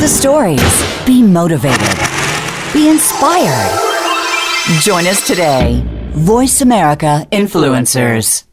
the 0.00 0.08
stories. 0.08 1.04
Be 1.04 1.22
motivated. 1.22 1.78
Be 2.72 2.88
inspired. 2.88 3.70
Join 4.80 5.06
us 5.06 5.26
today. 5.26 5.84
Voice 6.12 6.62
America 6.62 7.26
Influencers. 7.30 8.44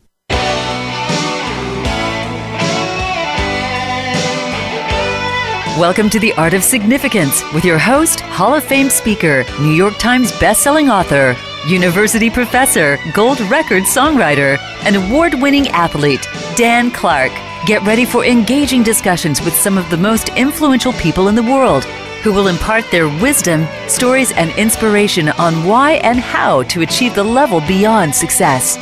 Welcome 5.79 6.09
to 6.09 6.19
The 6.19 6.33
Art 6.33 6.53
of 6.53 6.63
Significance 6.63 7.41
with 7.53 7.63
your 7.63 7.77
host, 7.77 8.19
Hall 8.19 8.53
of 8.53 8.63
Fame 8.65 8.89
speaker, 8.89 9.45
New 9.61 9.71
York 9.71 9.97
Times 9.99 10.33
bestselling 10.33 10.91
author, 10.91 11.33
university 11.65 12.29
professor, 12.29 12.99
gold 13.13 13.39
record 13.41 13.83
songwriter, 13.83 14.57
and 14.83 14.95
award 14.95 15.33
winning 15.35 15.67
athlete, 15.69 16.27
Dan 16.55 16.91
Clark. 16.91 17.31
Get 17.65 17.81
ready 17.83 18.05
for 18.05 18.23
engaging 18.25 18.83
discussions 18.83 19.41
with 19.41 19.53
some 19.53 19.77
of 19.77 19.89
the 19.89 19.97
most 19.97 20.29
influential 20.29 20.93
people 20.93 21.27
in 21.27 21.35
the 21.35 21.43
world 21.43 21.83
who 22.23 22.33
will 22.33 22.47
impart 22.47 22.83
their 22.91 23.07
wisdom, 23.07 23.67
stories, 23.87 24.31
and 24.33 24.51
inspiration 24.57 25.29
on 25.29 25.65
why 25.65 25.93
and 26.03 26.19
how 26.19 26.63
to 26.63 26.81
achieve 26.81 27.15
the 27.15 27.23
level 27.23 27.61
beyond 27.61 28.13
success. 28.13 28.77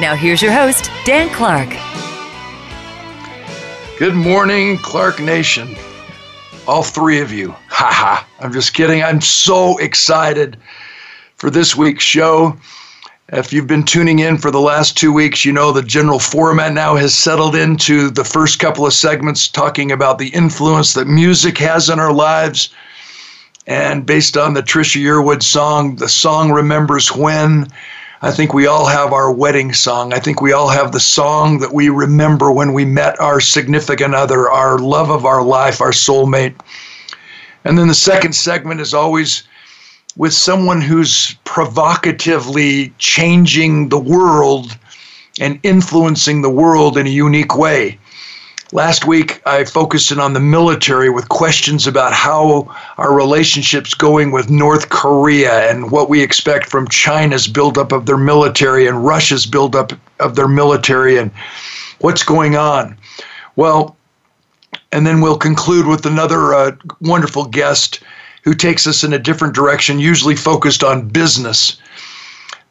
Now, 0.00 0.14
here's 0.14 0.42
your 0.42 0.52
host, 0.52 0.90
Dan 1.04 1.28
Clark. 1.30 1.70
Good 3.98 4.14
morning, 4.14 4.76
Clark 4.78 5.20
Nation. 5.20 5.76
All 6.66 6.82
three 6.82 7.20
of 7.20 7.30
you. 7.30 7.54
Ha 7.74 7.90
ha. 7.92 8.28
I'm 8.38 8.52
just 8.52 8.72
kidding. 8.72 9.02
I'm 9.02 9.20
so 9.20 9.76
excited 9.78 10.56
for 11.44 11.50
this 11.50 11.76
week's 11.76 12.02
show. 12.02 12.56
If 13.28 13.52
you've 13.52 13.66
been 13.66 13.82
tuning 13.82 14.20
in 14.20 14.38
for 14.38 14.50
the 14.50 14.62
last 14.62 14.96
two 14.96 15.12
weeks, 15.12 15.44
you 15.44 15.52
know 15.52 15.72
the 15.72 15.82
general 15.82 16.18
format 16.18 16.72
now 16.72 16.96
has 16.96 17.14
settled 17.14 17.54
into 17.54 18.08
the 18.08 18.24
first 18.24 18.60
couple 18.60 18.86
of 18.86 18.94
segments 18.94 19.46
talking 19.46 19.92
about 19.92 20.16
the 20.16 20.28
influence 20.28 20.94
that 20.94 21.06
music 21.06 21.58
has 21.58 21.90
in 21.90 22.00
our 22.00 22.14
lives. 22.14 22.70
And 23.66 24.06
based 24.06 24.38
on 24.38 24.54
the 24.54 24.62
Trisha 24.62 25.02
Yearwood 25.02 25.42
song, 25.42 25.96
the 25.96 26.08
song 26.08 26.50
remembers 26.50 27.14
when. 27.14 27.66
I 28.22 28.30
think 28.30 28.54
we 28.54 28.66
all 28.66 28.86
have 28.86 29.12
our 29.12 29.30
wedding 29.30 29.74
song. 29.74 30.14
I 30.14 30.20
think 30.20 30.40
we 30.40 30.54
all 30.54 30.70
have 30.70 30.92
the 30.92 30.98
song 30.98 31.58
that 31.58 31.74
we 31.74 31.90
remember 31.90 32.52
when 32.52 32.72
we 32.72 32.86
met 32.86 33.20
our 33.20 33.38
significant 33.38 34.14
other, 34.14 34.50
our 34.50 34.78
love 34.78 35.10
of 35.10 35.26
our 35.26 35.42
life, 35.42 35.82
our 35.82 35.92
soulmate. 35.92 36.54
And 37.64 37.76
then 37.76 37.88
the 37.88 37.94
second 37.94 38.34
segment 38.34 38.80
is 38.80 38.94
always 38.94 39.46
with 40.16 40.32
someone 40.32 40.80
who's 40.80 41.34
provocatively 41.44 42.92
changing 42.98 43.88
the 43.88 43.98
world 43.98 44.76
and 45.40 45.58
influencing 45.62 46.42
the 46.42 46.50
world 46.50 46.96
in 46.96 47.06
a 47.06 47.10
unique 47.10 47.56
way. 47.56 47.98
Last 48.72 49.06
week, 49.06 49.40
I 49.46 49.64
focused 49.64 50.10
in 50.10 50.18
on 50.18 50.32
the 50.32 50.40
military 50.40 51.10
with 51.10 51.28
questions 51.28 51.86
about 51.86 52.12
how 52.12 52.74
our 52.98 53.14
relationship's 53.14 53.94
going 53.94 54.32
with 54.32 54.50
North 54.50 54.88
Korea 54.88 55.70
and 55.70 55.90
what 55.92 56.08
we 56.08 56.22
expect 56.22 56.66
from 56.66 56.88
China's 56.88 57.46
buildup 57.46 57.92
of 57.92 58.06
their 58.06 58.16
military 58.16 58.86
and 58.88 59.04
Russia's 59.04 59.46
buildup 59.46 59.92
of 60.18 60.34
their 60.34 60.48
military 60.48 61.18
and 61.18 61.30
what's 62.00 62.22
going 62.22 62.56
on. 62.56 62.96
Well, 63.54 63.96
and 64.90 65.06
then 65.06 65.20
we'll 65.20 65.38
conclude 65.38 65.86
with 65.86 66.06
another 66.06 66.54
uh, 66.54 66.72
wonderful 67.00 67.44
guest 67.44 68.00
who 68.44 68.54
takes 68.54 68.86
us 68.86 69.02
in 69.02 69.12
a 69.14 69.18
different 69.18 69.54
direction, 69.54 69.98
usually 69.98 70.36
focused 70.36 70.84
on 70.84 71.08
business. 71.08 71.78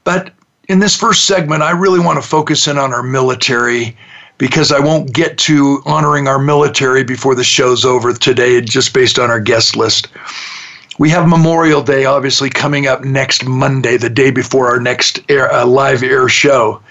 But 0.04 0.32
in 0.70 0.80
this 0.80 0.96
first 0.96 1.26
segment, 1.26 1.64
I 1.64 1.72
really 1.72 2.00
want 2.00 2.22
to 2.22 2.28
focus 2.28 2.68
in 2.68 2.78
on 2.78 2.94
our 2.94 3.04
military 3.04 3.98
because 4.38 4.72
I 4.72 4.80
won't 4.80 5.14
get 5.14 5.38
to 5.40 5.82
honoring 5.86 6.28
our 6.28 6.40
military 6.40 7.04
before 7.04 7.36
the 7.36 7.44
show's 7.44 7.86
over 7.86 8.14
today, 8.14 8.62
just 8.62 8.94
based 8.94 9.18
on 9.18 9.30
our 9.30 9.40
guest 9.40 9.76
list. 9.76 10.08
We 11.00 11.10
have 11.10 11.28
Memorial 11.28 11.82
Day, 11.82 12.06
obviously, 12.06 12.52
coming 12.52 12.86
up 12.86 13.04
next 13.04 13.46
Monday, 13.46 13.98
the 13.98 14.10
day 14.10 14.30
before 14.30 14.70
our 14.70 14.80
next 14.80 15.20
air, 15.28 15.52
uh, 15.52 15.66
live 15.66 16.04
air 16.04 16.30
show. 16.30 16.82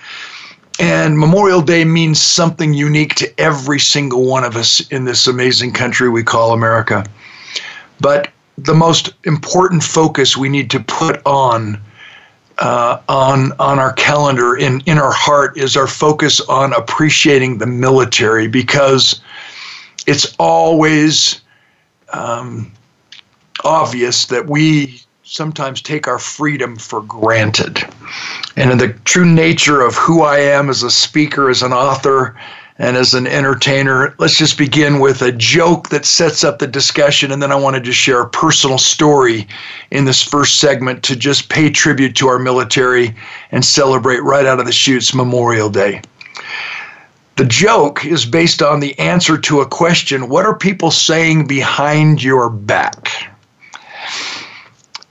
And 0.80 1.18
Memorial 1.18 1.60
Day 1.60 1.84
means 1.84 2.20
something 2.20 2.72
unique 2.72 3.14
to 3.16 3.40
every 3.40 3.78
single 3.78 4.24
one 4.24 4.42
of 4.42 4.56
us 4.56 4.80
in 4.88 5.04
this 5.04 5.28
amazing 5.28 5.72
country 5.72 6.08
we 6.08 6.24
call 6.24 6.52
America. 6.52 7.04
But 8.00 8.32
the 8.58 8.74
most 8.74 9.12
important 9.24 9.82
focus 9.82 10.36
we 10.36 10.48
need 10.48 10.70
to 10.70 10.80
put 10.80 11.20
on 11.24 11.80
uh, 12.58 13.00
on 13.08 13.52
on 13.58 13.78
our 13.78 13.92
calendar 13.94 14.56
in 14.56 14.80
in 14.86 14.98
our 14.98 15.12
heart 15.12 15.56
is 15.56 15.76
our 15.76 15.86
focus 15.86 16.40
on 16.42 16.72
appreciating 16.74 17.58
the 17.58 17.66
military 17.66 18.46
because 18.46 19.20
it's 20.06 20.34
always 20.38 21.40
um, 22.12 22.70
obvious 23.64 24.26
that 24.26 24.48
we 24.48 25.00
sometimes 25.24 25.80
take 25.80 26.06
our 26.06 26.18
freedom 26.18 26.76
for 26.76 27.00
granted. 27.02 27.78
And 28.56 28.70
in 28.70 28.78
the 28.78 28.92
true 29.04 29.24
nature 29.24 29.80
of 29.80 29.94
who 29.94 30.22
I 30.22 30.38
am 30.38 30.68
as 30.68 30.82
a 30.82 30.90
speaker, 30.90 31.48
as 31.48 31.62
an 31.62 31.72
author, 31.72 32.36
and 32.78 32.96
as 32.96 33.12
an 33.14 33.26
entertainer, 33.26 34.14
let's 34.18 34.36
just 34.36 34.56
begin 34.56 34.98
with 34.98 35.20
a 35.22 35.32
joke 35.32 35.90
that 35.90 36.06
sets 36.06 36.42
up 36.42 36.58
the 36.58 36.66
discussion. 36.66 37.30
And 37.30 37.42
then 37.42 37.52
I 37.52 37.56
wanted 37.56 37.84
to 37.84 37.92
share 37.92 38.22
a 38.22 38.28
personal 38.28 38.78
story 38.78 39.46
in 39.90 40.04
this 40.06 40.22
first 40.22 40.58
segment 40.58 41.02
to 41.04 41.16
just 41.16 41.48
pay 41.48 41.70
tribute 41.70 42.16
to 42.16 42.28
our 42.28 42.38
military 42.38 43.14
and 43.50 43.64
celebrate 43.64 44.22
right 44.22 44.46
out 44.46 44.58
of 44.58 44.66
the 44.66 44.72
chutes 44.72 45.14
Memorial 45.14 45.68
Day. 45.68 46.00
The 47.36 47.44
joke 47.44 48.04
is 48.04 48.24
based 48.24 48.62
on 48.62 48.80
the 48.80 48.98
answer 48.98 49.38
to 49.38 49.60
a 49.60 49.66
question 49.66 50.28
What 50.28 50.46
are 50.46 50.56
people 50.56 50.90
saying 50.90 51.46
behind 51.46 52.22
your 52.22 52.48
back? 52.48 53.08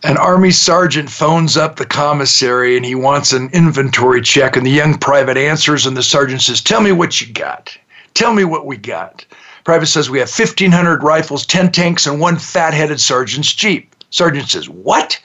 An 0.04 0.18
army 0.18 0.50
sergeant 0.50 1.12
phones 1.12 1.58
up 1.58 1.76
the 1.76 1.86
commissary 1.86 2.76
and 2.76 2.84
he 2.84 2.96
wants 2.96 3.34
an 3.34 3.50
inventory 3.54 4.22
check 4.22 4.56
and 4.56 4.66
the 4.66 4.72
young 4.72 4.98
private 4.98 5.38
answers 5.38 5.86
and 5.86 5.96
the 5.96 6.02
sergeant 6.02 6.42
says 6.42 6.60
tell 6.60 6.82
me 6.82 6.92
what 6.92 7.22
you 7.22 7.32
got. 7.32 7.78
Tell 8.16 8.34
me 8.34 8.44
what 8.44 8.66
we 8.66 8.78
got. 8.78 9.24
Private 9.64 9.86
says 9.86 10.10
we 10.10 10.18
have 10.18 10.30
1500 10.30 11.04
rifles 11.04 11.46
10 11.46 11.72
tanks 11.72 12.08
and 12.08 12.20
one 12.20 12.40
fat-headed 12.40 13.00
sergeant's 13.00 13.54
jeep. 13.54 13.96
Sergeant 14.10 14.50
says 14.50 14.68
what? 14.68 15.20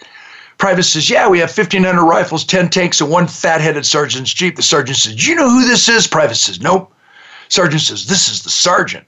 Private 0.59 0.83
says 0.83 1.09
yeah 1.09 1.27
we 1.27 1.39
have 1.39 1.57
1500 1.57 2.05
rifles 2.05 2.45
10 2.45 2.69
tanks 2.69 3.01
and 3.01 3.11
one 3.11 3.27
fat-headed 3.27 3.87
sergeant's 3.87 4.35
jeep. 4.35 4.57
The 4.57 4.63
sergeant 4.63 4.99
says 4.99 5.27
you 5.27 5.37
know 5.37 5.49
who 5.49 5.67
this 5.67 5.89
is? 5.89 6.07
Private 6.07 6.37
says 6.37 6.61
nope. 6.61 6.93
Sergeant 7.49 7.81
says 7.81 8.07
this 8.07 8.29
is 8.29 8.43
the 8.43 8.51
sergeant. 8.51 9.07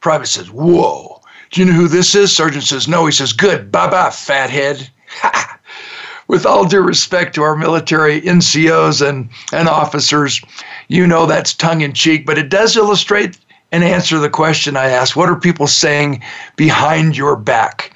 Private 0.00 0.28
says 0.28 0.48
whoa. 0.48 1.20
Do 1.50 1.60
you 1.60 1.66
know 1.66 1.72
who 1.72 1.88
this 1.88 2.14
is? 2.14 2.34
Sergeant 2.34 2.64
says 2.64 2.86
no. 2.86 3.04
He 3.06 3.10
says 3.10 3.32
good. 3.32 3.72
Bye-bye 3.72 4.10
fathead 4.10 4.88
with 6.28 6.46
all 6.46 6.66
due 6.66 6.80
respect 6.80 7.34
to 7.34 7.42
our 7.42 7.56
military 7.56 8.20
NCOs 8.20 9.06
and, 9.06 9.28
and 9.52 9.68
officers, 9.68 10.40
you 10.88 11.06
know 11.06 11.26
that's 11.26 11.54
tongue 11.54 11.80
in 11.80 11.92
cheek, 11.92 12.26
but 12.26 12.38
it 12.38 12.48
does 12.48 12.76
illustrate 12.76 13.38
and 13.72 13.84
answer 13.84 14.18
the 14.18 14.30
question 14.30 14.76
I 14.76 14.88
asked 14.88 15.16
What 15.16 15.28
are 15.28 15.38
people 15.38 15.66
saying 15.66 16.22
behind 16.56 17.16
your 17.16 17.36
back? 17.36 17.92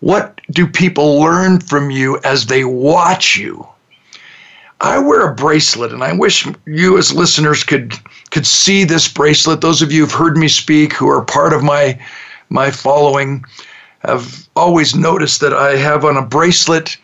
What 0.00 0.40
do 0.50 0.66
people 0.66 1.20
learn 1.20 1.60
from 1.60 1.90
you 1.90 2.18
as 2.24 2.46
they 2.46 2.64
watch 2.64 3.36
you? 3.36 3.66
I 4.82 4.98
wear 4.98 5.28
a 5.28 5.34
bracelet, 5.34 5.92
and 5.92 6.02
I 6.02 6.12
wish 6.14 6.46
you 6.66 6.96
as 6.96 7.12
listeners 7.12 7.64
could 7.64 7.94
could 8.30 8.46
see 8.46 8.84
this 8.84 9.08
bracelet. 9.08 9.60
Those 9.60 9.82
of 9.82 9.92
you 9.92 10.02
who've 10.02 10.12
heard 10.12 10.38
me 10.38 10.48
speak, 10.48 10.94
who 10.94 11.08
are 11.08 11.22
part 11.22 11.52
of 11.52 11.62
my 11.62 11.98
my 12.48 12.70
following, 12.70 13.44
have 14.00 14.48
always 14.56 14.94
noticed 14.94 15.40
that 15.40 15.52
I 15.52 15.76
have 15.76 16.04
on 16.04 16.16
a 16.16 16.24
bracelet 16.24 16.96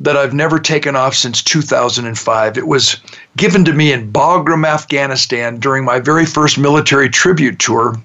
that 0.00 0.16
I've 0.16 0.34
never 0.34 0.58
taken 0.58 0.96
off 0.96 1.14
since 1.14 1.42
2005. 1.42 2.58
It 2.58 2.66
was 2.66 2.96
given 3.36 3.64
to 3.64 3.72
me 3.72 3.92
in 3.92 4.12
Bagram, 4.12 4.66
Afghanistan 4.66 5.58
during 5.58 5.84
my 5.84 6.00
very 6.00 6.26
first 6.26 6.58
military 6.58 7.08
tribute 7.08 7.58
tour, 7.58 7.96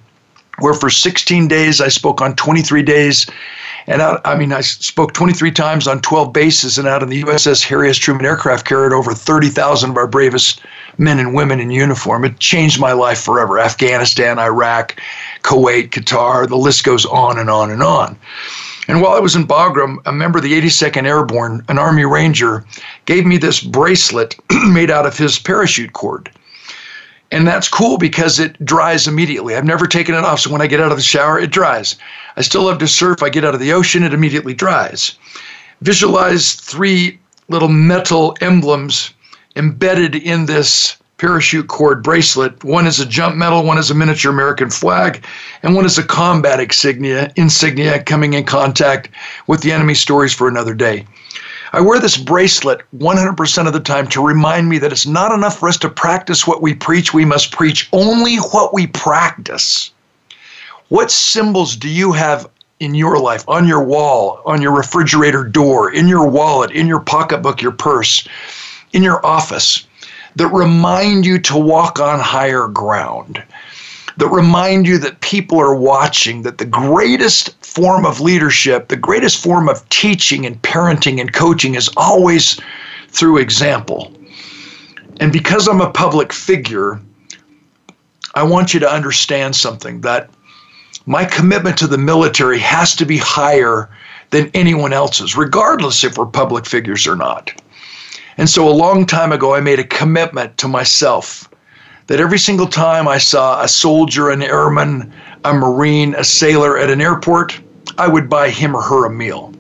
where 0.60 0.74
for 0.74 0.90
16 0.90 1.48
days 1.48 1.82
I 1.82 1.88
spoke 1.88 2.22
on 2.22 2.36
23 2.36 2.84
days. 2.84 3.26
And 3.88 4.02
out, 4.02 4.22
I 4.26 4.36
mean, 4.36 4.52
I 4.52 4.62
spoke 4.62 5.14
23 5.14 5.52
times 5.52 5.88
on 5.88 6.02
12 6.02 6.34
bases, 6.34 6.78
and 6.78 6.88
out 6.88 7.04
in 7.04 7.10
the 7.10 7.24
USS 7.24 7.64
Harry 7.64 7.90
S. 7.90 7.98
Truman 7.98 8.26
aircraft 8.26 8.68
carried 8.68 8.92
over 8.92 9.14
30,000 9.14 9.92
of 9.92 9.98
our 9.98 10.08
bravest 10.08 10.62
men 10.98 11.20
and 11.20 11.34
women 11.34 11.60
in 11.60 11.70
uniform. 11.70 12.26
It 12.26 12.40
changed 12.40 12.80
my 12.80 12.92
life 12.92 13.20
forever. 13.20 13.60
Afghanistan, 13.60 14.40
Iraq, 14.40 15.00
Kuwait, 15.44 15.90
Qatar, 15.90 16.48
the 16.48 16.58
list 16.58 16.84
goes 16.84 17.06
on 17.06 17.38
and 17.38 17.50
on 17.50 17.72
and 17.72 17.84
on. 17.84 18.18
And 18.88 19.02
while 19.02 19.14
I 19.14 19.20
was 19.20 19.36
in 19.36 19.48
Bagram, 19.48 19.98
a 20.06 20.12
member 20.14 20.38
of 20.38 20.44
the 20.44 20.60
82nd 20.60 21.06
Airborne, 21.06 21.64
an 21.68 21.78
Army 21.78 22.06
Ranger, 22.06 22.64
gave 23.06 23.26
me 23.26 23.38
this 23.38 23.60
bracelet 23.60 24.36
made 24.68 24.90
out 24.90 25.06
of 25.06 25.18
his 25.18 25.40
parachute 25.40 25.94
cord. 25.94 26.32
And 27.30 27.46
that's 27.46 27.68
cool 27.68 27.98
because 27.98 28.40
it 28.40 28.64
dries 28.64 29.06
immediately. 29.06 29.56
I've 29.56 29.66
never 29.66 29.86
taken 29.86 30.16
it 30.16 30.24
off, 30.24 30.40
so 30.40 30.50
when 30.50 30.62
I 30.62 30.68
get 30.68 30.80
out 30.80 30.92
of 30.92 30.98
the 30.98 31.04
shower, 31.04 31.38
it 31.38 31.52
dries. 31.52 31.98
I 32.38 32.42
still 32.42 32.64
love 32.64 32.78
to 32.78 32.88
surf. 32.88 33.22
I 33.22 33.28
get 33.30 33.44
out 33.44 33.54
of 33.54 33.60
the 33.60 33.74
ocean, 33.74 34.04
it 34.04 34.14
immediately 34.14 34.54
dries. 34.54 35.18
Visualize 35.82 36.54
three 36.54 37.20
little 37.50 37.68
metal 37.68 38.38
emblems 38.40 39.12
embedded 39.58 40.16
in 40.16 40.46
this 40.46 40.98
parachute 41.18 41.68
cord 41.68 42.04
bracelet. 42.04 42.64
One 42.64 42.86
is 42.86 43.00
a 43.00 43.06
jump 43.06 43.36
medal, 43.36 43.64
one 43.64 43.78
is 43.78 43.90
a 43.90 43.96
miniature 43.96 44.32
American 44.32 44.70
flag, 44.70 45.26
and 45.64 45.76
one 45.76 45.86
is 45.86 45.98
a 45.98 46.04
combat 46.04 46.60
insignia, 46.60 47.32
insignia 47.36 48.04
coming 48.04 48.34
in 48.34 48.46
contact 48.46 49.10
with 49.48 49.62
the 49.62 49.72
enemy 49.72 49.96
stories 49.96 50.34
for 50.34 50.48
another 50.48 50.76
day. 50.76 51.06
I 51.74 51.82
wear 51.82 52.00
this 52.00 52.18
bracelet 52.18 52.82
100% 52.96 53.68
of 53.68 53.74
the 53.74 53.80
time 53.80 54.08
to 54.10 54.26
remind 54.26 54.70
me 54.70 54.78
that 54.78 54.92
it's 54.92 55.08
not 55.08 55.34
enough 55.34 55.60
for 55.60 55.68
us 55.68 55.78
to 55.78 55.90
practice 55.90 56.48
what 56.48 56.62
we 56.62 56.74
preach. 56.74 57.14
We 57.14 57.26
must 57.26 57.52
preach 57.52 57.90
only 57.92 58.38
what 58.38 58.74
we 58.74 58.88
practice. 58.88 59.92
What 60.90 61.12
symbols 61.12 61.76
do 61.76 61.90
you 61.90 62.14
have 62.14 62.48
in 62.80 62.96
your 62.96 63.20
life, 63.20 63.44
on 63.50 63.68
your 63.68 63.84
wall, 63.84 64.42
on 64.46 64.62
your 64.62 64.72
refrigerator 64.72 65.44
door, 65.44 65.92
in 65.92 66.08
your 66.08 66.28
wallet, 66.28 66.72
in 66.72 66.88
your 66.88 67.02
pocketbook, 67.02 67.62
your 67.62 67.72
purse, 67.72 68.26
in 68.98 69.04
your 69.04 69.26
office, 69.26 69.88
that 70.36 70.48
remind 70.50 71.26
you 71.26 71.40
to 71.40 71.58
walk 71.58 72.00
on 72.00 72.20
higher 72.20 72.68
ground? 72.68 73.42
that 74.18 74.28
remind 74.30 74.88
you 74.88 74.98
that 74.98 75.22
people 75.22 75.60
are 75.60 75.76
watching, 75.76 76.42
that 76.42 76.58
the 76.58 76.66
greatest 76.66 77.64
form 77.64 78.06
of 78.06 78.20
leadership, 78.20 78.88
the 78.88 78.96
greatest 78.96 79.42
form 79.42 79.70
of 79.70 79.88
teaching 79.90 80.46
and 80.46 80.60
parenting 80.64 81.22
and 81.22 81.34
coaching 81.34 81.76
is 81.76 81.90
always 81.96 82.60
through 83.10 83.38
example. 83.38 84.12
And 85.20 85.32
because 85.32 85.68
I'm 85.68 85.82
a 85.82 85.92
public 85.92 86.34
figure, 86.34 87.00
I 88.34 88.44
want 88.44 88.74
you 88.74 88.80
to 88.80 88.92
understand 88.92 89.56
something 89.56 90.02
that 90.02 90.30
my 91.06 91.24
commitment 91.24 91.78
to 91.78 91.88
the 91.88 91.98
military 91.98 92.60
has 92.60 92.96
to 92.96 93.06
be 93.06 93.18
higher 93.18 93.90
than 94.32 94.50
anyone 94.54 94.94
else's, 94.94 95.38
regardless 95.38 96.04
if 96.04 96.18
we're 96.18 96.26
public 96.26 96.66
figures 96.66 97.08
or 97.08 97.16
not. 97.16 97.52
And 98.38 98.50
so 98.50 98.68
a 98.68 98.72
long 98.72 99.06
time 99.06 99.32
ago, 99.32 99.56
I 99.56 99.62
made 99.62 99.80
a 99.80 99.84
commitment 99.84 100.58
to 100.58 100.68
myself 100.68 101.50
that 102.06 102.20
every 102.20 102.40
single 102.40 102.68
time 102.68 103.08
I 103.08 103.18
saw 103.18 103.62
a 103.62 103.68
soldier, 103.68 104.30
an 104.30 104.44
airman, 104.44 105.12
a 105.44 105.54
marine, 105.54 106.14
a 106.16 106.24
sailor 106.24 106.78
at 106.78 106.90
an 106.90 107.02
airport, 107.02 107.60
I 107.98 108.08
would 108.08 108.30
buy 108.30 108.50
him 108.50 108.76
or 108.76 108.82
her 108.82 109.06
a 109.06 109.10
meal. 109.10 109.54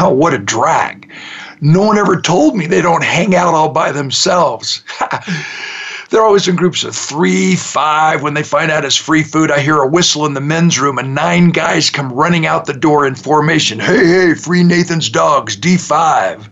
Oh, 0.00 0.10
what 0.10 0.34
a 0.34 0.38
drag. 0.38 1.12
No 1.60 1.82
one 1.82 1.98
ever 1.98 2.20
told 2.20 2.56
me 2.56 2.66
they 2.66 2.82
don't 2.82 3.04
hang 3.04 3.34
out 3.34 3.54
all 3.54 3.68
by 3.68 3.92
themselves. 3.92 4.82
They're 6.10 6.24
always 6.24 6.48
in 6.48 6.56
groups 6.56 6.84
of 6.84 6.94
three, 6.94 7.56
five. 7.56 8.22
When 8.22 8.34
they 8.34 8.42
find 8.42 8.70
out 8.70 8.84
it's 8.84 8.96
free 8.96 9.22
food, 9.22 9.50
I 9.50 9.60
hear 9.60 9.78
a 9.78 9.88
whistle 9.88 10.24
in 10.24 10.34
the 10.34 10.40
men's 10.40 10.78
room 10.78 10.98
and 10.98 11.14
nine 11.14 11.50
guys 11.50 11.90
come 11.90 12.12
running 12.12 12.46
out 12.46 12.64
the 12.64 12.72
door 12.72 13.06
in 13.06 13.14
formation. 13.14 13.78
Hey, 13.78 14.06
hey, 14.06 14.34
free 14.34 14.62
Nathan's 14.62 15.10
dogs, 15.10 15.56
D5. 15.56 16.48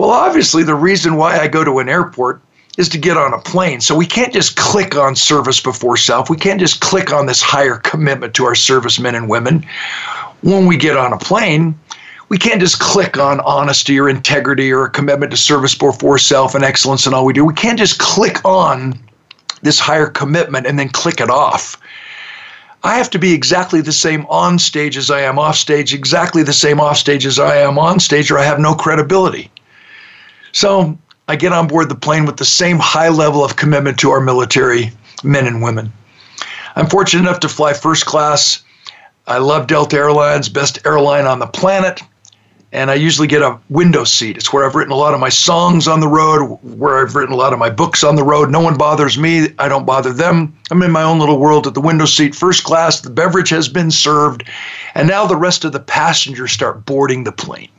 Well, 0.00 0.12
obviously, 0.12 0.62
the 0.62 0.74
reason 0.74 1.16
why 1.16 1.38
I 1.38 1.46
go 1.46 1.62
to 1.62 1.78
an 1.78 1.90
airport 1.90 2.40
is 2.78 2.88
to 2.88 2.96
get 2.96 3.18
on 3.18 3.34
a 3.34 3.38
plane. 3.38 3.82
So 3.82 3.94
we 3.94 4.06
can't 4.06 4.32
just 4.32 4.56
click 4.56 4.96
on 4.96 5.14
service 5.14 5.60
before 5.60 5.98
self. 5.98 6.30
We 6.30 6.38
can't 6.38 6.58
just 6.58 6.80
click 6.80 7.12
on 7.12 7.26
this 7.26 7.42
higher 7.42 7.76
commitment 7.76 8.32
to 8.36 8.46
our 8.46 8.54
servicemen 8.54 9.14
and 9.14 9.28
women. 9.28 9.66
When 10.40 10.64
we 10.64 10.78
get 10.78 10.96
on 10.96 11.12
a 11.12 11.18
plane, 11.18 11.78
we 12.30 12.38
can't 12.38 12.62
just 12.62 12.80
click 12.80 13.18
on 13.18 13.40
honesty 13.40 14.00
or 14.00 14.08
integrity 14.08 14.72
or 14.72 14.86
a 14.86 14.90
commitment 14.90 15.32
to 15.32 15.36
service 15.36 15.74
before 15.74 16.16
self 16.16 16.54
and 16.54 16.64
excellence 16.64 17.04
and 17.04 17.14
all 17.14 17.26
we 17.26 17.34
do. 17.34 17.44
We 17.44 17.52
can't 17.52 17.78
just 17.78 17.98
click 17.98 18.42
on 18.42 18.98
this 19.60 19.78
higher 19.78 20.06
commitment 20.06 20.66
and 20.66 20.78
then 20.78 20.88
click 20.88 21.20
it 21.20 21.28
off. 21.28 21.78
I 22.84 22.96
have 22.96 23.10
to 23.10 23.18
be 23.18 23.34
exactly 23.34 23.82
the 23.82 23.92
same 23.92 24.24
on 24.30 24.58
stage 24.58 24.96
as 24.96 25.10
I 25.10 25.20
am 25.20 25.38
off 25.38 25.56
stage, 25.56 25.92
exactly 25.92 26.42
the 26.42 26.54
same 26.54 26.80
off 26.80 26.96
stage 26.96 27.26
as 27.26 27.38
I 27.38 27.56
am 27.56 27.78
on 27.78 28.00
stage, 28.00 28.30
or 28.30 28.38
I 28.38 28.44
have 28.44 28.58
no 28.58 28.74
credibility. 28.74 29.50
So 30.52 30.98
I 31.28 31.36
get 31.36 31.52
on 31.52 31.68
board 31.68 31.88
the 31.88 31.94
plane 31.94 32.26
with 32.26 32.36
the 32.36 32.44
same 32.44 32.78
high 32.78 33.08
level 33.08 33.44
of 33.44 33.56
commitment 33.56 33.98
to 34.00 34.10
our 34.10 34.20
military 34.20 34.90
men 35.22 35.46
and 35.46 35.62
women. 35.62 35.92
I'm 36.76 36.88
fortunate 36.88 37.20
enough 37.20 37.40
to 37.40 37.48
fly 37.48 37.72
first 37.72 38.06
class. 38.06 38.62
I 39.26 39.38
love 39.38 39.66
Delta 39.66 39.96
Airlines, 39.96 40.48
best 40.48 40.84
airline 40.84 41.26
on 41.26 41.38
the 41.38 41.46
planet. 41.46 42.02
And 42.72 42.88
I 42.88 42.94
usually 42.94 43.26
get 43.26 43.42
a 43.42 43.58
window 43.68 44.04
seat. 44.04 44.36
It's 44.36 44.52
where 44.52 44.64
I've 44.64 44.76
written 44.76 44.92
a 44.92 44.96
lot 44.96 45.12
of 45.12 45.18
my 45.18 45.28
songs 45.28 45.88
on 45.88 45.98
the 45.98 46.06
road, 46.06 46.56
where 46.62 46.98
I've 46.98 47.16
written 47.16 47.34
a 47.34 47.36
lot 47.36 47.52
of 47.52 47.58
my 47.58 47.68
books 47.68 48.04
on 48.04 48.14
the 48.14 48.22
road. 48.22 48.48
No 48.48 48.60
one 48.60 48.78
bothers 48.78 49.18
me. 49.18 49.48
I 49.58 49.68
don't 49.68 49.84
bother 49.84 50.12
them. 50.12 50.56
I'm 50.70 50.82
in 50.82 50.92
my 50.92 51.02
own 51.02 51.18
little 51.18 51.38
world 51.38 51.66
at 51.66 51.74
the 51.74 51.80
window 51.80 52.04
seat, 52.04 52.32
first 52.32 52.62
class. 52.62 53.00
The 53.00 53.10
beverage 53.10 53.50
has 53.50 53.68
been 53.68 53.90
served. 53.90 54.44
And 54.94 55.08
now 55.08 55.26
the 55.26 55.36
rest 55.36 55.64
of 55.64 55.72
the 55.72 55.80
passengers 55.80 56.52
start 56.52 56.86
boarding 56.86 57.24
the 57.24 57.32
plane. 57.32 57.70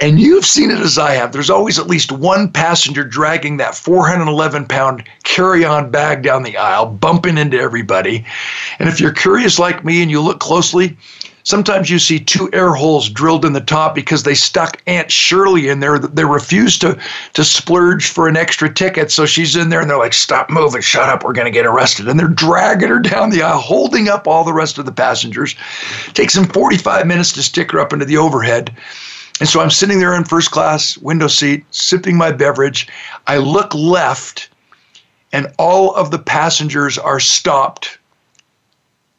And 0.00 0.20
you've 0.20 0.46
seen 0.46 0.70
it 0.70 0.78
as 0.78 0.96
I 0.96 1.14
have. 1.14 1.32
There's 1.32 1.50
always 1.50 1.78
at 1.78 1.88
least 1.88 2.12
one 2.12 2.52
passenger 2.52 3.02
dragging 3.02 3.56
that 3.56 3.74
411 3.74 4.66
pound 4.66 5.02
carry 5.24 5.64
on 5.64 5.90
bag 5.90 6.22
down 6.22 6.44
the 6.44 6.56
aisle, 6.56 6.86
bumping 6.86 7.36
into 7.36 7.58
everybody. 7.58 8.24
And 8.78 8.88
if 8.88 9.00
you're 9.00 9.12
curious 9.12 9.58
like 9.58 9.84
me 9.84 10.00
and 10.00 10.10
you 10.10 10.20
look 10.20 10.38
closely, 10.38 10.96
sometimes 11.42 11.90
you 11.90 11.98
see 11.98 12.20
two 12.20 12.48
air 12.52 12.74
holes 12.74 13.10
drilled 13.10 13.44
in 13.44 13.54
the 13.54 13.60
top 13.60 13.92
because 13.92 14.22
they 14.22 14.34
stuck 14.34 14.80
Aunt 14.86 15.10
Shirley 15.10 15.68
in 15.68 15.80
there. 15.80 15.98
They 15.98 16.24
refused 16.24 16.80
to, 16.82 16.96
to 17.32 17.42
splurge 17.42 18.08
for 18.08 18.28
an 18.28 18.36
extra 18.36 18.72
ticket. 18.72 19.10
So 19.10 19.26
she's 19.26 19.56
in 19.56 19.68
there 19.68 19.80
and 19.80 19.90
they're 19.90 19.98
like, 19.98 20.12
stop 20.12 20.48
moving, 20.48 20.80
shut 20.80 21.08
up, 21.08 21.24
we're 21.24 21.32
going 21.32 21.46
to 21.46 21.50
get 21.50 21.66
arrested. 21.66 22.06
And 22.06 22.20
they're 22.20 22.28
dragging 22.28 22.90
her 22.90 23.00
down 23.00 23.30
the 23.30 23.42
aisle, 23.42 23.58
holding 23.58 24.08
up 24.08 24.28
all 24.28 24.44
the 24.44 24.52
rest 24.52 24.78
of 24.78 24.86
the 24.86 24.92
passengers. 24.92 25.56
It 26.06 26.14
takes 26.14 26.34
them 26.34 26.46
45 26.46 27.04
minutes 27.04 27.32
to 27.32 27.42
stick 27.42 27.72
her 27.72 27.80
up 27.80 27.92
into 27.92 28.04
the 28.04 28.18
overhead. 28.18 28.76
And 29.40 29.48
so 29.48 29.60
I'm 29.60 29.70
sitting 29.70 30.00
there 30.00 30.14
in 30.14 30.24
first 30.24 30.50
class, 30.50 30.98
window 30.98 31.28
seat, 31.28 31.64
sipping 31.70 32.16
my 32.16 32.32
beverage. 32.32 32.88
I 33.26 33.38
look 33.38 33.72
left, 33.74 34.48
and 35.32 35.52
all 35.58 35.94
of 35.94 36.10
the 36.10 36.18
passengers 36.18 36.98
are 36.98 37.20
stopped. 37.20 37.98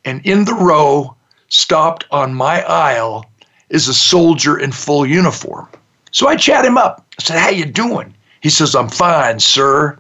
And 0.04 0.25
in 0.25 0.45
the 0.45 0.54
row, 0.54 1.16
stopped 1.48 2.06
on 2.12 2.33
my 2.33 2.63
aisle, 2.63 3.25
is 3.69 3.88
a 3.88 3.94
soldier 3.94 4.57
in 4.57 4.71
full 4.71 5.06
uniform. 5.06 5.68
So 6.12 6.27
I 6.27 6.36
chat 6.36 6.66
him 6.66 6.77
up. 6.77 7.06
I 7.19 7.24
said, 7.24 7.39
How 7.39 7.50
you 7.50 7.66
doing? 7.66 8.13
He 8.42 8.50
says, 8.50 8.75
I'm 8.75 8.89
fine, 8.89 9.39
sir. 9.39 9.98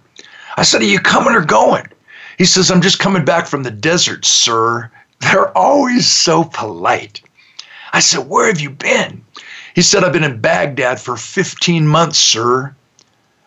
I 0.57 0.63
said, 0.63 0.81
Are 0.81 0.85
you 0.85 0.99
coming 0.99 1.35
or 1.35 1.45
going? 1.45 1.87
He 2.37 2.45
says, 2.45 2.71
I'm 2.71 2.81
just 2.81 2.99
coming 2.99 3.25
back 3.25 3.47
from 3.47 3.63
the 3.63 3.71
desert, 3.71 4.25
sir. 4.25 4.89
They're 5.19 5.55
always 5.57 6.07
so 6.07 6.45
polite. 6.45 7.21
I 7.93 7.99
said, 7.99 8.27
Where 8.27 8.47
have 8.47 8.59
you 8.59 8.69
been? 8.69 9.23
He 9.79 9.83
said, 9.83 10.03
I've 10.03 10.11
been 10.11 10.25
in 10.25 10.41
Baghdad 10.41 10.99
for 10.99 11.15
15 11.15 11.87
months, 11.87 12.19
sir. 12.19 12.75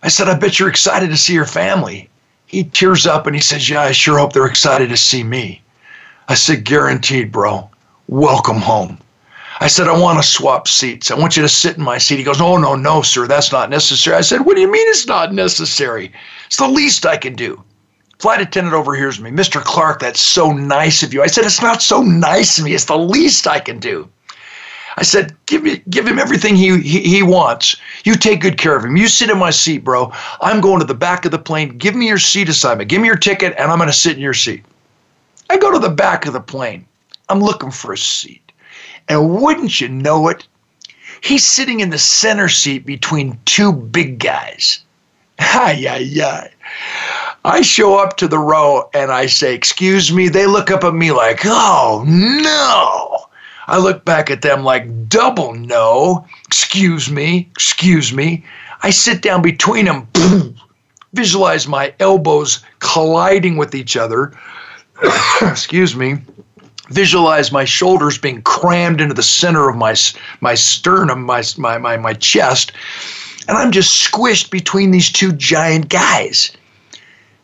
I 0.02 0.08
said, 0.08 0.31
I 0.31 0.34
bet 0.34 0.58
you're 0.58 0.70
excited 0.70 1.11
to 1.11 1.17
see 1.19 1.34
your 1.34 1.44
family. 1.44 2.08
He 2.46 2.64
tears 2.64 3.06
up 3.06 3.26
and 3.26 3.37
he 3.37 3.43
says, 3.43 3.69
Yeah, 3.69 3.82
I 3.82 3.93
sure 3.93 4.17
hope 4.17 4.32
they're 4.32 4.46
excited 4.46 4.88
to 4.88 4.96
see 4.96 5.25
me. 5.25 5.61
I 6.29 6.34
said, 6.34 6.64
Guaranteed, 6.64 7.32
bro. 7.32 7.69
Welcome 8.08 8.62
home. 8.62 8.96
I 9.60 9.67
said, 9.67 9.89
I 9.89 9.98
want 9.98 10.22
to 10.22 10.27
swap 10.27 10.69
seats. 10.69 11.10
I 11.10 11.17
want 11.17 11.36
you 11.36 11.43
to 11.43 11.51
sit 11.51 11.77
in 11.77 11.84
my 11.84 11.98
seat. 11.98 12.17
He 12.17 12.24
goes, 12.24 12.41
Oh, 12.41 12.56
no, 12.56 12.77
no, 12.77 13.03
sir. 13.03 13.27
That's 13.27 13.53
not 13.53 13.69
necessary. 13.69 14.17
I 14.17 14.22
said, 14.22 14.46
What 14.46 14.55
do 14.55 14.62
you 14.62 14.72
mean 14.72 14.89
it's 14.89 15.06
not 15.06 15.34
necessary? 15.34 16.15
It's 16.46 16.56
the 16.56 16.67
least 16.67 17.05
I 17.05 17.19
can 17.19 17.34
do. 17.34 17.62
Flight 18.20 18.41
attendant 18.41 18.74
overhears 18.74 19.20
me. 19.20 19.31
Mr. 19.31 19.62
Clark, 19.62 20.01
that's 20.01 20.22
so 20.22 20.51
nice 20.51 21.03
of 21.03 21.12
you. 21.12 21.22
I 21.22 21.27
said, 21.27 21.44
It's 21.44 21.60
not 21.60 21.82
so 21.82 22.01
nice 22.01 22.56
of 22.56 22.65
me. 22.65 22.72
It's 22.72 22.86
the 22.86 22.96
least 22.96 23.46
I 23.46 23.60
can 23.60 23.79
do. 23.79 24.08
I 24.96 25.03
said, 25.03 25.34
give 25.46 25.63
me, 25.63 25.82
give 25.89 26.06
him 26.06 26.19
everything 26.19 26.55
he, 26.55 26.79
he, 26.81 27.01
he 27.01 27.22
wants. 27.22 27.77
You 28.05 28.15
take 28.15 28.41
good 28.41 28.58
care 28.58 28.77
of 28.77 28.84
him. 28.84 28.96
You 28.96 29.08
sit 29.08 29.31
in 29.31 29.39
my 29.39 29.51
seat, 29.51 29.84
bro. 29.84 30.13
I'm 30.41 30.61
going 30.61 30.81
to 30.81 30.87
the 30.87 30.94
back 30.94 31.25
of 31.25 31.31
the 31.31 31.39
plane. 31.39 31.79
Give 31.79 31.94
me 31.94 32.08
your 32.08 32.19
seat 32.19 32.49
assignment. 32.49 32.91
Give 32.91 33.01
me 33.01 33.08
your 33.08 33.17
ticket, 33.17 33.55
and 33.56 33.70
I'm 33.70 33.79
going 33.79 33.89
to 33.89 33.94
sit 33.94 34.17
in 34.17 34.22
your 34.22 34.34
seat. 34.34 34.65
I 35.49 35.56
go 35.56 35.72
to 35.72 35.79
the 35.79 35.91
back 35.91 36.27
of 36.27 36.32
the 36.32 36.41
plane. 36.41 36.87
I'm 37.29 37.41
looking 37.41 37.70
for 37.70 37.93
a 37.93 37.99
seat. 37.99 38.53
And 39.08 39.41
wouldn't 39.41 39.81
you 39.81 39.89
know 39.89 40.29
it, 40.29 40.46
he's 41.22 41.46
sitting 41.46 41.81
in 41.81 41.91
the 41.91 41.99
center 41.99 42.49
seat 42.49 42.84
between 42.84 43.39
two 43.44 43.72
big 43.72 44.19
guys. 44.19 44.84
Ay, 45.39 45.87
ay, 45.89 46.22
ay. 46.22 46.51
I 47.44 47.63
show 47.63 47.99
up 47.99 48.17
to 48.19 48.29
the 48.29 48.39
row 48.39 48.89
and 48.94 49.11
I 49.11 49.27
say, 49.27 49.55
Excuse 49.55 50.13
me. 50.13 50.29
They 50.29 50.46
look 50.46 50.70
up 50.70 50.84
at 50.84 50.94
me 50.94 51.11
like, 51.11 51.41
Oh, 51.44 52.05
no. 52.06 53.11
I 53.69 53.78
look 53.78 54.04
back 54.04 54.31
at 54.31 54.42
them 54.42 54.64
like, 54.64 55.08
double 55.08 55.54
no, 55.54 56.26
excuse 56.46 57.10
me, 57.10 57.48
excuse 57.52 58.12
me. 58.12 58.44
I 58.82 58.90
sit 58.90 59.22
down 59.22 59.42
between 59.42 59.84
them, 59.84 60.08
visualize 61.12 61.69
my 61.69 61.94
elbows 62.00 62.64
colliding 62.81 63.56
with 63.56 63.74
each 63.74 63.96
other, 63.96 64.32
excuse 65.42 65.94
me, 65.94 66.16
visualize 66.90 67.52
my 67.52 67.64
shoulders 67.64 68.19
being 68.19 68.42
crammed 68.42 69.00
into 69.00 69.14
the 69.14 69.22
center 69.22 69.69
of 69.69 69.76
my, 69.76 69.94
my 70.40 70.54
sternum, 70.54 71.22
my, 71.22 71.42
my, 71.56 71.78
my, 71.78 71.96
my 71.96 72.14
chest, 72.14 72.72
and 73.48 73.56
I'm 73.56 73.70
just 73.70 74.10
squished 74.10 74.50
between 74.50 74.90
these 74.90 75.10
two 75.10 75.32
giant 75.32 75.88
guys. 75.88 76.52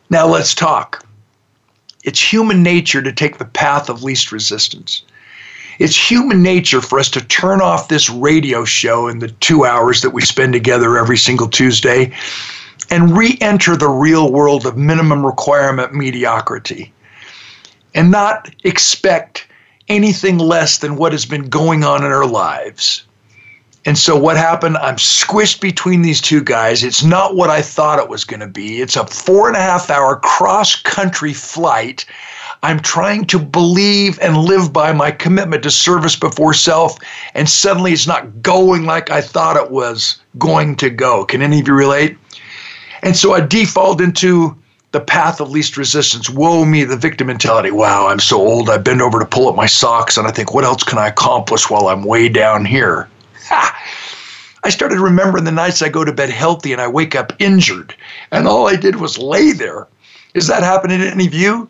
Now 0.09 0.27
let's 0.27 0.55
talk. 0.55 1.05
It's 2.03 2.33
human 2.33 2.63
nature 2.63 3.01
to 3.01 3.11
take 3.11 3.37
the 3.37 3.45
path 3.45 3.89
of 3.89 4.03
least 4.03 4.31
resistance. 4.31 5.03
It's 5.79 6.11
human 6.11 6.43
nature 6.43 6.81
for 6.81 6.99
us 6.99 7.09
to 7.11 7.21
turn 7.21 7.61
off 7.61 7.87
this 7.87 8.09
radio 8.09 8.65
show 8.65 9.07
in 9.07 9.19
the 9.19 9.29
two 9.29 9.65
hours 9.65 10.01
that 10.01 10.09
we 10.09 10.21
spend 10.21 10.51
together 10.51 10.97
every 10.97 11.17
single 11.17 11.47
Tuesday 11.47 12.13
and 12.89 13.17
re 13.17 13.37
enter 13.39 13.77
the 13.77 13.87
real 13.87 14.31
world 14.31 14.65
of 14.65 14.77
minimum 14.77 15.25
requirement 15.25 15.93
mediocrity 15.93 16.91
and 17.95 18.11
not 18.11 18.53
expect 18.65 19.47
anything 19.87 20.37
less 20.37 20.79
than 20.79 20.97
what 20.97 21.13
has 21.13 21.25
been 21.25 21.49
going 21.49 21.83
on 21.83 22.03
in 22.03 22.11
our 22.11 22.27
lives. 22.27 23.03
And 23.85 23.97
so 23.97 24.17
what 24.17 24.35
happened? 24.35 24.77
I'm 24.77 24.97
squished 24.97 25.61
between 25.61 26.01
these 26.01 26.19
two 26.19 26.43
guys. 26.43 26.83
It's 26.83 27.03
not 27.03 27.35
what 27.35 27.49
I 27.49 27.61
thought 27.61 27.99
it 27.99 28.09
was 28.09 28.25
going 28.25 28.41
to 28.41 28.47
be. 28.47 28.81
It's 28.81 28.97
a 28.97 29.07
four 29.07 29.47
and 29.47 29.55
a 29.55 29.61
half 29.61 29.89
hour 29.89 30.17
cross 30.17 30.75
country 30.75 31.33
flight. 31.33 32.05
I'm 32.61 32.79
trying 32.79 33.25
to 33.25 33.39
believe 33.39 34.19
and 34.19 34.37
live 34.37 34.73
by 34.73 34.91
my 34.91 35.11
commitment 35.11 35.63
to 35.63 35.71
service 35.71 36.15
before 36.15 36.53
self, 36.53 36.97
and 37.33 37.49
suddenly 37.49 37.93
it's 37.93 38.07
not 38.07 38.41
going 38.41 38.85
like 38.85 39.09
I 39.09 39.21
thought 39.21 39.55
it 39.55 39.71
was 39.71 40.21
going 40.37 40.75
to 40.77 40.89
go. 40.89 41.25
Can 41.25 41.41
any 41.41 41.61
of 41.61 41.67
you 41.67 41.73
relate? 41.73 42.17
And 43.01 43.15
so 43.15 43.33
I 43.33 43.39
default 43.39 44.01
into 44.01 44.57
the 44.91 44.99
path 44.99 45.39
of 45.39 45.51
least 45.51 45.77
resistance. 45.77 46.29
Woe 46.29 46.65
me, 46.65 46.83
the 46.83 46.97
victim 46.97 47.27
mentality. 47.27 47.71
Wow, 47.71 48.07
I'm 48.07 48.19
so 48.19 48.39
old. 48.39 48.69
I 48.69 48.77
bend 48.77 49.01
over 49.01 49.19
to 49.19 49.25
pull 49.25 49.47
up 49.47 49.55
my 49.55 49.67
socks 49.67 50.17
and 50.17 50.27
I 50.27 50.31
think, 50.31 50.53
what 50.53 50.65
else 50.65 50.83
can 50.83 50.97
I 50.97 51.07
accomplish 51.07 51.69
while 51.69 51.87
I'm 51.87 52.03
way 52.03 52.27
down 52.27 52.65
here? 52.65 53.07
Ha! 53.45 53.83
I 54.63 54.69
started 54.69 54.99
remembering 54.99 55.45
the 55.45 55.51
nights 55.51 55.81
I 55.81 55.87
go 55.89 56.03
to 56.03 56.11
bed 56.11 56.29
healthy 56.29 56.73
and 56.73 56.81
I 56.81 56.87
wake 56.87 57.15
up 57.15 57.31
injured, 57.39 57.95
and 58.31 58.47
all 58.47 58.67
I 58.67 58.75
did 58.75 58.97
was 58.97 59.17
lay 59.17 59.53
there. 59.53 59.87
Is 60.33 60.47
that 60.47 60.63
happening 60.63 60.99
to 60.99 61.09
any 61.09 61.25
of 61.25 61.33
you? 61.33 61.69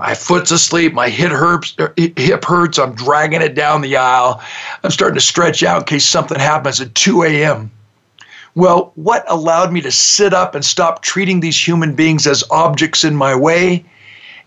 My 0.00 0.14
foot's 0.14 0.50
asleep, 0.50 0.94
my 0.94 1.10
hip 1.10 1.30
hurts, 1.30 1.74
er, 1.78 1.92
hip 1.98 2.46
hurts, 2.46 2.78
I'm 2.78 2.94
dragging 2.94 3.42
it 3.42 3.54
down 3.54 3.82
the 3.82 3.98
aisle. 3.98 4.40
I'm 4.82 4.90
starting 4.90 5.16
to 5.16 5.20
stretch 5.20 5.62
out 5.62 5.82
in 5.82 5.84
case 5.84 6.06
something 6.06 6.40
happens 6.40 6.80
at 6.80 6.94
2 6.94 7.24
a.m. 7.24 7.70
Well, 8.54 8.92
what 8.94 9.26
allowed 9.28 9.74
me 9.74 9.82
to 9.82 9.92
sit 9.92 10.32
up 10.32 10.54
and 10.54 10.64
stop 10.64 11.02
treating 11.02 11.40
these 11.40 11.68
human 11.68 11.94
beings 11.94 12.26
as 12.26 12.42
objects 12.50 13.04
in 13.04 13.14
my 13.14 13.34
way 13.34 13.84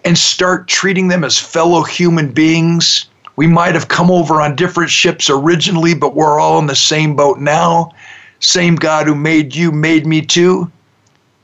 and 0.03 0.17
start 0.17 0.67
treating 0.67 1.09
them 1.09 1.23
as 1.23 1.37
fellow 1.37 1.83
human 1.83 2.31
beings? 2.31 3.05
We 3.35 3.45
might 3.45 3.75
have 3.75 3.89
come 3.89 4.09
over 4.09 4.41
on 4.41 4.55
different 4.55 4.89
ships 4.89 5.29
originally, 5.29 5.93
but 5.93 6.15
we're 6.15 6.39
all 6.39 6.57
in 6.57 6.65
the 6.65 6.75
same 6.75 7.15
boat 7.15 7.37
now. 7.37 7.91
Same 8.39 8.75
God 8.75 9.05
who 9.05 9.13
made 9.13 9.53
you 9.53 9.71
made 9.71 10.07
me 10.07 10.23
too. 10.23 10.71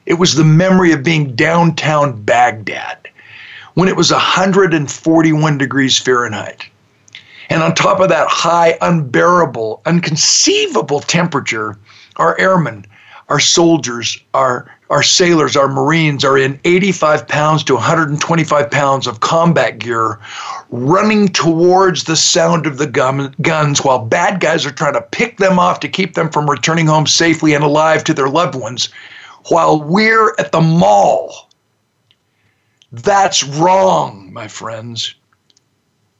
It 0.07 0.15
was 0.15 0.33
the 0.33 0.43
memory 0.43 0.93
of 0.93 1.03
being 1.03 1.35
downtown 1.35 2.19
Baghdad 2.23 3.09
when 3.75 3.87
it 3.87 3.95
was 3.95 4.11
141 4.11 5.57
degrees 5.57 5.97
Fahrenheit. 5.97 6.65
And 7.49 7.63
on 7.63 7.73
top 7.73 7.99
of 7.99 8.09
that 8.09 8.27
high, 8.27 8.77
unbearable, 8.81 9.81
unconceivable 9.85 10.99
temperature, 10.99 11.77
our 12.17 12.39
airmen, 12.39 12.85
our 13.29 13.39
soldiers, 13.39 14.19
our, 14.33 14.69
our 14.89 15.03
sailors, 15.03 15.55
our 15.55 15.67
Marines 15.67 16.23
are 16.25 16.37
in 16.37 16.59
85 16.65 17.27
pounds 17.27 17.63
to 17.65 17.75
125 17.75 18.71
pounds 18.71 19.07
of 19.07 19.19
combat 19.19 19.79
gear 19.79 20.19
running 20.69 21.27
towards 21.27 22.03
the 22.03 22.15
sound 22.15 22.65
of 22.65 22.77
the 22.77 22.87
gun, 22.87 23.33
guns 23.41 23.83
while 23.83 23.99
bad 23.99 24.39
guys 24.39 24.65
are 24.65 24.71
trying 24.71 24.93
to 24.93 25.01
pick 25.01 25.37
them 25.37 25.59
off 25.59 25.79
to 25.79 25.87
keep 25.87 26.15
them 26.15 26.29
from 26.29 26.49
returning 26.49 26.87
home 26.87 27.07
safely 27.07 27.53
and 27.53 27.63
alive 27.63 28.03
to 28.03 28.13
their 28.13 28.29
loved 28.29 28.55
ones 28.55 28.89
while 29.49 29.81
we're 29.81 30.33
at 30.39 30.51
the 30.51 30.61
mall. 30.61 31.48
That's 32.91 33.43
wrong, 33.43 34.33
my 34.33 34.47
friends. 34.47 35.15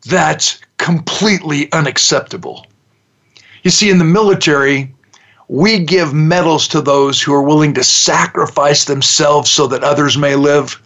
That's 0.05 0.59
completely 0.77 1.71
unacceptable. 1.71 2.65
You 3.63 3.71
see, 3.71 3.89
in 3.89 3.97
the 3.97 4.05
military, 4.05 4.93
we 5.47 5.79
give 5.79 6.13
medals 6.13 6.67
to 6.69 6.81
those 6.81 7.21
who 7.21 7.33
are 7.33 7.41
willing 7.41 7.73
to 7.73 7.83
sacrifice 7.83 8.85
themselves 8.85 9.49
so 9.49 9.67
that 9.67 9.83
others 9.83 10.17
may 10.17 10.35
live. 10.35 10.79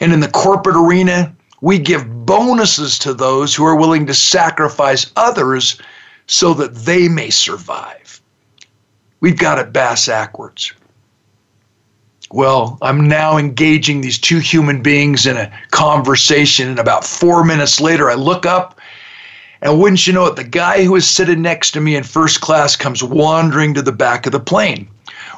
And 0.00 0.12
in 0.12 0.20
the 0.20 0.28
corporate 0.28 0.76
arena, 0.76 1.34
we 1.60 1.78
give 1.78 2.24
bonuses 2.24 2.98
to 3.00 3.12
those 3.12 3.54
who 3.54 3.64
are 3.66 3.76
willing 3.76 4.06
to 4.06 4.14
sacrifice 4.14 5.12
others 5.16 5.78
so 6.26 6.54
that 6.54 6.74
they 6.74 7.08
may 7.08 7.30
survive. 7.30 8.20
We've 9.20 9.38
got 9.38 9.58
it 9.58 9.72
bass 9.72 10.06
backwards. 10.06 10.72
Well, 12.30 12.76
I'm 12.82 13.08
now 13.08 13.38
engaging 13.38 14.00
these 14.00 14.18
two 14.18 14.38
human 14.38 14.82
beings 14.82 15.24
in 15.24 15.38
a 15.38 15.50
conversation, 15.70 16.68
and 16.68 16.78
about 16.78 17.04
four 17.04 17.42
minutes 17.42 17.80
later, 17.80 18.10
I 18.10 18.14
look 18.14 18.44
up 18.44 18.78
and 19.62 19.80
wouldn't 19.80 20.06
you 20.06 20.12
know 20.12 20.26
it, 20.26 20.36
the 20.36 20.44
guy 20.44 20.84
who 20.84 20.94
is 20.94 21.08
sitting 21.08 21.42
next 21.42 21.70
to 21.72 21.80
me 21.80 21.96
in 21.96 22.04
first 22.04 22.40
class 22.40 22.76
comes 22.76 23.02
wandering 23.02 23.74
to 23.74 23.82
the 23.82 23.92
back 23.92 24.26
of 24.26 24.32
the 24.32 24.40
plane. 24.40 24.88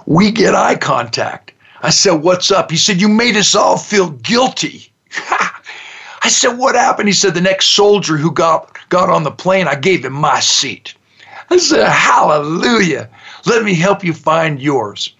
We 0.07 0.31
get 0.33 0.55
eye 0.55 0.75
contact. 0.75 1.53
I 1.83 1.91
said, 1.91 2.23
What's 2.23 2.51
up? 2.51 2.71
He 2.71 2.77
said, 2.77 3.01
You 3.01 3.09
made 3.09 3.37
us 3.37 3.55
all 3.55 3.79
feel 3.79 4.11
guilty. 4.11 4.93
I 6.23 6.29
said, 6.29 6.59
What 6.59 6.75
happened? 6.75 7.09
He 7.09 7.15
said, 7.15 7.35
The 7.35 7.41
next 7.41 7.69
soldier 7.69 8.17
who 8.17 8.33
got, 8.33 8.77
got 8.89 9.09
on 9.09 9.23
the 9.23 9.31
plane, 9.31 9.69
I 9.69 9.77
gave 9.77 10.05
him 10.05 10.13
my 10.13 10.41
seat. 10.41 10.95
I 11.49 11.57
said, 11.57 11.89
Hallelujah. 11.89 13.09
Let 13.47 13.65
me 13.65 13.75
help 13.75 14.05
you 14.05 14.13
find 14.13 14.61
yours. 14.61 15.15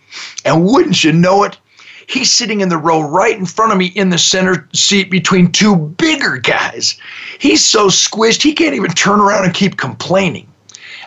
And 0.45 0.67
wouldn't 0.67 1.05
you 1.05 1.13
know 1.13 1.45
it, 1.45 1.57
He's 2.11 2.33
sitting 2.33 2.61
in 2.61 2.71
the 2.71 2.77
row 2.77 3.03
right 3.03 3.39
in 3.39 3.47
front 3.47 3.71
of 3.71 3.79
me 3.79 3.87
in 3.87 4.11
the 4.11 4.19
center 4.19 4.69
seat 4.73 5.13
between 5.13 5.53
two 5.53 5.77
bigger 5.77 6.39
guys. 6.39 6.97
He's 7.39 7.65
so 7.65 7.87
squished, 7.87 8.43
he 8.43 8.53
can't 8.53 8.75
even 8.75 8.91
turn 8.91 9.21
around 9.21 9.45
and 9.45 9.55
keep 9.55 9.77
complaining. 9.77 10.49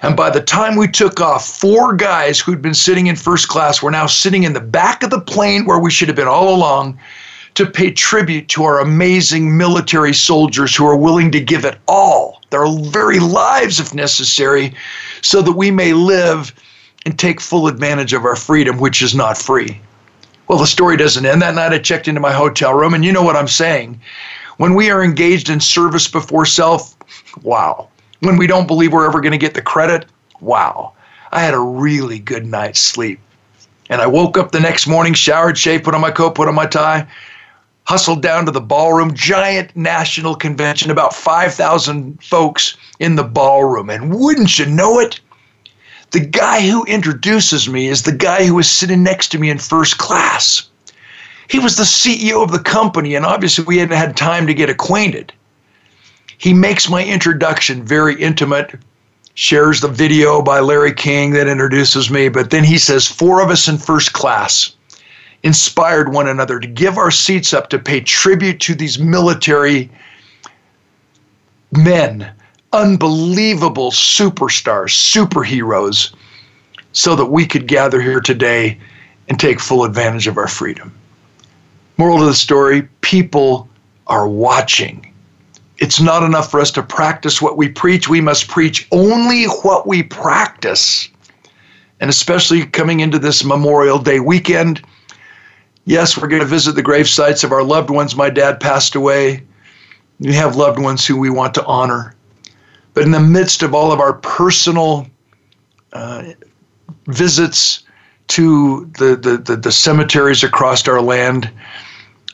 And 0.02 0.16
by 0.16 0.30
the 0.30 0.40
time 0.40 0.78
we 0.78 0.88
took 0.88 1.20
off, 1.20 1.46
four 1.46 1.94
guys 1.94 2.40
who'd 2.40 2.62
been 2.62 2.74
sitting 2.74 3.08
in 3.08 3.18
first 3.18 3.50
class 3.50 3.84
were 3.84 3.92
now 3.92 4.06
sitting 4.06 4.44
in 4.44 4.54
the 4.54 4.62
back 4.62 5.04
of 5.04 5.10
the 5.10 5.20
plane 5.20 5.66
where 5.66 5.78
we 5.78 5.92
should 5.92 6.08
have 6.08 6.16
been 6.16 6.30
all 6.30 6.56
along 6.56 6.98
to 7.56 7.66
pay 7.66 7.92
tribute 7.92 8.48
to 8.48 8.64
our 8.64 8.80
amazing 8.80 9.58
military 9.58 10.14
soldiers 10.14 10.74
who 10.74 10.86
are 10.86 10.96
willing 10.96 11.32
to 11.32 11.42
give 11.42 11.66
it 11.66 11.80
all, 11.86 12.42
their 12.50 12.66
very 12.82 13.20
lives 13.20 13.82
if 13.82 13.94
necessary, 13.94 14.74
so 15.22 15.42
that 15.42 15.52
we 15.52 15.70
may 15.70 15.92
live 15.92 16.54
and 17.06 17.20
take 17.20 17.42
full 17.42 17.68
advantage 17.68 18.14
of 18.14 18.24
our 18.24 18.38
freedom, 18.38 18.80
which 18.80 19.02
is 19.02 19.14
not 19.14 19.38
free. 19.38 19.82
Well, 20.48 20.60
the 20.60 20.68
story 20.68 20.98
doesn't 20.98 21.26
end. 21.26 21.42
That 21.42 21.56
night 21.56 21.72
I 21.74 21.80
checked 21.80 22.08
into 22.08 22.20
my 22.20 22.32
hotel 22.32 22.74
room, 22.74 22.94
and 22.94 23.06
you 23.06 23.12
know 23.12 23.24
what 23.24 23.36
I'm 23.36 23.48
saying. 23.48 24.00
When 24.58 24.76
we 24.76 24.92
are 24.92 25.04
engaged 25.04 25.50
in 25.50 25.60
service 25.60 26.08
before 26.08 26.46
self, 26.46 26.96
wow. 27.42 27.90
When 28.20 28.38
we 28.38 28.48
don't 28.48 28.68
believe 28.68 28.94
we're 28.94 29.08
ever 29.08 29.22
going 29.22 29.32
to 29.32 29.38
get 29.38 29.54
the 29.54 29.62
credit, 29.62 30.06
wow. 30.42 30.94
I 31.32 31.42
had 31.42 31.54
a 31.54 31.60
really 31.60 32.20
good 32.20 32.46
night's 32.46 32.80
sleep. 32.80 33.20
And 33.90 34.02
I 34.02 34.08
woke 34.08 34.38
up 34.38 34.52
the 34.52 34.60
next 34.60 34.88
morning, 34.88 35.14
showered, 35.14 35.58
shaved, 35.58 35.84
put 35.84 35.96
on 35.96 36.02
my 36.02 36.12
coat, 36.12 36.36
put 36.36 36.48
on 36.48 36.56
my 36.56 36.66
tie, 36.66 37.08
hustled 37.86 38.22
down 38.22 38.46
to 38.46 38.52
the 38.52 38.62
ballroom, 38.62 39.14
giant 39.14 39.76
national 39.76 40.36
convention, 40.36 40.92
about 40.92 41.14
5,000 41.14 42.24
folks 42.24 42.78
in 43.00 43.16
the 43.16 43.24
ballroom. 43.24 43.90
And 43.90 44.18
wouldn't 44.18 44.58
you 44.58 44.66
know 44.66 45.00
it? 45.00 45.20
The 46.13 46.20
guy 46.20 46.62
who 46.62 46.86
introduces 46.86 47.67
me 47.67 47.88
is 47.88 48.03
the 48.03 48.12
guy 48.12 48.46
who 48.46 48.53
was 48.53 48.70
sitting 48.70 49.01
next 49.01 49.29
to 49.29 49.39
me 49.39 49.50
in 49.50 49.58
first 49.58 49.98
class. 49.98 50.70
He 51.50 51.58
was 51.58 51.75
the 51.75 51.84
CEO 51.84 52.43
of 52.43 52.51
the 52.51 52.60
company, 52.60 53.15
and 53.15 53.25
obviously 53.25 53.65
we 53.65 53.79
hadn't 53.79 53.98
had 53.98 54.15
time 54.15 54.46
to 54.46 54.53
get 54.53 54.70
acquainted. 54.70 55.34
He 56.38 56.53
makes 56.53 56.88
my 56.88 57.03
introduction 57.03 57.84
very 57.84 58.13
intimate, 58.22 58.75
shares 59.34 59.82
the 59.82 59.88
video 59.88 60.43
by 60.43 60.60
Larry 60.60 60.93
King 60.93 61.32
that 61.32 61.48
introduces 61.48 62.12
me, 62.12 62.29
but 62.29 62.51
then 62.51 62.63
he 62.63 62.77
says, 62.77 63.08
Four 63.08 63.41
of 63.41 63.50
us 63.50 63.67
in 63.67 63.79
first 63.79 64.13
class 64.13 64.75
inspired 65.41 66.13
one 66.13 66.27
another 66.27 66.60
to 66.60 66.67
give 66.67 67.00
our 67.00 67.10
seats 67.10 67.55
up 67.55 67.70
to 67.70 67.79
pay 67.79 68.01
tribute 68.01 68.60
to 68.62 68.75
these 68.75 69.00
military 69.00 69.89
men 71.72 72.32
unbelievable 72.74 73.92
superstars, 73.92 74.89
superheroes, 74.92 76.13
so 76.92 77.15
that 77.15 77.27
we 77.27 77.46
could 77.46 77.68
gather 77.68 78.01
here 78.01 78.20
today 78.20 78.77
and 79.30 79.39
take 79.39 79.60
full 79.60 79.84
advantage 79.84 80.27
of 80.27 80.38
our 80.38 80.48
freedom. 80.48 80.94
Moral 81.98 82.22
of 82.22 82.27
the 82.27 82.34
story 82.34 82.88
people 83.01 83.70
are 84.08 84.27
watching. 84.27 85.13
It's 85.77 86.01
not 86.01 86.24
enough 86.24 86.51
for 86.51 86.60
us 86.60 86.72
to 86.72 86.84
practice 86.84 87.42
what 87.42 87.58
we 87.58 87.70
preach. 87.70 88.10
We 88.10 88.22
must 88.22 88.48
preach 88.48 88.88
only 88.92 89.46
what 89.46 89.88
we 89.88 90.03
practice. 90.03 91.10
And 92.00 92.10
especially 92.10 92.65
coming 92.65 93.00
into 93.00 93.20
this 93.20 93.44
Memorial 93.44 94.00
Day 94.00 94.20
weekend, 94.20 94.82
yes, 95.86 96.18
we're 96.18 96.27
going 96.27 96.42
to 96.42 96.48
visit 96.48 96.74
the 96.75 96.82
grave 96.82 97.08
sites 97.08 97.44
of 97.44 97.51
our 97.51 97.63
loved 97.63 97.89
ones. 97.89 98.15
My 98.15 98.30
dad 98.30 98.60
passed 98.60 98.96
away. 98.96 99.44
We 100.20 100.34
have 100.34 100.56
loved 100.56 100.80
ones 100.80 101.06
who 101.06 101.18
we 101.18 101.30
want 101.30 101.53
to 101.56 101.65
honor. 101.65 102.15
But 102.94 103.04
in 103.04 103.12
the 103.12 103.20
midst 103.20 103.64
of 103.64 103.74
all 103.74 103.92
of 103.92 104.00
our 104.00 104.14
personal 104.14 105.08
uh, 105.94 106.34
visits 107.08 107.84
to 108.30 108.90
the, 108.98 109.16
the, 109.16 109.38
the, 109.38 109.56
the 109.58 109.72
cemeteries 109.72 110.44
across 110.44 110.88
our 110.88 111.02
land, 111.02 111.52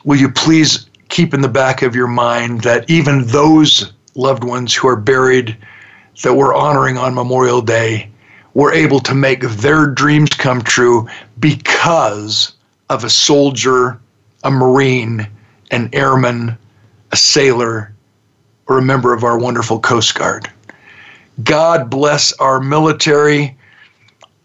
will 0.04 0.18
you 0.18 0.30
please 0.30 0.88
keep 1.08 1.34
in 1.34 1.40
the 1.40 1.48
back 1.48 1.82
of 1.82 1.96
your 1.96 2.06
mind 2.06 2.62
that 2.62 2.88
even 2.88 3.26
those 3.26 3.92
loved 4.14 4.44
ones 4.44 4.74
who 4.74 4.88
are 4.88 4.96
buried 4.96 5.56
that 6.22 6.34
we're 6.34 6.54
honoring 6.54 6.98
on 6.98 7.14
Memorial 7.14 7.62
Day, 7.62 8.10
were 8.54 8.72
able 8.72 9.00
to 9.00 9.14
make 9.14 9.42
their 9.42 9.86
dreams 9.86 10.30
come 10.30 10.60
true 10.62 11.08
because 11.38 12.52
of 12.88 13.04
a 13.04 13.10
soldier, 13.10 14.00
a 14.42 14.50
Marine, 14.50 15.26
an 15.70 15.88
airman, 15.92 16.58
a 17.12 17.16
sailor, 17.16 17.92
or 18.70 18.78
a 18.78 18.82
member 18.82 19.12
of 19.12 19.24
our 19.24 19.36
wonderful 19.36 19.80
Coast 19.80 20.14
Guard. 20.14 20.48
God 21.42 21.90
bless 21.90 22.32
our 22.34 22.60
military. 22.60 23.56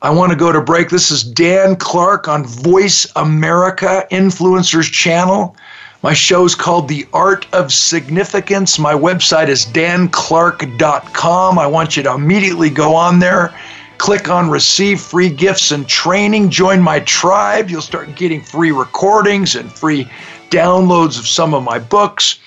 I 0.01 0.09
want 0.09 0.31
to 0.31 0.35
go 0.35 0.51
to 0.51 0.61
break. 0.61 0.89
This 0.89 1.11
is 1.11 1.23
Dan 1.23 1.75
Clark 1.75 2.27
on 2.27 2.43
Voice 2.43 3.05
America 3.15 4.07
Influencers 4.11 4.91
Channel. 4.91 5.55
My 6.01 6.13
show 6.13 6.43
is 6.43 6.55
called 6.55 6.87
The 6.87 7.07
Art 7.13 7.45
of 7.53 7.71
Significance. 7.71 8.79
My 8.79 8.93
website 8.93 9.47
is 9.47 9.67
danclark.com. 9.67 11.59
I 11.59 11.67
want 11.67 11.95
you 11.95 12.01
to 12.03 12.13
immediately 12.13 12.71
go 12.71 12.95
on 12.95 13.19
there, 13.19 13.53
click 13.99 14.27
on 14.27 14.49
Receive 14.49 15.01
Free 15.01 15.29
Gifts 15.29 15.71
and 15.71 15.87
Training, 15.87 16.49
join 16.49 16.81
my 16.81 16.99
tribe. 17.01 17.69
You'll 17.69 17.81
start 17.81 18.15
getting 18.15 18.41
free 18.41 18.71
recordings 18.71 19.55
and 19.55 19.71
free 19.71 20.09
downloads 20.49 21.19
of 21.19 21.27
some 21.27 21.53
of 21.53 21.63
my 21.63 21.77
books. 21.77 22.39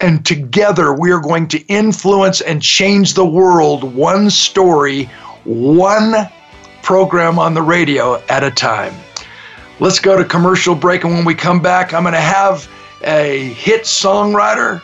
And 0.00 0.24
together 0.26 0.92
we 0.92 1.12
are 1.12 1.20
going 1.20 1.48
to 1.48 1.58
influence 1.66 2.40
and 2.40 2.60
change 2.60 3.14
the 3.14 3.24
world 3.24 3.84
one 3.94 4.30
story, 4.30 5.04
one 5.44 6.14
program 6.82 7.38
on 7.38 7.54
the 7.54 7.62
radio 7.62 8.22
at 8.28 8.44
a 8.44 8.50
time. 8.50 8.94
Let's 9.80 9.98
go 9.98 10.16
to 10.16 10.24
commercial 10.24 10.74
break. 10.74 11.04
And 11.04 11.14
when 11.14 11.24
we 11.24 11.34
come 11.34 11.60
back, 11.60 11.94
I'm 11.94 12.02
going 12.02 12.14
to 12.14 12.20
have 12.20 12.68
a 13.02 13.48
hit 13.54 13.82
songwriter, 13.82 14.82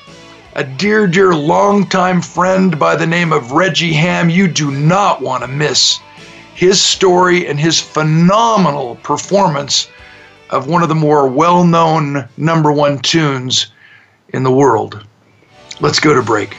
a 0.54 0.64
dear, 0.64 1.06
dear 1.06 1.34
longtime 1.34 2.22
friend 2.22 2.78
by 2.78 2.96
the 2.96 3.06
name 3.06 3.32
of 3.32 3.52
Regie 3.52 3.92
Hamm. 3.92 4.30
You 4.30 4.48
do 4.48 4.70
not 4.70 5.20
want 5.20 5.42
to 5.42 5.48
miss 5.48 6.00
his 6.54 6.80
story 6.80 7.46
and 7.46 7.58
his 7.58 7.80
phenomenal 7.80 8.96
performance 8.96 9.88
of 10.50 10.66
one 10.66 10.82
of 10.82 10.88
the 10.88 10.94
more 10.94 11.28
well 11.28 11.64
known 11.64 12.28
number 12.36 12.72
one 12.72 12.98
tunes 12.98 13.68
in 14.32 14.42
the 14.42 14.52
world. 14.52 15.06
Let's 15.80 16.00
go 16.00 16.14
to 16.14 16.22
break. 16.22 16.56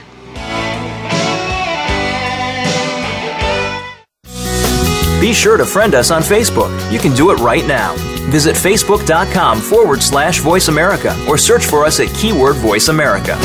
Be 5.20 5.32
sure 5.32 5.56
to 5.56 5.64
friend 5.64 5.94
us 5.94 6.10
on 6.10 6.22
Facebook. 6.22 6.70
You 6.90 6.98
can 6.98 7.14
do 7.14 7.30
it 7.30 7.38
right 7.38 7.64
now. 7.64 7.94
Visit 8.28 8.56
facebook.com 8.56 9.60
forward 9.60 10.02
slash 10.02 10.40
voice 10.40 10.66
America 10.66 11.16
or 11.28 11.38
search 11.38 11.64
for 11.64 11.84
us 11.84 12.00
at 12.00 12.08
keyword 12.14 12.56
voice 12.56 12.88
America. 12.88 13.38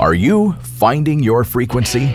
Are 0.00 0.14
you 0.14 0.52
finding 0.62 1.22
your 1.22 1.44
frequency? 1.44 2.06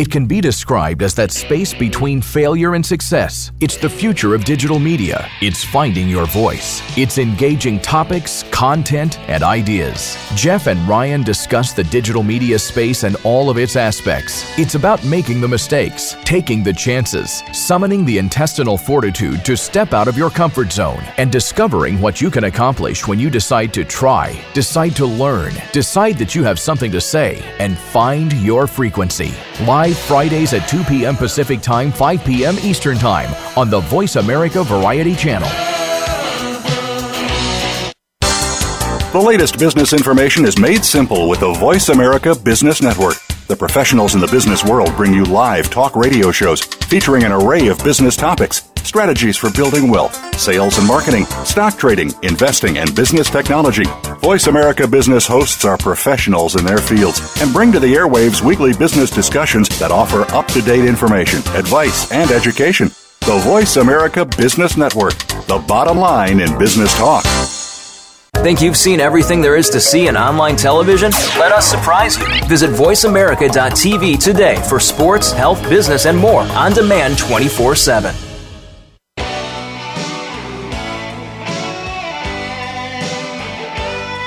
It 0.00 0.10
can 0.10 0.24
be 0.24 0.40
described 0.40 1.02
as 1.02 1.14
that 1.16 1.30
space 1.30 1.74
between 1.74 2.22
failure 2.22 2.74
and 2.74 2.86
success. 2.86 3.52
It's 3.60 3.76
the 3.76 3.90
future 3.90 4.34
of 4.34 4.46
digital 4.46 4.78
media. 4.78 5.28
It's 5.42 5.62
finding 5.62 6.08
your 6.08 6.24
voice. 6.24 6.80
It's 6.96 7.18
engaging 7.18 7.80
topics, 7.80 8.44
content, 8.44 9.18
and 9.28 9.42
ideas. 9.42 10.16
Jeff 10.34 10.68
and 10.68 10.80
Ryan 10.88 11.22
discuss 11.22 11.74
the 11.74 11.84
digital 11.84 12.22
media 12.22 12.58
space 12.58 13.02
and 13.02 13.14
all 13.24 13.50
of 13.50 13.58
its 13.58 13.76
aspects. 13.76 14.58
It's 14.58 14.74
about 14.74 15.04
making 15.04 15.42
the 15.42 15.48
mistakes, 15.48 16.16
taking 16.24 16.62
the 16.62 16.72
chances, 16.72 17.42
summoning 17.52 18.06
the 18.06 18.16
intestinal 18.16 18.78
fortitude 18.78 19.44
to 19.44 19.54
step 19.54 19.92
out 19.92 20.08
of 20.08 20.16
your 20.16 20.30
comfort 20.30 20.72
zone, 20.72 21.04
and 21.18 21.30
discovering 21.30 22.00
what 22.00 22.22
you 22.22 22.30
can 22.30 22.44
accomplish 22.44 23.06
when 23.06 23.18
you 23.18 23.28
decide 23.28 23.74
to 23.74 23.84
try, 23.84 24.42
decide 24.54 24.96
to 24.96 25.04
learn, 25.04 25.52
decide 25.72 26.16
that 26.16 26.34
you 26.34 26.42
have 26.42 26.58
something 26.58 26.90
to 26.90 27.02
say, 27.02 27.42
and 27.58 27.76
find 27.76 28.32
your 28.32 28.66
frequency. 28.66 29.34
Live 29.66 29.89
live 29.90 29.98
Fridays 29.98 30.52
at 30.52 30.68
2 30.68 30.84
p.m. 30.84 31.16
Pacific 31.16 31.60
Time, 31.60 31.90
5 31.90 32.24
p.m. 32.24 32.56
Eastern 32.62 32.96
Time 32.96 33.28
on 33.56 33.70
the 33.70 33.80
Voice 33.80 34.16
America 34.16 34.62
Variety 34.62 35.16
Channel. 35.16 35.48
The 39.12 39.20
latest 39.20 39.58
business 39.58 39.92
information 39.92 40.44
is 40.44 40.56
made 40.58 40.84
simple 40.84 41.28
with 41.28 41.40
the 41.40 41.52
Voice 41.54 41.88
America 41.88 42.36
Business 42.36 42.80
Network. 42.80 43.29
The 43.50 43.56
professionals 43.56 44.14
in 44.14 44.20
the 44.20 44.28
business 44.28 44.64
world 44.64 44.94
bring 44.94 45.12
you 45.12 45.24
live 45.24 45.70
talk 45.70 45.96
radio 45.96 46.30
shows 46.30 46.60
featuring 46.62 47.24
an 47.24 47.32
array 47.32 47.66
of 47.66 47.82
business 47.82 48.14
topics, 48.14 48.70
strategies 48.84 49.36
for 49.36 49.50
building 49.50 49.90
wealth, 49.90 50.14
sales 50.38 50.78
and 50.78 50.86
marketing, 50.86 51.24
stock 51.44 51.76
trading, 51.76 52.12
investing, 52.22 52.78
and 52.78 52.94
business 52.94 53.28
technology. 53.28 53.82
Voice 54.20 54.46
America 54.46 54.86
Business 54.86 55.26
hosts 55.26 55.64
are 55.64 55.76
professionals 55.76 56.54
in 56.54 56.64
their 56.64 56.78
fields 56.78 57.42
and 57.42 57.52
bring 57.52 57.72
to 57.72 57.80
the 57.80 57.92
airwaves 57.92 58.40
weekly 58.40 58.72
business 58.72 59.10
discussions 59.10 59.68
that 59.80 59.90
offer 59.90 60.32
up 60.32 60.46
to 60.46 60.62
date 60.62 60.84
information, 60.84 61.40
advice, 61.56 62.12
and 62.12 62.30
education. 62.30 62.86
The 63.22 63.40
Voice 63.42 63.78
America 63.78 64.24
Business 64.24 64.76
Network, 64.76 65.18
the 65.48 65.60
bottom 65.66 65.98
line 65.98 66.38
in 66.38 66.56
business 66.56 66.94
talk. 66.96 67.24
Think 68.42 68.62
you've 68.62 68.76
seen 68.76 69.00
everything 69.00 69.42
there 69.42 69.54
is 69.54 69.68
to 69.68 69.80
see 69.80 70.08
in 70.08 70.16
online 70.16 70.56
television? 70.56 71.10
Let 71.38 71.52
us 71.52 71.70
surprise 71.70 72.16
you. 72.16 72.24
Visit 72.48 72.70
VoiceAmerica.tv 72.70 74.18
today 74.18 74.56
for 74.66 74.80
sports, 74.80 75.30
health, 75.30 75.62
business, 75.68 76.06
and 76.06 76.16
more 76.16 76.40
on 76.40 76.72
demand 76.72 77.18
24 77.18 77.74
7. 77.76 78.14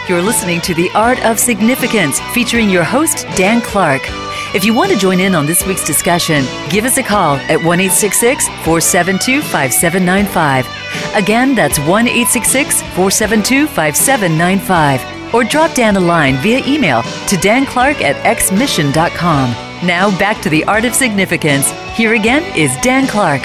You're 0.08 0.22
listening 0.22 0.62
to 0.62 0.76
The 0.76 0.92
Art 0.94 1.20
of 1.26 1.40
Significance 1.40 2.20
featuring 2.36 2.70
your 2.70 2.84
host, 2.84 3.26
Dan 3.36 3.62
Clark. 3.62 4.04
If 4.54 4.64
you 4.64 4.76
want 4.76 4.92
to 4.92 4.98
join 4.98 5.20
in 5.20 5.34
on 5.34 5.48
this 5.48 5.66
week's 5.66 5.84
discussion, 5.84 6.46
give 6.70 6.86
us 6.86 6.98
a 6.98 7.04
call 7.04 7.38
at 7.38 7.58
1 7.58 7.64
472 7.64 9.42
5795. 9.42 11.16
Again, 11.16 11.56
that's 11.56 11.80
1 11.80 12.06
472 12.06 13.66
5795. 13.66 15.34
Or 15.34 15.44
drop 15.44 15.74
Dan 15.74 15.96
a 15.96 16.00
line 16.00 16.36
via 16.36 16.64
email 16.68 17.02
to 17.02 17.36
danclark 17.38 18.00
at 18.02 18.16
xmission.com. 18.38 19.50
Now 19.88 20.16
back 20.20 20.40
to 20.44 20.50
the 20.50 20.64
art 20.66 20.86
of 20.86 20.94
significance. 20.94 21.72
Here 21.96 22.14
again 22.14 22.44
is 22.56 22.78
Dan 22.84 23.08
Clark. 23.08 23.42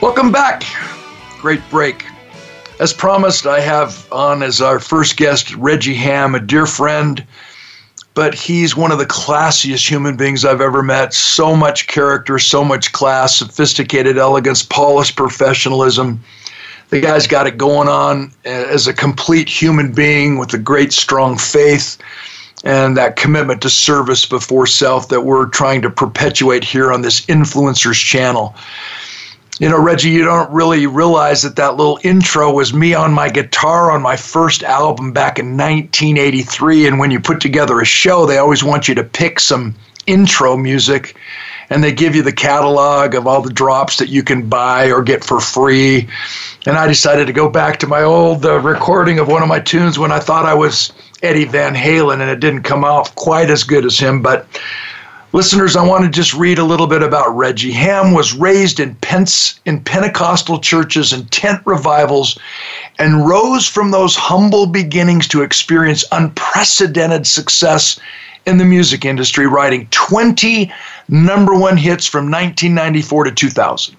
Welcome 0.00 0.30
back. 0.30 0.62
Great 1.40 1.68
break. 1.68 2.04
As 2.78 2.92
promised, 2.92 3.44
I 3.44 3.58
have 3.58 4.06
on 4.12 4.44
as 4.44 4.60
our 4.60 4.78
first 4.78 5.16
guest 5.16 5.52
Regie 5.56 5.94
Hamm, 5.94 6.36
a 6.36 6.40
dear 6.40 6.66
friend 6.66 7.26
but 8.16 8.34
he's 8.34 8.74
one 8.74 8.90
of 8.90 8.98
the 8.98 9.04
classiest 9.04 9.86
human 9.86 10.16
beings 10.16 10.42
I've 10.42 10.62
ever 10.62 10.82
met. 10.82 11.12
So 11.12 11.54
much 11.54 11.86
character, 11.86 12.38
so 12.38 12.64
much 12.64 12.90
class, 12.92 13.36
sophisticated 13.36 14.16
elegance, 14.16 14.62
polished 14.62 15.16
professionalism. 15.16 16.18
The 16.88 17.02
guy's 17.02 17.26
got 17.26 17.46
it 17.46 17.58
going 17.58 17.88
on 17.88 18.32
uh, 18.46 18.48
as 18.48 18.86
a 18.86 18.94
complete 18.94 19.50
human 19.50 19.92
being 19.92 20.38
with 20.38 20.54
a 20.54 20.58
great, 20.58 20.94
strong 20.94 21.36
faith 21.36 21.98
and 22.64 22.96
that 22.96 23.16
commitment 23.16 23.60
to 23.62 23.70
service 23.70 24.24
before 24.24 24.66
self 24.66 25.08
that 25.10 25.20
we're 25.20 25.46
trying 25.46 25.82
to 25.82 25.90
perpetuate 25.90 26.64
here 26.64 26.94
on 26.94 27.02
this 27.02 27.20
influencers 27.26 28.02
channel 28.02 28.54
you 29.58 29.68
know, 29.68 29.80
Regie, 29.80 30.10
you 30.10 30.24
don't 30.24 30.50
really 30.50 30.86
realize 30.86 31.42
that 31.42 31.56
that 31.56 31.76
little 31.76 31.98
intro 32.02 32.52
was 32.52 32.74
me 32.74 32.92
on 32.92 33.12
my 33.12 33.30
guitar 33.30 33.90
on 33.90 34.02
my 34.02 34.16
first 34.16 34.62
album 34.62 35.12
back 35.12 35.38
in 35.38 35.56
1983. 35.56 36.86
And 36.86 36.98
when 36.98 37.10
you 37.10 37.20
put 37.20 37.40
together 37.40 37.80
a 37.80 37.86
show, 37.86 38.26
they 38.26 38.36
always 38.36 38.62
want 38.62 38.86
you 38.86 38.94
to 38.94 39.04
pick 39.04 39.40
some 39.40 39.74
intro 40.06 40.56
music 40.56 41.16
and 41.70 41.82
they 41.82 41.92
give 41.92 42.14
you 42.14 42.22
the 42.22 42.32
catalog 42.32 43.14
of 43.14 43.26
all 43.26 43.42
the 43.42 43.52
drops 43.52 43.98
that 43.98 44.08
you 44.08 44.22
can 44.22 44.48
buy 44.48 44.90
or 44.90 45.02
get 45.02 45.24
for 45.24 45.40
free. 45.40 46.08
And 46.66 46.76
I 46.76 46.86
decided 46.86 47.26
to 47.26 47.32
go 47.32 47.48
back 47.48 47.78
to 47.80 47.86
my 47.86 48.02
old 48.02 48.44
uh, 48.44 48.60
recording 48.60 49.18
of 49.18 49.28
one 49.28 49.42
of 49.42 49.48
my 49.48 49.60
tunes 49.60 49.98
when 49.98 50.12
I 50.12 50.20
thought 50.20 50.44
I 50.44 50.54
was 50.54 50.92
Eddie 51.22 51.44
Van 51.44 51.74
Halen, 51.74 52.20
and 52.20 52.30
it 52.30 52.40
didn't 52.40 52.62
come 52.62 52.84
off 52.84 53.14
quite 53.14 53.50
as 53.50 53.64
good 53.64 53.84
as 53.84 53.98
him. 53.98 54.22
But 54.22 54.46
Listeners, 55.36 55.76
I 55.76 55.86
want 55.86 56.02
to 56.02 56.08
just 56.08 56.32
read 56.32 56.58
a 56.58 56.64
little 56.64 56.86
bit 56.86 57.02
about 57.02 57.36
Regie. 57.36 57.70
Hamm 57.70 58.14
was 58.14 58.32
raised 58.32 58.80
in, 58.80 58.94
Pence, 58.94 59.60
in 59.66 59.82
Pentecostal 59.82 60.58
churches 60.60 61.12
and 61.12 61.30
tent 61.30 61.60
revivals 61.66 62.38
and 62.98 63.28
rose 63.28 63.68
from 63.68 63.90
those 63.90 64.16
humble 64.16 64.66
beginnings 64.66 65.28
to 65.28 65.42
experience 65.42 66.06
unprecedented 66.10 67.26
success 67.26 68.00
in 68.46 68.56
the 68.56 68.64
music 68.64 69.04
industry, 69.04 69.46
writing 69.46 69.86
20 69.90 70.72
number 71.10 71.54
one 71.54 71.76
hits 71.76 72.06
from 72.06 72.30
1994 72.30 73.24
to 73.24 73.30
2000. 73.30 73.94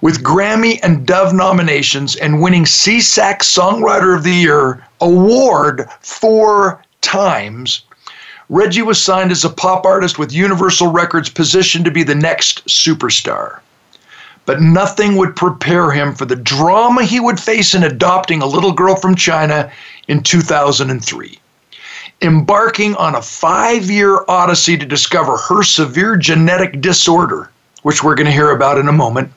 With 0.00 0.24
Grammy 0.24 0.80
and 0.82 1.06
Dove 1.06 1.34
nominations 1.34 2.16
and 2.16 2.42
winning 2.42 2.64
SESAC 2.64 3.42
Songwriter 3.42 4.12
of 4.16 4.24
the 4.24 4.34
Year 4.34 4.84
award 5.00 5.88
four 6.00 6.82
times, 7.00 7.84
Regie 8.50 8.80
was 8.80 9.02
signed 9.02 9.30
as 9.30 9.44
a 9.44 9.50
pop 9.50 9.84
artist 9.84 10.18
with 10.18 10.32
Universal 10.32 10.88
Records, 10.88 11.28
positioned 11.28 11.84
to 11.84 11.90
be 11.90 12.02
the 12.02 12.14
next 12.14 12.64
superstar. 12.66 13.60
But 14.46 14.62
nothing 14.62 15.16
would 15.16 15.36
prepare 15.36 15.90
him 15.90 16.14
for 16.14 16.24
the 16.24 16.36
drama 16.36 17.04
he 17.04 17.20
would 17.20 17.38
face 17.38 17.74
in 17.74 17.82
adopting 17.82 18.40
a 18.40 18.46
little 18.46 18.72
girl 18.72 18.96
from 18.96 19.14
China 19.14 19.70
in 20.08 20.22
2003. 20.22 21.38
embarking 22.20 22.96
on 22.96 23.14
a 23.14 23.22
five 23.22 23.84
year 23.90 24.24
odyssey 24.28 24.76
to 24.76 24.86
discover 24.86 25.36
her 25.36 25.62
severe 25.62 26.16
genetic 26.16 26.80
disorder, 26.80 27.50
which 27.82 28.02
we're 28.02 28.14
going 28.14 28.26
to 28.26 28.32
hear 28.32 28.50
about 28.50 28.78
in 28.78 28.88
a 28.88 28.92
moment, 28.92 29.30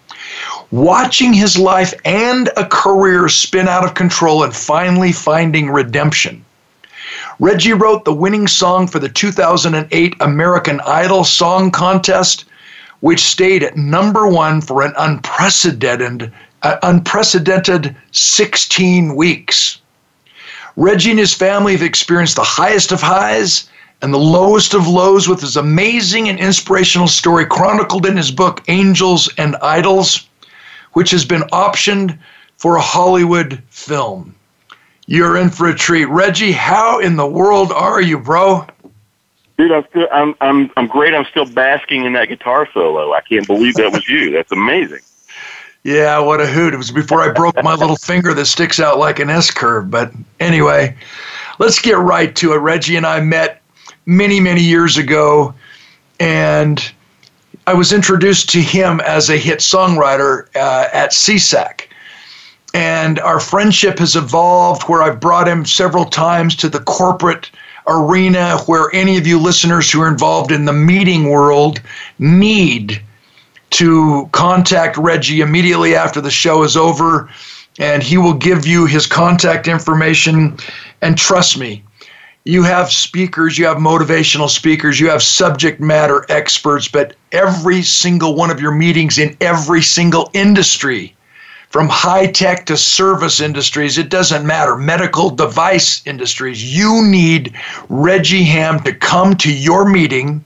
watching 0.72 1.34
his 1.34 1.60
life 1.60 1.94
and 2.06 2.50
a 2.58 2.66
career 2.66 3.28
spin 3.30 3.68
out 3.68 3.84
of 3.84 3.94
control 3.94 4.44
and 4.44 4.56
finally 4.56 5.12
finding 5.12 5.70
redemption. 5.70 6.44
Regie 7.42 7.74
wrote 7.74 8.06
the 8.06 8.14
winning 8.14 8.48
song 8.48 8.86
for 8.86 9.00
the 9.00 9.10
2008 9.10 10.16
American 10.20 10.80
Idol 10.82 11.24
Song 11.24 11.72
Contest, 11.72 12.46
which 13.00 13.24
stayed 13.24 13.64
at 13.64 13.76
number 13.76 14.28
one 14.28 14.62
for 14.62 14.84
an 14.84 14.94
unprecedented, 14.96 16.32
uh, 16.62 16.78
unprecedented 16.84 17.96
16 18.12 19.16
weeks. 19.16 19.80
Regie 20.78 21.10
and 21.10 21.18
his 21.18 21.34
family 21.34 21.72
have 21.72 21.82
experienced 21.82 22.36
the 22.36 22.44
highest 22.44 22.92
of 22.92 23.02
highs 23.02 23.68
and 24.04 24.14
the 24.14 24.20
lowest 24.20 24.76
of 24.76 24.88
lows 24.88 25.28
with 25.28 25.42
his 25.42 25.58
amazing 25.58 26.30
and 26.30 26.38
inspirational 26.38 27.08
story 27.08 27.48
chronicled 27.48 28.06
in 28.06 28.18
his 28.18 28.30
book, 28.30 28.62
Angels 28.68 29.28
and 29.40 29.56
Idols, 29.64 30.28
which 30.94 31.10
has 31.10 31.26
been 31.26 31.42
optioned 31.52 32.20
for 32.58 32.76
a 32.76 32.82
Hollywood 32.82 33.64
film. 33.72 34.36
You're 35.12 35.36
in 35.36 35.50
for 35.50 35.68
a 35.68 35.76
treat. 35.76 36.06
Regie, 36.06 36.54
how 36.54 37.00
in 37.00 37.18
the 37.18 37.28
world 37.28 37.74
are 37.74 38.02
you, 38.02 38.18
bro? 38.18 38.66
Dude, 39.58 39.70
I'm 39.74 39.86
still 39.90 40.08
I'm 40.10 40.34
I'm 40.40 40.72
I'm 40.78 40.88
great. 40.88 41.14
I'm 41.14 41.26
still 41.26 41.44
basking 41.44 42.06
in 42.06 42.14
that 42.14 42.30
guitar 42.30 42.66
solo. 42.74 43.12
I 43.12 43.20
can't 43.20 43.46
believe 43.46 43.74
that 43.74 43.92
was 43.92 44.08
you. 44.08 44.32
That's 44.32 44.54
amazing. 44.54 45.02
Yeah, 45.84 46.20
what 46.20 46.40
a 46.40 46.48
hoot. 46.48 46.74
It 46.74 46.78
was 46.78 46.92
before 46.92 47.22
I 47.22 47.34
broke 47.34 47.62
my 47.62 47.76
little 47.76 47.98
finger 47.98 48.34
that 48.34 48.46
sticks 48.46 48.80
out 48.80 49.00
like 49.00 49.20
an 49.20 49.30
S 49.30 49.52
curve. 49.52 49.92
But 49.92 50.14
anyway, 50.40 50.96
let's 51.60 51.82
get 51.82 51.98
right 51.98 52.34
to 52.38 52.54
it. 52.54 52.60
Regie 52.60 52.96
and 52.96 53.06
I 53.06 53.20
met 53.20 53.62
many, 54.06 54.40
many 54.40 54.62
years 54.62 54.96
ago, 54.96 55.54
and 56.22 56.90
I 57.68 57.74
was 57.74 57.92
introduced 57.92 58.50
to 58.52 58.62
him 58.62 59.02
as 59.02 59.30
a 59.30 59.36
hit 59.36 59.60
songwriter 59.60 60.48
uh, 60.56 60.88
at 60.94 61.12
SESAC. 61.12 61.90
And 62.74 63.20
our 63.20 63.40
friendship 63.40 64.00
has 64.00 64.16
evolved 64.16 64.84
where 64.84 65.04
I've 65.04 65.20
brought 65.20 65.48
him 65.48 65.66
several 65.66 66.06
times 66.06 66.56
to 66.58 66.70
the 66.70 66.80
corporate 66.80 67.52
arena 67.88 68.58
where 68.66 68.94
any 68.94 69.18
of 69.18 69.28
you 69.28 69.40
listeners 69.40 69.92
who 69.92 70.02
are 70.02 70.08
involved 70.08 70.52
in 70.52 70.66
the 70.66 70.74
meeting 70.74 71.30
world 71.30 71.82
need 72.20 73.02
to 73.72 74.30
contact 74.32 74.98
Regie 74.98 75.42
immediately 75.42 75.96
after 75.96 76.22
the 76.22 76.32
show 76.32 76.64
is 76.64 76.78
over, 76.78 77.30
and 77.80 78.04
he 78.04 78.18
will 78.18 78.34
give 78.34 78.66
you 78.66 78.86
his 78.86 79.08
contact 79.08 79.68
information. 79.68 80.58
And 81.02 81.18
trust 81.18 81.58
me, 81.58 81.84
you 82.44 82.64
have 82.64 82.92
speakers, 82.92 83.58
you 83.58 83.66
have 83.66 83.78
motivational 83.78 84.50
speakers, 84.50 85.00
you 85.00 85.10
have 85.10 85.24
subject 85.24 85.80
matter 85.80 86.26
experts, 86.30 86.88
but 86.88 87.16
every 87.32 87.82
single 87.82 88.36
one 88.36 88.52
of 88.52 88.60
your 88.60 88.74
meetings 88.74 89.18
in 89.18 89.38
every 89.42 89.82
single 89.82 90.30
industry, 90.34 91.16
from 91.72 91.88
high 91.88 92.28
tech 92.28 92.66
to 92.66 92.76
service 92.76 93.40
industries, 93.40 93.98
it 93.98 94.10
doesn't 94.10 94.46
matter, 94.46 94.76
medical 94.76 95.30
device 95.30 96.06
industries, 96.06 96.76
you 96.76 97.02
need 97.04 97.54
Regie 97.88 98.44
Hamm 98.44 98.82
to 98.82 98.94
come 98.94 99.36
to 99.38 99.52
your 99.52 99.90
meeting 99.90 100.44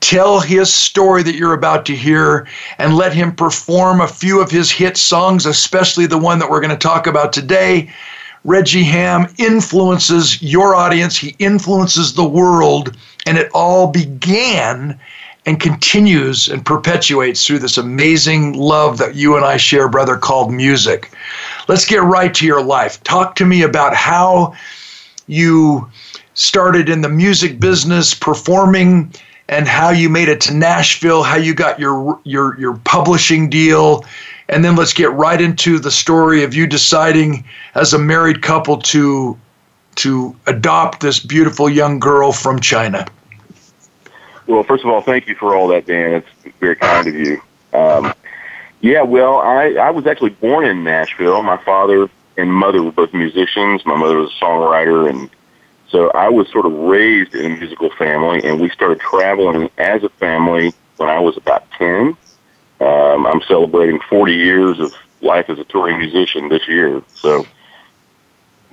tell 0.00 0.40
his 0.40 0.72
story 0.72 1.22
that 1.22 1.34
you're 1.34 1.54
about 1.54 1.84
to 1.86 1.94
hear 1.94 2.46
and 2.78 2.94
let 2.94 3.12
him 3.12 3.34
perform 3.34 4.00
a 4.00 4.08
few 4.08 4.40
of 4.40 4.50
his 4.50 4.70
hit 4.70 4.96
songs, 4.96 5.44
especially 5.44 6.06
the 6.06 6.18
one 6.18 6.38
that 6.38 6.48
we're 6.48 6.60
going 6.60 6.70
to 6.70 6.76
talk 6.76 7.06
about 7.06 7.32
today. 7.32 7.90
Regie 8.44 8.84
Hamm 8.84 9.26
influences 9.38 10.40
your 10.40 10.74
audience, 10.74 11.16
he 11.16 11.34
influences 11.38 12.14
the 12.14 12.28
world, 12.28 12.96
and 13.26 13.36
it 13.36 13.50
all 13.52 13.88
began 13.88 14.98
and 15.48 15.58
continues 15.58 16.46
and 16.46 16.66
perpetuates 16.66 17.46
through 17.46 17.58
this 17.58 17.78
amazing 17.78 18.52
love 18.52 18.98
that 18.98 19.14
you 19.14 19.34
and 19.34 19.46
I 19.46 19.56
share, 19.56 19.88
brother, 19.88 20.18
called 20.18 20.52
music. 20.52 21.10
Let's 21.68 21.86
get 21.86 22.02
right 22.02 22.34
to 22.34 22.44
your 22.44 22.62
life. 22.62 23.02
Talk 23.02 23.34
to 23.36 23.46
me 23.46 23.62
about 23.62 23.94
how 23.94 24.52
you 25.26 25.90
started 26.34 26.90
in 26.90 27.00
the 27.00 27.08
music 27.08 27.58
business, 27.58 28.12
performing 28.12 29.10
and 29.48 29.66
how 29.66 29.88
you 29.88 30.10
made 30.10 30.28
it 30.28 30.42
to 30.42 30.54
Nashville, 30.54 31.22
how 31.22 31.36
you 31.36 31.54
got 31.54 31.80
your 31.80 32.20
your 32.24 32.60
your 32.60 32.76
publishing 32.84 33.48
deal, 33.48 34.04
and 34.50 34.62
then 34.62 34.76
let's 34.76 34.92
get 34.92 35.10
right 35.14 35.40
into 35.40 35.78
the 35.78 35.90
story 35.90 36.44
of 36.44 36.52
you 36.52 36.66
deciding 36.66 37.42
as 37.74 37.94
a 37.94 37.98
married 37.98 38.42
couple 38.42 38.76
to 38.92 39.34
to 39.94 40.36
adopt 40.46 41.00
this 41.00 41.18
beautiful 41.18 41.70
young 41.70 41.98
girl 41.98 42.32
from 42.32 42.60
China. 42.60 43.06
Well, 44.48 44.62
first 44.62 44.82
of 44.82 44.90
all, 44.90 45.02
thank 45.02 45.28
you 45.28 45.34
for 45.34 45.54
all 45.54 45.68
that, 45.68 45.86
Dan. 45.86 46.14
It's 46.14 46.56
very 46.58 46.74
kind 46.74 47.06
of 47.06 47.14
you. 47.14 47.40
Um, 47.74 48.14
yeah, 48.80 49.02
well, 49.02 49.36
I, 49.38 49.74
I 49.74 49.90
was 49.90 50.06
actually 50.06 50.30
born 50.30 50.64
in 50.64 50.84
Nashville. 50.84 51.42
My 51.42 51.58
father 51.58 52.08
and 52.38 52.52
mother 52.52 52.82
were 52.82 52.90
both 52.90 53.12
musicians. 53.12 53.84
My 53.84 53.94
mother 53.94 54.16
was 54.16 54.32
a 54.32 54.44
songwriter, 54.44 55.10
and 55.10 55.28
so 55.88 56.10
I 56.12 56.30
was 56.30 56.48
sort 56.48 56.64
of 56.64 56.72
raised 56.72 57.34
in 57.34 57.52
a 57.52 57.56
musical 57.58 57.90
family, 57.90 58.42
and 58.42 58.58
we 58.58 58.70
started 58.70 59.00
traveling 59.00 59.68
as 59.76 60.02
a 60.02 60.08
family 60.08 60.72
when 60.96 61.10
I 61.10 61.20
was 61.20 61.36
about 61.36 61.70
10. 61.72 62.16
Um, 62.80 63.26
I'm 63.26 63.42
celebrating 63.42 64.00
40 64.08 64.32
years 64.32 64.80
of 64.80 64.94
life 65.20 65.50
as 65.50 65.58
a 65.58 65.64
touring 65.64 65.98
musician 65.98 66.48
this 66.48 66.66
year. 66.66 67.02
So 67.16 67.46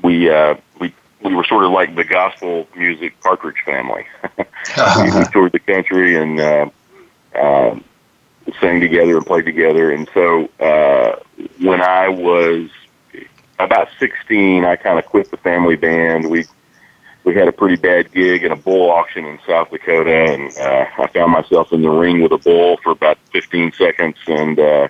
we, 0.04 0.30
uh, 0.30 0.56
we, 0.80 0.94
we 1.26 1.36
were 1.36 1.44
sort 1.44 1.66
of 1.66 1.72
like 1.72 1.96
the 1.96 2.04
gospel 2.04 2.68
music 2.76 3.20
Partridge 3.22 3.62
family. 3.66 4.06
we, 4.38 5.04
we 5.04 5.26
toured 5.32 5.52
the 5.52 5.60
country 5.60 6.16
and, 6.16 6.40
uh, 6.40 6.70
uh, 7.36 7.80
sang 8.62 8.80
together 8.80 9.18
and 9.18 9.26
played 9.26 9.46
together. 9.46 9.92
And 9.92 10.10
so, 10.14 10.50
uh, 10.60 11.20
when 11.60 11.82
I 11.82 12.10
was 12.10 12.70
about 13.60 13.90
16, 14.00 14.66
I 14.66 14.76
kind 14.76 15.00
of 15.00 15.06
quit 15.06 15.32
the 15.32 15.38
family 15.38 15.76
band. 15.76 16.30
We 16.30 16.46
we 17.24 17.34
had 17.34 17.48
a 17.48 17.52
pretty 17.52 17.76
bad 17.76 18.12
gig 18.12 18.44
in 18.44 18.52
a 18.52 18.56
bull 18.56 18.92
auction 18.92 19.26
in 19.26 19.40
South 19.48 19.72
Dakota, 19.72 20.32
and 20.32 20.56
uh, 20.60 20.86
I 21.00 21.08
found 21.08 21.32
myself 21.32 21.74
in 21.74 21.82
the 21.82 21.90
ring 21.90 22.22
with 22.22 22.32
a 22.32 22.38
bull 22.38 22.78
for 22.84 22.92
about 22.92 23.18
15 23.32 23.72
seconds 23.72 24.18
and 24.28 24.60
uh, 24.60 24.88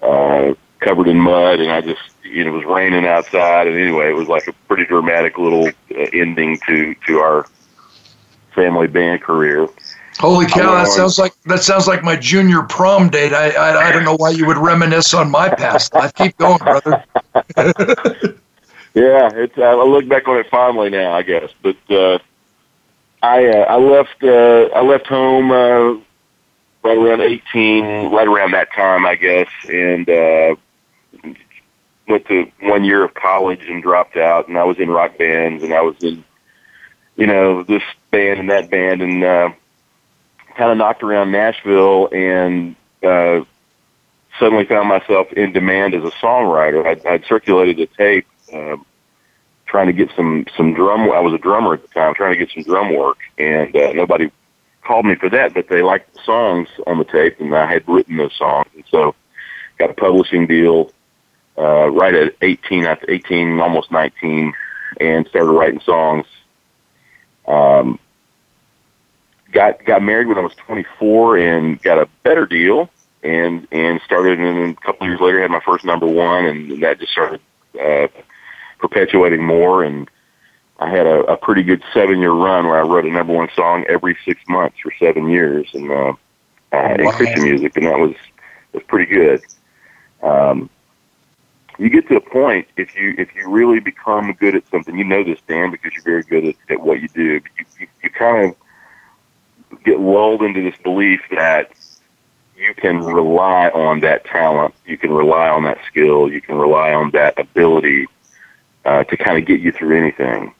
uh, 0.00 0.54
covered 0.78 1.08
in 1.08 1.18
mud, 1.18 1.58
and 1.58 1.72
I 1.72 1.80
just, 1.80 2.13
you 2.34 2.44
know, 2.44 2.50
it 2.50 2.56
was 2.56 2.64
raining 2.64 3.06
outside, 3.06 3.66
and 3.66 3.76
anyway, 3.76 4.08
it 4.10 4.16
was 4.16 4.28
like 4.28 4.46
a 4.48 4.52
pretty 4.68 4.84
dramatic 4.84 5.38
little 5.38 5.68
uh, 5.68 6.06
ending 6.12 6.58
to 6.66 6.94
to 7.06 7.18
our 7.18 7.46
family 8.54 8.86
band 8.86 9.22
career. 9.22 9.68
Holy 10.18 10.46
cow! 10.46 10.74
That 10.74 10.88
sounds 10.88 11.18
like 11.18 11.32
that 11.44 11.62
sounds 11.62 11.86
like 11.86 12.02
my 12.02 12.16
junior 12.16 12.62
prom 12.62 13.08
date. 13.08 13.32
I 13.32 13.50
I, 13.50 13.88
I 13.88 13.92
don't 13.92 14.04
know 14.04 14.16
why 14.16 14.30
you 14.30 14.46
would 14.46 14.58
reminisce 14.58 15.14
on 15.14 15.30
my 15.30 15.48
past 15.48 15.94
life. 15.94 16.14
Keep 16.14 16.38
going, 16.38 16.58
brother. 16.58 17.04
Yeah, 18.94 19.28
it's. 19.34 19.58
Uh, 19.58 19.62
I 19.62 19.84
look 19.84 20.06
back 20.08 20.28
on 20.28 20.38
it 20.38 20.48
fondly 20.48 20.88
now, 20.88 21.12
I 21.12 21.22
guess. 21.22 21.50
But 21.62 21.76
uh, 21.90 22.20
I 23.22 23.46
uh, 23.48 23.64
I 23.68 23.76
left 23.76 24.22
uh, 24.22 24.68
I 24.72 24.82
left 24.82 25.08
home 25.08 25.50
uh, 25.50 25.94
right 26.84 26.96
around 26.96 27.20
eighteen, 27.20 28.12
right 28.12 28.28
around 28.28 28.52
that 28.52 28.72
time, 28.72 29.04
I 29.04 29.16
guess, 29.16 29.48
and 29.68 30.08
uh, 30.08 30.54
went 32.08 32.26
to 32.26 32.50
one 32.60 32.84
year 32.84 33.04
of 33.04 33.14
college 33.14 33.62
and 33.68 33.82
dropped 33.82 34.16
out. 34.16 34.48
And 34.48 34.58
I 34.58 34.64
was 34.64 34.78
in 34.78 34.90
rock 34.90 35.18
bands, 35.18 35.62
and 35.62 35.72
I 35.72 35.80
was 35.80 35.96
in, 36.02 36.24
you 37.16 37.26
know, 37.26 37.62
this 37.62 37.82
band 38.10 38.40
and 38.40 38.50
that 38.50 38.70
band, 38.70 39.02
and 39.02 39.24
uh, 39.24 39.50
kind 40.56 40.70
of 40.70 40.78
knocked 40.78 41.02
around 41.02 41.32
Nashville, 41.32 42.08
and 42.12 42.76
uh, 43.02 43.40
suddenly 44.38 44.64
found 44.66 44.88
myself 44.88 45.32
in 45.32 45.52
demand 45.52 45.94
as 45.94 46.04
a 46.04 46.10
songwriter. 46.16 46.86
I'd, 46.86 47.04
I'd 47.06 47.24
circulated 47.26 47.80
a 47.80 47.86
tape 47.86 48.26
uh, 48.52 48.76
trying 49.66 49.86
to 49.86 49.92
get 49.92 50.10
some 50.14 50.46
some 50.56 50.74
drum. 50.74 51.10
I 51.10 51.20
was 51.20 51.34
a 51.34 51.38
drummer 51.38 51.74
at 51.74 51.82
the 51.82 51.88
time, 51.88 52.14
trying 52.14 52.32
to 52.32 52.38
get 52.38 52.52
some 52.54 52.62
drum 52.62 52.94
work, 52.94 53.18
and 53.38 53.74
uh, 53.74 53.92
nobody 53.92 54.30
called 54.84 55.06
me 55.06 55.14
for 55.14 55.28
that. 55.30 55.54
But 55.54 55.68
they 55.68 55.82
liked 55.82 56.12
the 56.14 56.20
songs 56.24 56.68
on 56.86 56.98
the 56.98 57.04
tape, 57.04 57.40
and 57.40 57.54
I 57.54 57.66
had 57.66 57.88
written 57.88 58.16
those 58.16 58.36
songs, 58.36 58.68
and 58.74 58.84
so 58.90 59.14
got 59.78 59.90
a 59.90 59.94
publishing 59.94 60.46
deal 60.46 60.92
uh, 61.58 61.88
right 61.90 62.14
at 62.14 62.34
18, 62.42 62.84
at 62.84 63.04
18, 63.08 63.60
almost 63.60 63.90
19, 63.90 64.52
and 65.00 65.26
started 65.28 65.50
writing 65.50 65.80
songs. 65.80 66.26
Um, 67.46 67.98
got 69.52 69.84
got 69.84 70.02
married 70.02 70.28
when 70.28 70.38
I 70.38 70.40
was 70.40 70.54
24 70.66 71.36
and 71.36 71.82
got 71.82 71.98
a 71.98 72.08
better 72.22 72.46
deal, 72.46 72.90
and 73.22 73.68
and 73.70 74.00
started. 74.04 74.40
And 74.40 74.76
a 74.76 74.80
couple 74.80 75.06
of 75.06 75.10
years 75.10 75.20
later, 75.20 75.40
had 75.40 75.50
my 75.50 75.60
first 75.60 75.84
number 75.84 76.06
one, 76.06 76.46
and 76.46 76.82
that 76.82 76.98
just 76.98 77.12
started. 77.12 77.40
Uh, 77.78 78.08
perpetuating 78.88 79.42
more. 79.42 79.82
And 79.82 80.10
I 80.78 80.90
had 80.90 81.06
a, 81.06 81.20
a 81.24 81.36
pretty 81.36 81.62
good 81.62 81.82
seven 81.92 82.18
year 82.20 82.32
run 82.32 82.66
where 82.66 82.78
I 82.78 82.82
wrote 82.82 83.06
a 83.06 83.10
number 83.10 83.32
one 83.32 83.48
song 83.56 83.84
every 83.88 84.16
six 84.24 84.40
months 84.48 84.76
for 84.82 84.92
seven 84.98 85.28
years 85.28 85.68
and 85.72 85.90
uh, 85.90 86.12
uh, 86.72 86.94
in 86.98 87.10
Christian 87.12 87.44
music, 87.44 87.76
and 87.76 87.86
that 87.86 87.98
was 87.98 88.14
was 88.72 88.82
pretty 88.88 89.12
good. 89.12 89.40
Um, 90.22 90.68
you 91.78 91.90
get 91.90 92.08
to 92.08 92.16
a 92.16 92.20
point 92.20 92.68
if 92.76 92.94
you 92.94 93.14
if 93.18 93.34
you 93.34 93.48
really 93.48 93.80
become 93.80 94.32
good 94.34 94.54
at 94.54 94.68
something. 94.70 94.96
You 94.96 95.04
know 95.04 95.24
this, 95.24 95.40
Dan, 95.48 95.70
because 95.70 95.92
you're 95.94 96.04
very 96.04 96.22
good 96.22 96.44
at, 96.44 96.54
at 96.70 96.80
what 96.80 97.00
you 97.00 97.08
do. 97.08 97.40
But 97.40 97.50
you, 97.58 97.66
you 97.80 97.86
you 98.02 98.10
kind 98.10 98.50
of 99.72 99.82
get 99.84 100.00
lulled 100.00 100.42
into 100.42 100.62
this 100.62 100.76
belief 100.82 101.20
that 101.30 101.72
you 102.56 102.74
can 102.74 103.02
rely 103.02 103.68
on 103.70 104.00
that 104.00 104.24
talent, 104.24 104.74
you 104.86 104.96
can 104.96 105.12
rely 105.12 105.48
on 105.48 105.64
that 105.64 105.78
skill, 105.86 106.30
you 106.30 106.40
can 106.40 106.56
rely 106.56 106.92
on 106.92 107.10
that 107.10 107.38
ability 107.38 108.06
uh, 108.84 109.04
to 109.04 109.16
kind 109.16 109.38
of 109.38 109.46
get 109.46 109.60
you 109.60 109.72
through 109.72 109.98
anything. 109.98 110.54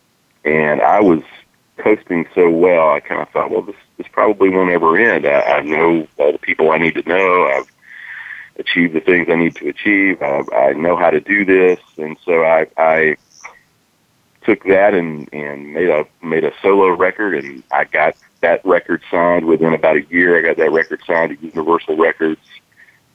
And 0.45 0.81
I 0.83 1.01
was 1.01 1.23
coasting 1.79 2.27
so 2.35 2.51
well, 2.51 2.91
I 2.91 3.01
kind 3.01 3.21
of 3.21 3.29
thought, 3.31 3.51
well, 3.51 3.63
this 3.63 3.77
this 3.97 4.09
probably 4.09 4.51
won't 4.51 4.71
ever 4.71 4.97
end. 4.99 5.27
I, 5.27 5.41
I 5.41 5.61
know 5.63 6.07
all 6.19 6.33
the 6.33 6.39
people 6.39 6.71
I 6.71 6.79
need 6.79 6.95
to 6.95 7.09
know. 7.09 7.47
I've 7.47 7.71
achieve 8.57 8.93
the 8.93 9.01
things 9.01 9.29
I 9.29 9.37
need 9.37 9.57
to 9.57 9.69
achieve. 9.69 10.23
I, 10.23 10.43
I 10.55 10.73
know 10.73 10.97
how 10.97 11.11
to 11.11 11.21
do 11.21 11.45
this, 11.45 11.81
and 11.97 12.17
so 12.25 12.45
I, 12.45 12.67
I 12.77 13.17
took 14.43 14.63
that 14.65 14.95
and, 14.95 15.29
and 15.33 15.73
made 15.73 15.89
a 15.89 16.07
made 16.23 16.45
a 16.45 16.53
solo 16.63 16.91
record, 16.91 17.35
and 17.35 17.63
I 17.73 17.85
got 17.85 18.17
that 18.41 18.65
record 18.65 19.03
signed 19.11 19.47
within 19.47 19.73
about 19.75 19.97
a 19.97 20.05
year. 20.05 20.39
I 20.39 20.43
got 20.43 20.57
that 20.59 20.73
record 20.73 21.01
signed 21.07 21.39
to 21.39 21.47
Universal 21.47 21.97
Records 21.97 22.41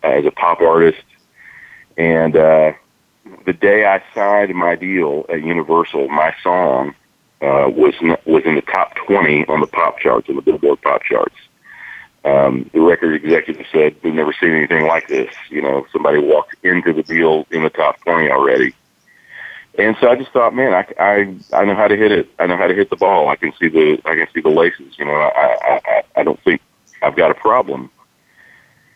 uh, 0.03 0.07
as 0.07 0.25
a 0.25 0.31
pop 0.31 0.61
artist, 0.61 1.03
and 1.97 2.35
uh, 2.35 2.73
the 3.45 3.53
day 3.53 3.85
I 3.85 4.03
signed 4.13 4.53
my 4.55 4.75
deal 4.75 5.25
at 5.29 5.43
Universal, 5.43 6.09
my 6.09 6.35
song 6.43 6.95
uh, 7.41 7.69
was 7.69 7.93
was 8.25 8.43
in 8.43 8.55
the 8.55 8.61
top 8.61 8.95
twenty 8.95 9.45
on 9.45 9.61
the 9.61 9.67
pop 9.67 9.99
charts 9.99 10.29
on 10.29 10.35
the 10.35 10.41
Billboard 10.41 10.81
pop 10.81 11.03
charts 11.03 11.35
um, 12.25 12.69
the 12.73 12.81
record 12.81 13.15
executive 13.15 13.65
said, 13.71 13.95
"We've 14.03 14.13
never 14.13 14.33
seen 14.33 14.51
anything 14.51 14.87
like 14.87 15.07
this." 15.07 15.33
You 15.49 15.61
know, 15.61 15.87
somebody 15.91 16.19
walked 16.19 16.55
into 16.63 16.91
the 16.91 17.03
deal 17.03 17.47
in 17.51 17.63
the 17.63 17.69
top 17.69 18.01
twenty 18.01 18.29
already, 18.29 18.73
and 19.77 19.95
so 20.01 20.09
I 20.09 20.15
just 20.15 20.31
thought, 20.31 20.53
man, 20.53 20.73
I, 20.73 20.85
I 20.99 21.35
I 21.53 21.65
know 21.65 21.75
how 21.75 21.87
to 21.87 21.95
hit 21.95 22.11
it. 22.11 22.29
I 22.37 22.45
know 22.45 22.57
how 22.57 22.67
to 22.67 22.75
hit 22.75 22.89
the 22.89 22.97
ball. 22.97 23.29
I 23.29 23.37
can 23.37 23.53
see 23.59 23.69
the 23.69 24.01
I 24.05 24.15
can 24.15 24.27
see 24.33 24.41
the 24.41 24.49
laces. 24.49 24.99
You 24.99 25.05
know, 25.05 25.13
I 25.13 25.81
I 25.85 26.03
I 26.17 26.23
don't 26.23 26.39
think 26.43 26.61
I've 27.01 27.15
got 27.15 27.31
a 27.31 27.35
problem, 27.35 27.89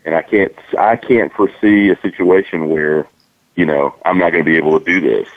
and 0.03 0.15
I 0.15 0.21
can't 0.21 0.53
I 0.77 0.97
can't 0.97 1.31
foresee 1.31 1.89
a 1.89 1.99
situation 2.01 2.69
where, 2.69 3.07
you 3.55 3.65
know, 3.65 3.95
I'm 4.03 4.17
not 4.17 4.31
going 4.33 4.43
to 4.43 4.49
be 4.49 4.57
able 4.57 4.77
to 4.77 4.86
do 4.86 4.99
this. 4.99 5.29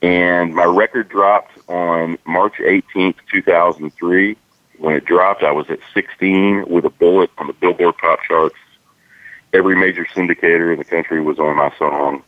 And 0.00 0.54
my 0.54 0.64
record 0.64 1.10
dropped 1.10 1.52
on 1.68 2.18
March 2.24 2.54
18th, 2.54 3.16
2003 3.30 4.36
when 4.82 4.96
it 4.96 5.04
dropped, 5.04 5.44
I 5.44 5.52
was 5.52 5.70
at 5.70 5.78
16 5.94 6.66
with 6.68 6.84
a 6.84 6.90
bullet 6.90 7.30
on 7.38 7.46
the 7.46 7.52
Billboard 7.52 7.96
pop 7.98 8.18
charts. 8.24 8.56
Every 9.52 9.76
major 9.76 10.04
syndicator 10.06 10.72
in 10.72 10.78
the 10.78 10.84
country 10.84 11.20
was 11.20 11.38
on 11.38 11.56
my 11.56 11.72
song. 11.78 12.24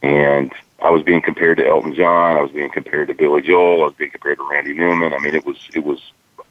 And 0.00 0.50
I 0.80 0.88
was 0.88 1.02
being 1.02 1.20
compared 1.20 1.58
to 1.58 1.68
Elton 1.68 1.94
John. 1.94 2.38
I 2.38 2.40
was 2.40 2.52
being 2.52 2.70
compared 2.70 3.08
to 3.08 3.14
Billy 3.14 3.42
Joel. 3.42 3.82
I 3.82 3.84
was 3.84 3.94
being 3.94 4.10
compared 4.10 4.38
to 4.38 4.48
Randy 4.48 4.72
Newman. 4.72 5.12
I 5.12 5.18
mean, 5.18 5.34
it 5.34 5.44
was 5.44 5.58
it 5.74 5.84
was 5.84 6.00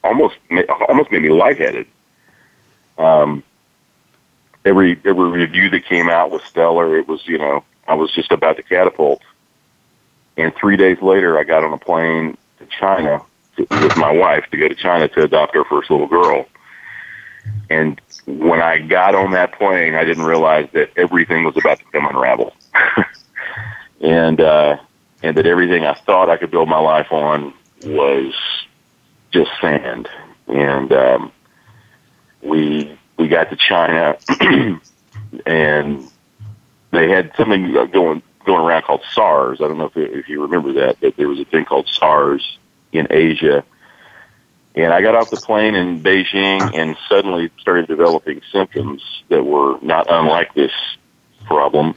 almost 0.04 0.36
almost 0.88 1.12
made 1.12 1.24
me 1.24 1.30
lightheaded. 1.30 1.88
Um, 3.00 3.44
every 4.64 5.02
every 5.04 5.30
review 5.32 5.70
that 5.72 5.86
came 5.86 6.10
out 6.10 6.30
was 6.30 6.44
stellar. 6.44 6.98
It 6.98 7.08
was 7.08 7.28
you 7.28 7.40
know 7.40 7.64
I 7.88 7.96
was 7.96 8.12
just 8.14 8.32
about 8.32 8.58
to 8.58 8.64
catapult. 8.64 9.22
And 10.38 10.54
three 10.56 10.78
days 10.78 11.02
later, 11.02 11.40
I 11.40 11.44
got 11.44 11.64
on 11.64 11.74
a 11.74 11.78
plane 11.78 12.38
to 12.60 12.66
China 12.68 13.26
with 13.58 13.98
my 13.98 14.12
wife 14.12 14.46
to 14.52 14.58
go 14.58 14.68
to 14.68 14.76
China 14.76 15.08
to 15.10 15.24
adopt 15.24 15.56
our 15.56 15.66
first 15.66 15.90
little 15.90 16.08
girl. 16.08 16.46
And 17.70 18.00
when 18.26 18.62
I 18.62 18.80
got 18.80 19.16
on 19.16 19.32
that 19.32 19.54
plane, 19.58 19.96
I 19.96 20.04
didn't 20.04 20.24
realize 20.26 20.70
that 20.74 20.92
everything 20.96 21.44
was 21.44 21.58
about 21.58 21.80
to 21.80 21.86
come 21.92 22.06
unravel, 22.06 22.54
and 24.02 24.40
uh, 24.40 24.78
and 25.24 25.38
that 25.38 25.48
everything 25.48 25.86
I 25.86 25.94
thought 25.94 26.30
I 26.30 26.38
could 26.38 26.52
build 26.52 26.70
my 26.70 26.80
life 26.80 27.12
on 27.12 27.54
was 27.84 28.34
just 29.32 29.50
sand. 29.60 30.08
And 30.48 30.92
um, 30.92 31.32
we 32.42 32.98
we 33.18 33.28
got 33.28 33.50
to 33.50 33.56
China, 33.56 34.18
and 35.46 36.12
they 36.92 37.10
had 37.10 37.32
something 37.38 37.74
going 37.92 38.22
going 38.46 38.62
around 38.62 38.84
called 38.84 39.02
SARS. 39.14 39.62
I 39.62 39.68
don't 39.68 39.78
know 39.78 39.92
if 39.96 39.98
if 39.98 40.30
you 40.30 40.42
remember 40.44 40.74
that, 40.74 40.98
but 41.02 41.16
there 41.16 41.28
was 41.28 41.40
a 41.40 41.46
thing 41.46 41.66
called 41.66 41.88
SARS 41.88 42.60
in 42.92 43.08
Asia. 43.10 43.64
And 44.76 44.94
I 44.94 45.02
got 45.02 45.16
off 45.16 45.30
the 45.30 45.38
plane 45.38 45.76
in 45.76 46.02
Beijing 46.02 46.72
and 46.74 46.96
suddenly 47.10 47.52
started 47.60 47.88
developing 47.88 48.42
symptoms 48.52 49.04
that 49.30 49.44
were 49.44 49.78
not 49.82 50.08
unlike 50.10 50.54
this 50.54 50.72
problem. 51.46 51.96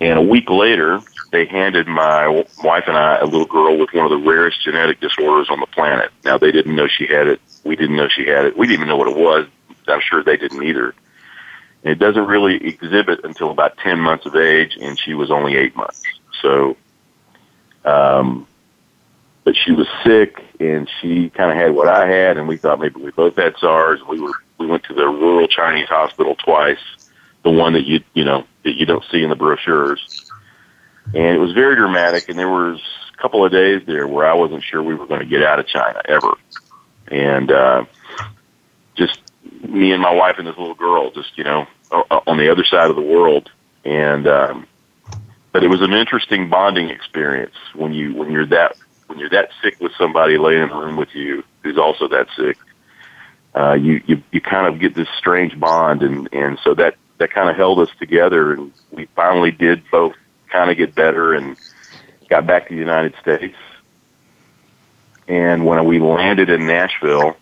And 0.00 0.18
a 0.18 0.22
week 0.22 0.50
later, 0.50 1.00
they 1.30 1.46
handed 1.46 1.86
my 1.86 2.28
wife 2.62 2.84
and 2.86 2.96
I 2.96 3.18
a 3.18 3.24
little 3.24 3.46
girl 3.46 3.78
with 3.78 3.90
one 3.92 4.04
of 4.04 4.10
the 4.10 4.28
rarest 4.28 4.62
genetic 4.62 5.00
disorders 5.00 5.48
on 5.48 5.60
the 5.60 5.66
planet. 5.66 6.10
Now, 6.24 6.36
they 6.36 6.52
didn't 6.52 6.76
know 6.76 6.86
she 6.86 7.06
had 7.06 7.26
it. 7.26 7.40
We 7.64 7.76
didn't 7.76 7.96
know 7.96 8.08
she 8.08 8.26
had 8.26 8.44
it. 8.44 8.56
We 8.56 8.66
didn't 8.66 8.80
even 8.80 8.88
know 8.88 8.96
what 8.96 9.08
it 9.08 9.16
was. 9.16 9.46
I'm 9.88 10.00
sure 10.00 10.22
they 10.22 10.36
didn't 10.36 10.62
either. 10.62 10.94
And 11.84 11.92
it 11.92 11.98
doesn't 11.98 12.26
really 12.26 12.56
exhibit 12.56 13.24
until 13.24 13.50
about 13.50 13.78
10 13.78 13.98
months 13.98 14.26
of 14.26 14.36
age, 14.36 14.76
and 14.80 14.98
she 14.98 15.14
was 15.14 15.30
only 15.30 15.56
eight 15.56 15.74
months. 15.74 16.02
So, 16.40 16.76
um, 17.84 18.46
but 19.44 19.56
she 19.56 19.72
was 19.72 19.86
sick 20.04 20.42
and 20.60 20.88
she 21.00 21.30
kind 21.30 21.50
of 21.50 21.56
had 21.56 21.74
what 21.74 21.88
I 21.88 22.06
had, 22.08 22.36
and 22.36 22.46
we 22.46 22.56
thought 22.56 22.78
maybe 22.80 23.00
we 23.00 23.10
both 23.10 23.36
had 23.36 23.56
SARS. 23.58 24.00
We 24.08 24.20
were 24.20 24.32
we 24.58 24.66
went 24.66 24.84
to 24.84 24.94
the 24.94 25.06
rural 25.06 25.48
Chinese 25.48 25.88
hospital 25.88 26.36
twice, 26.36 26.78
the 27.42 27.50
one 27.50 27.72
that 27.72 27.84
you 27.84 28.02
you 28.14 28.24
know 28.24 28.44
that 28.64 28.76
you 28.76 28.86
don't 28.86 29.04
see 29.10 29.22
in 29.22 29.30
the 29.30 29.36
brochures, 29.36 30.30
and 31.06 31.36
it 31.36 31.38
was 31.38 31.52
very 31.52 31.76
dramatic. 31.76 32.28
And 32.28 32.38
there 32.38 32.48
was 32.48 32.80
a 33.12 33.20
couple 33.20 33.44
of 33.44 33.50
days 33.52 33.82
there 33.86 34.06
where 34.06 34.26
I 34.26 34.34
wasn't 34.34 34.62
sure 34.62 34.82
we 34.82 34.94
were 34.94 35.06
going 35.06 35.20
to 35.20 35.26
get 35.26 35.42
out 35.42 35.58
of 35.58 35.66
China 35.66 36.00
ever, 36.06 36.34
and 37.08 37.50
uh, 37.50 37.84
just 38.96 39.20
me 39.62 39.92
and 39.92 40.00
my 40.02 40.12
wife 40.14 40.36
and 40.38 40.46
this 40.46 40.56
little 40.56 40.74
girl, 40.74 41.10
just 41.10 41.36
you 41.36 41.44
know, 41.44 41.66
on 42.26 42.36
the 42.36 42.50
other 42.50 42.64
side 42.64 42.90
of 42.90 42.96
the 42.96 43.02
world, 43.02 43.50
and. 43.84 44.26
um 44.26 44.66
but 45.52 45.62
it 45.62 45.68
was 45.68 45.82
an 45.82 45.92
interesting 45.92 46.48
bonding 46.48 46.88
experience 46.88 47.54
when 47.74 47.92
you 47.92 48.14
when 48.14 48.32
you're 48.32 48.46
that 48.46 48.74
when 49.12 49.20
you're 49.20 49.28
that 49.28 49.50
sick 49.62 49.78
with 49.78 49.92
somebody 49.98 50.38
laying 50.38 50.62
in 50.62 50.70
a 50.70 50.74
room 50.74 50.96
with 50.96 51.14
you 51.14 51.44
who's 51.62 51.76
also 51.76 52.08
that 52.08 52.28
sick, 52.34 52.56
uh, 53.54 53.74
you, 53.74 54.02
you 54.06 54.22
you 54.30 54.40
kind 54.40 54.66
of 54.66 54.80
get 54.80 54.94
this 54.94 55.08
strange 55.18 55.60
bond, 55.60 56.02
and 56.02 56.32
and 56.32 56.58
so 56.64 56.72
that 56.74 56.96
that 57.18 57.30
kind 57.30 57.50
of 57.50 57.56
held 57.56 57.78
us 57.78 57.90
together, 57.98 58.54
and 58.54 58.72
we 58.90 59.04
finally 59.14 59.50
did 59.50 59.82
both 59.90 60.14
kind 60.48 60.70
of 60.70 60.78
get 60.78 60.94
better 60.94 61.34
and 61.34 61.58
got 62.30 62.46
back 62.46 62.68
to 62.68 62.74
the 62.74 62.80
United 62.80 63.14
States. 63.20 63.56
And 65.28 65.66
when 65.66 65.84
we 65.84 65.98
landed 65.98 66.48
in 66.48 66.66
Nashville, 66.66 67.36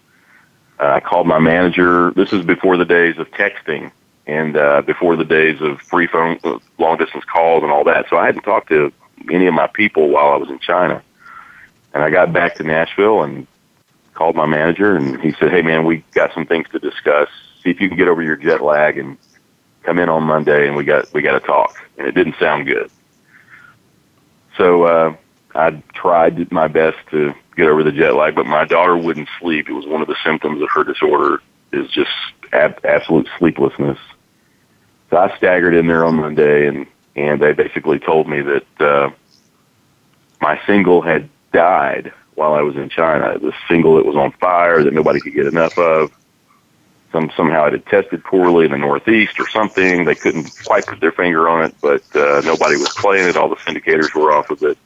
uh, 0.80 0.86
I 0.86 1.00
called 1.00 1.28
my 1.28 1.38
manager. 1.38 2.10
This 2.10 2.32
is 2.32 2.44
before 2.44 2.76
the 2.76 2.84
days 2.84 3.16
of 3.18 3.30
texting 3.30 3.92
and 4.26 4.56
uh, 4.56 4.82
before 4.82 5.14
the 5.14 5.24
days 5.24 5.60
of 5.60 5.80
free 5.82 6.08
phone, 6.08 6.40
uh, 6.42 6.58
long 6.78 6.98
distance 6.98 7.24
calls 7.24 7.62
and 7.62 7.70
all 7.70 7.84
that. 7.84 8.06
So 8.10 8.16
I 8.16 8.26
hadn't 8.26 8.42
talked 8.42 8.68
to 8.68 8.92
any 9.30 9.46
of 9.46 9.54
my 9.54 9.68
people 9.68 10.08
while 10.08 10.32
I 10.32 10.36
was 10.36 10.50
in 10.50 10.58
China. 10.58 11.02
And 11.92 12.02
I 12.02 12.10
got 12.10 12.32
back 12.32 12.54
to 12.56 12.62
Nashville 12.62 13.22
and 13.22 13.46
called 14.14 14.36
my 14.36 14.46
manager, 14.46 14.96
and 14.96 15.20
he 15.20 15.32
said, 15.32 15.50
"Hey, 15.50 15.62
man, 15.62 15.84
we 15.84 16.04
got 16.12 16.32
some 16.34 16.46
things 16.46 16.66
to 16.72 16.78
discuss. 16.78 17.28
See 17.62 17.70
if 17.70 17.80
you 17.80 17.88
can 17.88 17.96
get 17.96 18.08
over 18.08 18.22
your 18.22 18.36
jet 18.36 18.62
lag 18.62 18.98
and 18.98 19.16
come 19.82 19.98
in 19.98 20.08
on 20.08 20.24
Monday, 20.24 20.66
and 20.66 20.76
we 20.76 20.84
got 20.84 21.12
we 21.12 21.22
got 21.22 21.38
to 21.38 21.46
talk." 21.46 21.76
And 21.98 22.06
it 22.06 22.14
didn't 22.14 22.36
sound 22.38 22.66
good. 22.66 22.90
So 24.56 24.84
uh, 24.84 25.16
I 25.54 25.82
tried 25.94 26.52
my 26.52 26.68
best 26.68 26.98
to 27.10 27.34
get 27.56 27.66
over 27.66 27.82
the 27.82 27.92
jet 27.92 28.14
lag, 28.14 28.34
but 28.34 28.46
my 28.46 28.64
daughter 28.64 28.96
wouldn't 28.96 29.28
sleep. 29.40 29.68
It 29.68 29.72
was 29.72 29.86
one 29.86 30.02
of 30.02 30.08
the 30.08 30.16
symptoms 30.24 30.62
of 30.62 30.68
her 30.74 30.84
disorder 30.84 31.42
is 31.72 31.90
just 31.90 32.10
ab- 32.52 32.84
absolute 32.84 33.28
sleeplessness. 33.38 33.98
So 35.10 35.16
I 35.16 35.36
staggered 35.36 35.74
in 35.74 35.86
there 35.86 36.04
on 36.04 36.16
Monday, 36.16 36.66
and 36.66 36.86
and 37.16 37.40
they 37.40 37.52
basically 37.52 37.98
told 37.98 38.28
me 38.28 38.42
that 38.42 38.80
uh, 38.80 39.10
my 40.40 40.60
single 40.66 41.02
had 41.02 41.28
died 41.52 42.12
while 42.34 42.54
I 42.54 42.62
was 42.62 42.76
in 42.76 42.88
China. 42.88 43.38
The 43.38 43.52
single 43.68 43.96
that 43.96 44.06
was 44.06 44.16
on 44.16 44.32
fire 44.32 44.82
that 44.82 44.94
nobody 44.94 45.20
could 45.20 45.34
get 45.34 45.46
enough 45.46 45.76
of. 45.78 46.12
Some 47.12 47.30
somehow 47.36 47.66
it 47.66 47.72
had 47.72 47.86
tested 47.86 48.22
poorly 48.22 48.66
in 48.66 48.70
the 48.70 48.78
Northeast 48.78 49.40
or 49.40 49.48
something. 49.48 50.04
They 50.04 50.14
couldn't 50.14 50.50
quite 50.64 50.86
put 50.86 51.00
their 51.00 51.12
finger 51.12 51.48
on 51.48 51.64
it, 51.64 51.74
but 51.80 52.02
uh, 52.14 52.40
nobody 52.44 52.76
was 52.76 52.88
playing 52.96 53.28
it. 53.28 53.36
All 53.36 53.48
the 53.48 53.56
syndicators 53.56 54.14
were 54.14 54.32
off 54.32 54.50
of 54.50 54.62
it. 54.62 54.78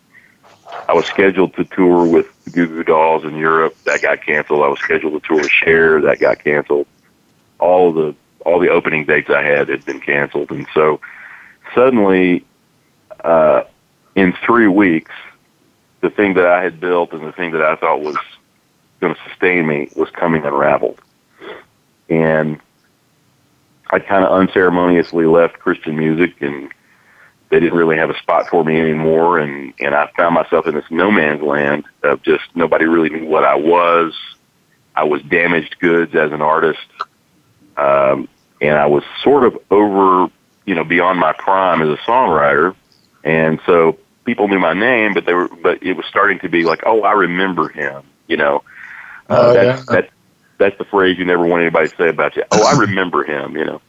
I 0.89 0.95
was 0.95 1.07
scheduled 1.07 1.55
to 1.55 1.65
tour 1.65 2.07
with 2.07 2.27
Goo 2.51 2.67
Goo 2.67 2.83
Dolls 2.83 3.25
in 3.25 3.37
Europe. 3.37 3.77
That 3.85 4.03
got 4.03 4.23
canceled. 4.23 4.63
I 4.63 4.69
was 4.69 4.81
scheduled 4.81 5.23
to 5.23 5.29
tour 5.29 5.37
with 5.39 5.51
Cher. 5.51 6.01
That 6.01 6.19
got 6.19 6.43
canceled. 6.43 6.87
All 7.59 7.93
the 7.93 8.15
all 8.45 8.59
the 8.59 8.69
opening 8.69 9.05
dates 9.05 9.31
I 9.31 9.43
had 9.43 9.69
had 9.69 9.85
been 9.85 10.01
canceled, 10.01 10.51
and 10.51 10.67
so 10.75 11.01
suddenly, 11.75 12.45
uh, 13.23 13.65
in 14.15 14.35
three 14.45 14.67
weeks, 14.67 15.13
the 16.05 16.11
thing 16.11 16.35
that 16.35 16.47
I 16.47 16.63
had 16.63 16.81
built 16.81 17.13
and 17.15 17.27
the 17.27 17.33
thing 17.33 17.53
that 17.53 17.63
I 17.63 17.77
thought 17.77 18.03
was 18.03 18.17
going 19.01 19.15
to 19.15 19.21
sustain 19.27 19.67
me 19.67 19.89
was 19.97 20.11
coming 20.11 20.45
unraveled. 20.45 21.01
And 22.11 22.61
I 23.89 24.01
kind 24.01 24.23
of 24.23 24.31
unceremoniously 24.31 25.25
left 25.25 25.59
Christian 25.61 25.97
music 25.97 26.43
and 26.43 26.71
they 27.49 27.59
didn't 27.59 27.79
really 27.79 27.97
have 27.97 28.11
a 28.11 28.19
spot 28.19 28.49
for 28.49 28.65
me 28.65 28.81
anymore, 28.81 29.39
and 29.39 29.73
and 29.79 29.95
I 29.95 30.11
found 30.17 30.35
myself 30.35 30.67
in 30.67 30.75
this 30.75 30.85
no 30.91 31.11
man's 31.11 31.41
land 31.41 31.85
of 32.03 32.21
just 32.23 32.43
nobody 32.55 32.85
really 32.85 33.11
knew 33.11 33.27
what 33.27 33.45
I 33.45 33.55
was. 33.55 34.13
I 34.97 35.05
was 35.05 35.23
damaged 35.23 35.77
goods 35.79 36.15
as 36.17 36.33
an 36.33 36.43
artist, 36.43 36.81
um, 37.77 38.29
and 38.61 38.77
I 38.77 38.87
was 38.87 39.05
sort 39.23 39.45
of 39.45 39.57
over, 39.71 40.33
you 40.65 40.75
know, 40.75 40.83
beyond 40.83 41.21
my 41.21 41.33
prime 41.33 41.81
as 41.81 41.89
a 41.91 42.01
songwriter, 42.03 42.75
and 43.23 43.61
so 43.67 43.99
people 44.25 44.49
knew 44.49 44.59
my 44.59 44.73
name, 44.75 45.15
but 45.15 45.25
they 45.27 45.35
were, 45.35 45.49
but 45.49 45.83
it 45.83 45.95
was 45.95 46.07
starting 46.07 46.39
to 46.41 46.49
be 46.49 46.65
like, 46.65 46.83
oh, 46.87 47.03
I 47.03 47.13
remember 47.13 47.69
him, 47.69 48.03
you 48.27 48.37
know. 48.37 48.63
Uh, 49.29 49.37
Oh, 49.37 49.53
that's, 49.55 49.81
yeah. 49.81 49.95
that's 49.95 50.11
that's 50.59 50.79
the 50.79 50.85
phrase 50.85 51.19
you 51.19 51.25
never 51.25 51.47
want 51.47 51.63
anybody 51.63 51.89
to 51.89 51.97
say 51.97 52.09
about 52.09 52.37
you. 52.37 52.45
Oh, 52.51 52.65
I 52.67 52.79
remember 52.81 53.25
him, 53.25 53.57
you 53.57 53.65
know. 53.65 53.81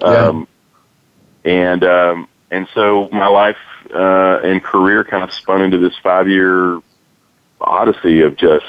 Yeah. 0.00 0.06
Um, 0.06 0.48
and 1.44 1.84
um, 1.84 2.28
and 2.50 2.68
so 2.74 3.08
my 3.12 3.26
life 3.28 3.56
uh, 3.94 4.40
and 4.42 4.62
career 4.62 5.04
kind 5.04 5.22
of 5.24 5.32
spun 5.32 5.62
into 5.62 5.78
this 5.78 5.96
five 6.02 6.28
year 6.28 6.80
odyssey 7.60 8.20
of 8.22 8.36
just 8.36 8.66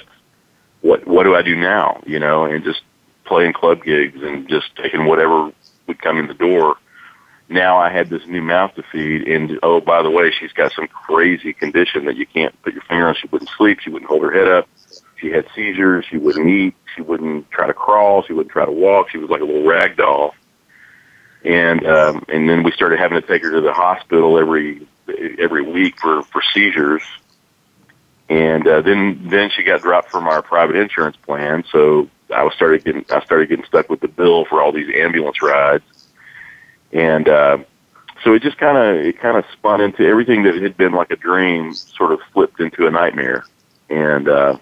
what 0.81 1.05
what 1.07 1.23
do 1.23 1.35
I 1.35 1.41
do 1.41 1.55
now, 1.55 2.01
you 2.05 2.19
know, 2.19 2.45
and 2.45 2.63
just 2.63 2.81
playing 3.25 3.53
club 3.53 3.83
gigs 3.83 4.21
and 4.21 4.47
just 4.49 4.75
taking 4.75 5.05
whatever 5.05 5.51
would 5.87 6.01
come 6.01 6.17
in 6.19 6.27
the 6.27 6.33
door. 6.33 6.77
Now 7.49 7.77
I 7.77 7.89
had 7.89 8.09
this 8.09 8.25
new 8.27 8.41
mouth 8.43 8.75
to 8.75 8.83
feed, 8.91 9.27
and 9.27 9.57
oh, 9.63 9.81
by 9.81 10.03
the 10.03 10.09
way, 10.12 10.31
she's 10.31 10.53
got 10.53 10.71
some 10.71 10.88
crazy 10.88 11.51
condition 11.51 12.05
that 12.05 12.15
you 12.15 12.27
can't 12.27 12.59
put 12.62 12.73
your 12.73 12.83
finger 12.83 13.07
on. 13.07 13.15
She 13.15 13.27
wouldn't 13.27 13.49
sleep. 13.57 13.79
She 13.79 13.89
wouldn't 13.89 14.09
hold 14.09 14.21
her 14.21 14.31
head 14.31 14.47
up. 14.47 14.69
She 15.15 15.31
had 15.31 15.47
seizures. 15.55 16.05
She 16.05 16.17
wouldn't 16.17 16.47
eat. 16.47 16.75
She 16.95 17.01
wouldn't 17.01 17.49
try 17.49 17.65
to 17.67 17.73
crawl. 17.73 18.23
She 18.23 18.33
wouldn't 18.33 18.51
try 18.51 18.65
to 18.65 18.71
walk. 18.71 19.09
She 19.09 19.17
was 19.17 19.29
like 19.29 19.41
a 19.41 19.45
little 19.45 19.65
rag 19.65 19.97
doll. 19.97 20.35
And 21.43 21.85
um, 21.88 22.23
and 22.27 22.47
then 22.47 22.63
we 22.63 22.71
started 22.71 22.99
having 22.99 23.19
to 23.19 23.25
take 23.25 23.41
her 23.43 23.51
to 23.51 23.62
the 23.62 23.73
hospital 23.73 24.38
every 24.38 24.88
every 25.39 25.63
week 25.63 25.99
for 25.99 26.21
for 26.23 26.41
seizures. 26.53 27.03
And 28.29 28.67
uh, 28.67 28.81
then 28.81 29.27
then 29.27 29.49
she 29.49 29.63
got 29.63 29.81
dropped 29.81 30.12
from 30.12 30.27
our 30.27 30.43
private 30.43 30.75
insurance 30.75 31.17
plan, 31.17 31.63
so 31.71 32.09
I 32.33 32.43
was 32.43 32.53
started 32.53 32.83
getting 32.83 33.05
I 33.09 33.23
started 33.23 33.49
getting 33.49 33.65
stuck 33.65 33.89
with 33.89 34.01
the 34.01 34.07
bill 34.07 34.45
for 34.45 34.62
all 34.62 34.71
these 34.71 34.93
ambulance 34.95 35.41
rides, 35.41 35.83
and 36.91 37.28
uh, 37.28 37.58
so 38.23 38.34
it 38.34 38.41
just 38.41 38.58
kind 38.58 38.78
of 38.78 39.06
it 39.06 39.19
kind 39.19 39.38
of 39.38 39.45
spun 39.54 39.82
into 39.82 40.06
everything 40.06 40.43
that 40.43 40.56
had 40.56 40.78
been 40.78 40.93
like 40.93 41.12
a 41.12 41.15
dream, 41.15 41.73
sort 41.73 42.12
of 42.12 42.19
flipped 42.34 42.60
into 42.60 42.88
a 42.88 42.91
nightmare, 42.91 43.45
and 43.89 44.28
uh, 44.28 44.58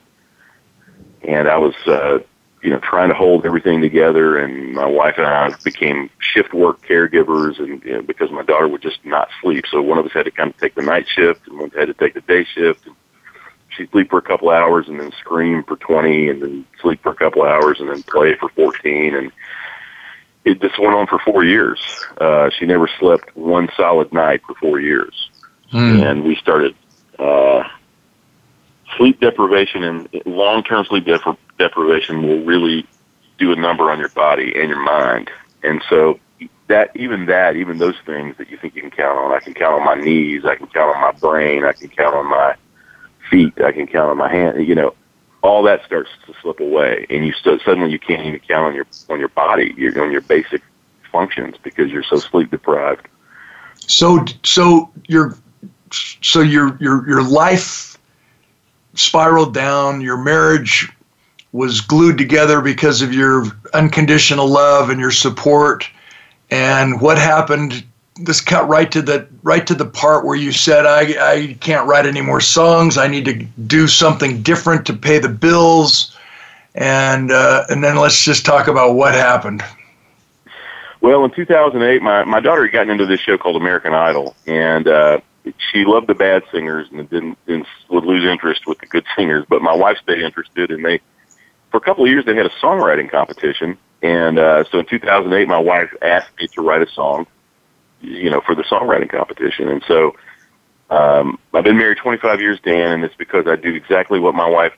and 1.27 1.47
I 1.47 1.57
was 1.57 1.75
uh, 1.85 2.19
you 2.61 2.69
know 2.69 2.79
trying 2.79 3.09
to 3.09 3.15
hold 3.15 3.45
everything 3.45 3.81
together, 3.81 4.37
and 4.37 4.73
my 4.73 4.85
wife 4.85 5.15
and 5.17 5.25
I 5.25 5.53
became 5.63 6.09
shift 6.19 6.53
work 6.53 6.81
caregivers, 6.85 7.59
and 7.59 8.05
because 8.05 8.31
my 8.31 8.43
daughter 8.43 8.67
would 8.67 8.81
just 8.81 9.03
not 9.05 9.29
sleep, 9.41 9.65
so 9.69 9.81
one 9.81 9.97
of 9.97 10.05
us 10.05 10.11
had 10.13 10.25
to 10.25 10.31
kind 10.31 10.49
of 10.49 10.57
take 10.57 10.75
the 10.75 10.83
night 10.83 11.07
shift, 11.07 11.47
and 11.47 11.59
one 11.59 11.71
had 11.71 11.87
to 11.87 11.93
take 11.93 12.13
the 12.13 12.21
day 12.21 12.45
shift. 12.45 12.85
And, 12.85 12.95
she'd 13.77 13.91
sleep 13.91 14.09
for 14.09 14.17
a 14.17 14.23
couple 14.23 14.49
hours 14.49 14.87
and 14.87 14.99
then 14.99 15.11
scream 15.19 15.63
for 15.63 15.77
20 15.77 16.29
and 16.29 16.41
then 16.41 16.65
sleep 16.81 17.01
for 17.03 17.11
a 17.11 17.15
couple 17.15 17.43
hours 17.43 17.79
and 17.79 17.89
then 17.89 18.03
play 18.03 18.35
for 18.35 18.49
14 18.49 19.15
and 19.15 19.31
it 20.47 20.61
just 20.61 20.79
went 20.79 20.95
on 20.95 21.05
for 21.07 21.19
four 21.19 21.43
years 21.43 21.79
uh 22.19 22.49
she 22.57 22.65
never 22.65 22.87
slept 22.99 23.35
one 23.35 23.67
solid 23.75 24.11
night 24.13 24.41
for 24.47 24.55
four 24.55 24.79
years 24.79 25.13
Hmm. 25.71 26.01
and 26.01 26.23
we 26.23 26.35
started 26.37 26.73
uh 27.19 27.63
sleep 28.95 29.19
deprivation 29.19 29.83
and 29.83 30.07
long-term 30.25 30.85
sleep 30.85 31.05
depri- 31.05 31.37
deprivation 31.59 32.21
will 32.25 32.43
really 32.45 32.87
do 33.37 33.51
a 33.51 33.55
number 33.55 33.91
on 33.91 33.99
your 33.99 34.09
body 34.09 34.53
and 34.55 34.69
your 34.69 34.79
mind 34.79 35.29
and 35.63 35.83
so 35.89 36.19
that 36.67 36.91
even 36.95 37.25
that 37.25 37.55
even 37.57 37.77
those 37.79 37.95
things 38.05 38.35
that 38.37 38.49
you 38.49 38.57
think 38.57 38.75
you 38.75 38.81
can 38.81 38.91
count 38.91 39.17
on 39.17 39.33
i 39.33 39.39
can 39.39 39.53
count 39.53 39.73
on 39.73 39.83
my 39.83 39.95
knees 39.95 40.45
i 40.45 40.55
can 40.55 40.67
count 40.67 40.95
on 40.95 41.01
my 41.01 41.11
brain 41.19 41.65
i 41.65 41.73
can 41.73 41.89
count 41.89 42.15
on 42.15 42.29
my 42.29 42.55
feet. 43.29 43.59
I 43.61 43.71
can 43.71 43.87
count 43.87 44.09
on 44.09 44.17
my 44.17 44.31
hand. 44.31 44.65
You 44.65 44.75
know, 44.75 44.93
all 45.41 45.63
that 45.63 45.85
starts 45.85 46.09
to 46.25 46.33
slip 46.41 46.59
away, 46.59 47.05
and 47.09 47.25
you 47.25 47.33
suddenly 47.33 47.91
you 47.91 47.99
can't 47.99 48.25
even 48.25 48.39
count 48.39 48.67
on 48.67 48.75
your 48.75 48.87
on 49.09 49.19
your 49.19 49.29
body, 49.29 49.73
your 49.77 50.03
on 50.03 50.11
your 50.11 50.21
basic 50.21 50.61
functions 51.11 51.55
because 51.63 51.91
you're 51.91 52.03
so 52.03 52.17
sleep 52.17 52.51
deprived. 52.51 53.07
So 53.75 54.25
so 54.43 54.91
your 55.07 55.37
so 55.91 56.41
your 56.41 56.77
your 56.79 57.07
your 57.07 57.23
life 57.23 57.97
spiraled 58.95 59.53
down. 59.53 60.01
Your 60.01 60.17
marriage 60.17 60.91
was 61.51 61.81
glued 61.81 62.17
together 62.17 62.61
because 62.61 63.01
of 63.01 63.13
your 63.13 63.45
unconditional 63.73 64.47
love 64.47 64.89
and 64.89 64.99
your 64.99 65.11
support. 65.11 65.89
And 66.49 67.01
what 67.01 67.17
happened? 67.17 67.83
This 68.21 68.41
cut 68.41 68.67
right 68.67 68.91
to 68.91 69.01
the 69.01 69.27
right 69.43 69.65
to 69.67 69.75
the 69.75 69.85
part 69.85 70.25
where 70.25 70.35
you 70.35 70.51
said, 70.51 70.85
"I 70.85 71.33
I 71.33 71.57
can't 71.59 71.87
write 71.87 72.05
any 72.05 72.21
more 72.21 72.41
songs. 72.41 72.97
I 72.97 73.07
need 73.07 73.25
to 73.25 73.33
do 73.67 73.87
something 73.87 74.41
different 74.41 74.85
to 74.87 74.93
pay 74.93 75.19
the 75.19 75.29
bills." 75.29 76.17
And 76.75 77.31
uh, 77.31 77.65
and 77.69 77.83
then 77.83 77.97
let's 77.97 78.23
just 78.23 78.45
talk 78.45 78.67
about 78.67 78.93
what 78.93 79.13
happened. 79.13 79.63
Well, 81.01 81.23
in 81.25 81.31
2008, 81.31 82.01
my 82.01 82.23
my 82.23 82.39
daughter 82.39 82.63
had 82.63 82.71
gotten 82.71 82.89
into 82.89 83.05
this 83.05 83.19
show 83.19 83.37
called 83.37 83.55
American 83.55 83.93
Idol, 83.93 84.35
and 84.45 84.87
uh, 84.87 85.19
she 85.71 85.85
loved 85.85 86.07
the 86.07 86.15
bad 86.15 86.43
singers 86.51 86.87
and 86.91 87.09
didn't, 87.09 87.37
didn't 87.45 87.67
would 87.89 88.03
lose 88.03 88.25
interest 88.25 88.65
with 88.67 88.79
the 88.79 88.87
good 88.87 89.05
singers. 89.15 89.45
But 89.47 89.61
my 89.61 89.73
wife 89.73 89.97
stayed 90.01 90.21
interested, 90.21 90.71
and 90.71 90.83
they 90.83 91.01
for 91.71 91.77
a 91.77 91.81
couple 91.81 92.03
of 92.03 92.09
years 92.09 92.25
they 92.25 92.35
had 92.35 92.45
a 92.45 92.51
songwriting 92.61 93.09
competition. 93.09 93.77
And 94.01 94.37
uh, 94.37 94.63
so 94.65 94.79
in 94.79 94.85
2008, 94.85 95.47
my 95.47 95.57
wife 95.57 95.93
asked 96.01 96.29
me 96.39 96.47
to 96.49 96.61
write 96.61 96.81
a 96.81 96.91
song, 96.91 97.25
you 98.01 98.29
know, 98.29 98.41
for 98.41 98.55
the 98.55 98.63
songwriting 98.63 99.09
competition. 99.09 99.69
And 99.69 99.83
so 99.87 100.15
um, 100.89 101.39
I've 101.53 101.63
been 101.63 101.77
married 101.77 101.97
25 101.97 102.39
years, 102.41 102.59
Dan, 102.63 102.91
and 102.91 103.03
it's 103.03 103.15
because 103.15 103.47
I 103.47 103.55
do 103.55 103.73
exactly 103.73 104.19
what 104.19 104.35
my 104.35 104.47
wife 104.47 104.73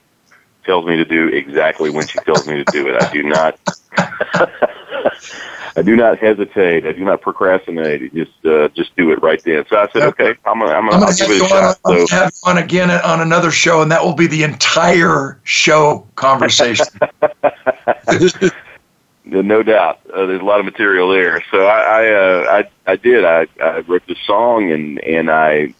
tells 0.64 0.86
me 0.86 0.96
to 0.96 1.04
do 1.04 1.28
exactly 1.28 1.90
when 1.90 2.06
she 2.06 2.18
tells 2.20 2.46
me 2.46 2.54
to 2.54 2.64
do 2.64 2.88
it. 2.88 2.96
I 2.96 3.04
do 3.12 3.22
not. 3.22 3.58
I 5.76 5.82
do 5.82 5.96
not 5.96 6.18
hesitate. 6.18 6.84
I 6.84 6.92
do 6.92 7.04
not 7.04 7.20
procrastinate. 7.22 8.12
Just, 8.12 8.44
uh, 8.44 8.68
just 8.70 8.94
do 8.96 9.12
it 9.12 9.22
right 9.22 9.42
then. 9.44 9.64
So 9.70 9.76
I 9.76 9.88
said, 9.92 10.04
okay, 10.04 10.34
I'm 10.44 10.58
gonna, 10.58 10.72
I'm 10.72 10.86
gonna, 10.86 10.96
I'm 10.96 11.00
I'll 11.02 11.06
going 11.06 11.16
to 11.16 11.22
give 11.22 11.30
it 11.30 11.36
a 11.36 11.38
you 11.38 11.44
on, 11.44 11.62
shot. 11.62 11.78
I'm 11.84 11.94
So 11.94 12.06
gonna 12.06 12.22
have 12.22 12.32
you 12.34 12.48
on 12.50 12.58
again 12.58 12.90
on 12.90 13.20
another 13.20 13.50
show, 13.50 13.80
and 13.82 13.90
that 13.92 14.02
will 14.04 14.14
be 14.14 14.26
the 14.26 14.42
entire 14.42 15.40
show 15.44 16.06
conversation. 16.16 16.86
No 19.30 19.62
doubt. 19.62 20.00
Uh, 20.12 20.26
there's 20.26 20.40
a 20.40 20.44
lot 20.44 20.58
of 20.58 20.64
material 20.64 21.08
there. 21.10 21.42
So 21.52 21.64
I, 21.64 21.80
I, 21.80 22.12
uh, 22.12 22.62
I, 22.86 22.92
I 22.92 22.96
did. 22.96 23.24
I, 23.24 23.46
I 23.62 23.78
wrote 23.80 24.04
the 24.08 24.16
song 24.26 24.72
and, 24.72 24.98
and 25.04 25.30
I, 25.30 25.72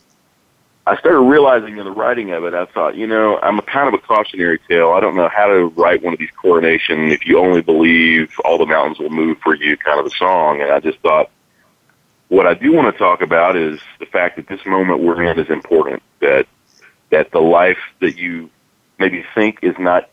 I 0.86 0.96
started 0.98 1.20
realizing 1.20 1.76
in 1.76 1.84
the 1.84 1.90
writing 1.90 2.30
of 2.30 2.44
it, 2.44 2.54
I 2.54 2.66
thought, 2.66 2.96
you 2.96 3.08
know, 3.08 3.40
I'm 3.40 3.58
a 3.58 3.62
kind 3.62 3.88
of 3.88 3.94
a 3.94 3.98
cautionary 3.98 4.60
tale. 4.68 4.90
I 4.92 5.00
don't 5.00 5.16
know 5.16 5.28
how 5.28 5.46
to 5.46 5.66
write 5.66 6.02
one 6.02 6.12
of 6.12 6.20
these 6.20 6.30
coronation, 6.30 7.10
if 7.10 7.26
you 7.26 7.38
only 7.38 7.60
believe 7.60 8.32
all 8.44 8.56
the 8.56 8.66
mountains 8.66 9.00
will 9.00 9.10
move 9.10 9.38
for 9.38 9.54
you 9.54 9.76
kind 9.76 9.98
of 9.98 10.06
a 10.06 10.10
song. 10.10 10.60
And 10.60 10.70
I 10.70 10.78
just 10.78 10.98
thought, 11.00 11.30
what 12.28 12.46
I 12.46 12.54
do 12.54 12.72
want 12.72 12.92
to 12.92 12.98
talk 12.98 13.20
about 13.20 13.56
is 13.56 13.80
the 13.98 14.06
fact 14.06 14.36
that 14.36 14.46
this 14.46 14.64
moment 14.64 15.00
we're 15.00 15.24
in 15.24 15.38
is 15.38 15.50
important, 15.50 16.02
that, 16.20 16.46
that 17.10 17.32
the 17.32 17.40
life 17.40 17.78
that 18.00 18.16
you 18.16 18.48
maybe 18.98 19.24
think 19.34 19.58
is 19.62 19.74
not 19.78 20.09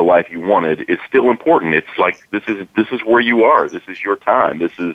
the 0.00 0.06
life 0.14 0.26
you 0.34 0.40
wanted 0.40 0.76
is 0.88 0.98
still 1.06 1.28
important. 1.30 1.74
It's 1.74 1.96
like 2.04 2.16
this 2.30 2.44
is 2.52 2.58
this 2.78 2.88
is 2.90 3.00
where 3.10 3.20
you 3.30 3.36
are. 3.44 3.68
This 3.68 3.86
is 3.92 3.98
your 4.06 4.16
time. 4.16 4.54
This 4.58 4.72
is 4.78 4.94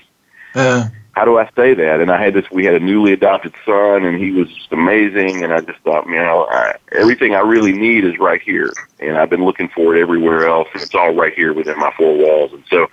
Uh, 0.56 0.88
how 1.12 1.26
do 1.26 1.38
I 1.38 1.50
say 1.56 1.74
that? 1.74 1.98
And 2.02 2.10
I 2.12 2.18
had 2.24 2.34
this. 2.34 2.46
We 2.52 2.66
had 2.66 2.76
a 2.76 2.80
newly 2.80 3.14
adopted 3.14 3.54
son, 3.66 4.04
and 4.08 4.18
he 4.18 4.32
was 4.32 4.48
just 4.58 4.72
amazing. 4.72 5.44
And 5.44 5.54
I 5.54 5.60
just 5.62 5.80
thought, 5.86 6.08
you 6.08 6.16
know, 6.16 6.48
I, 6.50 6.76
everything 6.92 7.36
I 7.36 7.40
really 7.54 7.72
need 7.72 8.04
is 8.04 8.18
right 8.20 8.42
here. 8.42 8.70
And 9.00 9.18
I've 9.18 9.30
been 9.30 9.46
looking 9.46 9.70
for 9.70 9.96
it 9.96 10.02
everywhere 10.02 10.48
else, 10.48 10.68
and 10.74 10.82
it's 10.82 10.96
all 10.96 11.14
right 11.14 11.34
here 11.34 11.54
within 11.54 11.78
my 11.78 11.92
four 11.98 12.18
walls. 12.18 12.52
And 12.54 12.64
so 12.70 12.88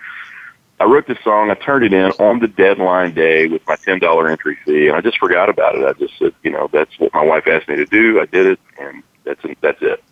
I 0.79 0.85
wrote 0.85 1.07
this 1.07 1.19
song. 1.25 1.51
I 1.51 1.55
turned 1.55 1.85
it 1.85 1.93
in 1.93 2.11
on 2.27 2.41
the 2.41 2.49
deadline 2.49 3.15
day 3.15 3.47
with 3.47 3.63
my 3.67 3.77
ten 3.77 3.99
dollar 3.99 4.29
entry 4.29 4.57
fee, 4.65 4.89
and 4.89 4.97
I 4.97 5.01
just 5.01 5.19
forgot 5.19 5.49
about 5.49 5.77
it. 5.77 5.85
I 5.85 5.93
just 5.95 6.19
said, 6.19 6.35
you 6.45 6.51
know, 6.51 6.69
that's 6.73 6.95
what 7.01 7.13
my 7.15 7.25
wife 7.25 7.47
asked 7.47 7.69
me 7.69 7.77
to 7.77 7.87
do. 7.87 8.21
I 8.21 8.27
did 8.27 8.47
it, 8.47 8.61
and 8.81 9.03
that's 9.25 9.43
that's 9.61 9.83
it. 9.83 10.03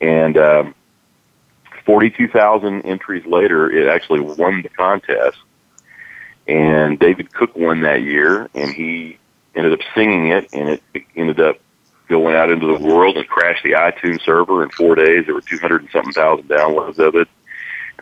And 0.00 0.36
um, 0.36 0.74
forty-two 1.84 2.28
thousand 2.28 2.82
entries 2.82 3.24
later, 3.26 3.70
it 3.70 3.88
actually 3.88 4.20
won 4.20 4.62
the 4.62 4.68
contest. 4.68 5.38
And 6.48 6.98
David 6.98 7.32
Cook 7.32 7.54
won 7.56 7.82
that 7.82 8.02
year, 8.02 8.48
and 8.54 8.72
he 8.72 9.18
ended 9.54 9.72
up 9.72 9.80
singing 9.94 10.28
it, 10.28 10.48
and 10.52 10.68
it 10.68 10.82
ended 11.14 11.40
up 11.40 11.58
going 12.08 12.34
out 12.34 12.50
into 12.50 12.66
the 12.66 12.84
world 12.84 13.16
and 13.16 13.26
crashed 13.28 13.62
the 13.62 13.72
iTunes 13.72 14.22
server 14.22 14.62
in 14.62 14.70
four 14.70 14.94
days. 14.94 15.26
There 15.26 15.34
were 15.34 15.40
two 15.40 15.58
hundred 15.58 15.82
and 15.82 15.90
something 15.90 16.12
thousand 16.12 16.48
downloads 16.48 16.98
of 16.98 17.14
it 17.14 17.28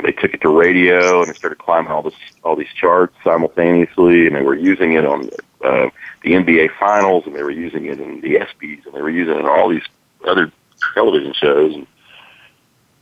and 0.00 0.08
they 0.08 0.12
took 0.12 0.32
it 0.32 0.40
to 0.40 0.48
radio 0.48 1.20
and 1.20 1.30
it 1.30 1.36
started 1.36 1.58
climbing 1.58 1.90
all 1.90 2.02
this 2.02 2.14
all 2.42 2.56
these 2.56 2.72
charts 2.74 3.14
simultaneously 3.22 4.26
and 4.26 4.34
they 4.34 4.42
were 4.42 4.54
using 4.54 4.94
it 4.94 5.04
on 5.04 5.28
uh, 5.62 5.90
the 6.22 6.32
NBA 6.32 6.70
finals 6.78 7.24
and 7.26 7.34
they 7.34 7.42
were 7.42 7.50
using 7.50 7.84
it 7.86 8.00
in 8.00 8.20
the 8.20 8.36
ESPYS 8.36 8.86
and 8.86 8.94
they 8.94 9.02
were 9.02 9.10
using 9.10 9.34
it 9.34 9.44
on 9.44 9.48
all 9.48 9.68
these 9.68 9.84
other 10.26 10.50
television 10.94 11.34
shows 11.34 11.74
and 11.74 11.86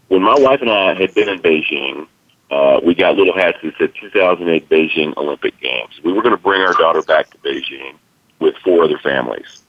when 0.09 0.23
my 0.23 0.39
wife 0.39 0.61
and 0.61 0.71
I 0.71 0.95
had 0.95 1.15
been 1.15 1.29
in 1.29 1.41
Beijing 1.41 2.07
uh, 2.51 2.81
we 2.83 2.95
got 2.95 3.17
little 3.17 3.35
hats 3.35 3.59
that 3.63 3.75
said 3.79 3.93
2008 4.01 4.69
Beijing 4.71 5.15
Olympic 5.19 5.61
Games. 5.61 6.01
We 6.03 6.13
were 6.13 6.23
going 6.23 6.35
to 6.35 6.43
bring 6.43 6.63
our 6.63 6.73
daughter 6.73 7.03
back 7.03 7.29
to 7.31 7.39
Beijing, 7.39 7.99
with 8.39 8.55
four 8.65 8.85
other 8.85 8.99
families. 8.99 9.63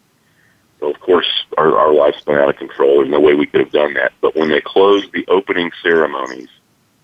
So 0.80 0.90
of 0.90 1.00
course, 1.00 1.28
our, 1.58 1.78
our 1.78 1.94
life's 1.94 2.22
been 2.24 2.36
out 2.36 2.50
of 2.50 2.58
control. 2.58 2.98
There's 2.98 3.10
no 3.10 3.20
way 3.20 3.34
we 3.34 3.46
could 3.46 3.60
have 3.60 3.72
done 3.72 3.94
that. 3.96 4.14
But 4.22 4.36
when 4.36 4.50
they 4.50 4.62
closed 4.62 5.12
the 5.12 5.26
opening 5.28 5.72
ceremonies 5.84 6.50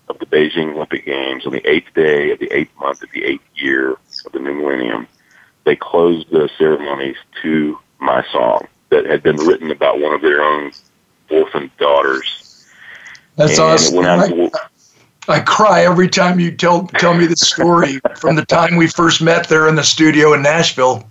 of 0.08 0.18
the 0.18 0.26
Beijing 0.26 0.74
Olympic 0.74 1.04
Games 1.04 1.46
on 1.46 1.52
the 1.52 1.68
eighth 1.68 1.92
day 1.94 2.30
of 2.30 2.38
the 2.38 2.50
eighth 2.52 2.70
month 2.80 3.02
of 3.02 3.10
the 3.12 3.24
eighth 3.24 3.44
year 3.54 3.92
of 4.24 4.32
the 4.32 4.38
new 4.38 4.54
millennium, 4.54 5.06
they 5.64 5.76
closed 5.76 6.30
the 6.30 6.48
ceremonies 6.56 7.16
to 7.42 7.78
my 7.98 8.24
song 8.32 8.66
that 8.90 9.04
had 9.04 9.22
been 9.22 9.36
written 9.36 9.70
about 9.70 10.00
one 10.00 10.14
of 10.14 10.22
their 10.22 10.42
own 10.42 10.70
orphan 11.30 11.70
daughters. 11.78 12.45
That's 13.36 13.58
and 13.58 13.68
awesome. 13.68 13.98
I, 14.04 14.50
I 15.28 15.40
cry 15.40 15.84
every 15.84 16.08
time 16.08 16.40
you 16.40 16.50
tell 16.50 16.86
tell 16.86 17.14
me 17.14 17.26
the 17.26 17.36
story 17.36 18.00
from 18.18 18.36
the 18.36 18.44
time 18.44 18.76
we 18.76 18.86
first 18.86 19.20
met 19.20 19.48
there 19.48 19.68
in 19.68 19.74
the 19.74 19.82
studio 19.82 20.32
in 20.34 20.42
Nashville. 20.42 21.06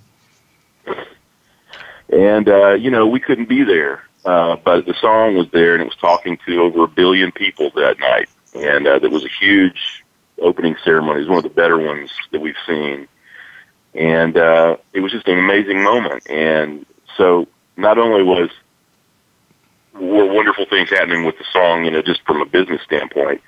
And 2.09 2.49
uh, 2.49 2.73
you 2.73 2.89
know, 2.89 3.07
we 3.07 3.19
couldn't 3.19 3.49
be 3.49 3.63
there, 3.63 4.03
uh, 4.25 4.55
but 4.57 4.85
the 4.85 4.93
song 4.95 5.35
was 5.35 5.49
there, 5.51 5.73
and 5.73 5.81
it 5.81 5.85
was 5.85 5.97
talking 5.97 6.37
to 6.45 6.61
over 6.61 6.83
a 6.85 6.87
billion 6.87 7.31
people 7.31 7.71
that 7.75 7.99
night, 7.99 8.29
and 8.53 8.87
uh, 8.87 8.99
there 8.99 9.09
was 9.09 9.25
a 9.25 9.29
huge 9.29 10.03
opening 10.39 10.75
ceremony. 10.83 11.19
It 11.19 11.23
was 11.23 11.29
one 11.29 11.37
of 11.37 11.43
the 11.43 11.49
better 11.49 11.77
ones 11.77 12.11
that 12.31 12.41
we've 12.41 12.55
seen, 12.65 13.07
and 13.93 14.37
uh, 14.37 14.77
it 14.93 15.01
was 15.01 15.11
just 15.11 15.27
an 15.27 15.39
amazing 15.39 15.83
moment. 15.83 16.29
And 16.29 16.85
so, 17.17 17.47
not 17.75 17.97
only 17.97 18.23
was 18.23 18.49
were 19.99 20.25
wonderful 20.25 20.65
things 20.65 20.89
happening 20.89 21.23
with 21.23 21.37
the 21.37 21.45
song, 21.51 21.85
you 21.85 21.91
know, 21.91 22.01
just 22.01 22.21
from 22.25 22.41
a 22.41 22.45
business 22.45 22.81
standpoint, 22.83 23.41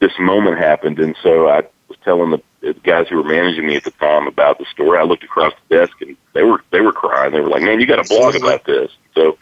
this 0.00 0.12
moment 0.18 0.58
happened, 0.58 0.98
and 0.98 1.16
so 1.22 1.48
I 1.48 1.62
was 1.88 1.98
telling 2.04 2.30
the, 2.30 2.42
the 2.60 2.74
guys 2.74 3.08
who 3.08 3.16
were 3.16 3.24
managing 3.24 3.66
me 3.66 3.76
at 3.76 3.84
the 3.84 3.90
time 3.92 4.26
about 4.26 4.58
the 4.58 4.66
story. 4.66 4.98
I 4.98 5.02
looked 5.02 5.24
across 5.24 5.52
the 5.68 5.76
desk, 5.76 6.00
and 6.00 6.16
they 6.34 6.42
were 6.42 6.62
they 6.70 6.80
were 6.80 6.92
crying. 6.92 7.32
They 7.32 7.40
were 7.40 7.48
like, 7.48 7.62
"Man, 7.62 7.80
you 7.80 7.86
got 7.86 8.04
a 8.04 8.08
blog 8.08 8.36
about 8.36 8.64
this." 8.64 8.92
So 9.14 9.38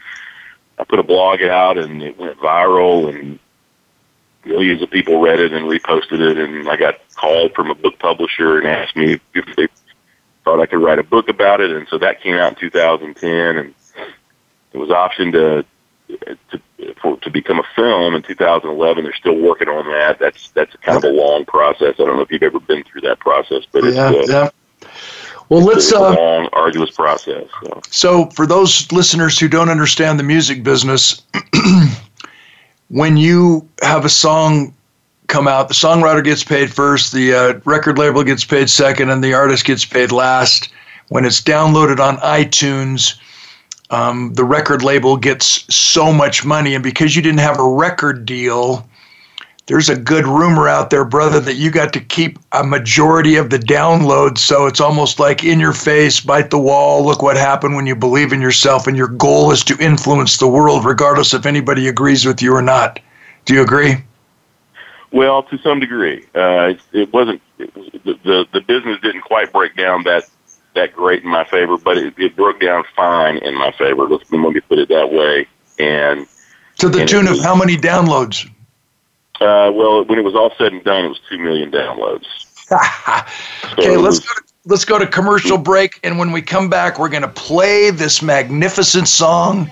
I 0.79 0.85
put 0.85 0.99
a 0.99 1.03
blog 1.03 1.43
out, 1.43 1.79
and 1.79 2.03
it 2.03 2.19
went 2.19 2.39
viral, 2.39 3.15
and 3.15 3.39
millions 4.45 4.81
of 4.81 4.91
people 4.91 5.21
read 5.21 5.41
it 5.41 5.53
and 5.53 5.67
reposted 5.67 6.21
it. 6.21 6.39
And 6.39 6.69
I 6.69 6.77
got 6.77 7.01
called 7.15 7.53
from 7.55 7.71
a 7.71 7.75
book 7.75 7.99
publisher 7.99 8.59
and 8.59 8.67
asked 8.67 8.97
me 8.97 9.21
if 9.35 9.57
they 9.57 9.67
thought 10.45 10.61
I 10.61 10.67
could 10.67 10.83
write 10.83 11.01
a 11.01 11.05
book 11.05 11.29
about 11.29 11.61
it. 11.61 11.71
And 11.71 11.87
so 11.89 11.99
that 11.99 12.23
came 12.23 12.37
out 12.37 12.53
in 12.53 12.59
2010, 12.59 13.57
and 13.57 13.75
it 14.73 14.79
was 14.79 14.89
optioned 14.89 15.33
to 15.33 15.67
to 16.09 16.61
for 17.01 17.17
to 17.19 17.31
become 17.31 17.59
a 17.59 17.67
film 17.75 18.15
in 18.15 18.23
2011. 18.23 19.05
They're 19.05 19.15
still 19.15 19.39
working 19.39 19.69
on 19.69 19.87
that. 19.87 20.19
That's 20.19 20.51
that's 20.51 20.75
kind 20.77 20.99
of 20.99 21.05
a 21.05 21.13
long 21.13 21.45
process. 21.45 21.95
I 21.99 22.05
don't 22.05 22.17
know 22.17 22.23
if 22.23 22.31
you've 22.31 22.43
ever 22.43 22.61
been 22.61 22.85
through 22.85 23.03
that 23.03 23.19
process, 23.21 23.65
but 23.71 23.85
it's 23.85 23.97
yeah, 23.97 24.09
uh, 24.09 24.25
yeah. 24.29 24.51
Well, 25.49 25.63
let's 25.63 25.93
a 25.93 25.99
uh, 25.99 26.15
long, 26.15 26.49
arduous 26.53 26.91
process. 26.91 27.45
So. 27.63 27.81
so, 27.91 28.27
for 28.31 28.47
those 28.47 28.91
listeners 28.91 29.39
who 29.39 29.49
don't 29.49 29.69
understand 29.69 30.19
the 30.19 30.25
music 30.25 30.65
business, 30.65 31.23
when 32.89 33.17
you 33.17 33.69
have 33.83 34.05
a 34.05 34.09
song 34.09 34.75
come 35.29 35.47
out, 35.47 35.69
the 35.69 35.75
songwriter 35.75 36.23
gets 36.23 36.43
paid 36.43 36.73
first, 36.73 37.13
the 37.13 37.33
uh, 37.33 37.61
record 37.65 37.97
label 37.97 38.25
gets 38.25 38.45
paid 38.45 38.69
second, 38.69 39.11
and 39.11 39.23
the 39.23 39.35
artist 39.35 39.65
gets 39.65 39.85
paid 39.85 40.11
last. 40.11 40.69
When 41.09 41.25
it's 41.25 41.41
downloaded 41.41 42.01
on 42.01 42.17
iTunes, 42.17 43.17
um, 43.91 44.33
the 44.35 44.45
record 44.45 44.83
label 44.83 45.17
gets 45.17 45.73
so 45.75 46.13
much 46.13 46.45
money. 46.45 46.75
And 46.75 46.83
because 46.83 47.15
you 47.15 47.23
didn't 47.23 47.41
have 47.41 47.59
a 47.59 47.69
record 47.69 48.27
deal, 48.27 48.89
there's 49.67 49.89
a 49.89 49.97
good 49.97 50.27
rumor 50.27 50.69
out 50.69 50.91
there, 50.91 51.05
brother, 51.05 51.41
that 51.41 51.55
you 51.55 51.71
got 51.71 51.93
to 51.93 52.01
keep 52.01 52.39
a 52.53 52.65
majority 52.65 53.37
of 53.37 53.51
the 53.51 53.59
downloads. 53.59 54.39
So 54.39 54.67
it's 54.67 54.81
almost 54.81 55.19
like 55.19 55.45
in 55.45 55.59
your 55.59 55.73
face, 55.73 56.21
bite 56.21 56.51
the 56.51 56.59
wall, 56.59 57.05
look 57.05 57.23
what 57.23 57.37
happened 57.37 57.75
when 57.75 57.87
you 57.87 57.97
believe 57.97 58.33
in 58.33 58.41
yourself. 58.41 58.87
And 58.87 58.97
your 58.97 59.09
goal 59.09 59.51
is 59.51 59.65
to 59.65 59.77
influence 59.79 60.39
the 60.39 60.49
world, 60.49 60.85
regardless 60.85 61.35
if 61.35 61.47
anybody 61.47 61.89
agrees 61.89 62.25
with 62.25 62.41
you 62.41 62.55
or 62.55 62.63
not. 62.63 63.01
Do 63.45 63.55
you 63.55 63.63
agree? 63.63 63.97
Well, 65.13 65.45
to 65.45 65.59
some 65.59 65.81
degree, 65.81 66.27
uh, 66.35 66.75
it, 66.75 66.81
it 66.93 67.13
wasn't. 67.13 67.41
It 67.59 67.73
the, 68.05 68.19
the 68.23 68.47
the 68.53 68.61
business 68.61 69.01
didn't 69.03 69.23
quite 69.23 69.53
break 69.53 69.77
down 69.77 70.05
that 70.05 70.29
that 70.77 70.95
great 70.95 71.25
in 71.25 71.29
my 71.29 71.45
favor, 71.45 71.77
but 71.77 71.99
it, 71.99 72.15
it 72.19 72.37
broke 72.37 72.61
down 72.61 72.85
fine 72.95 73.39
in 73.39 73.55
my 73.55 73.73
favor. 73.73 74.09
Let's 74.09 74.31
let 74.31 74.41
me 74.41 74.61
put 74.61 74.79
it 74.79 74.89
that 74.89 75.13
way. 75.13 75.47
And 75.79 76.27
to 76.79 76.89
the 76.89 77.05
tune 77.05 77.27
was, 77.27 77.39
of 77.39 77.45
how 77.45 77.55
many 77.55 77.77
downloads? 77.77 78.49
Uh, 79.41 79.71
well, 79.75 80.05
when 80.05 80.19
it 80.19 80.23
was 80.23 80.35
all 80.35 80.53
said 80.57 80.73
and 80.73 80.83
done, 80.85 81.05
it 81.05 81.09
was 81.09 81.21
two 81.29 81.39
million 81.39 81.71
downloads. 81.71 82.25
okay, 83.73 83.85
so 83.85 84.01
let's 84.01 84.21
go 84.21 84.35
to, 84.35 84.43
let's 84.65 84.85
go 84.85 84.99
to 84.99 85.07
commercial 85.07 85.59
break, 85.59 86.01
and 86.03 86.19
when 86.19 86.33
we 86.33 86.43
come 86.43 86.69
back, 86.69 86.99
we're 86.99 87.09
going 87.09 87.23
to 87.23 87.29
play 87.29 87.91
this 87.91 88.23
magnificent 88.23 89.09
song. 89.09 89.71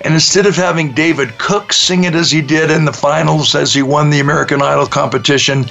And 0.00 0.12
instead 0.12 0.44
of 0.46 0.54
having 0.54 0.92
David 0.92 1.38
Cook 1.38 1.72
sing 1.72 2.04
it 2.04 2.14
as 2.14 2.30
he 2.30 2.42
did 2.42 2.70
in 2.70 2.84
the 2.84 2.92
finals, 2.92 3.54
as 3.54 3.72
he 3.72 3.82
won 3.82 4.10
the 4.10 4.20
American 4.20 4.60
Idol 4.60 4.86
competition, 4.86 5.64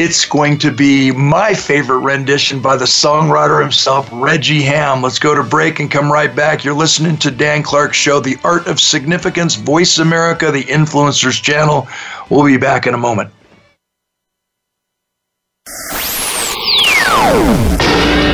it's 0.00 0.24
going 0.24 0.56
to 0.56 0.72
be 0.72 1.12
my 1.12 1.52
favorite 1.52 1.98
rendition 1.98 2.62
by 2.62 2.74
the 2.74 2.86
songwriter 2.86 3.60
himself, 3.60 4.08
Regie 4.10 4.62
Hamm. 4.62 5.02
Let's 5.02 5.18
go 5.18 5.34
to 5.34 5.42
break 5.42 5.78
and 5.78 5.90
come 5.90 6.10
right 6.10 6.34
back. 6.34 6.64
You're 6.64 6.72
listening 6.72 7.18
to 7.18 7.30
Dan 7.30 7.62
Clark's 7.62 7.98
show, 7.98 8.18
The 8.18 8.38
Art 8.42 8.66
of 8.66 8.80
Significance, 8.80 9.56
Voice 9.56 9.98
America, 9.98 10.50
the 10.50 10.62
Influencers 10.62 11.42
Channel. 11.42 11.86
We'll 12.30 12.46
be 12.46 12.56
back 12.56 12.86
in 12.86 12.94
a 12.94 12.98
moment. 12.98 13.30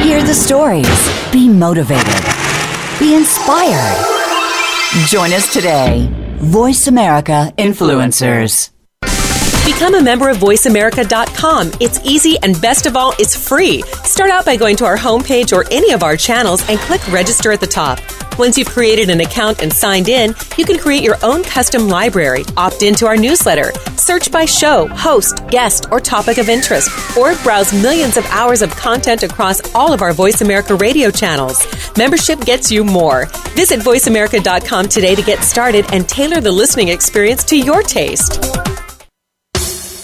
Hear 0.04 0.22
the 0.22 0.34
stories. 0.34 1.32
Be 1.32 1.48
motivated. 1.48 2.06
Be 3.00 3.16
inspired. 3.16 4.06
Join 5.08 5.32
us 5.32 5.52
today. 5.52 6.08
Voice 6.36 6.86
America 6.86 7.52
Influencers. 7.58 8.70
Become 9.66 9.96
a 9.96 10.00
member 10.00 10.28
of 10.28 10.36
VoiceAmerica.com. 10.36 11.72
It's 11.80 11.98
easy 12.04 12.38
and 12.44 12.58
best 12.62 12.86
of 12.86 12.94
all, 12.94 13.14
it's 13.18 13.34
free. 13.34 13.82
Start 14.04 14.30
out 14.30 14.44
by 14.44 14.54
going 14.54 14.76
to 14.76 14.84
our 14.84 14.96
homepage 14.96 15.52
or 15.52 15.64
any 15.72 15.90
of 15.90 16.04
our 16.04 16.16
channels 16.16 16.62
and 16.68 16.78
click 16.78 17.04
register 17.08 17.50
at 17.50 17.58
the 17.58 17.66
top. 17.66 17.98
Once 18.38 18.56
you've 18.56 18.68
created 18.68 19.10
an 19.10 19.20
account 19.20 19.62
and 19.62 19.72
signed 19.72 20.08
in, 20.08 20.36
you 20.56 20.64
can 20.64 20.78
create 20.78 21.02
your 21.02 21.16
own 21.24 21.42
custom 21.42 21.88
library, 21.88 22.44
opt 22.56 22.84
into 22.84 23.08
our 23.08 23.16
newsletter, 23.16 23.72
search 23.96 24.30
by 24.30 24.44
show, 24.44 24.86
host, 24.86 25.44
guest, 25.48 25.86
or 25.90 25.98
topic 25.98 26.38
of 26.38 26.48
interest, 26.48 26.88
or 27.18 27.34
browse 27.42 27.72
millions 27.72 28.16
of 28.16 28.24
hours 28.26 28.62
of 28.62 28.70
content 28.76 29.24
across 29.24 29.74
all 29.74 29.92
of 29.92 30.00
our 30.00 30.12
Voice 30.12 30.42
America 30.42 30.76
radio 30.76 31.10
channels. 31.10 31.66
Membership 31.96 32.40
gets 32.42 32.70
you 32.70 32.84
more. 32.84 33.26
Visit 33.56 33.80
VoiceAmerica.com 33.80 34.88
today 34.88 35.16
to 35.16 35.22
get 35.22 35.42
started 35.42 35.84
and 35.92 36.08
tailor 36.08 36.40
the 36.40 36.52
listening 36.52 36.86
experience 36.86 37.42
to 37.42 37.58
your 37.58 37.82
taste. 37.82 38.38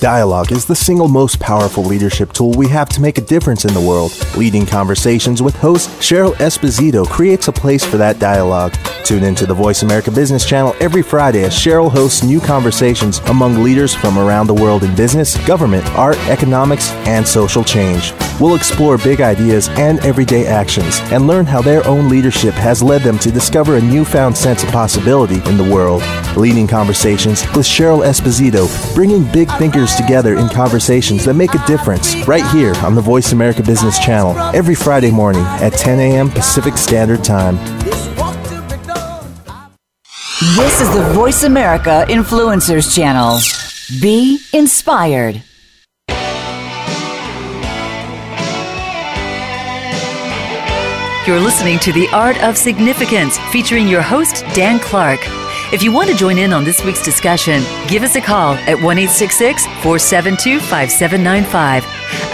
Dialogue 0.03 0.51
is 0.51 0.65
the 0.65 0.75
single 0.75 1.07
most 1.07 1.39
powerful 1.39 1.85
leadership 1.85 2.33
tool 2.33 2.51
we 2.51 2.67
have 2.67 2.89
to 2.89 3.01
make 3.01 3.19
a 3.19 3.21
difference 3.21 3.65
in 3.65 3.73
the 3.73 3.81
world. 3.81 4.11
Leading 4.37 4.67
Conversations 4.67 5.41
with 5.41 5.55
host 5.55 5.89
Cheryl 6.01 6.35
Esposito 6.39 7.07
creates 7.09 7.47
a 7.47 7.53
place 7.53 7.85
for 7.85 7.99
that 7.99 8.19
dialogue. 8.19 8.75
Tune 9.05 9.23
into 9.23 9.47
the 9.47 9.55
Voice 9.55 9.85
America 9.85 10.11
Business 10.11 10.45
Channel 10.45 10.75
every 10.81 11.03
Friday 11.03 11.45
as 11.45 11.55
Cheryl 11.55 11.89
hosts 11.89 12.25
new 12.25 12.41
conversations 12.41 13.21
among 13.29 13.63
leaders 13.63 13.95
from 13.95 14.19
around 14.19 14.49
the 14.49 14.55
world 14.55 14.83
in 14.83 14.93
business, 14.97 15.37
government, 15.47 15.87
art, 15.91 16.19
economics, 16.27 16.91
and 17.07 17.25
social 17.25 17.63
change. 17.63 18.13
We'll 18.41 18.55
explore 18.55 18.99
big 18.99 19.21
ideas 19.21 19.69
and 19.71 20.01
everyday 20.01 20.47
actions 20.47 21.01
and 21.13 21.27
learn 21.27 21.47
how 21.47 21.63
their 21.63 21.87
own 21.87 22.09
leadership 22.09 22.55
has 22.55 22.83
led 22.83 23.03
them 23.03 23.19
to 23.21 23.31
discover 23.31 23.77
a 23.77 23.81
newfound 23.81 24.37
sense 24.37 24.63
of 24.63 24.71
possibility 24.71 25.37
in 25.49 25.57
the 25.57 25.71
world. 25.73 26.03
Leading 26.37 26.67
Conversations 26.67 27.43
with 27.55 27.67
Cheryl 27.67 28.05
Esposito, 28.05 28.67
bringing 28.95 29.31
big 29.33 29.51
thinkers 29.59 29.95
together 29.95 30.37
in 30.37 30.49
conversations 30.49 31.25
that 31.25 31.35
make 31.35 31.55
a 31.55 31.67
difference 31.67 32.17
right 32.27 32.47
here 32.51 32.75
on 32.77 32.95
the 32.95 33.01
Voice 33.01 33.33
America 33.33 33.63
Business 33.63 33.99
Channel 33.99 34.37
every 34.55 34.75
Friday 34.75 35.11
morning 35.11 35.45
at 35.61 35.73
10 35.75 36.01
a.m. 36.01 36.31
Pacific 36.31 36.77
Standard 36.77 37.23
Time. 37.23 37.57
This 40.57 40.81
is 40.81 40.93
the 40.95 41.13
Voice 41.15 41.45
America 41.45 42.05
Influencers 42.09 42.93
Channel. 42.93 43.39
Be 44.01 44.41
inspired. 44.53 45.43
You're 51.25 51.39
listening 51.39 51.79
to 51.81 51.93
The 51.93 52.09
Art 52.09 52.43
of 52.43 52.57
Significance 52.57 53.39
featuring 53.53 53.87
your 53.87 54.03
host, 54.03 54.45
Dan 54.55 54.81
Clark. 54.81 55.21
If 55.73 55.81
you 55.81 55.93
want 55.93 56.11
to 56.11 56.17
join 56.17 56.37
in 56.37 56.53
on 56.53 56.65
this 56.65 56.85
week's 56.85 57.05
discussion, 57.05 57.63
give 57.87 58.03
us 58.03 58.17
a 58.17 58.21
call 58.21 58.55
at 58.55 58.75
1 58.75 58.83
472 58.83 60.59
5795. 60.59 61.85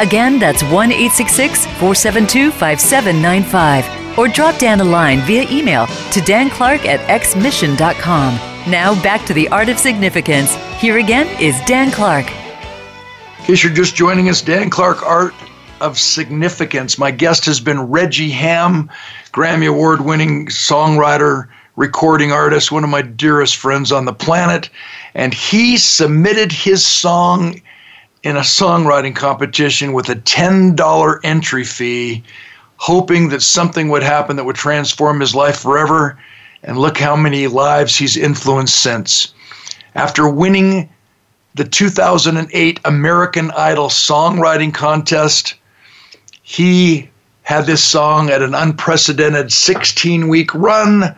Again, 0.01 0.39
that's 0.39 0.63
1 0.63 0.91
472 0.91 2.51
5795. 2.51 4.19
Or 4.19 4.27
drop 4.27 4.59
Dan 4.59 4.81
a 4.81 4.85
line 4.85 5.21
via 5.27 5.47
email 5.51 5.87
to 5.87 6.21
danclark 6.21 6.87
at 6.87 7.01
xmission.com. 7.11 8.35
Now 8.71 8.95
back 9.03 9.27
to 9.27 9.35
the 9.35 9.51
art 9.51 9.69
of 9.69 9.79
significance. 9.79 10.55
Here 10.81 10.97
again 10.97 11.27
is 11.39 11.61
Dan 11.67 11.91
Clark. 11.91 12.31
In 12.31 13.45
case 13.45 13.63
you're 13.63 13.71
just 13.71 13.95
joining 13.95 14.31
us, 14.31 14.41
Dan 14.41 14.71
Clark, 14.71 15.03
Art 15.03 15.35
of 15.81 15.99
Significance. 15.99 16.99
My 16.99 17.11
guest 17.11 17.45
has 17.47 17.61
been 17.61 17.91
Regie 17.91 18.31
Hamm 18.31 18.91
Grammy 19.33 19.69
Award 19.69 20.01
winning 20.01 20.47
songwriter, 20.47 21.49
recording 21.77 22.33
artist, 22.33 22.73
one 22.73 22.85
of 22.85 22.91
my 22.91 23.03
dearest 23.03 23.57
friends 23.57 23.93
on 23.93 24.05
the 24.05 24.13
planet. 24.13 24.69
And 25.15 25.33
he 25.33 25.77
submitted 25.77 26.51
his 26.51 26.85
song 26.85 27.61
in 28.23 28.37
a 28.37 28.41
songwriting 28.41 29.15
competition 29.15 29.93
with 29.93 30.09
a 30.09 30.17
$10 30.17 31.21
entry 31.23 31.65
fee, 31.65 32.25
hoping 32.77 33.29
that 33.29 33.43
something 33.43 33.89
would 33.89 34.03
happen 34.03 34.37
that 34.37 34.45
would 34.45 34.57
transform 34.57 35.21
his 35.21 35.35
life 35.35 35.61
forever. 35.61 36.19
And 36.65 36.79
look 36.79 36.99
how 36.99 37.15
many 37.15 37.47
lives 37.47 37.97
he's 37.97 38.17
influenced 38.17 38.81
since. 38.81 39.33
After 39.95 40.29
winning 40.29 40.89
the 41.55 41.65
2008 41.65 42.81
American 42.85 43.51
Idol 43.53 43.89
Songwriting 43.89 44.75
Contest, 44.75 45.55
he 46.49 47.11
had 47.43 47.67
this 47.67 47.85
song 47.85 48.31
at 48.31 48.41
an 48.41 48.55
unprecedented 48.55 49.53
16 49.53 50.29
week 50.29 50.55
run. 50.55 51.15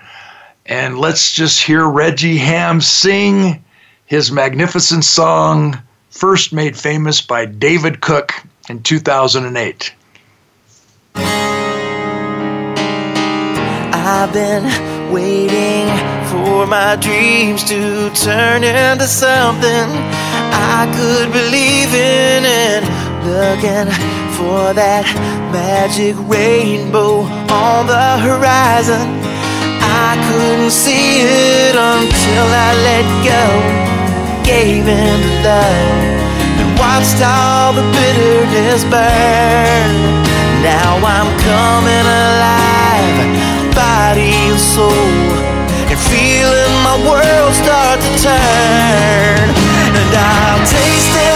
And 0.67 0.99
let's 0.99 1.31
just 1.31 1.63
hear 1.63 1.89
Regie 1.89 2.37
Hamm 2.37 2.81
sing 2.81 3.65
his 4.07 4.33
magnificent 4.33 5.05
song, 5.05 5.81
first 6.11 6.53
made 6.53 6.77
famous 6.77 7.21
by 7.21 7.45
David 7.45 8.01
Cook 8.01 8.33
in 8.69 8.83
2008. 8.83 9.95
I've 13.95 14.33
been 14.33 15.13
waiting 15.13 15.87
for 16.27 16.67
my 16.67 16.97
dreams 16.97 17.63
to 17.69 18.11
turn 18.15 18.65
into 18.65 19.07
something 19.07 19.91
I 20.53 20.93
could 20.97 21.33
believe 21.33 21.95
in 21.95 22.45
and 22.45 23.10
looking 23.25 23.89
for 24.37 24.73
that 24.73 25.05
magic 25.53 26.17
rainbow 26.25 27.29
on 27.53 27.87
the 27.87 28.09
horizon. 28.25 29.21
I 29.83 30.17
couldn't 30.27 30.73
see 30.73 31.21
it 31.21 31.75
until 31.77 32.47
I 32.49 32.71
let 32.89 33.07
go 33.27 33.45
gave 34.45 34.87
in 34.89 35.17
to 35.21 35.33
love 35.45 36.21
and 36.61 36.71
watched 36.81 37.21
all 37.21 37.73
the 37.77 37.85
bitterness 37.93 38.83
burn. 38.89 39.91
Now 40.65 41.01
I'm 41.01 41.31
coming 41.45 42.07
alive, 42.25 43.19
body 43.77 44.33
and 44.51 44.61
soul, 44.61 45.15
and 45.91 46.01
feeling 46.09 46.75
my 46.87 46.97
world 47.09 47.53
start 47.55 48.01
to 48.01 48.13
turn. 48.25 49.47
And 50.01 50.67
taste 50.67 51.17
every 51.17 51.30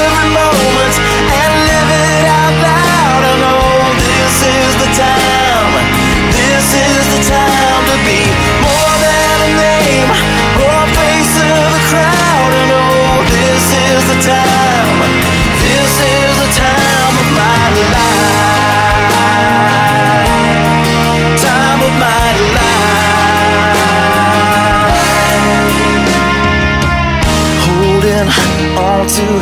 to 29.14 29.38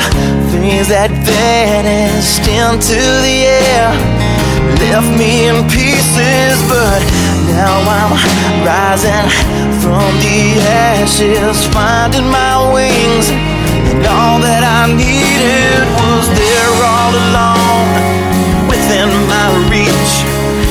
things 0.51 0.89
that 0.89 1.09
vanished 1.25 2.45
into 2.51 2.99
the 3.23 3.39
air, 3.47 3.89
left 4.85 5.07
me 5.17 5.47
in 5.49 5.63
pieces, 5.71 6.59
but 6.67 7.01
now 7.47 7.81
I'm 7.87 8.13
rising 8.67 9.31
from 9.79 10.11
the 10.19 10.59
ashes, 10.67 11.65
finding 11.71 12.27
my 12.27 12.59
wings. 12.75 13.31
And 13.31 14.05
all 14.05 14.43
that 14.43 14.67
I 14.67 14.91
needed 14.91 15.87
was 15.95 16.27
there 16.35 16.75
all 16.83 17.15
along, 17.23 17.87
within 18.93 19.09
my 19.27 19.49
reach, 19.71 20.13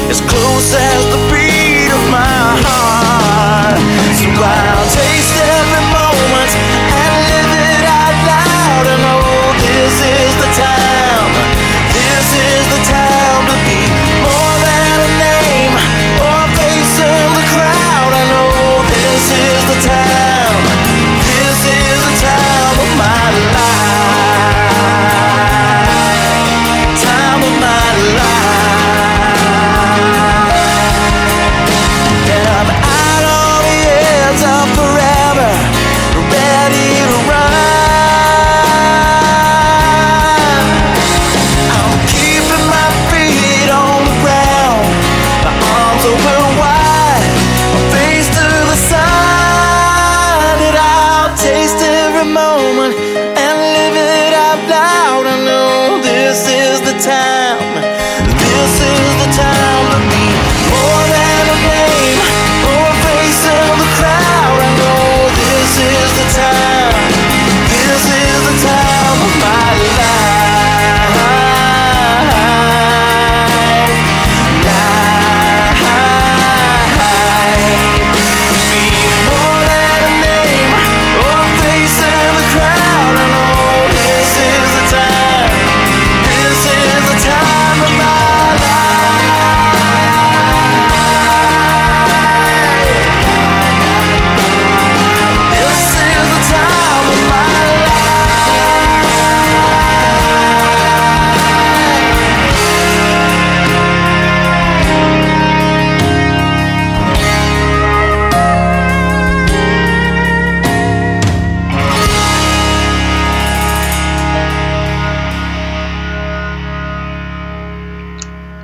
as 0.09 0.21
close 0.21 0.75
as 0.75 1.01
the 1.09 1.17
beat 1.33 1.89
of 1.89 2.03
my 2.11 2.61
heart. 2.61 3.81
So 4.13 4.29
I'll 4.29 4.89
taste 4.93 5.30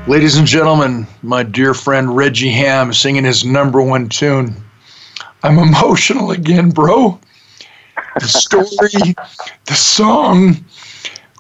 Ladies 0.08 0.38
and 0.38 0.48
gentlemen, 0.48 1.06
my 1.22 1.44
dear 1.44 1.74
friend 1.74 2.16
Regie 2.16 2.50
Hamm 2.50 2.94
singing 2.94 3.26
his 3.26 3.44
number 3.44 3.82
one 3.82 4.08
tune. 4.08 4.56
I'm 5.44 5.60
emotional 5.60 6.32
again, 6.32 6.70
bro. 6.70 7.20
The 8.18 8.28
story, 8.28 9.16
the 9.66 9.74
song. 9.74 10.64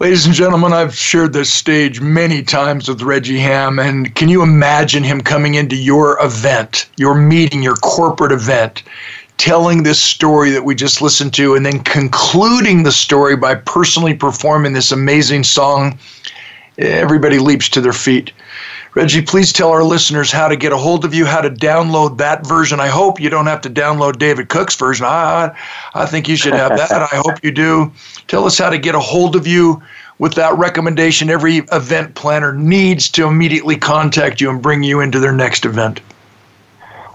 Ladies 0.02 0.26
and 0.26 0.36
gentlemen, 0.36 0.74
I've 0.74 0.94
shared 0.94 1.32
this 1.32 1.52
stage 1.52 2.02
many 2.02 2.44
times 2.44 2.90
with 2.90 3.02
Regie 3.04 3.40
Hamm, 3.40 3.80
and 3.80 4.14
can 4.16 4.28
you 4.28 4.44
imagine 4.44 5.02
him 5.02 5.22
coming 5.22 5.56
into 5.56 5.78
your 5.78 6.22
event, 6.22 6.90
your 6.98 7.16
meeting, 7.16 7.64
your 7.64 7.78
corporate 7.78 8.34
event, 8.34 8.84
telling 9.38 9.84
this 9.84 10.02
story 10.02 10.50
that 10.50 10.66
we 10.66 10.76
just 10.76 11.02
listened 11.02 11.34
to, 11.36 11.56
and 11.56 11.66
then 11.66 11.80
concluding 11.80 12.84
the 12.84 12.92
story 12.92 13.38
by 13.38 13.56
personally 13.56 14.14
performing 14.14 14.74
this 14.74 14.92
amazing 14.92 15.46
song? 15.46 15.98
Everybody 16.78 17.40
leaps 17.40 17.70
to 17.70 17.80
their 17.80 17.94
feet. 17.94 18.34
Regie, 18.98 19.22
please 19.22 19.54
tell 19.54 19.70
our 19.70 19.84
listeners 19.84 20.32
how 20.32 20.48
to 20.48 20.56
get 20.56 20.72
a 20.72 20.78
hold 20.78 21.06
of 21.06 21.14
you, 21.14 21.24
how 21.24 21.40
to 21.40 21.52
download 21.52 22.18
that 22.18 22.44
version. 22.48 22.80
I 22.80 22.88
hope 22.88 23.20
you 23.20 23.30
don't 23.30 23.46
have 23.46 23.62
to 23.62 23.70
download 23.70 24.18
David 24.18 24.50
Cook's 24.50 24.76
version. 24.76 25.06
I, 25.06 25.56
I 25.94 26.08
think 26.08 26.28
you 26.28 26.36
should 26.36 26.54
have 26.54 26.76
that. 26.76 26.92
I 26.92 27.18
hope 27.18 27.44
you 27.44 27.52
do. 27.52 27.92
Tell 28.26 28.46
us 28.46 28.58
how 28.58 28.72
to 28.72 28.80
get 28.80 28.96
a 28.96 29.00
hold 29.00 29.36
of 29.36 29.46
you 29.46 29.84
with 30.18 30.34
that 30.34 30.58
recommendation. 30.58 31.30
Every 31.30 31.58
event 31.72 32.16
planner 32.16 32.54
needs 32.54 33.08
to 33.12 33.28
immediately 33.28 33.78
contact 33.78 34.42
you 34.42 34.50
and 34.50 34.64
bring 34.64 34.82
you 34.82 35.00
into 35.00 35.20
their 35.20 35.32
next 35.32 35.64
event. 35.64 36.02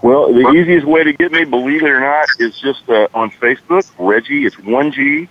Well, 0.01 0.31
the 0.31 0.51
easiest 0.51 0.87
way 0.87 1.03
to 1.03 1.11
get 1.11 1.33
me, 1.33 1.43
believe 1.43 1.83
it 1.83 1.89
or 1.89 1.99
not, 1.99 2.27
is 2.39 2.57
just 2.61 2.87
uh, 2.87 3.09
on 3.13 3.29
Facebook. 3.29 3.91
Regie, 3.99 4.45
it's 4.45 4.57
one 4.59 4.93
G, 4.93 5.27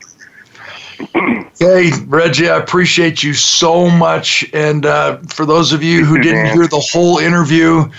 hey, 1.60 1.92
Regie, 2.08 2.50
I 2.50 2.58
appreciate 2.58 3.24
you 3.24 3.34
so 3.34 3.90
much. 3.90 4.46
And 4.54 4.86
uh, 4.86 5.20
for 5.34 5.46
those 5.46 5.72
of 5.72 5.82
you 5.82 6.04
who 6.04 6.20
didn't 6.20 6.48
hear 6.48 6.68
the 6.68 6.86
whole 6.92 7.20
interview, 7.20 7.90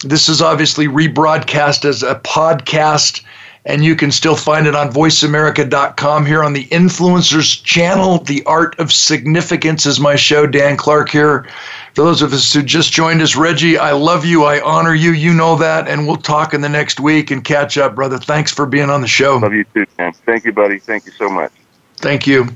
this 0.00 0.28
is 0.28 0.42
obviously 0.42 0.86
rebroadcast 0.86 1.86
as 1.86 2.02
a 2.02 2.16
podcast, 2.16 3.24
and 3.66 3.84
you 3.84 3.96
can 3.96 4.12
still 4.12 4.36
find 4.36 4.66
it 4.66 4.74
on 4.74 4.92
voiceamerica.com 4.92 6.26
here 6.26 6.44
on 6.44 6.52
the 6.52 6.66
Influencers 6.66 7.62
channel. 7.62 8.18
The 8.18 8.44
Art 8.44 8.78
of 8.78 8.92
Significance 8.92 9.86
is 9.86 9.98
my 9.98 10.16
show. 10.16 10.46
Dan 10.46 10.76
Clark 10.76 11.08
here. 11.08 11.48
For 11.94 12.02
those 12.02 12.20
of 12.20 12.32
us 12.32 12.52
who 12.52 12.62
just 12.62 12.92
joined 12.92 13.22
us, 13.22 13.36
Regie, 13.36 13.78
I 13.78 13.92
love 13.92 14.26
you. 14.26 14.44
I 14.44 14.60
honor 14.60 14.94
you. 14.94 15.12
You 15.12 15.32
know 15.32 15.56
that. 15.56 15.88
And 15.88 16.06
we'll 16.06 16.16
talk 16.16 16.52
in 16.52 16.60
the 16.60 16.68
next 16.68 17.00
week 17.00 17.30
and 17.30 17.42
catch 17.42 17.78
up, 17.78 17.94
brother. 17.94 18.18
Thanks 18.18 18.52
for 18.52 18.66
being 18.66 18.90
on 18.90 19.00
the 19.00 19.08
show. 19.08 19.38
Love 19.38 19.54
you 19.54 19.64
too, 19.72 19.86
man. 19.96 20.12
Thank 20.12 20.44
you, 20.44 20.52
buddy. 20.52 20.78
Thank 20.78 21.06
you 21.06 21.12
so 21.12 21.30
much. 21.30 21.52
Thank 21.96 22.26
you. 22.26 22.48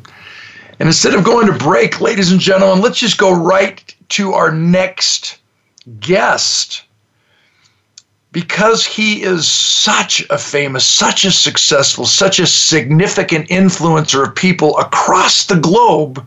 And 0.80 0.88
instead 0.88 1.14
of 1.14 1.24
going 1.24 1.46
to 1.46 1.52
break, 1.52 2.00
ladies 2.00 2.30
and 2.30 2.40
gentlemen, 2.40 2.82
let's 2.82 2.98
just 2.98 3.16
go 3.16 3.34
right 3.34 3.94
to 4.10 4.34
our 4.34 4.52
next 4.52 5.38
guest 6.00 6.84
because 8.32 8.84
he 8.84 9.22
is 9.22 9.50
such 9.50 10.24
a 10.30 10.38
famous, 10.38 10.86
such 10.86 11.24
a 11.24 11.30
successful, 11.30 12.04
such 12.04 12.38
a 12.38 12.46
significant 12.46 13.48
influencer 13.48 14.26
of 14.26 14.34
people 14.34 14.76
across 14.78 15.46
the 15.46 15.56
globe, 15.56 16.26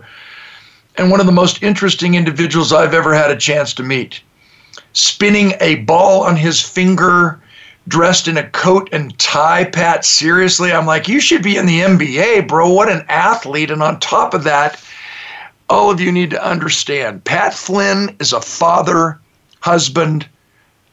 and 0.97 1.12
one 1.12 1.20
of 1.20 1.26
the 1.26 1.32
most 1.32 1.62
interesting 1.62 2.16
individuals 2.16 2.74
I've 2.74 2.93
ever 2.93 3.14
had 3.14 3.32
a 3.32 3.38
chance 3.38 3.74
to 3.76 3.84
meet. 3.84 4.22
Spinning 4.93 5.54
a 5.62 5.76
ball 5.76 6.24
on 6.24 6.36
his 6.36 6.60
finger, 6.60 7.39
dressed 7.88 8.28
in 8.28 8.38
a 8.38 8.49
coat 8.49 8.89
and 8.91 9.18
tie, 9.18 9.64
Pat. 9.66 10.04
Seriously, 10.04 10.72
I'm 10.72 10.86
like, 10.86 11.08
you 11.08 11.20
should 11.20 11.43
be 11.43 11.58
in 11.58 11.66
the 11.66 11.82
NBA, 11.82 12.47
bro. 12.47 12.72
What 12.72 12.89
an 12.89 13.06
athlete. 13.10 13.72
And 13.72 13.82
on 13.82 13.99
top 13.99 14.34
of 14.34 14.43
that, 14.43 14.84
all 15.70 15.89
of 15.89 16.02
you 16.02 16.12
need 16.12 16.32
to 16.32 16.45
understand 16.45 17.24
Pat 17.24 17.54
Flynn 17.54 18.16
is 18.20 18.34
a 18.34 18.41
father, 18.41 19.20
husband, 19.62 20.28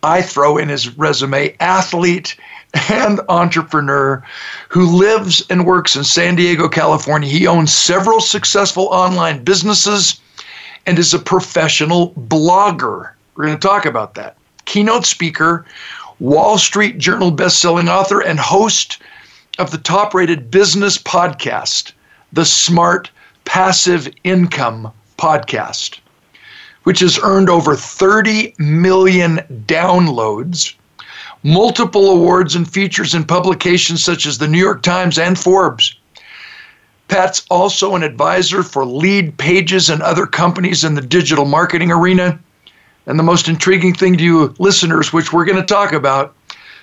I 0.03 0.23
throw 0.23 0.59
in 0.59 0.69
his 0.69 0.97
resume 0.97 1.57
athlete 1.61 2.37
and 2.91 3.21
entrepreneur 3.29 4.23
who 4.69 4.97
lives 4.97 5.45
and 5.51 5.67
works 5.67 5.97
in 5.97 6.05
San 6.05 6.37
Diego, 6.37 6.69
California. 6.69 7.29
He 7.29 7.47
owns 7.47 7.75
several 7.75 8.21
successful 8.21 8.85
online 8.87 9.43
businesses 9.43 10.21
and 10.87 10.99
is 10.99 11.15
a 11.15 11.19
professional 11.19 12.13
blogger. 12.13 13.11
We're 13.35 13.47
going 13.47 13.59
to 13.59 13.69
talk 13.69 13.87
about 13.87 14.15
that. 14.15 14.37
Keynote 14.67 15.07
speaker, 15.07 15.65
Wall 16.21 16.59
Street 16.59 16.99
Journal 16.99 17.33
bestselling 17.33 17.89
author, 17.89 18.21
and 18.21 18.39
host 18.39 18.99
of 19.59 19.71
the 19.71 19.79
top 19.79 20.15
rated 20.15 20.51
business 20.51 20.99
podcast, 20.99 21.93
the 22.33 22.45
Smart 22.45 23.11
Passive 23.45 24.09
Income 24.25 24.93
Podcast 25.17 26.01
which 26.89 27.01
has 27.01 27.19
earned 27.23 27.51
over 27.51 27.77
30 27.77 28.55
million 28.57 29.41
downloads, 29.67 30.73
multiple 31.43 32.11
awards 32.11 32.55
and 32.55 32.73
features 32.73 33.15
in 33.15 33.25
publications 33.25 34.03
such 34.03 34.25
as 34.25 34.39
the 34.39 34.49
New 34.49 34.57
York 34.57 34.83
Times 34.83 35.19
and 35.19 35.39
Forbes. 35.39 35.95
Pat's 37.09 37.45
also 37.51 37.95
an 37.95 38.03
advisor 38.03 38.63
for 38.63 38.85
Leadpages 38.85 39.91
and 39.91 40.01
other 40.01 40.27
companies 40.27 40.83
in 40.83 40.95
the 40.95 41.03
digital 41.03 41.45
marketing 41.45 41.93
arena. 41.93 42.41
And 43.05 43.19
the 43.19 43.23
most 43.23 43.49
intriguing 43.49 43.93
thing 43.93 44.17
to 44.17 44.25
you 44.25 44.55
listeners, 44.59 45.13
which 45.13 45.31
we're 45.31 45.45
going 45.45 45.61
to 45.61 45.67
talk 45.67 45.93
about, 45.93 46.35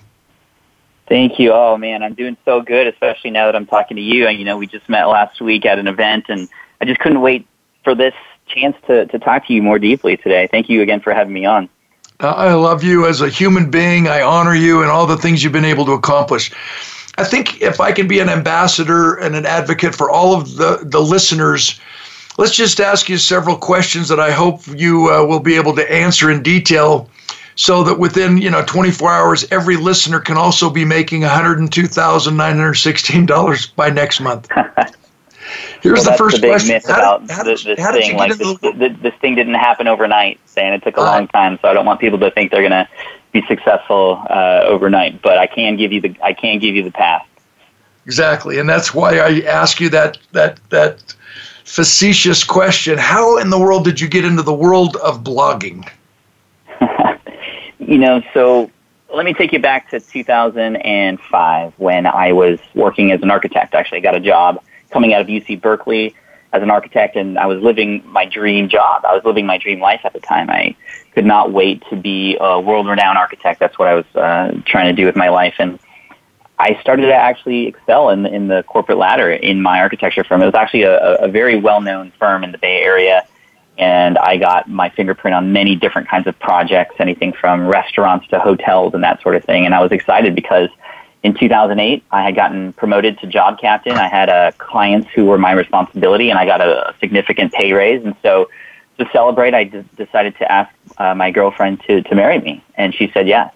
Thank 1.08 1.40
you. 1.40 1.52
Oh 1.52 1.78
man, 1.78 2.04
I'm 2.04 2.14
doing 2.14 2.38
so 2.46 2.62
good, 2.62 2.88
especially 2.88 3.32
now 3.32 3.46
that 3.46 3.56
I'm 3.56 3.66
talking 3.66 3.98
to 3.98 4.04
you. 4.04 4.28
And 4.28 4.38
you 4.38 4.46
know, 4.46 4.58
we 4.58 4.68
just 4.68 4.88
met 4.88 5.06
last 5.06 5.42
week 5.42 5.66
at 5.66 5.80
an 5.80 5.88
event, 5.88 6.26
and 6.30 6.48
I 6.80 6.86
just 6.86 7.00
couldn't 7.00 7.22
wait 7.22 7.46
for 7.84 7.96
this 7.96 8.14
chance 8.48 8.76
to 8.88 9.06
to 9.08 9.20
talk 9.20 9.48
to 9.48 9.54
you 9.54 9.62
more 9.62 9.80
deeply 9.80 10.18
today. 10.18 10.48
Thank 10.48 10.70
you 10.70 10.82
again 10.82 11.02
for 11.02 11.14
having 11.14 11.34
me 11.34 11.46
on. 11.46 11.70
Uh, 12.22 12.28
I 12.30 12.54
love 12.54 12.84
you 12.84 13.08
as 13.08 13.22
a 13.22 13.30
human 13.30 13.72
being. 13.72 14.08
I 14.08 14.22
honor 14.22 14.54
you 14.54 14.84
and 14.84 14.92
all 14.92 15.08
the 15.08 15.18
things 15.18 15.44
you've 15.44 15.54
been 15.54 15.66
able 15.66 15.86
to 15.86 15.94
accomplish. 15.94 16.52
I 17.18 17.24
think 17.24 17.62
if 17.62 17.82
I 17.82 17.92
can 17.92 18.08
be 18.08 18.20
an 18.20 18.30
ambassador 18.30 19.16
and 19.16 19.36
an 19.36 19.46
advocate 19.46 19.96
for 19.96 20.10
all 20.10 20.40
of 20.40 20.56
the 20.56 20.80
the 20.84 21.02
listeners 21.02 21.80
let's 22.42 22.56
just 22.56 22.82
ask 22.82 23.08
you 23.08 23.20
several 23.20 23.56
questions 23.56 24.10
that 24.10 24.20
I 24.20 24.32
hope 24.32 24.66
you 24.68 25.14
uh, 25.14 25.24
will 25.24 25.40
be 25.40 25.56
able 25.56 25.76
to 25.76 25.92
answer 25.92 26.32
in 26.32 26.42
detail 26.42 27.08
so 27.54 27.84
that 27.84 28.00
within 28.00 28.40
you 28.40 28.50
know 28.50 28.66
24 28.66 29.12
hours 29.12 29.46
every 29.52 29.78
listener 29.78 30.20
can 30.20 30.38
also 30.38 30.72
be 30.72 30.84
making 30.84 31.22
$102,916 31.22 33.76
by 33.76 33.92
next 33.92 34.22
month. 34.22 34.50
Here's 35.82 36.00
well, 36.00 36.12
the 36.12 36.18
first 36.18 36.38
the 36.38 36.42
big 36.42 36.52
question. 36.52 36.74
Myth 36.74 36.86
about 36.86 37.30
how, 37.30 37.44
this, 37.44 37.64
this 37.64 37.78
thing. 37.78 38.18
Like 38.18 38.36
this, 38.38 38.58
the, 38.60 38.98
this 39.02 39.14
thing 39.16 39.36
didn't 39.36 39.56
happen 39.56 39.88
overnight, 39.88 40.40
and 40.58 40.74
it 40.74 40.82
took 40.84 40.98
a 40.98 41.02
uh, 41.02 41.06
long 41.06 41.28
time. 41.28 41.60
So 41.62 41.68
I 41.68 41.74
don't 41.74 41.86
want 41.86 42.00
people 42.00 42.18
to 42.20 42.32
think 42.32 42.52
they're 42.52 42.68
going 42.68 42.72
to 42.72 42.88
be 43.34 43.44
successful 43.48 44.24
uh, 44.30 44.64
overnight. 44.66 45.22
But 45.22 45.38
I 45.38 45.48
can 45.48 45.76
give 45.78 45.92
you 45.92 46.02
the 46.02 46.16
I 46.24 46.34
can 46.34 46.60
give 46.60 46.76
you 46.76 46.84
the 46.84 46.92
path. 46.92 47.28
Exactly, 48.06 48.60
and 48.60 48.70
that's 48.70 48.94
why 48.94 49.20
I 49.20 49.42
ask 49.42 49.80
you 49.80 49.90
that 49.90 50.18
that 50.32 50.60
that 50.70 51.16
facetious 51.72 52.44
question. 52.44 52.98
How 52.98 53.38
in 53.38 53.50
the 53.50 53.58
world 53.58 53.86
did 53.86 54.02
you 54.02 54.10
get 54.10 54.26
into 54.26 54.44
the 54.44 54.54
world 54.54 54.98
of 54.98 55.24
blogging? 55.24 55.90
you 57.80 57.98
know, 57.98 58.22
so 58.34 58.70
let 59.14 59.24
me 59.24 59.34
take 59.34 59.54
you 59.54 59.60
back 59.60 59.90
to 59.92 60.02
2005 60.02 61.74
when 61.78 62.06
I 62.06 62.34
was 62.34 62.60
working 62.76 63.14
as 63.14 63.22
an 63.22 63.32
architect. 63.32 63.74
Actually, 63.74 64.00
I 64.00 64.02
got 64.02 64.16
a 64.16 64.20
job 64.20 64.62
coming 64.90 65.14
out 65.14 65.22
of 65.22 65.28
UC 65.28 65.62
Berkeley 65.62 66.14
as 66.52 66.62
an 66.62 66.70
architect, 66.70 67.16
and 67.16 67.40
I 67.40 67.46
was 67.46 67.64
living 67.64 68.04
my 68.06 68.26
dream 68.26 68.68
job. 68.68 69.06
I 69.06 69.16
was 69.16 69.24
living 69.24 69.46
my 69.46 69.58
dream 69.58 69.80
life 69.80 70.02
at 70.04 70.12
the 70.12 70.20
time. 70.20 70.50
I 70.50 70.76
could 71.14 71.26
not 71.26 71.54
wait 71.54 71.84
to 71.90 71.96
be 71.96 72.36
a 72.42 72.60
world-renowned 72.60 73.18
architect. 73.18 73.62
That's 73.62 73.80
what 73.80 73.88
I 73.88 73.94
was 73.94 74.06
uh, 74.14 74.60
trying 74.66 74.94
to 74.94 75.02
do 75.02 75.06
with 75.06 75.16
my 75.16 75.30
life, 75.30 75.56
and 75.58 75.80
I 76.62 76.80
started 76.80 77.08
to 77.08 77.14
actually 77.16 77.66
excel 77.66 78.10
in 78.10 78.22
the, 78.22 78.32
in 78.32 78.48
the 78.48 78.62
corporate 78.62 79.00
ladder 79.00 79.32
in 79.32 79.64
my 79.64 79.80
architecture 79.80 80.24
firm. 80.24 80.44
It 80.44 80.46
was 80.46 80.54
actually 80.54 80.84
a, 80.84 81.16
a 81.16 81.28
very 81.28 81.60
well 81.60 81.82
known 81.82 82.12
firm 82.20 82.44
in 82.44 82.52
the 82.52 82.60
Bay 82.60 82.84
Area, 82.84 83.26
and 83.80 84.16
I 84.20 84.38
got 84.38 84.70
my 84.70 84.90
fingerprint 84.90 85.34
on 85.34 85.52
many 85.54 85.76
different 85.76 86.08
kinds 86.08 86.28
of 86.28 86.38
projects, 86.38 86.96
anything 87.00 87.34
from 87.34 87.68
restaurants 87.68 88.28
to 88.28 88.40
hotels 88.40 88.94
and 88.94 89.04
that 89.04 89.24
sort 89.24 89.36
of 89.36 89.44
thing. 89.44 89.66
And 89.66 89.74
I 89.74 89.82
was 89.82 89.92
excited 89.92 90.36
because 90.36 90.70
in 91.24 91.34
2008 91.34 92.04
I 92.12 92.24
had 92.24 92.36
gotten 92.36 92.74
promoted 92.74 93.18
to 93.22 93.28
job 93.28 93.60
captain. 93.60 93.94
I 93.94 94.08
had 94.08 94.30
uh, 94.30 94.52
clients 94.60 95.10
who 95.16 95.26
were 95.26 95.40
my 95.40 95.54
responsibility, 95.54 96.30
and 96.30 96.38
I 96.38 96.46
got 96.46 96.62
a, 96.62 96.90
a 96.90 96.96
significant 97.00 97.54
pay 97.54 97.74
raise. 97.74 98.06
And 98.06 98.16
so 98.22 98.52
to 99.00 99.10
celebrate, 99.12 99.56
I 99.56 99.64
d- 99.64 99.84
decided 99.98 100.38
to 100.38 100.52
ask 100.52 100.72
uh, 101.00 101.16
my 101.16 101.32
girlfriend 101.32 101.82
to 101.88 102.04
to 102.04 102.14
marry 102.14 102.40
me, 102.40 102.64
and 102.76 102.94
she 102.94 103.10
said 103.16 103.28
yes. 103.28 103.52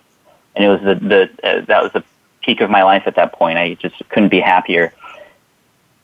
And 0.55 0.65
it 0.65 0.69
was 0.69 0.81
the 0.81 0.95
the 0.95 1.21
uh, 1.47 1.65
that 1.65 1.83
was 1.83 1.91
the 1.91 2.03
peak 2.45 2.61
of 2.61 2.69
my 2.69 2.83
life 2.83 3.03
at 3.05 3.15
that 3.15 3.33
point. 3.33 3.57
I 3.57 3.73
just 3.75 3.95
couldn't 4.09 4.29
be 4.29 4.39
happier. 4.39 4.93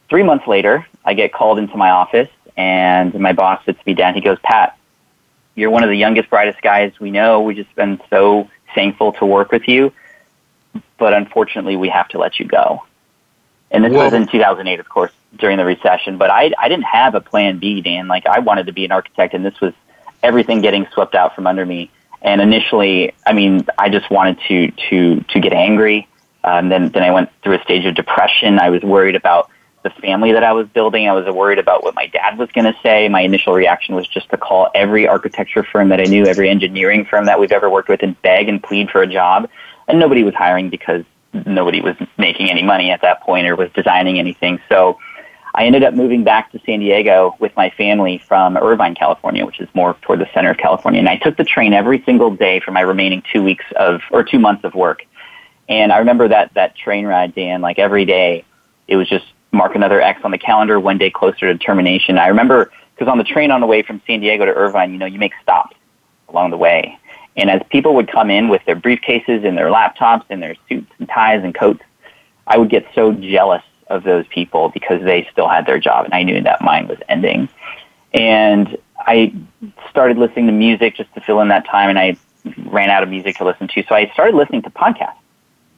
Three 0.10 0.24
months 0.24 0.48
later, 0.48 0.86
I 1.06 1.14
get 1.14 1.32
called 1.32 1.60
into 1.60 1.78
my 1.78 1.92
office, 1.92 2.30
and 2.58 3.14
my 3.20 3.34
boss 3.34 3.64
sits 3.66 3.80
me 3.86 3.94
down. 3.94 4.16
He 4.16 4.22
goes, 4.22 4.38
Pat, 4.44 4.78
you're 5.56 5.70
one 5.70 5.84
of 5.84 5.90
the 5.90 5.96
youngest, 5.96 6.30
brightest 6.30 6.62
guys 6.62 6.92
we 7.00 7.12
know. 7.12 7.42
We've 7.42 7.56
just 7.56 7.74
been 7.76 8.02
so 8.10 8.50
thankful 8.74 9.14
to 9.14 9.26
work 9.26 9.52
with 9.52 9.68
you, 9.68 9.94
but 10.98 11.14
unfortunately, 11.14 11.76
we 11.76 11.90
have 11.90 12.08
to 12.10 12.18
let 12.18 12.40
you 12.40 12.46
go. 12.46 12.84
And 13.70 13.84
this 13.86 13.94
Whoa. 13.94 14.06
was 14.06 14.14
in 14.14 14.28
2008, 14.28 14.80
of 14.80 14.90
course, 14.90 15.12
during 15.38 15.58
the 15.58 15.66
recession. 15.66 16.18
But 16.18 16.30
I, 16.30 16.52
I 16.60 16.68
didn't 16.68 16.86
have 16.86 17.16
a 17.16 17.22
plan 17.22 17.60
B, 17.60 17.82
Dan. 17.82 18.08
Like 18.08 18.26
I 18.26 18.40
wanted 18.40 18.66
to 18.66 18.74
be 18.74 18.84
an 18.84 18.92
architect, 18.92 19.34
and 19.34 19.46
this 19.46 19.60
was 19.62 19.74
everything 20.22 20.62
getting 20.62 20.88
swept 20.94 21.16
out 21.16 21.36
from 21.36 21.48
under 21.48 21.66
me. 21.66 21.90
And 22.22 22.42
initially, 22.42 23.14
I 23.26 23.34
mean, 23.34 23.66
I 23.78 23.90
just 23.90 24.10
wanted 24.12 24.40
to 24.48 24.72
to 24.90 25.22
to 25.22 25.40
get 25.40 25.54
angry. 25.54 26.08
Um, 26.44 26.70
then 26.70 26.90
then 26.90 27.04
I 27.04 27.12
went 27.12 27.30
through 27.44 27.60
a 27.60 27.64
stage 27.64 27.86
of 27.86 27.96
depression. 27.96 28.60
I 28.60 28.70
was 28.70 28.82
worried 28.82 29.16
about 29.16 29.50
the 29.84 29.90
family 29.90 30.32
that 30.32 30.44
I 30.44 30.54
was 30.54 30.68
building. 30.68 31.08
I 31.08 31.14
was 31.14 31.26
worried 31.34 31.60
about 31.60 31.84
what 31.84 31.96
my 31.96 32.08
dad 32.08 32.38
was 32.38 32.52
going 32.52 32.66
to 32.66 32.78
say. 32.84 33.10
My 33.10 33.22
initial 33.22 33.54
reaction 33.54 33.96
was 33.96 34.08
just 34.08 34.30
to 34.30 34.38
call 34.38 34.70
every 34.76 35.08
architecture 35.08 35.64
firm 35.64 35.90
that 35.90 36.00
I 36.00 36.04
knew, 36.04 36.26
every 36.26 36.50
engineering 36.50 37.06
firm 37.06 37.26
that 37.26 37.40
we've 37.40 37.52
ever 37.52 37.70
worked 37.70 37.90
with, 37.90 38.04
and 38.04 38.20
beg 38.22 38.48
and 38.48 38.62
plead 38.62 38.90
for 38.90 39.02
a 39.02 39.08
job. 39.08 39.50
And 39.88 40.00
nobody 40.00 40.24
was 40.24 40.36
hiring 40.36 40.70
because 40.70 41.04
nobody 41.46 41.82
was 41.82 41.96
making 42.18 42.50
any 42.50 42.64
money 42.64 42.92
at 42.92 43.02
that 43.02 43.22
point 43.22 43.48
or 43.48 43.56
was 43.56 43.72
designing 43.74 44.20
anything. 44.20 44.60
So 44.70 45.00
I 45.54 45.66
ended 45.66 45.84
up 45.84 45.94
moving 45.94 46.24
back 46.24 46.52
to 46.52 46.62
San 46.66 46.80
Diego 46.80 47.36
with 47.40 47.56
my 47.58 47.70
family 47.72 48.20
from 48.20 48.58
Irvine, 48.58 48.96
California, 48.96 49.46
which 49.46 49.60
is 49.60 49.68
more 49.74 49.96
toward 50.02 50.20
the 50.20 50.30
center 50.34 50.52
of 50.52 50.58
California. 50.58 51.00
And 51.00 51.10
I 51.10 51.18
took 51.18 51.38
the 51.38 51.44
train 51.44 51.74
every 51.74 52.02
single 52.04 52.34
day 52.36 52.60
for 52.60 52.72
my 52.72 52.82
remaining 52.82 53.24
two 53.34 53.44
weeks 53.44 53.66
of, 53.76 54.02
or 54.12 54.24
two 54.24 54.40
months 54.40 54.64
of 54.64 54.76
work. 54.76 55.04
And 55.72 55.94
I 55.94 56.00
remember 56.00 56.28
that, 56.28 56.54
that 56.56 56.76
train 56.76 57.06
ride, 57.06 57.34
Dan, 57.34 57.62
like 57.62 57.80
every 57.80 58.04
day, 58.04 58.44
it 58.90 58.98
was 58.98 59.08
just 59.08 59.24
mark 59.54 59.74
another 59.74 60.02
X 60.02 60.20
on 60.26 60.32
the 60.32 60.38
calendar, 60.38 60.78
one 60.82 60.98
day 60.98 61.10
closer 61.10 61.52
to 61.52 61.58
termination. 61.58 62.18
I 62.18 62.28
remember, 62.28 62.74
because 62.94 63.10
on 63.10 63.18
the 63.18 63.24
train 63.24 63.52
on 63.52 63.62
the 63.62 63.68
way 63.68 63.82
from 63.82 64.02
San 64.06 64.20
Diego 64.20 64.44
to 64.44 64.52
Irvine, 64.52 64.92
you 64.92 64.98
know, 64.98 65.06
you 65.06 65.18
make 65.18 65.32
stops 65.42 65.78
along 66.28 66.52
the 66.52 66.58
way. 66.58 67.00
And 67.38 67.50
as 67.50 67.62
people 67.70 67.96
would 67.96 68.12
come 68.12 68.30
in 68.30 68.50
with 68.50 68.62
their 68.66 68.76
briefcases 68.76 69.48
and 69.48 69.58
their 69.58 69.70
laptops 69.70 70.26
and 70.30 70.44
their 70.44 70.56
suits 70.68 70.92
and 71.00 71.08
ties 71.08 71.42
and 71.42 71.56
coats, 71.56 71.82
I 72.46 72.58
would 72.58 72.70
get 72.70 72.86
so 72.94 73.14
jealous 73.14 73.64
of 73.88 74.04
those 74.04 74.28
people 74.28 74.68
because 74.74 75.02
they 75.02 75.26
still 75.32 75.48
had 75.48 75.66
their 75.66 75.80
job 75.80 76.04
and 76.04 76.14
I 76.14 76.24
knew 76.24 76.42
that 76.42 76.62
mine 76.62 76.90
was 76.90 76.98
ending. 77.08 77.48
And 78.14 78.78
I 79.00 79.34
started 79.90 80.18
listening 80.18 80.48
to 80.48 80.52
music 80.52 80.98
just 80.98 81.14
to 81.14 81.22
fill 81.22 81.40
in 81.40 81.48
that 81.48 81.66
time 81.66 81.90
and 81.90 81.98
I 81.98 82.18
ran 82.66 82.90
out 82.90 83.04
of 83.04 83.10
music 83.10 83.38
to 83.38 83.46
listen 83.46 83.70
to. 83.70 83.84
So 83.88 83.96
I 83.96 84.10
started 84.12 84.36
listening 84.36 84.64
to 84.64 84.70
podcasts. 84.70 85.16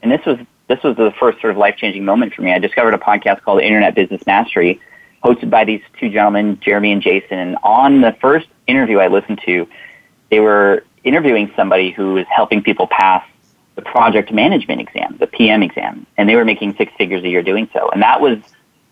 And 0.03 0.11
this 0.11 0.23
was 0.25 0.37
this 0.67 0.83
was 0.83 0.95
the 0.95 1.11
first 1.19 1.41
sort 1.41 1.51
of 1.51 1.57
life 1.57 1.77
changing 1.77 2.05
moment 2.05 2.33
for 2.33 2.41
me. 2.41 2.53
I 2.53 2.59
discovered 2.59 2.93
a 2.93 2.97
podcast 2.97 3.41
called 3.41 3.61
Internet 3.61 3.95
Business 3.95 4.25
Mastery, 4.25 4.79
hosted 5.23 5.49
by 5.49 5.65
these 5.65 5.81
two 5.99 6.09
gentlemen, 6.09 6.59
Jeremy 6.61 6.91
and 6.91 7.01
Jason. 7.01 7.37
And 7.39 7.57
on 7.63 8.01
the 8.01 8.15
first 8.21 8.47
interview 8.67 8.99
I 8.99 9.07
listened 9.07 9.41
to, 9.45 9.67
they 10.29 10.39
were 10.39 10.83
interviewing 11.03 11.51
somebody 11.55 11.91
who 11.91 12.13
was 12.13 12.25
helping 12.29 12.61
people 12.61 12.87
pass 12.87 13.25
the 13.75 13.81
project 13.81 14.31
management 14.31 14.81
exam, 14.81 15.17
the 15.19 15.27
PM 15.27 15.63
exam, 15.63 16.05
and 16.17 16.29
they 16.29 16.35
were 16.35 16.45
making 16.45 16.75
six 16.75 16.93
figures 16.97 17.23
a 17.23 17.29
year 17.29 17.41
doing 17.41 17.69
so. 17.73 17.89
And 17.89 18.01
that 18.01 18.21
was 18.21 18.37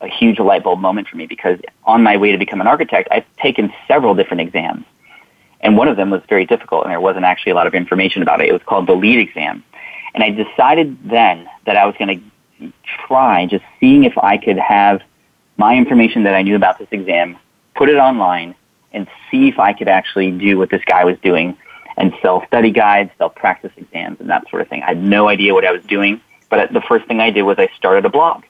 a 0.01 0.07
huge 0.07 0.39
light 0.39 0.63
bulb 0.63 0.79
moment 0.79 1.07
for 1.07 1.17
me 1.17 1.27
because 1.27 1.59
on 1.83 2.03
my 2.03 2.17
way 2.17 2.31
to 2.31 2.37
become 2.37 2.61
an 2.61 2.67
architect, 2.67 3.09
I've 3.11 3.25
taken 3.37 3.71
several 3.87 4.15
different 4.15 4.41
exams. 4.41 4.85
And 5.61 5.77
one 5.77 5.87
of 5.87 5.95
them 5.95 6.09
was 6.09 6.21
very 6.27 6.45
difficult, 6.45 6.83
and 6.83 6.91
there 6.91 6.99
wasn't 6.99 7.25
actually 7.25 7.51
a 7.51 7.55
lot 7.55 7.67
of 7.67 7.75
information 7.75 8.23
about 8.23 8.41
it. 8.41 8.49
It 8.49 8.53
was 8.53 8.63
called 8.63 8.87
the 8.87 8.95
LEED 8.95 9.19
exam. 9.19 9.63
And 10.13 10.23
I 10.23 10.29
decided 10.29 10.97
then 11.09 11.47
that 11.65 11.77
I 11.77 11.85
was 11.85 11.95
going 11.97 12.19
to 12.59 12.73
try 13.07 13.45
just 13.45 13.63
seeing 13.79 14.03
if 14.03 14.17
I 14.17 14.37
could 14.37 14.57
have 14.57 15.01
my 15.57 15.75
information 15.75 16.23
that 16.23 16.33
I 16.33 16.41
knew 16.41 16.55
about 16.55 16.79
this 16.79 16.87
exam, 16.91 17.37
put 17.75 17.89
it 17.89 17.97
online, 17.97 18.55
and 18.93 19.07
see 19.29 19.47
if 19.47 19.59
I 19.59 19.73
could 19.73 19.87
actually 19.87 20.31
do 20.31 20.57
what 20.57 20.69
this 20.69 20.81
guy 20.85 21.05
was 21.05 21.17
doing 21.19 21.57
and 21.97 22.13
sell 22.21 22.45
study 22.47 22.71
guides, 22.71 23.11
sell 23.17 23.29
practice 23.29 23.71
exams, 23.77 24.19
and 24.19 24.29
that 24.29 24.49
sort 24.49 24.61
of 24.61 24.67
thing. 24.67 24.83
I 24.83 24.87
had 24.87 25.03
no 25.03 25.27
idea 25.27 25.53
what 25.53 25.65
I 25.65 25.71
was 25.71 25.83
doing, 25.83 26.21
but 26.49 26.73
the 26.73 26.81
first 26.81 27.05
thing 27.07 27.19
I 27.19 27.29
did 27.31 27.43
was 27.43 27.57
I 27.59 27.69
started 27.77 28.05
a 28.05 28.09
blog. 28.09 28.43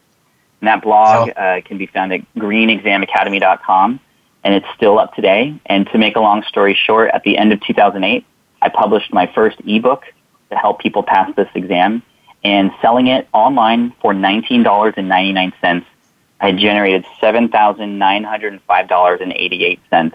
And 0.62 0.68
that 0.68 0.82
blog 0.82 1.32
uh, 1.36 1.62
can 1.66 1.78
be 1.78 1.88
found 1.88 2.14
at 2.14 2.22
greenexamacademy.com, 2.36 4.00
and 4.44 4.54
it's 4.54 4.68
still 4.76 5.00
up 5.00 5.16
today. 5.16 5.60
And 5.66 5.88
to 5.88 5.98
make 5.98 6.16
a 6.16 6.20
long 6.20 6.44
story 6.44 6.78
short, 6.86 7.10
at 7.14 7.24
the 7.24 7.38
end 7.38 7.52
of 7.52 7.62
2008, 7.62 8.26
I 8.62 8.70
published 8.70 9.12
my 9.12 9.32
first 9.34 9.58
ebook 9.66 10.04
to 10.52 10.58
help 10.58 10.80
people 10.80 11.04
pass 11.04 11.36
this 11.36 11.50
exam, 11.56 12.04
and 12.44 12.72
selling 12.82 13.08
it 13.08 13.28
online 13.34 13.92
for 14.02 14.14
$19.99, 14.14 15.86
I 16.40 16.52
generated 16.54 17.06
$7,905.88 17.22 20.14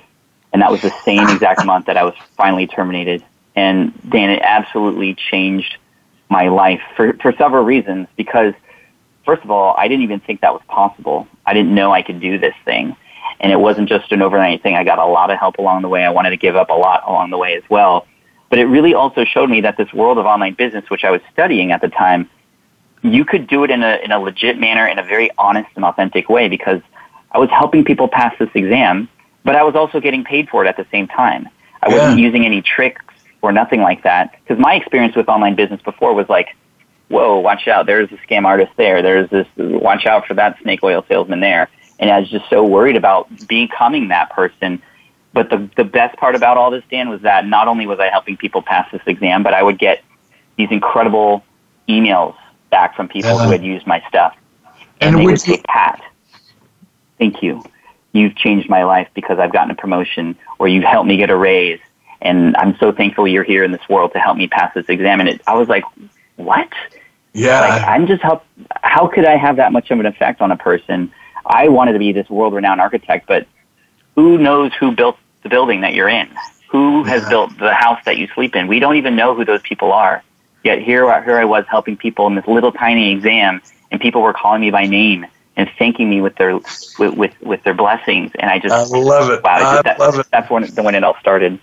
and 0.57 0.63
that 0.63 0.71
was 0.71 0.81
the 0.81 0.93
same 1.05 1.29
exact 1.29 1.67
month 1.67 1.85
that 1.85 1.99
I 1.99 2.03
was 2.03 2.15
finally 2.35 2.67
terminated. 2.67 3.23
And 3.55 3.93
Dan, 4.09 4.31
it 4.31 4.41
absolutely 4.43 5.15
changed 5.15 5.77
my 6.31 6.49
life 6.49 6.81
for, 6.97 7.13
for 7.15 7.33
several 7.33 7.63
reasons. 7.63 8.09
Because, 8.17 8.55
first 9.27 9.45
of 9.45 9.51
all, 9.51 9.75
I 9.77 9.87
didn't 9.87 10.05
even 10.05 10.21
think 10.21 10.41
that 10.41 10.55
was 10.55 10.63
possible. 10.67 11.29
I 11.45 11.53
didn't 11.53 11.75
know 11.75 11.93
I 11.93 12.01
could 12.01 12.21
do 12.21 12.39
this 12.39 12.55
thing. 12.65 12.97
And 13.39 13.53
it 13.53 13.61
wasn't 13.61 13.91
just 13.91 14.11
an 14.13 14.23
overnight 14.23 14.63
thing. 14.63 14.77
I 14.77 14.85
got 14.85 14.99
a 14.99 15.05
lot 15.05 15.31
of 15.31 15.39
help 15.39 15.59
along 15.59 15.83
the 15.83 15.91
way. 15.91 16.05
I 16.05 16.09
wanted 16.09 16.31
to 16.31 16.39
give 16.39 16.57
up 16.57 16.71
a 16.71 16.75
lot 16.75 17.03
along 17.07 17.29
the 17.29 17.39
way 17.39 17.55
as 17.55 17.63
well. 17.69 18.07
But 18.49 18.59
it 18.59 18.67
really 18.67 18.95
also 18.95 19.25
showed 19.25 19.51
me 19.51 19.61
that 19.63 19.77
this 19.77 19.93
world 19.93 20.19
of 20.19 20.27
online 20.27 20.55
business, 20.55 20.89
which 20.89 21.05
I 21.05 21.11
was 21.11 21.21
studying 21.33 21.73
at 21.73 21.81
the 21.81 21.89
time, 21.89 22.31
you 23.03 23.25
could 23.25 23.47
do 23.47 23.65
it 23.65 23.71
in 23.71 23.83
a, 23.83 23.99
in 24.05 24.13
a 24.13 24.19
legit 24.19 24.59
manner, 24.59 24.87
in 24.87 24.99
a 24.99 25.03
very 25.03 25.31
honest 25.39 25.69
and 25.77 25.85
authentic 25.85 26.29
way 26.29 26.49
because 26.49 26.81
I 27.33 27.39
was 27.39 27.51
helping 27.51 27.85
people 27.85 28.09
pass 28.09 28.35
this 28.39 28.51
exam 28.55 29.09
but 29.47 29.55
I 29.55 29.63
was 29.63 29.77
also 29.77 30.01
getting 30.01 30.25
paid 30.25 30.49
for 30.49 30.65
it 30.65 30.69
at 30.69 30.77
the 30.77 30.85
same 30.91 31.07
time. 31.07 31.49
I 31.81 31.89
Yeah. 31.89 31.99
wasn't 31.99 32.19
using 32.19 32.45
any 32.45 32.61
tricks 32.61 33.05
or 33.43 33.53
nothing 33.53 33.81
like 33.81 34.03
that. 34.03 34.35
Because 34.43 34.59
my 34.61 34.75
experience 34.75 35.15
with 35.15 35.29
online 35.29 35.55
business 35.55 35.81
before 35.83 36.13
was 36.15 36.29
like, 36.29 36.49
whoa, 37.09 37.39
watch 37.39 37.69
out, 37.69 37.87
there's 37.87 38.11
a 38.11 38.17
scam 38.17 38.45
artist 38.45 38.73
there. 38.77 39.03
There's 39.03 39.31
this, 39.31 39.47
watch 39.57 40.05
out 40.05 40.27
for 40.27 40.35
that 40.35 40.59
snake 40.63 40.83
oil 40.83 41.05
salesman 41.09 41.39
there. 41.39 41.69
And 42.01 42.11
I 42.11 42.19
was 42.19 42.29
just 42.29 42.51
so 42.51 42.65
worried 42.65 42.97
about 42.97 43.29
becoming 43.47 44.09
that 44.09 44.31
person. 44.31 44.83
But 45.37 45.51
the, 45.51 45.69
the 45.77 45.85
best 45.85 46.17
part 46.17 46.35
about 46.35 46.57
all 46.57 46.71
this, 46.71 46.83
Dan, 46.91 47.11
was 47.11 47.21
that 47.21 47.47
not 47.47 47.69
only 47.69 47.87
was 47.87 48.01
I 48.01 48.09
helping 48.09 48.39
people 48.39 48.63
pass 48.63 48.91
this 48.91 49.03
exam, 49.05 49.43
but 49.43 49.53
I 49.53 49.63
would 49.63 49.79
get 49.79 50.03
these 50.57 50.71
incredible 50.71 51.45
emails 51.91 52.35
back 52.71 52.97
from 52.97 53.07
people 53.07 53.33
who 53.33 53.41
uh-huh. 53.41 53.51
had 53.51 53.63
used 53.63 53.87
my 53.87 54.03
stuff. 54.09 54.35
And, 54.99 55.15
And 55.15 55.19
they 55.19 55.27
would 55.27 55.39
say, 55.39 55.61
Pat, 55.69 56.03
thank 57.19 57.43
you. 57.43 57.63
You've 58.13 58.35
changed 58.35 58.71
my 58.71 58.85
life 58.85 59.09
because 59.13 59.39
I've 59.39 59.53
gotten 59.53 59.71
a 59.71 59.75
promotion 59.75 60.39
or 60.59 60.69
you've 60.69 60.85
helped 60.85 61.07
me 61.07 61.19
get 61.19 61.29
a 61.29 61.37
raise. 61.37 61.81
And 62.23 62.57
I'm 62.57 62.75
so 62.79 62.91
thankful 62.91 63.29
you're 63.29 63.45
here 63.45 63.63
in 63.63 63.73
this 63.73 63.87
world 63.91 64.15
to 64.15 64.19
help 64.19 64.39
me 64.39 64.49
pass 64.49 64.73
this 64.73 64.89
exam. 64.89 65.21
And 65.21 65.29
it, 65.29 65.43
I 65.47 65.55
was 65.55 65.69
like, 65.69 65.85
what? 66.37 66.73
Yeah. 67.35 67.61
Like, 67.61 67.83
I'm 67.83 68.07
just 68.07 68.23
help. 68.23 68.43
How 68.83 69.07
could 69.07 69.27
I 69.27 69.37
have 69.37 69.57
that 69.57 69.71
much 69.71 69.91
of 69.91 70.01
an 70.01 70.07
effect 70.07 70.41
on 70.41 70.51
a 70.51 70.57
person? 70.57 71.13
I 71.45 71.69
wanted 71.69 71.93
to 71.93 71.99
be 71.99 72.13
this 72.13 72.31
world-renowned 72.31 72.81
architect, 72.81 73.27
but 73.27 73.47
who 74.15 74.39
knows 74.39 74.73
who 74.81 74.93
built 74.93 75.19
the 75.47 75.55
building 75.55 75.81
that 75.83 75.95
you're 75.95 76.09
in? 76.09 76.29
Who 76.69 77.05
has 77.05 77.23
Yeah. 77.23 77.29
built 77.29 77.59
the 77.59 77.73
house 77.73 78.01
that 78.05 78.17
you 78.19 78.27
sleep 78.35 78.57
in? 78.57 78.67
We 78.67 78.81
don't 78.81 78.97
even 78.97 79.15
know 79.15 79.35
who 79.35 79.45
those 79.45 79.63
people 79.63 79.93
are. 79.93 80.23
Yet 80.65 80.81
here, 80.81 81.09
I- 81.09 81.23
here 81.25 81.39
I 81.39 81.45
was 81.45 81.65
helping 81.69 81.97
people 81.97 82.27
in 82.27 82.35
this 82.35 82.47
little 82.49 82.73
tiny 82.73 83.13
exam, 83.13 83.63
and 83.91 84.01
people 84.01 84.21
were 84.23 84.33
calling 84.33 84.61
me 84.61 84.71
by 84.71 84.87
name 84.87 85.27
and 85.57 85.71
thanking 85.79 86.11
me 86.11 86.21
with 86.21 86.35
their 86.37 86.55
with 86.99 87.15
with, 87.15 87.33
with 87.41 87.63
their 87.63 87.75
blessings. 87.75 88.33
And 88.39 88.51
I 88.51 88.59
just 88.59 88.75
I 88.75 88.99
love 88.99 89.31
it. 89.31 89.43
wow, 89.45 89.79
I 89.79 89.83
that, 89.83 89.99
love 90.01 90.19
it. 90.19 90.27
that's 90.33 90.51
when 90.51 90.65
when 90.87 90.95
it 90.97 91.05
all 91.05 91.17
started. 91.21 91.59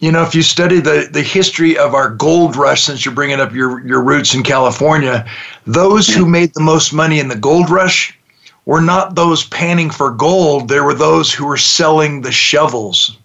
You 0.00 0.10
know, 0.10 0.22
if 0.22 0.34
you 0.34 0.42
study 0.42 0.80
the, 0.80 1.08
the 1.12 1.22
history 1.22 1.76
of 1.76 1.94
our 1.94 2.08
gold 2.08 2.56
rush, 2.56 2.82
since 2.84 3.04
you're 3.04 3.14
bringing 3.14 3.38
up 3.38 3.52
your, 3.52 3.86
your 3.86 4.02
roots 4.02 4.34
in 4.34 4.42
California, 4.42 5.26
those 5.66 6.08
who 6.08 6.22
mm-hmm. 6.22 6.32
made 6.32 6.54
the 6.54 6.62
most 6.62 6.94
money 6.94 7.20
in 7.20 7.28
the 7.28 7.36
gold 7.36 7.68
rush 7.68 8.18
were 8.64 8.80
not 8.80 9.14
those 9.14 9.44
panning 9.44 9.90
for 9.90 10.10
gold. 10.10 10.68
They 10.68 10.80
were 10.80 10.94
those 10.94 11.32
who 11.32 11.46
were 11.46 11.58
selling 11.58 12.22
the 12.22 12.32
shovels. 12.32 13.18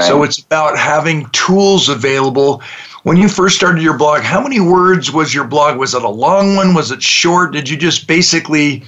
So 0.00 0.22
it's 0.22 0.38
about 0.38 0.78
having 0.78 1.26
tools 1.32 1.88
available. 1.88 2.62
When 3.02 3.16
you 3.16 3.28
first 3.28 3.56
started 3.56 3.82
your 3.82 3.98
blog, 3.98 4.22
how 4.22 4.42
many 4.42 4.60
words 4.60 5.12
was 5.12 5.34
your 5.34 5.44
blog? 5.44 5.78
Was 5.78 5.94
it 5.94 6.02
a 6.02 6.08
long 6.08 6.56
one? 6.56 6.74
Was 6.74 6.90
it 6.90 7.02
short? 7.02 7.52
Did 7.52 7.68
you 7.68 7.76
just 7.76 8.06
basically 8.06 8.84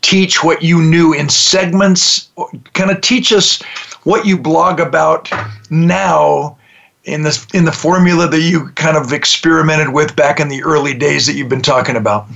teach 0.00 0.42
what 0.42 0.62
you 0.62 0.82
knew 0.82 1.12
in 1.12 1.28
segments? 1.28 2.30
Kind 2.72 2.90
of 2.90 3.00
teach 3.00 3.32
us 3.32 3.62
what 4.02 4.26
you 4.26 4.36
blog 4.36 4.80
about 4.80 5.30
now 5.70 6.56
in 7.04 7.22
this 7.22 7.46
in 7.54 7.64
the 7.64 7.72
formula 7.72 8.28
that 8.28 8.40
you 8.40 8.68
kind 8.70 8.96
of 8.96 9.12
experimented 9.12 9.90
with 9.90 10.16
back 10.16 10.40
in 10.40 10.48
the 10.48 10.62
early 10.62 10.94
days 10.94 11.26
that 11.26 11.34
you've 11.34 11.48
been 11.48 11.62
talking 11.62 11.96
about. 11.96 12.26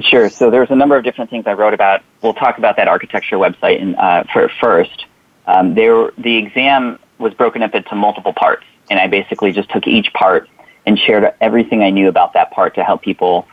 Sure. 0.00 0.28
So 0.28 0.50
there's 0.50 0.70
a 0.70 0.76
number 0.76 0.96
of 0.96 1.04
different 1.04 1.30
things 1.30 1.46
I 1.46 1.52
wrote 1.52 1.74
about. 1.74 2.02
We'll 2.22 2.34
talk 2.34 2.58
about 2.58 2.76
that 2.76 2.88
architecture 2.88 3.36
website 3.36 3.78
in, 3.78 3.94
uh, 3.94 4.24
for 4.32 4.48
first. 4.48 5.06
Um, 5.46 5.74
there, 5.74 6.10
the 6.18 6.36
exam 6.36 6.98
was 7.22 7.34
broken 7.34 7.62
up 7.62 7.74
into 7.74 7.94
multiple 7.94 8.32
parts, 8.32 8.64
and 8.90 8.98
I 8.98 9.06
basically 9.06 9.52
just 9.52 9.70
took 9.70 9.86
each 9.86 10.12
part 10.12 10.48
and 10.84 10.98
shared 10.98 11.32
everything 11.40 11.82
I 11.82 11.90
knew 11.90 12.08
about 12.08 12.32
that 12.34 12.50
part 12.50 12.74
to 12.74 12.84
help 12.84 13.02
people 13.02 13.46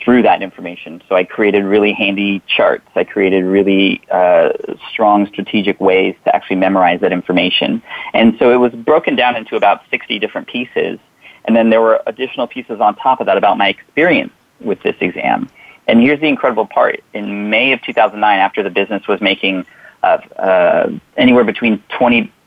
through 0.00 0.22
that 0.22 0.42
information. 0.42 1.02
So 1.08 1.16
I 1.16 1.24
created 1.24 1.64
really 1.64 1.92
handy 1.92 2.40
charts. 2.46 2.86
I 2.94 3.04
created 3.04 3.44
really 3.44 4.00
uh, 4.10 4.50
strong 4.90 5.26
strategic 5.26 5.80
ways 5.80 6.14
to 6.24 6.34
actually 6.34 6.56
memorize 6.56 7.00
that 7.00 7.12
information. 7.12 7.82
And 8.14 8.36
so 8.38 8.52
it 8.52 8.56
was 8.56 8.72
broken 8.72 9.16
down 9.16 9.36
into 9.36 9.56
about 9.56 9.82
60 9.90 10.18
different 10.18 10.46
pieces. 10.46 11.00
And 11.44 11.56
then 11.56 11.70
there 11.70 11.80
were 11.80 12.00
additional 12.06 12.46
pieces 12.46 12.80
on 12.80 12.94
top 12.96 13.20
of 13.20 13.26
that 13.26 13.36
about 13.36 13.58
my 13.58 13.68
experience 13.68 14.32
with 14.60 14.80
this 14.82 14.96
exam. 15.00 15.48
And 15.86 16.00
here's 16.00 16.20
the 16.20 16.28
incredible 16.28 16.66
part. 16.66 17.02
In 17.14 17.50
May 17.50 17.72
of 17.72 17.82
2009, 17.82 18.38
after 18.38 18.62
the 18.62 18.70
business 18.70 19.06
was 19.08 19.20
making 19.20 19.66
uh, 20.02 20.18
uh, 20.36 20.90
anywhere 21.16 21.44
between 21.44 21.82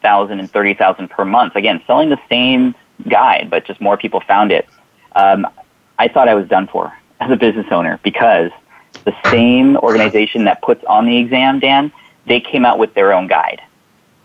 20,000 0.02 0.40
and 0.40 0.52
30,000 0.52 1.10
per 1.10 1.26
month, 1.26 1.56
again, 1.56 1.82
selling 1.86 2.10
the 2.10 2.20
same 2.30 2.76
guide, 3.08 3.50
but 3.50 3.66
just 3.66 3.80
more 3.82 3.98
people 3.98 4.22
found 4.22 4.52
it, 4.52 4.68
um, 5.16 5.48
I 6.00 6.08
thought 6.08 6.28
I 6.28 6.36
was 6.36 6.48
done 6.48 6.68
for 6.68 6.94
as 7.20 7.32
a 7.32 7.36
business 7.36 7.68
owner 7.72 8.00
because 8.04 8.52
the 9.06 9.14
same 9.30 9.78
organization 9.78 10.46
that 10.46 10.62
puts 10.62 10.84
on 10.86 11.06
the 11.06 11.18
exam, 11.18 11.60
Dan, 11.60 11.92
they 12.28 12.40
came 12.40 12.66
out 12.66 12.78
with 12.78 12.94
their 12.94 13.14
own 13.14 13.28
guide. 13.28 13.62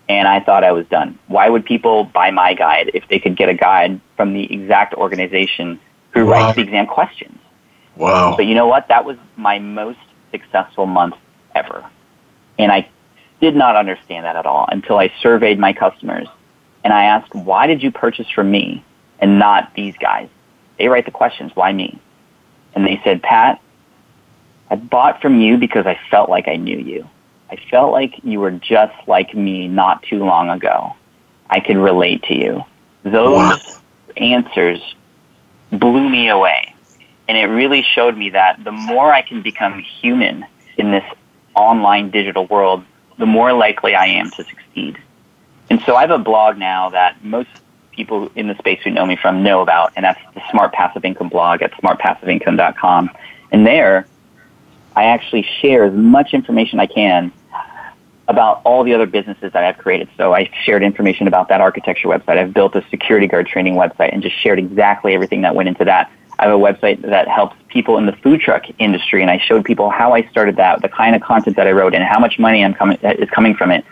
And 0.09 0.29
I 0.29 0.39
thought 0.39 0.63
I 0.63 0.71
was 0.71 0.87
done. 0.87 1.19
Why 1.27 1.49
would 1.49 1.65
people 1.65 2.05
buy 2.05 2.31
my 2.31 2.55
guide 2.55 2.93
if 2.95 3.09
they 3.09 3.19
could 3.19 3.37
get 3.37 3.49
a 3.49 3.55
guide 3.55 4.01
from 4.17 4.35
the 4.35 4.53
exact 4.53 4.95
organization 4.95 5.81
who 6.13 6.27
wow. 6.27 6.33
writes 6.33 6.57
the 6.57 6.63
exam 6.63 6.87
questions? 6.87 7.39
Wow. 7.97 8.35
But 8.37 8.47
you 8.47 8.55
know 8.55 8.69
what? 8.69 8.87
That 8.87 9.05
was 9.05 9.17
my 9.37 9.59
most 9.59 9.99
successful 10.31 10.87
month 10.87 11.17
ever. 11.57 11.85
And 12.57 12.71
I 12.71 12.89
did 13.41 13.55
not 13.55 13.77
understand 13.77 14.25
that 14.25 14.37
at 14.37 14.47
all 14.47 14.67
until 14.71 14.99
I 14.99 15.13
surveyed 15.21 15.59
my 15.59 15.73
customers 15.73 16.29
and 16.85 16.93
I 16.93 17.05
asked, 17.05 17.35
why 17.35 17.67
did 17.67 17.83
you 17.83 17.91
purchase 17.91 18.29
from 18.31 18.51
me 18.51 18.85
and 19.19 19.39
not 19.39 19.75
these 19.75 19.95
guys? 19.99 20.29
They 20.79 20.89
write 20.89 21.05
the 21.05 21.11
questions, 21.11 21.53
why 21.55 21.73
me? 21.73 21.99
And 22.75 22.87
they 22.87 23.01
said, 23.05 23.23
Pat, 23.23 23.61
I 24.71 24.77
bought 24.77 25.23
from 25.23 25.41
you 25.41 25.57
because 25.57 25.87
I 25.87 25.99
felt 26.11 26.29
like 26.29 26.49
I 26.49 26.57
knew 26.57 26.79
you. 26.79 27.09
I 27.51 27.57
felt 27.71 27.93
like 27.93 28.15
you 28.25 28.41
were 28.41 28.51
just 28.51 28.95
like 29.07 29.35
me 29.35 29.69
not 29.69 30.03
too 30.03 30.25
long 30.25 30.51
ago. 30.51 30.95
I 31.49 31.61
could 31.61 31.77
relate 31.77 32.25
to 32.25 32.35
you. 32.35 32.65
Those 33.05 33.37
wow. 33.37 33.59
answers 34.17 34.81
blew 35.71 36.09
me 36.09 36.29
away. 36.29 36.75
And 37.29 37.37
it 37.37 37.47
really 37.47 37.83
showed 37.83 38.17
me 38.17 38.31
that 38.31 38.63
the 38.63 38.73
more 38.73 39.13
I 39.13 39.23
can 39.23 39.43
become 39.43 39.81
human 39.81 40.45
in 40.77 40.91
this 40.91 41.05
online 41.55 42.11
digital 42.11 42.47
world, 42.47 42.85
the 43.19 43.27
more 43.27 43.53
likely 43.53 43.95
I 43.95 44.07
am 44.07 44.31
to 44.33 44.45
succeed. 44.45 44.99
And 45.71 45.81
so 45.83 45.97
I 45.97 46.03
have 46.03 46.11
a 46.11 46.19
blog 46.19 46.59
now 46.59 46.91
that 46.91 47.25
most 47.25 47.49
people 47.93 48.31
in 48.35 48.47
the 48.47 48.55
space 48.57 48.81
who 48.83 48.91
know 48.91 49.07
me 49.07 49.17
from 49.17 49.43
know 49.43 49.63
about, 49.63 49.93
and 49.97 50.05
that's 50.05 50.21
the 50.35 50.43
Smart 50.51 50.73
Passive 50.73 51.05
Income 51.05 51.31
blog 51.31 51.63
at 51.63 51.73
smartpassiveincome.com. 51.73 53.11
And 53.51 53.67
there, 53.67 54.07
I 54.95 55.05
actually 55.05 55.47
share 55.61 55.85
as 55.85 55.95
much 55.95 56.35
information 56.35 56.79
I 56.79 56.87
can 56.87 57.33
about 58.29 58.61
all 58.65 58.83
the 58.83 58.93
other 58.93 59.07
businesses 59.07 59.53
that 59.53 59.63
I've 59.63 59.79
created. 59.79 60.09
So 60.17 60.35
I 60.35 60.51
shared 60.65 60.83
information 60.83 61.29
about 61.29 61.49
that 61.49 61.61
architecture 61.61 62.09
website. 62.09 62.39
I've 62.39 62.53
built 62.53 62.75
a 62.75 62.85
security 62.91 63.27
guard 63.27 63.47
training 63.47 63.75
website 63.75 64.13
and 64.13 64.23
just 64.23 64.37
shared 64.37 64.59
exactly 64.59 65.15
everything 65.15 65.43
that 65.43 65.55
went 65.55 65.69
into 65.69 65.85
that. 65.85 66.11
I 66.39 66.47
have 66.47 66.53
a 66.53 66.63
website 66.63 67.01
that 67.03 67.29
helps 67.29 67.57
people 67.69 67.97
in 67.99 68.07
the 68.07 68.13
food 68.13 68.41
truck 68.41 68.65
industry, 68.79 69.23
and 69.23 69.31
I 69.31 69.39
showed 69.39 69.65
people 69.65 69.91
how 69.91 70.13
I 70.13 70.29
started 70.29 70.57
that, 70.57 70.83
the 70.83 70.89
kind 70.89 71.17
of 71.17 71.23
content 71.23 71.57
that 71.57 71.67
I 71.67 71.73
wrote, 71.73 71.95
and 71.95 72.05
how 72.05 72.19
much 72.19 72.39
money 72.39 72.65
I'm 72.65 72.75
coming 72.75 72.99
is 73.03 73.31
coming 73.31 73.55
from 73.55 73.71
it. 73.71 73.85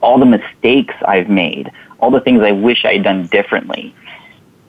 All 0.00 0.18
the 0.18 0.26
mistakes 0.26 0.94
I've 1.06 1.28
made, 1.28 1.70
all 2.00 2.10
the 2.10 2.20
things 2.20 2.42
I 2.42 2.52
wish 2.52 2.84
I 2.84 2.94
had 2.94 3.04
done 3.04 3.26
differently, 3.28 3.94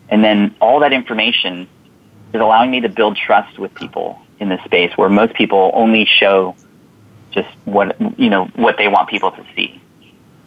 and 0.10 0.24
then 0.24 0.56
all 0.62 0.80
that 0.82 0.94
information 0.94 1.68
is 2.34 2.42
allowing 2.42 2.70
me 2.70 2.82
to 2.82 2.90
build 2.90 3.18
trust 3.18 3.58
with 3.58 3.74
people 3.74 4.20
in 4.40 4.50
this 4.50 4.62
space, 4.64 4.96
where 4.96 5.10
most 5.10 5.34
people 5.34 5.72
only 5.74 6.06
show 6.06 6.56
just 7.32 7.50
what 7.66 8.00
you 8.20 8.30
know 8.30 8.46
what 8.56 8.78
they 8.78 8.88
want 8.88 9.10
people 9.10 9.32
to 9.32 9.44
see. 9.56 9.82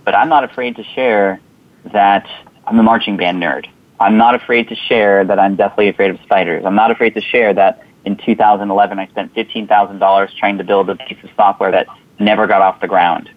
But 0.05 0.14
I'm 0.14 0.28
not 0.28 0.45
afraid 0.45 0.76
to 0.76 0.84
share 0.84 1.41
that 1.87 2.28
I'm 2.64 2.78
a 2.78 2.82
marching 2.82 3.16
band 3.16 3.43
nerd. 3.43 3.66
I'm 3.99 4.16
not 4.16 4.34
afraid 4.34 4.68
to 4.68 4.74
share 4.74 5.24
that 5.24 5.38
I'm 5.38 5.57
deathly 5.57 5.88
afraid 5.88 6.11
of 6.11 6.20
spiders. 6.22 6.64
I'm 6.64 6.74
not 6.74 6.90
afraid 6.90 7.14
to 7.14 7.20
share 7.20 7.55
that 7.55 7.84
in 8.05 8.16
2011 8.16 8.99
I 8.99 9.07
spent 9.09 9.34
$15,000 9.34 10.36
trying 10.36 10.59
to 10.59 10.64
build 10.64 10.90
a 10.90 10.97
piece 10.97 11.22
of 11.24 11.30
software 11.34 11.72
that 11.72 11.86
never 12.18 12.47
got 12.47 12.62
off 12.62 12.80
the 12.80 12.88
ground. 12.88 13.30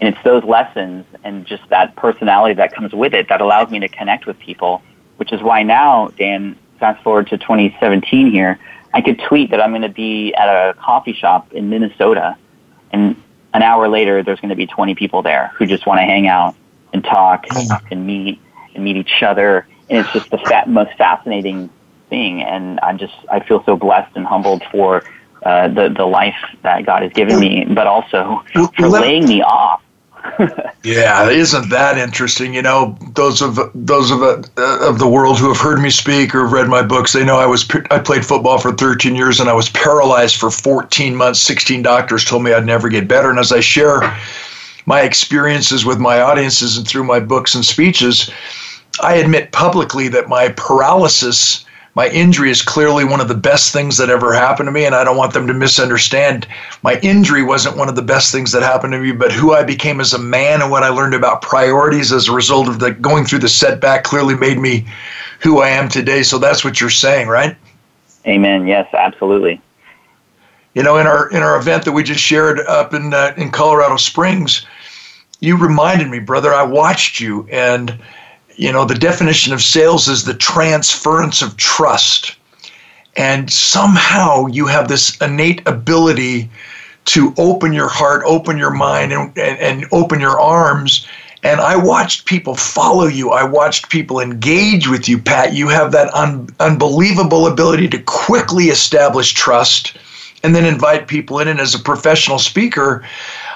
And 0.00 0.14
it's 0.14 0.24
those 0.24 0.44
lessons 0.44 1.06
and 1.24 1.46
just 1.46 1.68
that 1.70 1.96
personality 1.96 2.54
that 2.54 2.72
comes 2.72 2.92
with 2.92 3.14
it 3.14 3.28
that 3.28 3.40
allows 3.40 3.70
me 3.70 3.80
to 3.80 3.88
connect 3.88 4.26
with 4.26 4.38
people, 4.38 4.82
which 5.16 5.32
is 5.32 5.42
why 5.42 5.62
now, 5.62 6.08
Dan, 6.16 6.56
fast 6.78 7.02
forward 7.02 7.28
to 7.28 7.38
2017 7.38 8.30
here, 8.30 8.58
I 8.94 9.00
could 9.00 9.20
tweet 9.20 9.50
that 9.50 9.60
I'm 9.60 9.70
going 9.70 9.82
to 9.82 9.88
be 9.88 10.34
at 10.34 10.48
a 10.48 10.74
coffee 10.74 11.12
shop 11.12 11.52
in 11.52 11.68
Minnesota, 11.68 12.36
and 12.90 13.20
an 13.52 13.62
hour 13.62 13.88
later, 13.88 14.22
there's 14.22 14.40
going 14.40 14.50
to 14.50 14.56
be 14.56 14.66
20 14.66 14.94
people 14.94 15.22
there 15.22 15.52
who 15.56 15.66
just 15.66 15.86
want 15.86 15.98
to 15.98 16.04
hang 16.04 16.26
out 16.26 16.54
and 16.92 17.02
talk 17.02 17.46
and 17.90 18.06
meet 18.06 18.40
meet 18.78 18.96
each 18.96 19.22
other. 19.22 19.66
And 19.90 19.98
it's 19.98 20.12
just 20.12 20.30
the 20.30 20.38
fat, 20.38 20.68
most 20.68 20.96
fascinating 20.96 21.70
thing. 22.08 22.42
And 22.42 22.78
I'm 22.82 22.98
just, 22.98 23.14
I 23.30 23.40
feel 23.40 23.64
so 23.64 23.76
blessed 23.76 24.16
and 24.16 24.26
humbled 24.26 24.62
for 24.70 25.04
uh, 25.44 25.68
the 25.68 25.88
the 25.88 26.04
life 26.04 26.34
that 26.62 26.84
God 26.84 27.02
has 27.02 27.12
given 27.12 27.38
me, 27.38 27.64
but 27.64 27.86
also 27.86 28.44
for 28.76 28.88
laying 28.88 29.26
me 29.26 29.40
off 29.40 29.82
yeah, 30.84 31.28
isn't 31.28 31.70
that 31.70 31.98
interesting? 31.98 32.54
You 32.54 32.62
know, 32.62 32.96
those 33.14 33.42
of 33.42 33.58
those 33.74 34.10
of 34.10 34.22
uh, 34.22 34.42
of 34.56 34.98
the 34.98 35.08
world 35.08 35.38
who 35.38 35.48
have 35.48 35.60
heard 35.60 35.80
me 35.80 35.90
speak 35.90 36.34
or 36.34 36.46
read 36.46 36.68
my 36.68 36.82
books, 36.82 37.12
they 37.12 37.24
know 37.24 37.38
I 37.38 37.46
was 37.46 37.68
I 37.90 37.98
played 37.98 38.24
football 38.24 38.58
for 38.58 38.72
13 38.72 39.14
years 39.14 39.40
and 39.40 39.48
I 39.48 39.52
was 39.52 39.68
paralyzed 39.70 40.36
for 40.36 40.50
14 40.50 41.14
months. 41.14 41.40
16 41.40 41.82
doctors 41.82 42.24
told 42.24 42.42
me 42.42 42.52
I'd 42.52 42.66
never 42.66 42.88
get 42.88 43.08
better, 43.08 43.30
and 43.30 43.38
as 43.38 43.52
I 43.52 43.60
share 43.60 44.00
my 44.86 45.02
experiences 45.02 45.84
with 45.84 45.98
my 45.98 46.20
audiences 46.20 46.78
and 46.78 46.86
through 46.86 47.04
my 47.04 47.20
books 47.20 47.54
and 47.54 47.64
speeches, 47.64 48.30
I 49.00 49.14
admit 49.14 49.52
publicly 49.52 50.08
that 50.08 50.28
my 50.28 50.48
paralysis 50.50 51.64
my 51.98 52.08
injury 52.10 52.48
is 52.48 52.62
clearly 52.62 53.04
one 53.04 53.20
of 53.20 53.26
the 53.26 53.34
best 53.34 53.72
things 53.72 53.96
that 53.96 54.08
ever 54.08 54.32
happened 54.32 54.68
to 54.68 54.70
me, 54.70 54.84
and 54.84 54.94
I 54.94 55.02
don't 55.02 55.16
want 55.16 55.32
them 55.32 55.48
to 55.48 55.52
misunderstand. 55.52 56.46
My 56.84 57.00
injury 57.00 57.42
wasn't 57.42 57.76
one 57.76 57.88
of 57.88 57.96
the 57.96 58.02
best 58.02 58.30
things 58.30 58.52
that 58.52 58.62
happened 58.62 58.92
to 58.92 59.00
me, 59.00 59.10
but 59.10 59.32
who 59.32 59.52
I 59.52 59.64
became 59.64 60.00
as 60.00 60.14
a 60.14 60.18
man 60.18 60.62
and 60.62 60.70
what 60.70 60.84
I 60.84 60.90
learned 60.90 61.14
about 61.14 61.42
priorities 61.42 62.12
as 62.12 62.28
a 62.28 62.32
result 62.32 62.68
of 62.68 62.78
the 62.78 62.92
going 62.92 63.24
through 63.24 63.40
the 63.40 63.48
setback 63.48 64.04
clearly 64.04 64.36
made 64.36 64.58
me 64.58 64.86
who 65.40 65.58
I 65.60 65.70
am 65.70 65.88
today. 65.88 66.22
So 66.22 66.38
that's 66.38 66.64
what 66.64 66.80
you're 66.80 66.88
saying, 66.88 67.26
right? 67.26 67.56
Amen. 68.28 68.68
Yes, 68.68 68.86
absolutely. 68.94 69.60
You 70.74 70.84
know, 70.84 70.98
in 70.98 71.08
our 71.08 71.28
in 71.30 71.42
our 71.42 71.56
event 71.56 71.84
that 71.84 71.90
we 71.90 72.04
just 72.04 72.22
shared 72.22 72.60
up 72.60 72.94
in 72.94 73.12
uh, 73.12 73.34
in 73.36 73.50
Colorado 73.50 73.96
Springs, 73.96 74.64
you 75.40 75.56
reminded 75.56 76.08
me, 76.08 76.20
brother. 76.20 76.54
I 76.54 76.62
watched 76.62 77.18
you 77.18 77.48
and 77.50 77.98
you 78.58 78.72
know, 78.72 78.84
the 78.84 78.94
definition 78.94 79.52
of 79.52 79.62
sales 79.62 80.08
is 80.08 80.24
the 80.24 80.34
transference 80.34 81.42
of 81.42 81.56
trust. 81.56 82.36
And 83.16 83.50
somehow 83.50 84.46
you 84.46 84.66
have 84.66 84.88
this 84.88 85.16
innate 85.20 85.66
ability 85.66 86.50
to 87.06 87.32
open 87.38 87.72
your 87.72 87.88
heart, 87.88 88.22
open 88.26 88.58
your 88.58 88.72
mind, 88.72 89.12
and, 89.12 89.36
and, 89.38 89.58
and 89.60 89.86
open 89.92 90.18
your 90.20 90.40
arms. 90.40 91.06
And 91.44 91.60
I 91.60 91.76
watched 91.76 92.26
people 92.26 92.56
follow 92.56 93.06
you. 93.06 93.30
I 93.30 93.44
watched 93.44 93.90
people 93.90 94.18
engage 94.20 94.88
with 94.88 95.08
you, 95.08 95.18
Pat. 95.18 95.54
You 95.54 95.68
have 95.68 95.92
that 95.92 96.12
un- 96.12 96.48
unbelievable 96.58 97.46
ability 97.46 97.88
to 97.90 98.02
quickly 98.02 98.64
establish 98.64 99.32
trust 99.34 99.96
and 100.42 100.52
then 100.54 100.64
invite 100.64 101.06
people 101.06 101.38
in. 101.38 101.46
And 101.46 101.60
as 101.60 101.76
a 101.76 101.78
professional 101.78 102.40
speaker, 102.40 103.04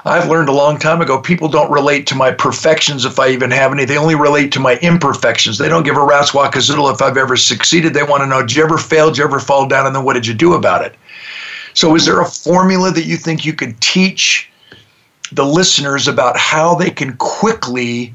I've 0.05 0.29
learned 0.29 0.49
a 0.49 0.53
long 0.53 0.79
time 0.79 1.01
ago 1.01 1.21
people 1.21 1.49
don't 1.49 1.71
relate 1.71 2.07
to 2.09 2.17
my 2.17 2.33
perfections 2.33 3.05
if 3.05 3.21
I 3.21 3.29
even 3.29 3.51
have 3.53 3.73
any. 3.73 3.85
They 3.85 3.97
only 3.97 4.17
relate 4.17 4.51
to 4.53 4.61
my 4.61 4.77
imperfections. 4.79 5.59
They 5.59 5.69
don't 5.69 5.85
give 5.85 5.97
a 5.97 6.05
rat's 6.05 6.33
wackazoodle 6.33 6.93
if 6.93 7.01
I've 7.01 7.17
ever 7.17 7.37
succeeded. 7.37 7.95
They 7.95 8.03
want 8.03 8.23
to 8.23 8.27
know, 8.27 8.41
did 8.41 8.57
you 8.57 8.65
ever 8.65 8.79
fail? 8.79 9.11
Did 9.11 9.19
you 9.19 9.25
ever 9.25 9.39
fall 9.39 9.67
down? 9.67 9.87
And 9.87 9.95
then 9.95 10.05
what 10.05 10.15
did 10.15 10.27
you 10.27 10.35
do 10.35 10.55
about 10.55 10.85
it? 10.85 10.97
So, 11.75 11.95
is 11.95 12.05
there 12.05 12.21
a 12.21 12.27
formula 12.27 12.91
that 12.91 13.07
you 13.07 13.17
think 13.17 13.45
you 13.45 13.55
could 13.55 13.81
teach 13.81 14.51
the 15.31 15.45
listeners 15.45 16.09
about 16.09 16.37
how 16.37 16.75
they 16.75 16.91
can 16.91 17.17
quickly 17.17 18.13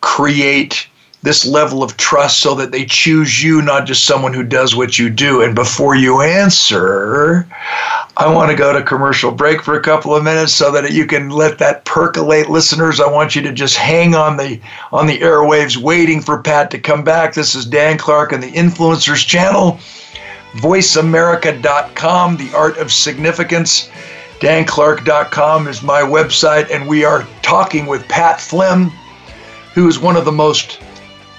create 0.00 0.88
this 1.22 1.44
level 1.44 1.82
of 1.82 1.96
trust 1.96 2.40
so 2.40 2.54
that 2.54 2.70
they 2.70 2.84
choose 2.84 3.42
you, 3.42 3.62
not 3.62 3.86
just 3.86 4.04
someone 4.04 4.32
who 4.32 4.42
does 4.42 4.76
what 4.76 4.98
you 4.98 5.10
do. 5.10 5.42
And 5.42 5.54
before 5.54 5.96
you 5.96 6.20
answer, 6.22 7.46
I 8.16 8.32
want 8.32 8.50
to 8.50 8.56
go 8.56 8.72
to 8.72 8.82
commercial 8.82 9.32
break 9.32 9.62
for 9.62 9.74
a 9.74 9.82
couple 9.82 10.14
of 10.14 10.22
minutes 10.22 10.52
so 10.52 10.70
that 10.70 10.92
you 10.92 11.06
can 11.06 11.30
let 11.30 11.58
that 11.58 11.84
percolate. 11.84 12.48
Listeners, 12.48 13.00
I 13.00 13.10
want 13.10 13.34
you 13.34 13.42
to 13.42 13.52
just 13.52 13.76
hang 13.76 14.14
on 14.14 14.36
the 14.36 14.60
on 14.92 15.06
the 15.06 15.18
airwaves 15.18 15.76
waiting 15.76 16.20
for 16.20 16.40
Pat 16.40 16.70
to 16.70 16.78
come 16.78 17.02
back. 17.02 17.34
This 17.34 17.54
is 17.54 17.66
Dan 17.66 17.98
Clark 17.98 18.32
and 18.32 18.42
the 18.42 18.52
Influencers 18.52 19.26
Channel, 19.26 19.78
voiceamerica.com, 20.54 22.36
the 22.36 22.52
art 22.54 22.78
of 22.78 22.92
significance. 22.92 23.90
DanClark.com 24.40 25.66
is 25.66 25.82
my 25.82 26.02
website, 26.02 26.70
and 26.70 26.86
we 26.86 27.04
are 27.04 27.26
talking 27.40 27.86
with 27.86 28.06
Pat 28.06 28.38
Flynn, 28.38 28.92
who 29.74 29.88
is 29.88 29.98
one 29.98 30.14
of 30.14 30.26
the 30.26 30.32
most 30.32 30.78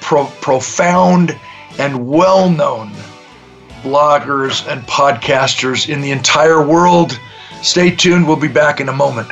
pro- 0.07 0.31
profound 0.39 1.37
and 1.79 2.07
well 2.07 2.49
known 2.49 2.89
bloggers 3.81 4.65
and 4.71 4.81
podcasters 4.87 5.89
in 5.89 5.99
the 5.99 6.11
entire 6.11 6.65
world. 6.65 7.19
Stay 7.61 7.93
tuned, 7.93 8.25
we'll 8.25 8.37
be 8.37 8.47
back 8.47 8.79
in 8.79 8.87
a 8.87 8.93
moment. 8.93 9.27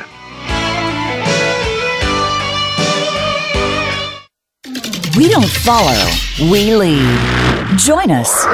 We 5.16 5.30
don't 5.30 5.48
follow, 5.48 6.10
we 6.50 6.76
lead. 6.76 7.78
Join 7.78 8.10
us, 8.10 8.44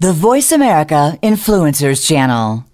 the 0.00 0.12
Voice 0.12 0.50
America 0.50 1.16
Influencers 1.22 2.04
Channel. 2.06 2.64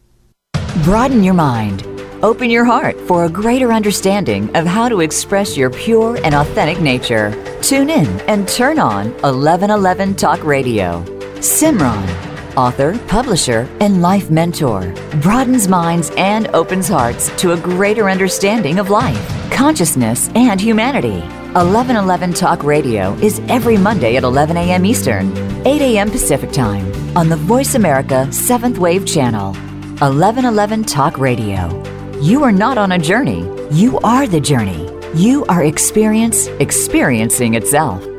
Broaden 0.83 1.23
your 1.23 1.35
mind. 1.35 1.94
Open 2.25 2.49
your 2.49 2.65
heart 2.65 2.99
for 3.03 3.27
a 3.27 3.29
greater 3.29 3.71
understanding 3.71 4.49
of 4.57 4.65
how 4.65 4.89
to 4.89 5.03
express 5.03 5.59
your 5.59 5.69
pure 5.69 6.17
and 6.25 6.35
authentic 6.35 6.81
nature. 6.81 7.35
Tune 7.61 7.91
in 7.91 8.07
and 8.23 8.49
turn 8.49 8.79
on 8.79 9.11
1111 9.21 10.15
Talk 10.15 10.43
Radio. 10.43 11.05
Simran, 11.41 12.57
author, 12.57 12.99
publisher, 13.09 13.69
and 13.81 14.01
life 14.01 14.31
mentor, 14.31 14.95
broadens 15.21 15.69
minds 15.69 16.13
and 16.17 16.49
opens 16.55 16.89
hearts 16.89 17.29
to 17.43 17.53
a 17.53 17.61
greater 17.61 18.09
understanding 18.09 18.79
of 18.79 18.89
life, 18.89 19.53
consciousness, 19.53 20.31
and 20.35 20.59
humanity. 20.59 21.21
1111 21.53 22.33
Talk 22.33 22.65
Radio 22.65 23.13
is 23.17 23.39
every 23.51 23.77
Monday 23.77 24.17
at 24.17 24.25
11 24.25 24.57
a.m. 24.57 24.87
Eastern, 24.87 25.37
8 25.67 25.83
a.m. 25.83 26.11
Pacific 26.11 26.53
Time 26.53 26.91
on 27.19 27.29
the 27.29 27.37
Voice 27.37 27.75
America 27.75 28.27
7th 28.31 28.79
Wave 28.79 29.05
Channel. 29.05 29.53
1111 30.01 30.85
Talk 30.85 31.19
Radio. 31.19 31.94
You 32.21 32.43
are 32.45 32.53
not 32.53 32.79
on 32.79 32.93
a 32.93 32.99
journey, 32.99 33.49
you 33.71 33.99
are 34.01 34.27
the 34.27 34.41
journey. 34.41 34.89
You 35.15 35.45
are 35.47 35.65
experience 35.65 36.47
experiencing 36.59 37.55
itself. 37.55 38.14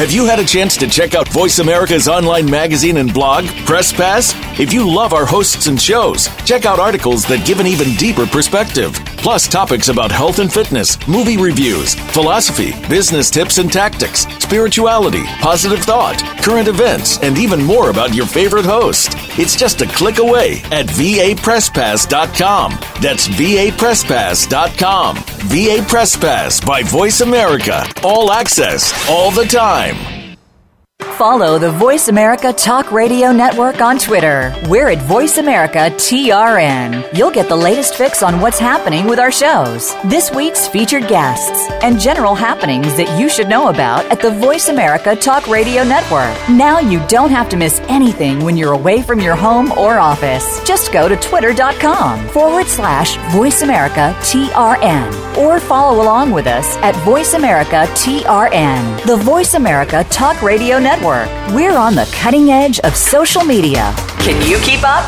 Have 0.00 0.12
you 0.12 0.24
had 0.24 0.38
a 0.38 0.44
chance 0.46 0.78
to 0.78 0.88
check 0.88 1.14
out 1.14 1.28
Voice 1.28 1.58
America's 1.58 2.08
online 2.08 2.50
magazine 2.50 2.96
and 2.96 3.12
blog, 3.12 3.44
Press 3.66 3.92
Pass? 3.92 4.32
If 4.58 4.72
you 4.72 4.90
love 4.90 5.12
our 5.12 5.26
hosts 5.26 5.66
and 5.66 5.78
shows, 5.78 6.26
check 6.46 6.64
out 6.64 6.78
articles 6.78 7.26
that 7.26 7.46
give 7.46 7.60
an 7.60 7.66
even 7.66 7.94
deeper 7.96 8.26
perspective. 8.26 8.94
Plus, 9.18 9.46
topics 9.46 9.88
about 9.88 10.10
health 10.10 10.38
and 10.38 10.50
fitness, 10.50 10.96
movie 11.06 11.36
reviews, 11.36 11.94
philosophy, 12.12 12.72
business 12.88 13.28
tips 13.28 13.58
and 13.58 13.70
tactics, 13.70 14.20
spirituality, 14.38 15.24
positive 15.42 15.80
thought, 15.80 16.18
current 16.42 16.68
events, 16.68 17.18
and 17.18 17.36
even 17.36 17.62
more 17.62 17.90
about 17.90 18.14
your 18.14 18.24
favorite 18.24 18.64
host. 18.64 19.10
It's 19.38 19.54
just 19.54 19.82
a 19.82 19.86
click 19.86 20.16
away 20.18 20.62
at 20.70 20.86
vapresspass.com. 20.86 22.78
That's 23.02 23.28
vapresspass.com. 23.28 25.16
VA 25.50 25.84
Press 25.86 26.16
Pass 26.16 26.60
by 26.60 26.82
Voice 26.84 27.20
America. 27.20 27.84
All 28.02 28.30
access, 28.32 28.92
all 29.10 29.30
the 29.30 29.44
time 29.44 29.89
time. 29.92 30.19
Follow 31.20 31.58
the 31.58 31.70
Voice 31.72 32.08
America 32.08 32.50
Talk 32.50 32.90
Radio 32.92 33.30
Network 33.30 33.82
on 33.82 33.98
Twitter. 33.98 34.54
We're 34.70 34.88
at 34.88 35.02
Voice 35.02 35.36
America 35.36 35.90
TRN. 35.90 37.14
You'll 37.14 37.30
get 37.30 37.46
the 37.46 37.56
latest 37.56 37.96
fix 37.96 38.22
on 38.22 38.40
what's 38.40 38.58
happening 38.58 39.04
with 39.06 39.18
our 39.18 39.30
shows, 39.30 39.94
this 40.04 40.30
week's 40.30 40.66
featured 40.66 41.08
guests, 41.08 41.70
and 41.82 42.00
general 42.00 42.34
happenings 42.34 42.96
that 42.96 43.20
you 43.20 43.28
should 43.28 43.50
know 43.50 43.68
about 43.68 44.06
at 44.06 44.22
the 44.22 44.30
Voice 44.30 44.70
America 44.70 45.14
Talk 45.14 45.46
Radio 45.46 45.84
Network. 45.84 46.34
Now 46.48 46.78
you 46.78 47.06
don't 47.06 47.28
have 47.28 47.50
to 47.50 47.56
miss 47.58 47.80
anything 47.80 48.42
when 48.42 48.56
you're 48.56 48.72
away 48.72 49.02
from 49.02 49.20
your 49.20 49.36
home 49.36 49.72
or 49.72 49.98
office. 49.98 50.66
Just 50.66 50.90
go 50.90 51.06
to 51.06 51.16
twitter.com 51.16 52.28
forward 52.28 52.64
slash 52.64 53.18
Voice 53.30 53.60
America 53.60 54.16
TRN 54.20 55.36
or 55.36 55.60
follow 55.60 56.02
along 56.02 56.30
with 56.30 56.46
us 56.46 56.78
at 56.78 56.96
Voice 57.04 57.34
America 57.34 57.84
TRN, 57.92 59.04
the 59.04 59.18
Voice 59.18 59.52
America 59.52 60.02
Talk 60.04 60.40
Radio 60.40 60.78
Network. 60.78 61.09
We're 61.10 61.76
on 61.76 61.96
the 61.96 62.08
cutting 62.12 62.50
edge 62.50 62.78
of 62.80 62.94
social 62.94 63.42
media. 63.42 63.92
Can 64.20 64.48
you 64.48 64.58
keep 64.58 64.84
up? 64.84 65.04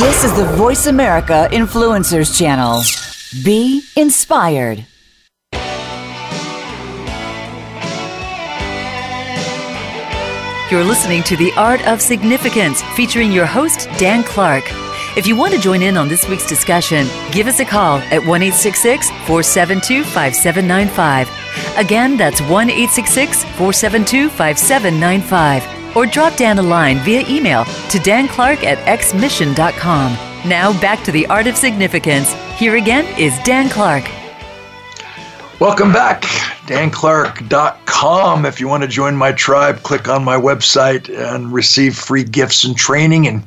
This 0.00 0.24
is 0.24 0.34
the 0.34 0.44
Voice 0.56 0.86
America 0.86 1.48
Influencers 1.52 2.36
Channel. 2.36 2.82
Be 3.44 3.82
inspired. 3.96 4.84
You're 10.70 10.84
listening 10.84 11.22
to 11.22 11.36
The 11.36 11.52
Art 11.56 11.86
of 11.86 12.02
Significance 12.02 12.82
featuring 12.96 13.30
your 13.30 13.46
host, 13.46 13.88
Dan 13.98 14.24
Clark. 14.24 14.64
If 15.16 15.26
you 15.26 15.36
want 15.36 15.54
to 15.54 15.60
join 15.60 15.82
in 15.82 15.96
on 15.96 16.08
this 16.08 16.28
week's 16.28 16.46
discussion, 16.46 17.06
give 17.32 17.46
us 17.46 17.60
a 17.60 17.64
call 17.64 17.98
at 17.98 18.24
1 18.24 18.40
472 18.50 20.04
5795. 20.04 21.28
Again, 21.76 22.16
that's 22.16 22.40
1 22.40 22.68
472 22.68 24.28
5795. 24.28 25.96
Or 25.96 26.06
drop 26.06 26.36
Dan 26.36 26.58
a 26.58 26.62
line 26.62 26.98
via 26.98 27.26
email 27.28 27.64
to 27.64 27.98
danclark 27.98 28.62
at 28.62 28.78
xmission.com. 28.86 30.12
Now 30.48 30.78
back 30.80 31.02
to 31.04 31.12
the 31.12 31.26
art 31.26 31.46
of 31.46 31.56
significance. 31.56 32.32
Here 32.56 32.76
again 32.76 33.06
is 33.18 33.38
Dan 33.44 33.68
Clark. 33.68 34.04
Welcome 35.60 35.92
back. 35.92 36.22
DanClark.com. 36.68 38.46
If 38.46 38.60
you 38.60 38.68
want 38.68 38.84
to 38.84 38.88
join 38.88 39.16
my 39.16 39.32
tribe, 39.32 39.82
click 39.82 40.06
on 40.08 40.22
my 40.22 40.36
website 40.36 41.08
and 41.08 41.52
receive 41.52 41.96
free 41.96 42.22
gifts 42.22 42.62
and 42.62 42.76
training, 42.76 43.26
and 43.26 43.42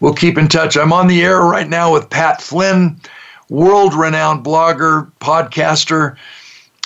we'll 0.00 0.14
keep 0.14 0.36
in 0.36 0.48
touch. 0.48 0.76
I'm 0.76 0.92
on 0.92 1.06
the 1.06 1.22
air 1.22 1.40
right 1.40 1.68
now 1.68 1.92
with 1.92 2.10
Pat 2.10 2.42
Flynn, 2.42 3.00
world 3.48 3.94
renowned 3.94 4.44
blogger, 4.44 5.10
podcaster. 5.20 6.16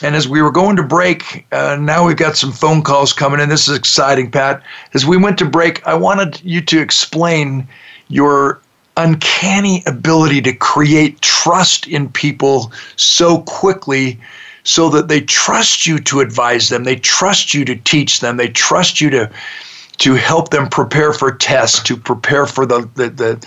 And 0.02 0.16
as 0.16 0.28
we 0.28 0.42
were 0.42 0.50
going 0.50 0.76
to 0.76 0.82
break, 0.82 1.46
uh, 1.52 1.76
now 1.80 2.06
we've 2.06 2.16
got 2.16 2.36
some 2.36 2.52
phone 2.52 2.82
calls 2.82 3.12
coming 3.12 3.40
in. 3.40 3.48
This 3.48 3.68
is 3.68 3.76
exciting, 3.76 4.30
Pat. 4.30 4.62
As 4.92 5.06
we 5.06 5.16
went 5.16 5.38
to 5.38 5.44
break, 5.44 5.86
I 5.86 5.94
wanted 5.94 6.40
you 6.42 6.60
to 6.62 6.80
explain 6.80 7.66
your 8.08 8.60
uncanny 8.96 9.82
ability 9.86 10.40
to 10.42 10.52
create 10.52 11.20
trust 11.20 11.86
in 11.86 12.08
people 12.10 12.72
so 12.96 13.40
quickly 13.42 14.18
so 14.62 14.88
that 14.88 15.08
they 15.08 15.20
trust 15.20 15.86
you 15.86 15.98
to 15.98 16.20
advise 16.20 16.68
them 16.68 16.84
they 16.84 16.96
trust 16.96 17.52
you 17.52 17.64
to 17.64 17.74
teach 17.74 18.20
them 18.20 18.36
they 18.36 18.48
trust 18.48 19.00
you 19.00 19.10
to 19.10 19.30
to 19.98 20.14
help 20.14 20.50
them 20.50 20.68
prepare 20.68 21.12
for 21.12 21.32
tests 21.32 21.82
to 21.84 21.96
prepare 21.96 22.46
for 22.46 22.66
the 22.66 22.88
the 22.94 23.10
the, 23.10 23.46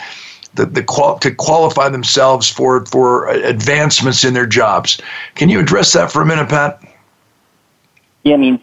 the, 0.55 0.65
the 0.65 0.83
qual- 0.83 1.19
to 1.19 1.33
qualify 1.33 1.89
themselves 1.89 2.49
for 2.49 2.85
for 2.85 3.27
advancements 3.29 4.23
in 4.23 4.33
their 4.33 4.47
jobs 4.47 5.01
can 5.35 5.49
you 5.49 5.59
address 5.59 5.93
that 5.93 6.11
for 6.11 6.21
a 6.21 6.25
minute 6.25 6.49
pat 6.49 6.81
yeah 8.23 8.33
i 8.33 8.37
mean 8.37 8.59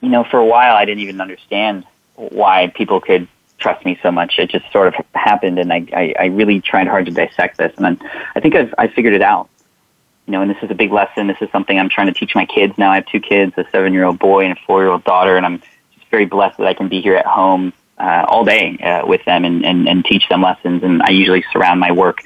you 0.00 0.08
know 0.08 0.24
for 0.24 0.38
a 0.38 0.46
while 0.46 0.76
i 0.76 0.84
didn't 0.84 1.00
even 1.00 1.20
understand 1.20 1.84
why 2.16 2.68
people 2.74 3.00
could 3.00 3.26
trust 3.60 3.84
me 3.84 3.98
so 4.02 4.10
much. 4.10 4.38
It 4.38 4.50
just 4.50 4.70
sort 4.72 4.88
of 4.88 4.94
happened, 5.14 5.58
and 5.58 5.72
I, 5.72 5.86
I, 5.92 6.14
I 6.18 6.24
really 6.26 6.60
tried 6.60 6.88
hard 6.88 7.06
to 7.06 7.12
dissect 7.12 7.58
this, 7.58 7.72
and 7.76 7.84
then 7.84 8.10
I 8.34 8.40
think 8.40 8.56
I've 8.56 8.74
I 8.78 8.88
figured 8.88 9.14
it 9.14 9.22
out. 9.22 9.48
You 10.26 10.32
know, 10.32 10.42
and 10.42 10.50
this 10.50 10.62
is 10.62 10.70
a 10.70 10.74
big 10.74 10.92
lesson. 10.92 11.26
This 11.26 11.40
is 11.40 11.50
something 11.50 11.78
I'm 11.78 11.88
trying 11.88 12.06
to 12.06 12.12
teach 12.12 12.34
my 12.34 12.46
kids 12.46 12.76
now. 12.78 12.90
I 12.90 12.96
have 12.96 13.06
two 13.06 13.20
kids, 13.20 13.52
a 13.56 13.64
seven 13.70 13.92
year 13.92 14.04
old 14.04 14.18
boy 14.18 14.44
and 14.44 14.56
a 14.56 14.60
four 14.66 14.82
year 14.82 14.90
old 14.90 15.04
daughter, 15.04 15.36
and 15.36 15.46
I'm 15.46 15.62
very 16.10 16.26
blessed 16.26 16.58
that 16.58 16.66
I 16.66 16.74
can 16.74 16.88
be 16.88 17.00
here 17.00 17.16
at 17.16 17.26
home 17.26 17.72
uh, 17.98 18.24
all 18.28 18.44
day 18.44 18.78
uh, 18.78 19.06
with 19.06 19.24
them 19.24 19.44
and, 19.44 19.64
and, 19.64 19.88
and 19.88 20.04
teach 20.04 20.28
them 20.28 20.42
lessons. 20.42 20.82
And 20.82 21.02
I 21.02 21.10
usually 21.10 21.44
surround 21.52 21.80
my 21.80 21.92
work 21.92 22.18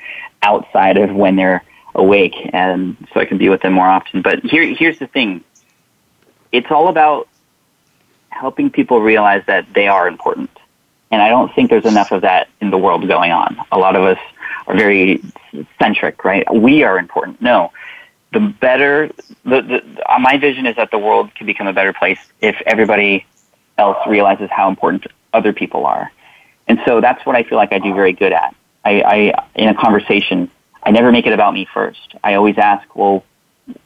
outside 0.43 0.97
of 0.99 1.15
when 1.15 1.37
they're 1.37 1.65
awake, 1.95 2.35
and 2.53 2.97
so 3.13 3.21
I 3.21 3.25
can 3.25 3.39
be 3.39 3.49
with 3.49 3.63
them 3.63 3.73
more 3.73 3.89
often. 3.89 4.23
But 4.23 4.41
here, 4.41 4.67
here's 4.75 4.99
the 4.99 5.07
thing: 5.07 5.45
it's 6.53 6.71
all 6.71 6.89
about 6.89 7.29
helping 8.31 8.69
people 8.69 9.01
realize 9.01 9.45
that 9.47 9.67
they 9.75 9.87
are 9.87 10.09
important 10.09 10.51
and 11.15 11.23
I 11.23 11.29
don't 11.29 11.55
think 11.55 11.71
there's 11.71 11.85
enough 11.85 12.11
of 12.11 12.23
that 12.23 12.49
in 12.61 12.71
the 12.71 12.77
world 12.77 13.07
going 13.07 13.31
on. 13.31 13.57
A 13.71 13.79
lot 13.79 13.95
of 13.95 14.03
us 14.03 14.19
are 14.67 14.77
very 14.77 15.23
centric, 15.81 16.25
right? 16.25 16.45
We 16.53 16.83
are 16.83 16.99
important. 16.99 17.41
No. 17.41 17.71
The 18.33 18.41
better, 18.41 19.13
the, 19.45 19.63
the, 19.63 20.03
my 20.19 20.39
vision 20.39 20.67
is 20.67 20.75
that 20.75 20.91
the 20.91 20.99
world 20.99 21.33
can 21.37 21.47
become 21.47 21.69
a 21.69 21.73
better 21.73 21.93
place 21.93 22.19
if 22.41 22.61
everybody 22.67 23.27
else 23.79 23.99
realizes 24.07 24.49
how 24.51 24.69
important 24.69 25.07
other 25.33 25.53
people 25.53 25.87
are. 25.87 26.11
And 26.67 26.81
so 26.87 27.01
that's 27.01 27.25
what 27.27 27.37
I 27.37 27.43
feel 27.43 27.59
like 27.59 27.73
I 27.73 27.79
do 27.79 27.93
very 27.95 28.13
good 28.13 28.33
at. 28.33 28.55
I, 28.85 29.03
I 29.03 29.49
in 29.55 29.69
a 29.69 29.75
conversation, 29.75 30.51
I 30.83 30.91
never 30.91 31.11
make 31.13 31.27
it 31.27 31.33
about 31.33 31.55
me 31.55 31.67
first. 31.73 32.15
I 32.23 32.35
always 32.35 32.59
ask, 32.59 32.95
well, 32.95 33.25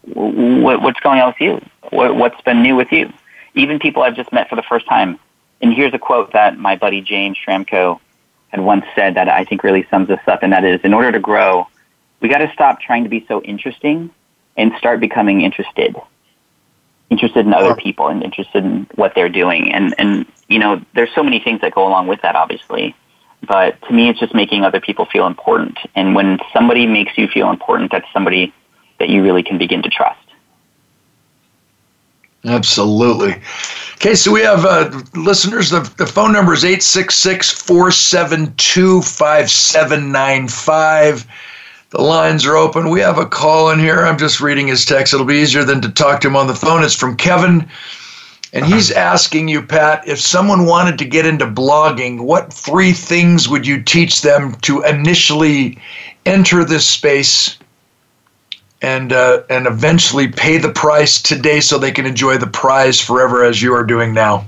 what, 0.05 0.83
what's 0.83 1.01
going 1.01 1.21
on 1.21 1.29
with 1.29 1.41
you? 1.41 1.61
What, 1.91 2.17
what's 2.17 2.41
been 2.43 2.63
new 2.63 2.77
with 2.77 2.93
you? 2.93 3.13
Even 3.55 3.79
people 3.79 4.03
I've 4.03 4.17
just 4.17 4.33
met 4.33 4.49
for 4.49 4.57
the 4.57 4.63
first 4.63 4.87
time, 4.87 5.19
and 5.61 5.73
here's 5.73 5.95
a 5.95 5.99
quote 5.99 6.33
that 6.33 6.59
my 6.59 6.77
buddy 6.77 7.01
James 7.01 7.37
Schramko 7.45 8.01
had 8.49 8.61
once 8.61 8.85
said 8.95 9.15
that 9.15 9.29
I 9.29 9.45
think 9.45 9.63
really 9.63 9.87
sums 9.91 10.09
this 10.09 10.21
up, 10.27 10.43
and 10.43 10.53
that 10.53 10.65
is, 10.65 10.81
in 10.83 10.95
order 10.95 11.13
to 11.13 11.19
grow, 11.19 11.67
we 12.21 12.29
got 12.29 12.39
to 12.39 12.51
stop 12.53 12.81
trying 12.81 13.05
to 13.05 13.11
be 13.11 13.25
so 13.29 13.43
interesting 13.43 14.11
and 14.57 14.73
start 14.79 15.01
becoming 15.01 15.43
interested, 15.43 15.97
interested 17.11 17.47
in 17.47 17.55
other 17.55 17.75
people 17.75 18.09
and 18.09 18.23
interested 18.23 18.65
in 18.65 18.87
what 18.95 19.15
they're 19.15 19.29
doing. 19.29 19.73
And 19.73 19.95
and 19.99 20.27
you 20.49 20.59
know, 20.59 20.81
there's 20.95 21.15
so 21.15 21.23
many 21.23 21.41
things 21.41 21.61
that 21.61 21.75
go 21.75 21.87
along 21.87 22.07
with 22.07 22.23
that, 22.23 22.37
obviously. 22.37 22.95
But 23.47 23.81
to 23.83 23.93
me, 23.93 24.09
it's 24.09 24.19
just 24.19 24.35
making 24.35 24.65
other 24.65 24.81
people 24.81 25.05
feel 25.05 25.27
important. 25.27 25.79
And 25.95 26.15
when 26.15 26.39
somebody 26.53 26.87
makes 26.87 27.17
you 27.17 27.29
feel 27.29 27.51
important, 27.51 27.93
that's 27.93 28.11
somebody 28.13 28.53
that 28.99 29.09
you 29.09 29.23
really 29.23 29.45
can 29.45 29.59
begin 29.59 29.83
to 29.83 29.89
trust. 29.89 30.19
Absolutely. 32.45 33.41
Okay, 33.95 34.15
so 34.15 34.33
we 34.33 34.43
have 34.43 34.65
uh, 34.65 34.91
listeners. 35.15 35.71
The, 35.71 35.81
the 35.99 36.07
phone 36.07 36.33
number 36.33 36.53
is 36.53 36.65
866 36.65 37.63
472 37.63 39.03
5795. 39.03 41.27
The 41.91 42.03
lines 42.03 42.45
are 42.45 42.57
open. 42.57 42.91
We 42.91 43.01
have 43.01 43.17
a 43.17 43.25
call 43.25 43.71
in 43.71 43.79
here. 43.79 44.05
I'm 44.05 44.19
just 44.19 44.41
reading 44.41 44.67
his 44.67 44.85
text. 44.85 45.15
It'll 45.15 45.25
be 45.25 45.37
easier 45.37 45.65
than 45.65 45.81
to 45.81 45.89
talk 45.89 46.21
to 46.21 46.29
him 46.29 46.37
on 46.37 46.47
the 46.47 46.55
phone. 46.55 46.85
It's 46.85 46.95
from 46.95 47.17
Kevin. 47.17 47.67
And 48.53 48.65
he's 48.65 48.91
asking 48.91 49.49
you, 49.49 49.63
Pat, 49.63 50.07
if 50.07 50.19
someone 50.21 50.65
wanted 50.65 50.99
to 50.99 51.05
get 51.05 51.27
into 51.27 51.47
blogging, 51.47 52.21
what 52.21 52.53
three 52.53 52.93
things 52.93 53.49
would 53.49 53.67
you 53.67 53.83
teach 53.83 54.23
them 54.23 54.55
to 54.63 54.83
initially 54.83 55.79
enter 56.25 56.65
this 56.65 56.87
space 56.87 57.59
and 58.81 59.13
uh, 59.13 59.43
and 59.51 59.67
eventually 59.67 60.29
pay 60.29 60.57
the 60.57 60.71
price 60.71 61.21
today 61.21 61.61
so 61.61 61.79
they 61.79 61.91
can 61.91 62.07
enjoy 62.07 62.39
the 62.39 62.47
prize 62.47 63.01
forever 63.01 63.45
as 63.45 63.61
you 63.61 63.75
are 63.75 63.85
doing 63.85 64.15
now? 64.15 64.47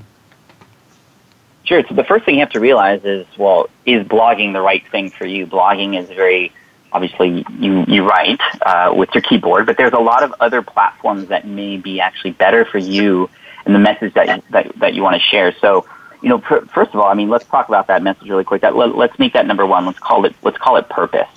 Sure. 1.64 1.82
So 1.86 1.94
the 1.94 2.04
first 2.04 2.24
thing 2.24 2.34
you 2.34 2.40
have 2.40 2.50
to 2.52 2.60
realize 2.60 3.04
is, 3.04 3.26
well, 3.36 3.68
is 3.86 4.06
blogging 4.06 4.52
the 4.54 4.60
right 4.60 4.86
thing 4.88 5.10
for 5.10 5.26
you? 5.26 5.46
Blogging 5.46 5.98
is 5.98 6.08
very 6.08 6.52
obviously 6.92 7.44
you 7.58 7.84
you 7.86 8.08
write 8.08 8.40
uh, 8.62 8.92
with 8.94 9.10
your 9.14 9.22
keyboard, 9.22 9.66
but 9.66 9.76
there's 9.76 9.92
a 9.92 9.98
lot 9.98 10.22
of 10.22 10.34
other 10.40 10.62
platforms 10.62 11.28
that 11.28 11.46
may 11.46 11.76
be 11.76 12.00
actually 12.00 12.32
better 12.32 12.64
for 12.64 12.78
you 12.78 13.28
and 13.64 13.74
the 13.74 13.78
message 13.78 14.14
that 14.14 14.28
you, 14.28 14.42
that, 14.50 14.78
that 14.78 14.94
you 14.94 15.02
want 15.02 15.20
to 15.20 15.28
share. 15.28 15.54
So, 15.60 15.86
you 16.22 16.28
know, 16.28 16.38
pr- 16.38 16.66
first 16.66 16.92
of 16.94 17.00
all, 17.00 17.06
I 17.06 17.14
mean, 17.14 17.28
let's 17.28 17.46
talk 17.46 17.68
about 17.68 17.86
that 17.88 18.02
message 18.02 18.28
really 18.28 18.44
quick. 18.44 18.62
That 18.62 18.76
let, 18.76 18.96
let's 18.96 19.18
make 19.18 19.32
that 19.34 19.46
number 19.46 19.66
one. 19.66 19.86
Let's 19.86 19.98
call 19.98 20.24
it 20.24 20.34
let's 20.42 20.58
call 20.58 20.76
it 20.76 20.88
purpose. 20.88 21.28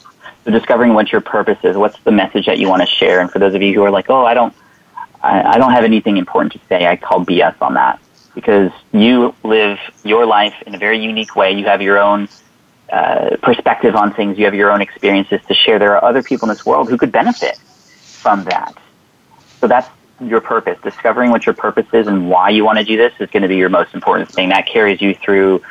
So, 0.45 0.51
discovering 0.51 0.93
what 0.93 1.11
your 1.11 1.21
purpose 1.21 1.59
is. 1.63 1.77
What's 1.77 1.99
the 2.01 2.11
message 2.11 2.45
that 2.47 2.57
you 2.57 2.67
want 2.67 2.81
to 2.81 2.87
share? 2.87 3.21
And 3.21 3.31
for 3.31 3.39
those 3.39 3.53
of 3.53 3.61
you 3.61 3.73
who 3.73 3.83
are 3.83 3.91
like, 3.91 4.09
oh, 4.09 4.25
I 4.25 4.33
don't, 4.33 4.53
I, 5.21 5.53
I 5.53 5.57
don't 5.57 5.71
have 5.71 5.83
anything 5.83 6.17
important 6.17 6.53
to 6.53 6.59
say, 6.67 6.85
I 6.85 6.97
call 6.97 7.25
BS 7.25 7.55
on 7.61 7.75
that 7.75 7.99
because 8.35 8.71
you 8.91 9.33
live 9.43 9.77
your 10.03 10.25
life 10.25 10.55
in 10.65 10.75
a 10.75 10.77
very 10.77 11.01
unique 11.01 11.35
way. 11.35 11.51
You 11.53 11.65
have 11.65 11.81
your 11.81 11.99
own 11.99 12.27
uh, 12.93 13.37
perspective 13.41 13.95
on 13.95 14.13
things. 14.13 14.37
You 14.37 14.45
have 14.45 14.53
your 14.53 14.71
own 14.71 14.79
experiences 14.79 15.41
to 15.47 15.55
share. 15.55 15.79
There 15.79 15.95
are 15.97 16.05
other 16.05 16.21
people 16.21 16.47
in 16.47 16.53
this 16.53 16.63
world 16.63 16.89
who 16.89 16.97
could 16.97 17.11
benefit 17.11 17.57
from 17.57 18.43
that. 18.43 18.77
So 19.59 19.67
that's 19.67 19.89
your 20.21 20.41
purpose. 20.41 20.77
Discovering 20.83 21.31
what 21.31 21.43
your 21.47 21.55
purpose 21.55 21.87
is 21.91 22.05
and 22.05 22.29
why 22.29 22.51
you 22.51 22.63
want 22.63 22.77
to 22.77 22.85
do 22.85 22.95
this 22.95 23.11
is 23.19 23.31
going 23.31 23.41
to 23.41 23.49
be 23.49 23.57
your 23.57 23.69
most 23.69 23.95
important 23.95 24.29
thing. 24.29 24.49
That 24.49 24.67
carries 24.67 25.01
you 25.01 25.15
through 25.15 25.63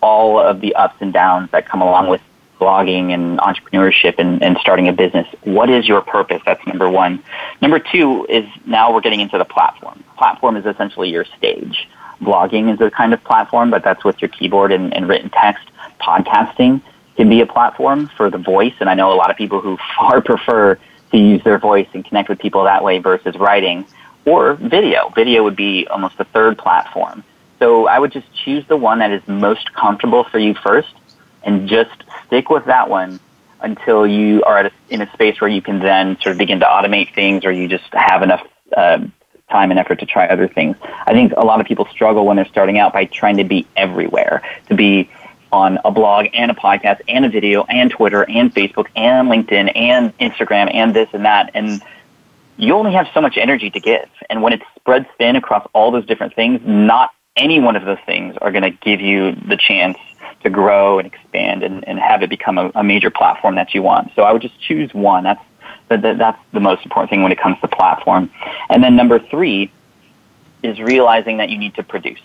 all 0.00 0.40
of 0.40 0.62
the 0.62 0.74
ups 0.74 0.96
and 1.00 1.12
downs 1.12 1.50
that 1.50 1.68
come 1.68 1.82
along 1.82 2.08
with 2.08 2.22
blogging 2.58 3.12
and 3.12 3.38
entrepreneurship 3.40 4.14
and, 4.18 4.42
and 4.42 4.56
starting 4.58 4.88
a 4.88 4.92
business. 4.94 5.26
What 5.44 5.68
is 5.68 5.86
your 5.86 6.00
purpose? 6.00 6.40
That's 6.46 6.66
number 6.66 6.88
one. 6.88 7.22
Number 7.60 7.78
two 7.78 8.24
is 8.28 8.46
now 8.64 8.94
we're 8.94 9.02
getting 9.02 9.20
into 9.20 9.36
the 9.36 9.44
platform. 9.44 10.02
Platform 10.16 10.56
is 10.56 10.64
essentially 10.64 11.10
your 11.10 11.26
stage. 11.36 11.88
Blogging 12.22 12.72
is 12.72 12.80
a 12.80 12.90
kind 12.90 13.12
of 13.12 13.22
platform, 13.24 13.70
but 13.70 13.82
that's 13.82 14.02
with 14.02 14.20
your 14.22 14.28
keyboard 14.28 14.72
and, 14.72 14.94
and 14.94 15.08
written 15.08 15.28
text. 15.30 15.66
Podcasting 16.00 16.82
can 17.16 17.28
be 17.28 17.40
a 17.40 17.46
platform 17.46 18.08
for 18.16 18.30
the 18.30 18.38
voice, 18.38 18.74
and 18.80 18.88
I 18.88 18.94
know 18.94 19.12
a 19.12 19.14
lot 19.14 19.30
of 19.30 19.36
people 19.36 19.60
who 19.60 19.78
far 19.98 20.20
prefer 20.20 20.78
to 21.12 21.18
use 21.18 21.42
their 21.44 21.58
voice 21.58 21.88
and 21.92 22.04
connect 22.04 22.28
with 22.28 22.38
people 22.38 22.64
that 22.64 22.82
way 22.84 22.98
versus 22.98 23.36
writing. 23.36 23.84
Or 24.26 24.54
video. 24.54 25.10
Video 25.14 25.42
would 25.42 25.56
be 25.56 25.86
almost 25.88 26.14
a 26.18 26.24
third 26.24 26.58
platform. 26.58 27.24
So 27.58 27.86
I 27.86 27.98
would 27.98 28.12
just 28.12 28.26
choose 28.44 28.66
the 28.68 28.76
one 28.76 28.98
that 29.00 29.10
is 29.10 29.26
most 29.26 29.72
comfortable 29.72 30.24
for 30.24 30.38
you 30.38 30.54
first 30.54 30.92
and 31.42 31.68
just 31.68 31.90
stick 32.26 32.50
with 32.50 32.66
that 32.66 32.88
one 32.88 33.20
until 33.60 34.06
you 34.06 34.42
are 34.44 34.66
a, 34.66 34.70
in 34.88 35.02
a 35.02 35.12
space 35.12 35.40
where 35.40 35.50
you 35.50 35.60
can 35.62 35.78
then 35.78 36.18
sort 36.20 36.32
of 36.32 36.38
begin 36.38 36.60
to 36.60 36.66
automate 36.66 37.14
things 37.14 37.44
or 37.44 37.52
you 37.52 37.68
just 37.68 37.92
have 37.92 38.22
enough 38.22 38.46
uh, 38.76 38.98
time 39.50 39.70
and 39.70 39.80
effort 39.80 39.98
to 40.00 40.06
try 40.06 40.26
other 40.26 40.48
things. 40.48 40.76
I 41.06 41.12
think 41.12 41.32
a 41.36 41.44
lot 41.44 41.60
of 41.60 41.66
people 41.66 41.86
struggle 41.90 42.24
when 42.24 42.36
they're 42.36 42.46
starting 42.46 42.78
out 42.78 42.92
by 42.92 43.04
trying 43.06 43.36
to 43.38 43.44
be 43.44 43.66
everywhere, 43.76 44.42
to 44.68 44.74
be 44.74 45.10
on 45.52 45.78
a 45.84 45.90
blog 45.90 46.26
and 46.32 46.50
a 46.50 46.54
podcast 46.54 47.00
and 47.08 47.24
a 47.24 47.28
video 47.28 47.64
and 47.64 47.90
Twitter 47.90 48.22
and 48.28 48.54
Facebook 48.54 48.86
and 48.96 49.28
LinkedIn 49.28 49.76
and 49.76 50.16
Instagram 50.18 50.72
and 50.72 50.94
this 50.94 51.08
and 51.12 51.24
that. 51.24 51.50
And 51.54 51.82
you 52.56 52.74
only 52.74 52.92
have 52.92 53.08
so 53.14 53.20
much 53.20 53.36
energy 53.36 53.70
to 53.70 53.80
give. 53.80 54.08
And 54.28 54.42
when 54.42 54.52
it 54.52 54.62
spreads 54.76 55.06
thin 55.18 55.36
across 55.36 55.66
all 55.72 55.90
those 55.90 56.06
different 56.06 56.34
things, 56.34 56.60
not 56.64 57.10
any 57.36 57.60
one 57.60 57.76
of 57.76 57.84
those 57.84 57.98
things 58.06 58.36
are 58.40 58.52
going 58.52 58.64
to 58.64 58.70
give 58.70 59.00
you 59.00 59.32
the 59.32 59.56
chance 59.56 59.98
to 60.42 60.50
grow 60.50 60.98
and 60.98 61.06
expand 61.06 61.62
and, 61.62 61.86
and 61.86 61.98
have 61.98 62.22
it 62.22 62.30
become 62.30 62.58
a, 62.58 62.70
a 62.74 62.84
major 62.84 63.10
platform 63.10 63.54
that 63.56 63.74
you 63.74 63.82
want. 63.82 64.12
So 64.14 64.22
I 64.22 64.32
would 64.32 64.42
just 64.42 64.58
choose 64.60 64.92
one. 64.94 65.24
That's 65.24 65.44
the, 65.88 66.14
that's 66.18 66.38
the 66.52 66.60
most 66.60 66.84
important 66.84 67.10
thing 67.10 67.22
when 67.22 67.32
it 67.32 67.38
comes 67.38 67.58
to 67.60 67.68
platform. 67.68 68.30
And 68.68 68.82
then 68.82 68.96
number 68.96 69.18
three 69.18 69.72
is 70.62 70.78
realizing 70.78 71.38
that 71.38 71.50
you 71.50 71.58
need 71.58 71.74
to 71.74 71.82
produce. 71.82 72.20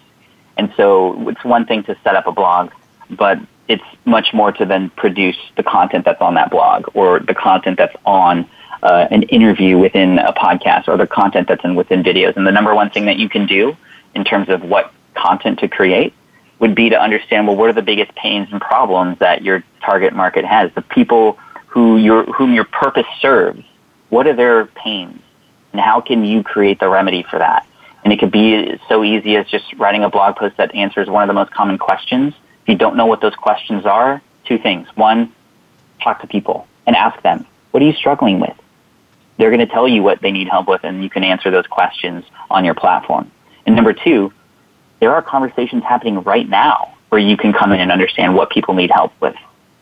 And 0.57 0.73
so 0.77 1.29
it's 1.29 1.43
one 1.43 1.65
thing 1.65 1.83
to 1.83 1.97
set 2.03 2.15
up 2.15 2.27
a 2.27 2.31
blog 2.31 2.71
but 3.09 3.39
it's 3.67 3.83
much 4.05 4.33
more 4.33 4.51
to 4.51 4.65
then 4.65 4.89
produce 4.91 5.37
the 5.57 5.63
content 5.63 6.05
that's 6.05 6.21
on 6.21 6.35
that 6.35 6.51
blog 6.51 6.85
or 6.93 7.19
the 7.19 7.33
content 7.33 7.77
that's 7.77 7.95
on 8.05 8.47
uh, 8.83 9.07
an 9.09 9.23
interview 9.23 9.77
within 9.77 10.19
a 10.19 10.33
podcast 10.33 10.87
or 10.87 10.97
the 10.97 11.07
content 11.07 11.47
that's 11.47 11.63
in 11.63 11.75
within 11.75 12.03
videos. 12.03 12.35
And 12.35 12.45
the 12.45 12.51
number 12.51 12.75
one 12.75 12.89
thing 12.91 13.05
that 13.05 13.17
you 13.17 13.29
can 13.29 13.47
do 13.47 13.75
in 14.13 14.23
terms 14.23 14.49
of 14.49 14.63
what 14.63 14.93
content 15.15 15.59
to 15.59 15.67
create 15.67 16.13
would 16.59 16.75
be 16.75 16.89
to 16.89 17.01
understand 17.01 17.47
well 17.47 17.55
what 17.55 17.69
are 17.69 17.73
the 17.73 17.81
biggest 17.81 18.13
pains 18.15 18.47
and 18.51 18.61
problems 18.61 19.17
that 19.19 19.43
your 19.43 19.63
target 19.83 20.13
market 20.13 20.45
has? 20.45 20.71
The 20.73 20.81
people 20.81 21.39
who 21.67 21.97
your 21.97 22.25
whom 22.25 22.53
your 22.53 22.65
purpose 22.65 23.07
serves 23.19 23.63
what 24.09 24.27
are 24.27 24.35
their 24.35 24.65
pains? 24.65 25.21
And 25.73 25.81
how 25.81 25.99
can 25.99 26.23
you 26.23 26.43
create 26.43 26.79
the 26.79 26.87
remedy 26.87 27.23
for 27.23 27.39
that? 27.39 27.67
And 28.03 28.13
it 28.13 28.19
could 28.19 28.31
be 28.31 28.79
so 28.87 29.03
easy 29.03 29.35
as 29.35 29.47
just 29.47 29.73
writing 29.73 30.03
a 30.03 30.09
blog 30.09 30.35
post 30.35 30.57
that 30.57 30.73
answers 30.75 31.09
one 31.09 31.23
of 31.23 31.27
the 31.27 31.33
most 31.33 31.51
common 31.51 31.77
questions 31.77 32.33
if 32.65 32.69
you 32.69 32.75
don't 32.75 32.97
know 32.97 33.05
what 33.05 33.21
those 33.21 33.35
questions 33.35 33.85
are, 33.85 34.23
two 34.45 34.57
things. 34.57 34.87
One, 34.95 35.31
talk 36.01 36.21
to 36.21 36.27
people 36.27 36.67
and 36.87 36.95
ask 36.95 37.21
them, 37.21 37.45
what 37.69 37.83
are 37.83 37.85
you 37.85 37.93
struggling 37.93 38.39
with? 38.39 38.55
They're 39.37 39.51
going 39.51 39.59
to 39.59 39.71
tell 39.71 39.87
you 39.87 40.01
what 40.01 40.19
they 40.21 40.31
need 40.31 40.47
help 40.47 40.67
with, 40.67 40.83
and 40.83 41.03
you 41.03 41.09
can 41.11 41.23
answer 41.23 41.51
those 41.51 41.67
questions 41.67 42.25
on 42.49 42.65
your 42.65 42.73
platform. 42.73 43.31
And 43.67 43.75
number 43.75 43.93
two, 43.93 44.33
there 44.99 45.13
are 45.13 45.21
conversations 45.21 45.83
happening 45.83 46.23
right 46.23 46.49
now 46.49 46.95
where 47.09 47.21
you 47.21 47.37
can 47.37 47.53
come 47.53 47.71
in 47.71 47.79
and 47.79 47.91
understand 47.91 48.33
what 48.33 48.49
people 48.49 48.73
need 48.73 48.89
help 48.89 49.13
with. 49.21 49.35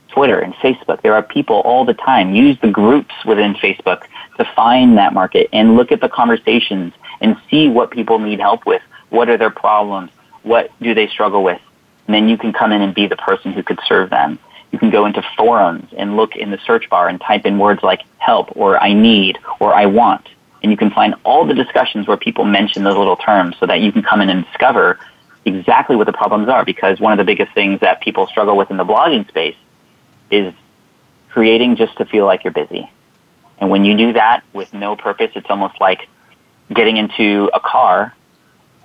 Twitter 0.09 0.39
and 0.39 0.53
Facebook, 0.55 1.01
there 1.03 1.13
are 1.13 1.23
people 1.23 1.61
all 1.61 1.85
the 1.85 1.93
time. 1.93 2.35
Use 2.35 2.57
the 2.61 2.69
groups 2.69 3.15
within 3.25 3.53
Facebook 3.53 4.03
to 4.37 4.45
find 4.55 4.97
that 4.97 5.13
market 5.13 5.47
and 5.53 5.77
look 5.77 5.93
at 5.93 6.01
the 6.01 6.09
conversations 6.09 6.93
and 7.21 7.37
see 7.49 7.69
what 7.69 7.91
people 7.91 8.19
need 8.19 8.41
help 8.41 8.65
with. 8.65 8.81
What 9.09 9.29
are 9.29 9.37
their 9.37 9.51
problems? 9.51 10.11
What 10.41 10.69
do 10.81 10.93
they 10.93 11.07
struggle 11.07 11.43
with? 11.43 11.61
And 12.07 12.13
then 12.13 12.27
you 12.27 12.37
can 12.37 12.53
come 12.53 12.71
in 12.71 12.81
and 12.81 12.93
be 12.93 13.07
the 13.07 13.15
person 13.15 13.53
who 13.53 13.63
could 13.63 13.79
serve 13.87 14.09
them. 14.09 14.39
You 14.71 14.79
can 14.79 14.89
go 14.89 15.05
into 15.05 15.23
forums 15.37 15.87
and 15.95 16.15
look 16.17 16.35
in 16.35 16.51
the 16.51 16.57
search 16.65 16.89
bar 16.89 17.07
and 17.07 17.21
type 17.21 17.45
in 17.45 17.59
words 17.59 17.83
like 17.83 18.01
help 18.17 18.55
or 18.55 18.81
I 18.81 18.93
need 18.93 19.37
or 19.59 19.73
I 19.73 19.85
want. 19.85 20.27
And 20.61 20.71
you 20.71 20.77
can 20.77 20.91
find 20.91 21.15
all 21.23 21.45
the 21.45 21.53
discussions 21.53 22.07
where 22.07 22.17
people 22.17 22.45
mention 22.45 22.83
those 22.83 22.97
little 22.97 23.17
terms 23.17 23.55
so 23.59 23.65
that 23.67 23.81
you 23.81 23.91
can 23.91 24.01
come 24.01 24.21
in 24.21 24.29
and 24.29 24.45
discover 24.45 24.99
exactly 25.45 25.95
what 25.95 26.07
the 26.07 26.13
problems 26.13 26.49
are. 26.49 26.65
Because 26.65 26.99
one 26.99 27.11
of 27.11 27.17
the 27.17 27.23
biggest 27.23 27.53
things 27.53 27.81
that 27.81 28.01
people 28.01 28.27
struggle 28.27 28.57
with 28.57 28.71
in 28.71 28.77
the 28.77 28.85
blogging 28.85 29.27
space 29.27 29.55
is 30.31 30.53
creating 31.29 31.75
just 31.75 31.97
to 31.97 32.05
feel 32.05 32.25
like 32.25 32.43
you're 32.43 32.53
busy. 32.53 32.89
And 33.59 33.69
when 33.69 33.85
you 33.85 33.95
do 33.95 34.13
that 34.13 34.43
with 34.53 34.73
no 34.73 34.95
purpose, 34.95 35.31
it's 35.35 35.49
almost 35.49 35.79
like 35.79 36.07
getting 36.73 36.97
into 36.97 37.49
a 37.53 37.59
car 37.59 38.15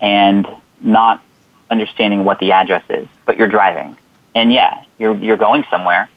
and 0.00 0.46
not 0.80 1.22
understanding 1.70 2.24
what 2.24 2.38
the 2.38 2.52
address 2.52 2.84
is, 2.88 3.06
but 3.26 3.36
you're 3.36 3.48
driving. 3.48 3.96
And 4.34 4.52
yeah, 4.52 4.84
you're, 4.98 5.16
you're 5.16 5.36
going 5.36 5.64
somewhere, 5.70 6.08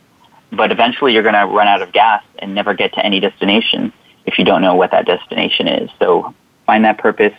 but 0.52 0.72
eventually 0.72 1.14
you're 1.14 1.24
going 1.24 1.36
to 1.36 1.46
run 1.46 1.68
out 1.68 1.82
of 1.82 1.92
gas 1.92 2.24
and 2.40 2.54
never 2.54 2.74
get 2.74 2.94
to 2.94 3.06
any 3.06 3.20
destination 3.20 3.94
if 4.26 4.38
you 4.38 4.46
don't 4.46 4.62
know 4.62 4.76
what 4.76 4.92
that 4.92 5.06
destination 5.06 5.68
is. 5.68 5.90
So 6.00 6.34
find 6.66 6.86
that 6.86 6.98
purpose, 6.98 7.34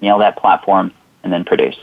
nail 0.00 0.18
that 0.18 0.36
platform, 0.36 0.92
and 1.22 1.32
then 1.32 1.44
produce. 1.44 1.78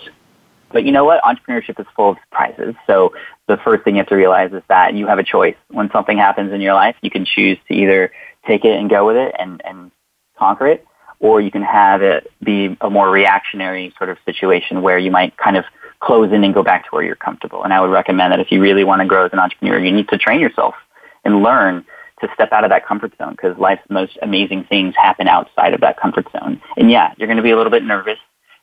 But 0.72 0.86
you 0.86 0.92
know 0.92 1.06
what? 1.06 1.22
Entrepreneurship 1.24 1.80
is 1.80 1.86
full 1.96 2.12
of 2.12 2.18
surprises. 2.30 2.76
So 2.88 3.14
the 3.48 3.58
first 3.58 3.84
thing 3.84 3.96
you 3.96 4.00
have 4.00 4.08
to 4.08 4.16
realize 4.16 4.52
is 4.54 4.64
that 4.70 4.96
you 4.96 5.06
have 5.08 5.20
a 5.20 5.24
choice. 5.24 5.56
When 5.70 5.90
something 5.92 6.18
happens 6.18 6.52
in 6.52 6.62
your 6.62 6.74
life, 6.74 6.96
you 7.02 7.12
can 7.12 7.26
choose 7.26 7.58
to 7.68 7.74
either 7.74 8.12
take 8.48 8.66
it 8.66 8.78
and 8.78 8.90
go 8.90 9.06
with 9.06 9.16
it 9.16 9.36
and, 9.38 9.62
and 9.64 9.92
conquer 10.38 10.68
it, 10.68 10.86
or 11.20 11.42
you 11.42 11.52
can 11.52 11.62
have 11.62 12.02
it 12.02 12.32
be 12.44 12.78
a 12.82 12.90
more 12.90 13.10
reactionary 13.10 13.94
sort 13.98 14.10
of 14.10 14.18
situation 14.26 14.82
where 14.82 14.98
you 14.98 15.12
might 15.12 15.36
kind 15.38 15.58
of 15.58 15.66
close 16.00 16.32
in 16.34 16.44
and 16.44 16.54
go 16.54 16.64
back 16.64 16.84
to 16.84 16.90
where 16.92 17.04
you're 17.04 17.16
comfortable. 17.16 17.64
And 17.64 17.74
I 17.74 17.80
would 17.80 17.90
recommend 17.90 18.34
that 18.34 18.40
if 18.40 18.52
you 18.52 18.62
really 18.62 18.84
want 18.84 19.02
to 19.02 19.08
grow 19.08 19.26
as 19.26 19.34
an 19.34 19.40
entrepreneur, 19.40 19.80
you 19.80 19.92
need 19.92 20.10
to 20.10 20.18
train 20.18 20.40
yourself 20.40 20.76
and 21.24 21.42
learn 21.42 21.86
to 22.22 22.28
step 22.34 22.52
out 22.52 22.64
of 22.64 22.70
that 22.70 22.86
comfort 22.86 23.14
zone 23.18 23.32
because 23.32 23.58
life's 23.58 23.84
most 23.90 24.18
amazing 24.22 24.66
things 24.66 24.96
happen 24.98 25.28
outside 25.28 25.74
of 25.74 25.82
that 25.82 26.00
comfort 26.00 26.26
zone. 26.32 26.62
And 26.78 26.92
yeah, 26.92 27.14
you're 27.18 27.28
going 27.28 27.38
to 27.38 27.44
be 27.44 27.52
a 27.52 27.58
little 27.58 27.72
bit 27.72 27.84
nervous. 27.84 28.20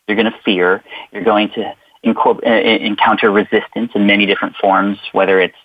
You're 0.06 0.16
going 0.16 0.30
to 0.30 0.38
fear. 0.44 0.82
You're 1.12 1.24
going 1.24 1.50
to 1.50 1.74
incorpor- 2.04 2.46
uh, 2.46 2.84
encounter 2.84 3.30
resistance 3.30 3.92
in 3.94 4.06
many 4.06 4.26
different 4.26 4.56
forms, 4.56 4.98
whether 5.12 5.40
it's 5.40 5.56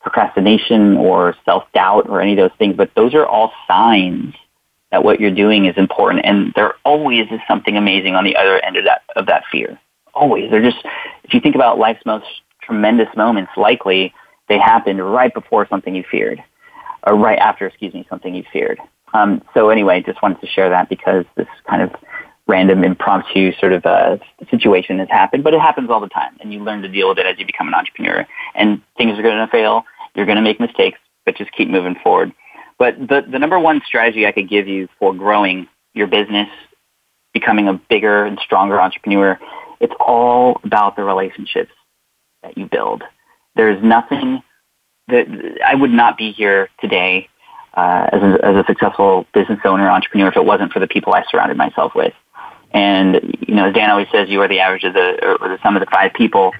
procrastination 0.00 0.96
or 0.96 1.34
self-doubt 1.44 2.08
or 2.08 2.20
any 2.20 2.32
of 2.32 2.38
those 2.38 2.56
things. 2.58 2.76
But 2.76 2.90
those 2.94 3.14
are 3.14 3.26
all 3.26 3.52
signs 3.66 4.34
that 4.90 5.04
what 5.04 5.20
you're 5.20 5.30
doing 5.30 5.66
is 5.66 5.76
important, 5.76 6.24
and 6.24 6.52
there 6.54 6.74
always 6.84 7.26
is 7.30 7.40
something 7.46 7.76
amazing 7.76 8.14
on 8.14 8.24
the 8.24 8.36
other 8.36 8.58
end 8.64 8.76
of 8.76 8.84
that 8.84 9.02
of 9.16 9.26
that 9.26 9.44
fear. 9.50 9.78
Always, 10.14 10.50
they're 10.50 10.62
just. 10.62 10.84
If 11.24 11.34
you 11.34 11.40
think 11.40 11.54
about 11.54 11.78
life's 11.78 12.04
most 12.04 12.26
tremendous 12.62 13.08
moments, 13.16 13.52
likely 13.56 14.12
they 14.48 14.58
happened 14.58 15.00
right 15.12 15.32
before 15.32 15.66
something 15.68 15.94
you 15.94 16.04
feared, 16.10 16.42
or 17.06 17.14
right 17.14 17.38
after, 17.38 17.66
excuse 17.66 17.94
me, 17.94 18.06
something 18.10 18.34
you 18.34 18.44
feared. 18.52 18.80
Um, 19.14 19.42
so 19.54 19.70
anyway, 19.70 20.02
just 20.02 20.22
wanted 20.22 20.40
to 20.40 20.46
share 20.46 20.70
that 20.70 20.88
because 20.88 21.24
this 21.36 21.48
kind 21.68 21.82
of 21.82 21.90
random 22.46 22.82
impromptu 22.82 23.52
sort 23.58 23.72
of 23.72 23.86
uh, 23.86 24.16
situation 24.50 24.98
has 24.98 25.08
happened, 25.08 25.44
but 25.44 25.54
it 25.54 25.60
happens 25.60 25.88
all 25.88 26.00
the 26.00 26.08
time, 26.08 26.36
and 26.40 26.52
you 26.52 26.60
learn 26.60 26.82
to 26.82 26.88
deal 26.88 27.08
with 27.08 27.18
it 27.18 27.26
as 27.26 27.38
you 27.38 27.46
become 27.46 27.68
an 27.68 27.74
entrepreneur. 27.74 28.26
And 28.54 28.82
things 28.96 29.18
are 29.18 29.22
going 29.22 29.38
to 29.38 29.46
fail. 29.50 29.84
You're 30.14 30.26
going 30.26 30.36
to 30.36 30.42
make 30.42 30.58
mistakes, 30.58 30.98
but 31.24 31.36
just 31.36 31.52
keep 31.52 31.68
moving 31.68 31.94
forward. 32.02 32.32
But 32.80 32.98
the 32.98 33.22
the 33.30 33.38
number 33.38 33.58
one 33.58 33.82
strategy 33.86 34.26
I 34.26 34.32
could 34.32 34.48
give 34.48 34.66
you 34.66 34.88
for 34.98 35.12
growing 35.14 35.68
your 35.92 36.06
business, 36.06 36.48
becoming 37.34 37.68
a 37.68 37.74
bigger 37.74 38.24
and 38.24 38.38
stronger 38.42 38.80
entrepreneur, 38.80 39.38
it's 39.80 39.92
all 40.00 40.58
about 40.64 40.96
the 40.96 41.04
relationships 41.04 41.72
that 42.42 42.56
you 42.56 42.64
build. 42.64 43.04
There's 43.54 43.84
nothing 43.84 44.42
that 45.08 45.26
I 45.64 45.74
would 45.74 45.90
not 45.90 46.16
be 46.16 46.32
here 46.32 46.70
today 46.80 47.28
uh, 47.74 48.06
as, 48.12 48.22
a, 48.22 48.44
as 48.46 48.56
a 48.56 48.64
successful 48.66 49.26
business 49.34 49.58
owner, 49.66 49.90
entrepreneur, 49.90 50.28
if 50.28 50.36
it 50.36 50.44
wasn't 50.46 50.72
for 50.72 50.80
the 50.80 50.88
people 50.88 51.12
I 51.12 51.24
surrounded 51.30 51.58
myself 51.58 51.94
with. 51.94 52.14
And 52.70 53.36
you 53.46 53.56
know, 53.56 53.66
as 53.66 53.74
Dan 53.74 53.90
always 53.90 54.08
says, 54.10 54.30
you 54.30 54.40
are 54.40 54.48
the 54.48 54.60
average 54.60 54.84
of 54.84 54.94
the 54.94 55.36
or 55.38 55.48
the 55.50 55.58
sum 55.62 55.76
of 55.76 55.80
the 55.80 55.90
five 55.92 56.14
people 56.14 56.52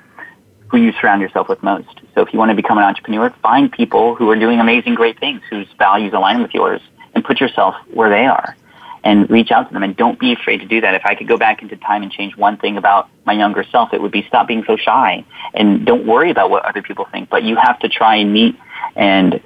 who 0.71 0.79
you 0.79 0.93
surround 1.01 1.21
yourself 1.21 1.49
with 1.49 1.63
most. 1.63 2.01
So 2.15 2.23
if 2.23 2.33
you 2.33 2.39
want 2.39 2.51
to 2.51 2.55
become 2.55 2.79
an 2.79 2.85
entrepreneur, 2.85 3.31
find 3.43 3.71
people 3.71 4.15
who 4.15 4.31
are 4.31 4.37
doing 4.37 4.61
amazing, 4.61 4.95
great 4.95 5.19
things, 5.19 5.43
whose 5.51 5.67
values 5.79 6.13
align 6.13 6.43
with 6.43 6.55
yours, 6.55 6.81
and 7.15 7.25
put 7.25 7.41
yourself 7.41 7.75
where 7.93 8.09
they 8.09 8.27
are 8.27 8.57
and 9.03 9.29
reach 9.31 9.51
out 9.51 9.67
to 9.69 9.73
them 9.73 9.83
and 9.83 9.97
don't 9.97 10.19
be 10.19 10.33
afraid 10.33 10.59
to 10.59 10.67
do 10.67 10.81
that. 10.81 10.95
If 10.95 11.07
I 11.07 11.15
could 11.15 11.27
go 11.27 11.37
back 11.37 11.63
into 11.63 11.77
time 11.77 12.03
and 12.03 12.13
change 12.13 12.37
one 12.37 12.57
thing 12.59 12.77
about 12.77 13.09
my 13.25 13.33
younger 13.33 13.65
self, 13.65 13.93
it 13.93 14.01
would 14.01 14.13
be 14.13 14.23
stop 14.29 14.47
being 14.47 14.65
so 14.67 14.77
shy 14.77 15.25
and 15.55 15.87
don't 15.87 16.07
worry 16.07 16.31
about 16.31 16.51
what 16.51 16.65
other 16.65 16.83
people 16.83 17.07
think, 17.11 17.31
but 17.31 17.43
you 17.43 17.57
have 17.57 17.79
to 17.81 17.89
try 17.89 18.17
and 18.17 18.33
meet 18.33 18.57
and 18.95 19.41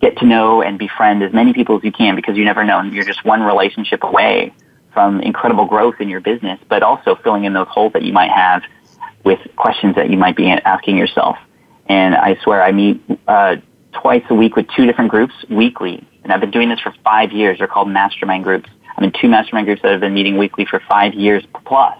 get 0.00 0.16
to 0.18 0.26
know 0.26 0.62
and 0.62 0.78
befriend 0.78 1.22
as 1.22 1.32
many 1.32 1.52
people 1.52 1.76
as 1.76 1.84
you 1.84 1.92
can 1.92 2.16
because 2.16 2.36
you 2.36 2.44
never 2.44 2.64
know. 2.64 2.80
You're 2.82 3.04
just 3.04 3.24
one 3.24 3.42
relationship 3.42 4.04
away 4.04 4.52
from 4.92 5.20
incredible 5.20 5.64
growth 5.64 6.00
in 6.00 6.08
your 6.08 6.20
business, 6.20 6.60
but 6.68 6.82
also 6.82 7.14
filling 7.16 7.44
in 7.44 7.52
those 7.52 7.68
holes 7.68 7.92
that 7.94 8.02
you 8.02 8.12
might 8.12 8.30
have 8.30 8.62
with 9.24 9.38
questions 9.56 9.96
that 9.96 10.10
you 10.10 10.16
might 10.16 10.36
be 10.36 10.48
asking 10.50 10.96
yourself. 10.96 11.36
And 11.86 12.14
I 12.14 12.36
swear 12.42 12.62
I 12.62 12.72
meet 12.72 13.02
uh, 13.26 13.56
twice 13.92 14.24
a 14.30 14.34
week 14.34 14.56
with 14.56 14.66
two 14.76 14.86
different 14.86 15.10
groups 15.10 15.34
weekly. 15.50 16.06
And 16.22 16.32
I've 16.32 16.40
been 16.40 16.50
doing 16.50 16.68
this 16.68 16.80
for 16.80 16.94
five 17.04 17.32
years. 17.32 17.58
They're 17.58 17.66
called 17.66 17.88
mastermind 17.88 18.44
groups. 18.44 18.68
I'm 18.96 19.04
in 19.04 19.12
two 19.20 19.28
mastermind 19.28 19.66
groups 19.66 19.82
that 19.82 19.92
have 19.92 20.00
been 20.00 20.14
meeting 20.14 20.36
weekly 20.36 20.66
for 20.66 20.80
five 20.88 21.14
years 21.14 21.44
plus. 21.64 21.98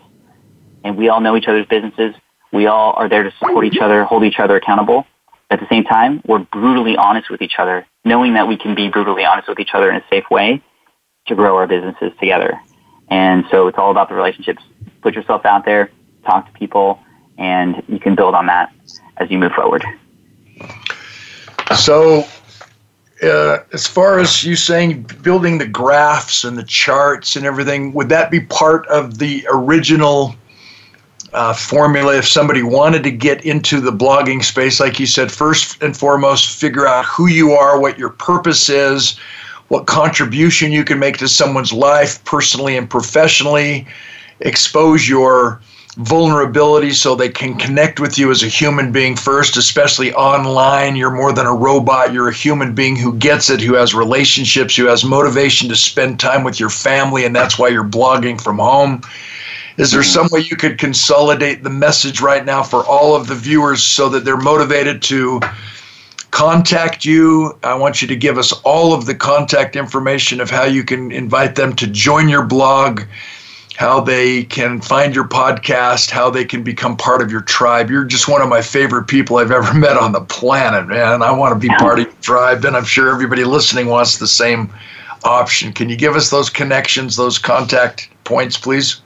And 0.85 0.97
we 0.97 1.09
all 1.09 1.20
know 1.20 1.36
each 1.36 1.47
other's 1.47 1.66
businesses. 1.66 2.15
We 2.53 2.66
all 2.66 2.93
are 2.97 3.09
there 3.09 3.23
to 3.23 3.32
support 3.39 3.65
each 3.65 3.78
other, 3.81 4.05
hold 4.05 4.24
each 4.24 4.39
other 4.39 4.57
accountable. 4.57 5.07
At 5.51 5.61
the 5.61 5.66
same 5.70 5.85
time, 5.85 6.23
we're 6.27 6.40
brutally 6.40 6.97
honest 6.97 7.31
with 7.31 7.43
each 7.43 7.55
other, 7.59 7.86
knowing 8.05 8.35
that 8.35 8.49
we 8.49 8.57
can 8.57 8.74
be 8.74 8.89
brutally 8.89 9.24
honest 9.24 9.49
with 9.49 9.59
each 9.59 9.70
other 9.74 9.90
in 9.90 9.97
a 9.97 10.05
safe 10.11 10.24
way 10.31 10.62
to 11.27 11.35
grow 11.35 11.57
our 11.57 11.66
businesses 11.66 12.12
together. 12.20 12.61
And 13.09 13.44
so 13.51 13.69
it's 13.69 13.78
all 13.78 13.90
about 13.90 14.09
the 14.09 14.15
relationships. 14.15 14.62
Put 15.03 15.15
yourself 15.15 15.44
out 15.44 15.65
there, 15.65 15.90
talk 16.24 16.47
to 16.47 16.53
people, 16.59 17.01
and 17.39 17.83
you 17.89 17.99
can 17.99 18.15
build 18.15 18.35
on 18.35 18.47
that 18.47 18.73
as 19.19 19.31
you 19.31 19.39
move 19.39 19.53
forward. 19.53 19.85
So, 21.77 22.27
uh, 23.23 23.59
as 23.73 23.87
far 23.87 24.19
as 24.19 24.43
you 24.43 24.57
saying 24.57 25.03
building 25.23 25.59
the 25.59 25.67
graphs 25.67 26.45
and 26.45 26.59
the 26.59 26.65
charts 26.65 27.37
and 27.37 27.47
everything, 27.47 27.93
would 27.93 28.09
that 28.09 28.31
be 28.31 28.41
part 28.41 28.87
of 28.89 29.19
the 29.19 29.47
original 29.51 30.35
uh, 31.33 31.55
formula 31.55 32.17
if 32.17 32.29
somebody 32.29 32.63
wanted 32.63 33.03
to 33.05 33.11
get 33.11 33.45
into 33.45 33.81
the 33.81 33.93
blogging 33.93 34.43
space? 34.43 34.81
Like 34.81 34.99
you 34.99 35.07
said, 35.07 35.31
first 35.31 35.83
and 35.83 35.97
foremost, 35.97 36.59
figure 36.61 36.87
out 36.87 37.05
who 37.05 37.29
you 37.29 37.53
are, 37.53 37.81
what 37.81 37.99
your 37.99 38.11
purpose 38.11 38.69
is, 38.69 39.17
what 39.69 39.87
contribution 39.87 40.73
you 40.73 40.85
can 40.85 40.99
make 40.99 41.17
to 41.19 41.29
someone's 41.29 41.73
life 41.73 42.23
personally 42.25 42.77
and 42.77 42.91
professionally, 42.91 43.87
expose 44.41 45.09
your 45.09 45.61
vulnerability 45.97 46.90
so 46.90 47.14
they 47.14 47.28
can 47.28 47.56
connect 47.59 48.01
with 48.01 48.19
you 48.19 48.31
as 48.31 48.43
a 48.43 48.48
human 48.48 48.93
being 48.93 49.14
first, 49.14 49.56
especially 49.56 50.12
online. 50.14 50.97
You're 50.97 51.10
more 51.10 51.32
than 51.32 51.47
a 51.47 51.55
robot. 51.55 52.12
You're 52.12 52.28
a 52.28 52.35
human 52.35 52.74
being 52.74 52.97
who 52.97 53.14
gets 53.14 53.51
it, 53.51 53.60
who 53.60 53.74
has 53.74 53.94
relationships, 53.94 54.74
who 54.74 54.86
has 54.86 55.05
motivation 55.05 55.69
to 55.69 55.77
spend 55.77 56.19
time 56.19 56.44
with 56.44 56.59
your 56.59 56.70
family, 56.70 57.27
and 57.27 57.36
that's 57.36 57.59
why 57.59 57.69
you're 57.69 57.85
blogging 57.85 58.40
from 58.40 58.59
home. 58.59 59.02
Is 59.77 59.90
there 59.90 60.02
some 60.02 60.28
way 60.31 60.40
you 60.40 60.56
could 60.56 60.78
consolidate 60.78 61.62
the 61.62 61.70
message 61.70 62.20
right 62.20 62.44
now 62.44 62.62
for 62.62 62.85
all 62.85 63.14
of 63.14 63.27
the 63.27 63.35
viewers 63.35 63.82
so 63.82 64.09
that 64.10 64.24
they're 64.24 64.36
motivated 64.36 65.02
to 65.02 65.40
contact 66.31 67.05
you? 67.05 67.59
I 67.62 67.74
want 67.74 68.01
you 68.01 68.09
to 68.09 68.16
give 68.16 68.39
us 68.39 68.52
all 68.64 68.94
of 68.94 69.06
the 69.06 69.14
contact 69.14 69.77
information 69.77 70.40
of 70.40 70.51
how 70.51 70.64
you 70.64 70.85
can 70.85 71.10
invite 71.10 71.55
them 71.55 71.74
to 71.77 71.86
join 71.86 72.28
your 72.28 72.44
blog 72.44 73.02
how 73.77 74.01
they 74.01 74.44
can 74.44 74.81
find 74.81 75.15
your 75.15 75.27
podcast, 75.27 76.11
how 76.11 76.31
they 76.31 76.44
can 76.44 76.62
become 76.62 76.97
part 76.97 77.23
of 77.23 77.31
your 77.31 77.40
tribe. 77.40 77.90
You're 77.90 78.05
just 78.05 78.28
one 78.28 78.43
of 78.43 78.49
my 78.49 78.62
favorite 78.62 79.05
people 79.05 79.39
I've 79.39 79.51
ever 79.51 79.73
met 79.74 79.97
on 79.97 80.12
the 80.12 80.20
planet, 80.20 80.86
man. 80.86 81.23
I 81.23 81.32
want 81.32 81.55
to 81.55 81.59
be 81.59 81.74
part 81.77 81.99
of 81.99 82.07
your 82.07 82.15
tribe, 82.20 82.65
and 82.65 82.77
I'm 82.77 82.85
sure 82.85 83.11
everybody 83.11 83.44
listening 83.44 83.89
wants 83.89 84.19
the 84.19 84.27
same 84.27 84.73
option. 85.24 85.73
Can 85.73 85.89
you 85.89 85.97
give 85.97 86.16
us 86.16 86.31
those 86.31 86.51
connections, 86.51 87.16
those 87.16 87.39
contact 87.39 88.09
points, 88.24 88.59
please? 88.59 89.01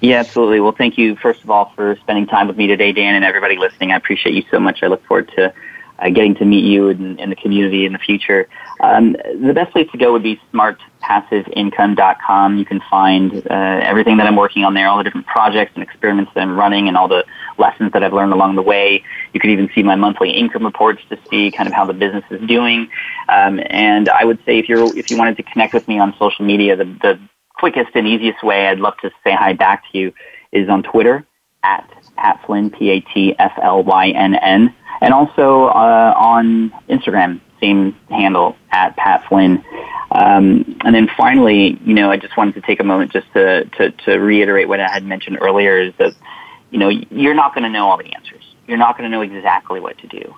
Yeah, 0.00 0.20
absolutely. 0.20 0.60
Well, 0.60 0.72
thank 0.72 0.96
you, 0.96 1.16
first 1.16 1.42
of 1.42 1.50
all, 1.50 1.72
for 1.74 1.96
spending 1.96 2.26
time 2.26 2.46
with 2.46 2.56
me 2.56 2.66
today, 2.68 2.92
Dan, 2.92 3.16
and 3.16 3.24
everybody 3.24 3.56
listening. 3.56 3.90
I 3.90 3.96
appreciate 3.96 4.34
you 4.34 4.44
so 4.50 4.60
much. 4.60 4.82
I 4.82 4.86
look 4.86 5.04
forward 5.06 5.30
to 5.36 5.52
uh, 5.98 6.08
getting 6.10 6.36
to 6.36 6.44
meet 6.44 6.64
you 6.64 6.88
in, 6.88 7.18
in 7.18 7.30
the 7.30 7.36
community 7.36 7.84
in 7.84 7.92
the 7.92 7.98
future. 7.98 8.48
Um, 8.80 9.16
the 9.42 9.52
best 9.54 9.72
place 9.72 9.88
to 9.92 9.98
go 9.98 10.12
would 10.12 10.22
be 10.22 10.40
smartpassiveincome.com. 10.52 12.58
You 12.58 12.64
can 12.64 12.80
find 12.88 13.44
uh, 13.50 13.80
everything 13.82 14.18
that 14.18 14.26
I'm 14.26 14.36
working 14.36 14.64
on 14.64 14.74
there, 14.74 14.86
all 14.88 14.98
the 14.98 15.04
different 15.04 15.26
projects 15.26 15.72
and 15.74 15.82
experiments 15.82 16.30
that 16.34 16.42
I'm 16.42 16.56
running, 16.56 16.86
and 16.88 16.96
all 16.96 17.08
the 17.08 17.24
lessons 17.58 17.92
that 17.92 18.04
I've 18.04 18.12
learned 18.12 18.32
along 18.32 18.54
the 18.54 18.62
way. 18.62 19.02
You 19.32 19.40
can 19.40 19.50
even 19.50 19.68
see 19.74 19.82
my 19.82 19.96
monthly 19.96 20.30
income 20.30 20.64
reports 20.64 21.02
to 21.10 21.18
see 21.30 21.50
kind 21.50 21.68
of 21.68 21.74
how 21.74 21.84
the 21.84 21.92
business 21.92 22.24
is 22.30 22.40
doing. 22.46 22.88
Um, 23.28 23.60
and 23.66 24.08
I 24.08 24.24
would 24.24 24.38
say 24.46 24.58
if 24.58 24.68
you're 24.68 24.96
if 24.96 25.10
you 25.10 25.18
wanted 25.18 25.36
to 25.38 25.42
connect 25.42 25.74
with 25.74 25.88
me 25.88 25.98
on 25.98 26.14
social 26.18 26.44
media, 26.44 26.76
the, 26.76 26.84
the 26.84 27.18
quickest 27.54 27.90
and 27.94 28.06
easiest 28.06 28.42
way 28.42 28.68
I'd 28.68 28.78
love 28.78 28.94
to 29.02 29.10
say 29.24 29.34
hi 29.34 29.52
back 29.52 29.82
to 29.90 29.98
you 29.98 30.12
is 30.52 30.68
on 30.68 30.84
Twitter 30.84 31.26
at 31.62 31.88
Pat 32.16 32.40
Flynn, 32.46 32.70
P 32.70 32.90
A 32.90 33.00
T 33.00 33.34
F 33.38 33.52
L 33.62 33.82
Y 33.82 34.10
N 34.10 34.34
N, 34.36 34.74
and 35.00 35.12
also 35.12 35.66
uh, 35.66 36.14
on 36.16 36.70
Instagram, 36.88 37.40
same 37.60 37.92
handle 38.10 38.56
at 38.70 38.96
Pat 38.96 39.26
Flynn. 39.28 39.64
Um, 40.10 40.78
and 40.84 40.94
then 40.94 41.08
finally, 41.16 41.78
you 41.84 41.94
know, 41.94 42.10
I 42.10 42.16
just 42.16 42.36
wanted 42.36 42.54
to 42.54 42.60
take 42.62 42.80
a 42.80 42.84
moment 42.84 43.12
just 43.12 43.30
to, 43.34 43.64
to, 43.64 43.90
to 43.90 44.18
reiterate 44.18 44.68
what 44.68 44.80
I 44.80 44.88
had 44.88 45.04
mentioned 45.04 45.38
earlier 45.40 45.80
is 45.80 45.92
that, 45.98 46.14
you 46.70 46.78
know, 46.78 46.88
you're 46.88 47.34
not 47.34 47.54
going 47.54 47.64
to 47.64 47.70
know 47.70 47.90
all 47.90 47.98
the 47.98 48.12
answers. 48.14 48.42
You're 48.66 48.78
not 48.78 48.96
going 48.96 49.10
to 49.10 49.14
know 49.14 49.22
exactly 49.22 49.80
what 49.80 49.98
to 49.98 50.06
do. 50.06 50.34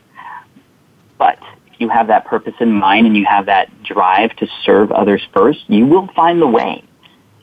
But 1.18 1.38
if 1.66 1.80
you 1.80 1.88
have 1.88 2.08
that 2.08 2.24
purpose 2.24 2.54
in 2.60 2.72
mind 2.72 3.06
and 3.06 3.16
you 3.16 3.26
have 3.26 3.46
that 3.46 3.82
drive 3.82 4.34
to 4.36 4.48
serve 4.64 4.90
others 4.90 5.26
first, 5.32 5.60
you 5.68 5.86
will 5.86 6.08
find 6.14 6.40
the 6.40 6.46
way. 6.46 6.84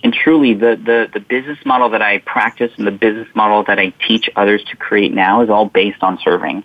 And 0.03 0.13
truly, 0.13 0.53
the, 0.53 0.79
the, 0.83 1.09
the 1.13 1.19
business 1.19 1.57
model 1.65 1.89
that 1.89 2.01
I 2.01 2.19
practice 2.19 2.71
and 2.77 2.85
the 2.85 2.91
business 2.91 3.27
model 3.35 3.63
that 3.65 3.79
I 3.79 3.89
teach 4.07 4.29
others 4.35 4.63
to 4.65 4.75
create 4.75 5.13
now 5.13 5.41
is 5.41 5.49
all 5.49 5.65
based 5.65 6.03
on 6.03 6.19
serving. 6.23 6.63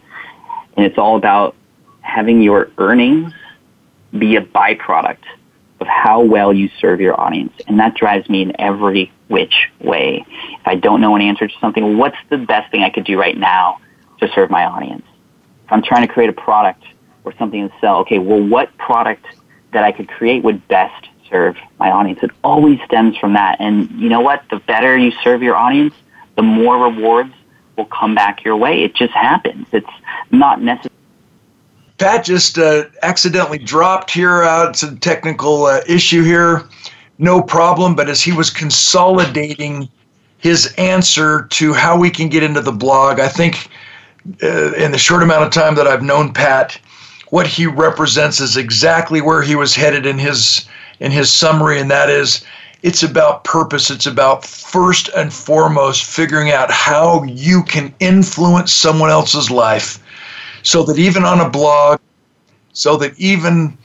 And 0.77 0.87
it's 0.87 0.99
all 0.99 1.17
about 1.17 1.55
having 2.03 2.43
your 2.43 2.71
earnings 2.79 3.33
be 4.17 4.37
a 4.37 4.43
byproduct 4.43 5.25
of 5.81 5.87
how 5.87 6.23
well 6.23 6.53
you 6.53 6.69
serve 6.79 7.01
your 7.01 7.19
audience. 7.21 7.53
And 7.67 7.81
that 7.81 7.95
drives 7.95 8.29
me 8.29 8.43
in 8.43 8.61
every 8.61 9.11
which 9.29 9.69
way. 9.81 10.25
If 10.29 10.67
I 10.67 10.77
don't 10.77 11.01
know 11.01 11.17
an 11.17 11.23
answer 11.23 11.49
to 11.49 11.55
something, 11.61 11.97
what's 11.97 12.17
the 12.29 12.39
best 12.39 12.71
thing 12.71 12.83
I 12.83 12.91
could 12.91 13.05
do 13.05 13.19
right 13.19 13.37
now 13.37 13.81
to 14.21 14.29
serve 14.35 14.51
my 14.51 14.65
audience? 14.65 15.05
If 15.65 15.73
I'm 15.73 15.83
trying 15.83 16.07
to 16.07 16.13
create 16.13 16.31
a 16.31 16.35
product 16.35 16.85
or 17.25 17.35
something 17.37 17.69
to 17.69 17.75
sell, 17.81 17.99
okay, 18.01 18.19
well, 18.19 18.41
what 18.41 18.77
product 18.79 19.25
that 19.73 19.85
I 19.85 19.93
could 19.93 20.09
create 20.09 20.45
would 20.45 20.67
best 20.69 21.09
serve 21.31 21.57
my 21.79 21.91
audience? 21.91 22.21
It 22.23 22.31
always 22.45 22.79
stems 22.85 23.17
from 23.17 23.33
that. 23.33 23.57
And 23.61 23.91
you 23.93 24.09
know 24.09 24.21
what? 24.21 24.45
The 24.51 24.59
better 24.59 24.97
you 24.97 25.13
serve 25.25 25.43
your 25.43 25.57
audience, 25.57 25.95
the 26.37 26.43
more 26.43 26.79
rewards 26.79 27.33
will 27.77 27.87
come 27.87 28.15
back 28.15 28.45
your 28.45 28.57
way. 28.57 28.85
It 28.85 28.95
just 28.95 29.13
happens. 29.13 29.67
It's 29.73 29.87
not 30.31 30.61
necessary. 30.61 30.91
Pat 32.03 32.25
just 32.25 32.59
uh, 32.59 32.87
accidentally 33.03 33.59
dropped 33.59 34.11
here. 34.11 34.43
Uh, 34.43 34.71
it's 34.71 34.83
a 34.83 34.97
technical 34.97 35.67
uh, 35.67 35.83
issue 35.87 36.25
here. 36.25 36.65
No 37.21 37.41
problem. 37.41 37.95
But 37.95 38.09
as 38.09 38.21
he 38.21 38.33
was 38.33 38.51
consolidating 38.51 39.89
his 40.39 40.75
answer 40.79 41.47
to 41.51 41.73
how 41.73 41.97
we 41.97 42.11
can 42.11 42.29
get 42.29 42.43
into 42.43 42.61
the 42.61 42.73
blog, 42.73 43.21
I 43.21 43.29
think 43.29 43.69
uh, 44.43 44.73
in 44.73 44.91
the 44.91 44.99
short 44.99 45.23
amount 45.23 45.45
of 45.45 45.53
time 45.53 45.77
that 45.77 45.87
I've 45.87 46.03
known 46.03 46.33
Pat, 46.33 46.77
what 47.31 47.47
he 47.47 47.67
represents 47.67 48.41
is 48.41 48.57
exactly 48.57 49.21
where 49.21 49.43
he 49.43 49.55
was 49.55 49.77
headed 49.77 50.05
in 50.05 50.19
his 50.19 50.67
in 50.99 51.13
his 51.13 51.31
summary, 51.33 51.79
and 51.79 51.89
that 51.93 52.11
is 52.11 52.45
it's 52.83 53.05
about 53.05 53.45
purpose. 53.45 53.91
It's 53.91 54.07
about 54.07 54.45
first 54.45 55.09
and 55.17 55.33
foremost 55.33 56.03
figuring 56.03 56.51
out 56.51 56.69
how 56.69 57.23
you 57.23 57.63
can 57.63 57.95
influence 58.01 58.73
someone 58.73 59.11
else's 59.11 59.53
life 59.53 60.03
so 60.63 60.83
that 60.85 60.99
even 60.99 61.25
on 61.25 61.41
a 61.41 61.49
blog, 61.49 62.01
so 62.73 62.97
that 62.97 63.19
even 63.19 63.77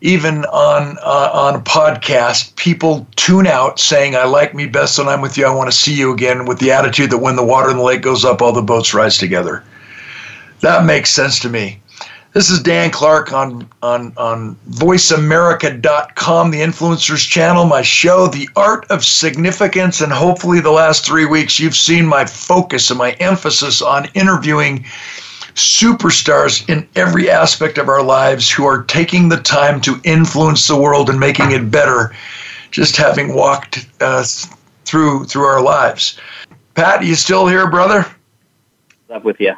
even 0.00 0.44
on 0.46 0.98
uh, 1.02 1.30
on 1.32 1.54
a 1.56 1.60
podcast, 1.60 2.54
people 2.56 3.06
tune 3.16 3.46
out 3.46 3.80
saying, 3.80 4.14
"I 4.14 4.24
like 4.24 4.54
me 4.54 4.66
best 4.66 4.98
when 4.98 5.08
I'm 5.08 5.20
with 5.20 5.38
you. 5.38 5.46
I 5.46 5.54
want 5.54 5.70
to 5.70 5.76
see 5.76 5.94
you 5.94 6.12
again." 6.12 6.44
With 6.44 6.58
the 6.58 6.72
attitude 6.72 7.10
that 7.10 7.18
when 7.18 7.36
the 7.36 7.44
water 7.44 7.70
in 7.70 7.78
the 7.78 7.82
lake 7.82 8.02
goes 8.02 8.24
up, 8.24 8.42
all 8.42 8.52
the 8.52 8.62
boats 8.62 8.92
rise 8.92 9.16
together. 9.16 9.64
That 10.60 10.84
makes 10.84 11.10
sense 11.10 11.38
to 11.40 11.48
me. 11.48 11.80
This 12.34 12.50
is 12.50 12.60
Dan 12.60 12.90
Clark 12.90 13.32
on 13.32 13.68
on 13.80 14.12
on 14.16 14.56
VoiceAmerica.com, 14.70 16.50
the 16.50 16.60
Influencers 16.60 17.28
Channel, 17.28 17.64
my 17.64 17.80
show, 17.82 18.26
The 18.26 18.48
Art 18.56 18.84
of 18.90 19.04
Significance, 19.04 20.00
and 20.00 20.12
hopefully 20.12 20.58
the 20.58 20.72
last 20.72 21.06
three 21.06 21.26
weeks 21.26 21.60
you've 21.60 21.76
seen 21.76 22.04
my 22.04 22.26
focus 22.26 22.90
and 22.90 22.98
my 22.98 23.12
emphasis 23.12 23.80
on 23.80 24.08
interviewing 24.14 24.84
superstars 25.54 26.68
in 26.68 26.86
every 26.96 27.30
aspect 27.30 27.78
of 27.78 27.88
our 27.88 28.02
lives 28.02 28.50
who 28.50 28.64
are 28.64 28.82
taking 28.84 29.28
the 29.28 29.40
time 29.40 29.80
to 29.82 30.00
influence 30.04 30.66
the 30.66 30.76
world 30.76 31.08
and 31.08 31.18
making 31.18 31.52
it 31.52 31.70
better, 31.70 32.14
just 32.70 32.96
having 32.96 33.34
walked 33.34 33.86
uh, 34.00 34.24
through 34.84 35.24
through 35.24 35.44
our 35.44 35.62
lives. 35.62 36.18
Pat, 36.74 37.00
are 37.00 37.04
you 37.04 37.14
still 37.14 37.46
here, 37.46 37.70
brother? 37.70 38.06
Up 39.10 39.24
with 39.24 39.40
you. 39.40 39.54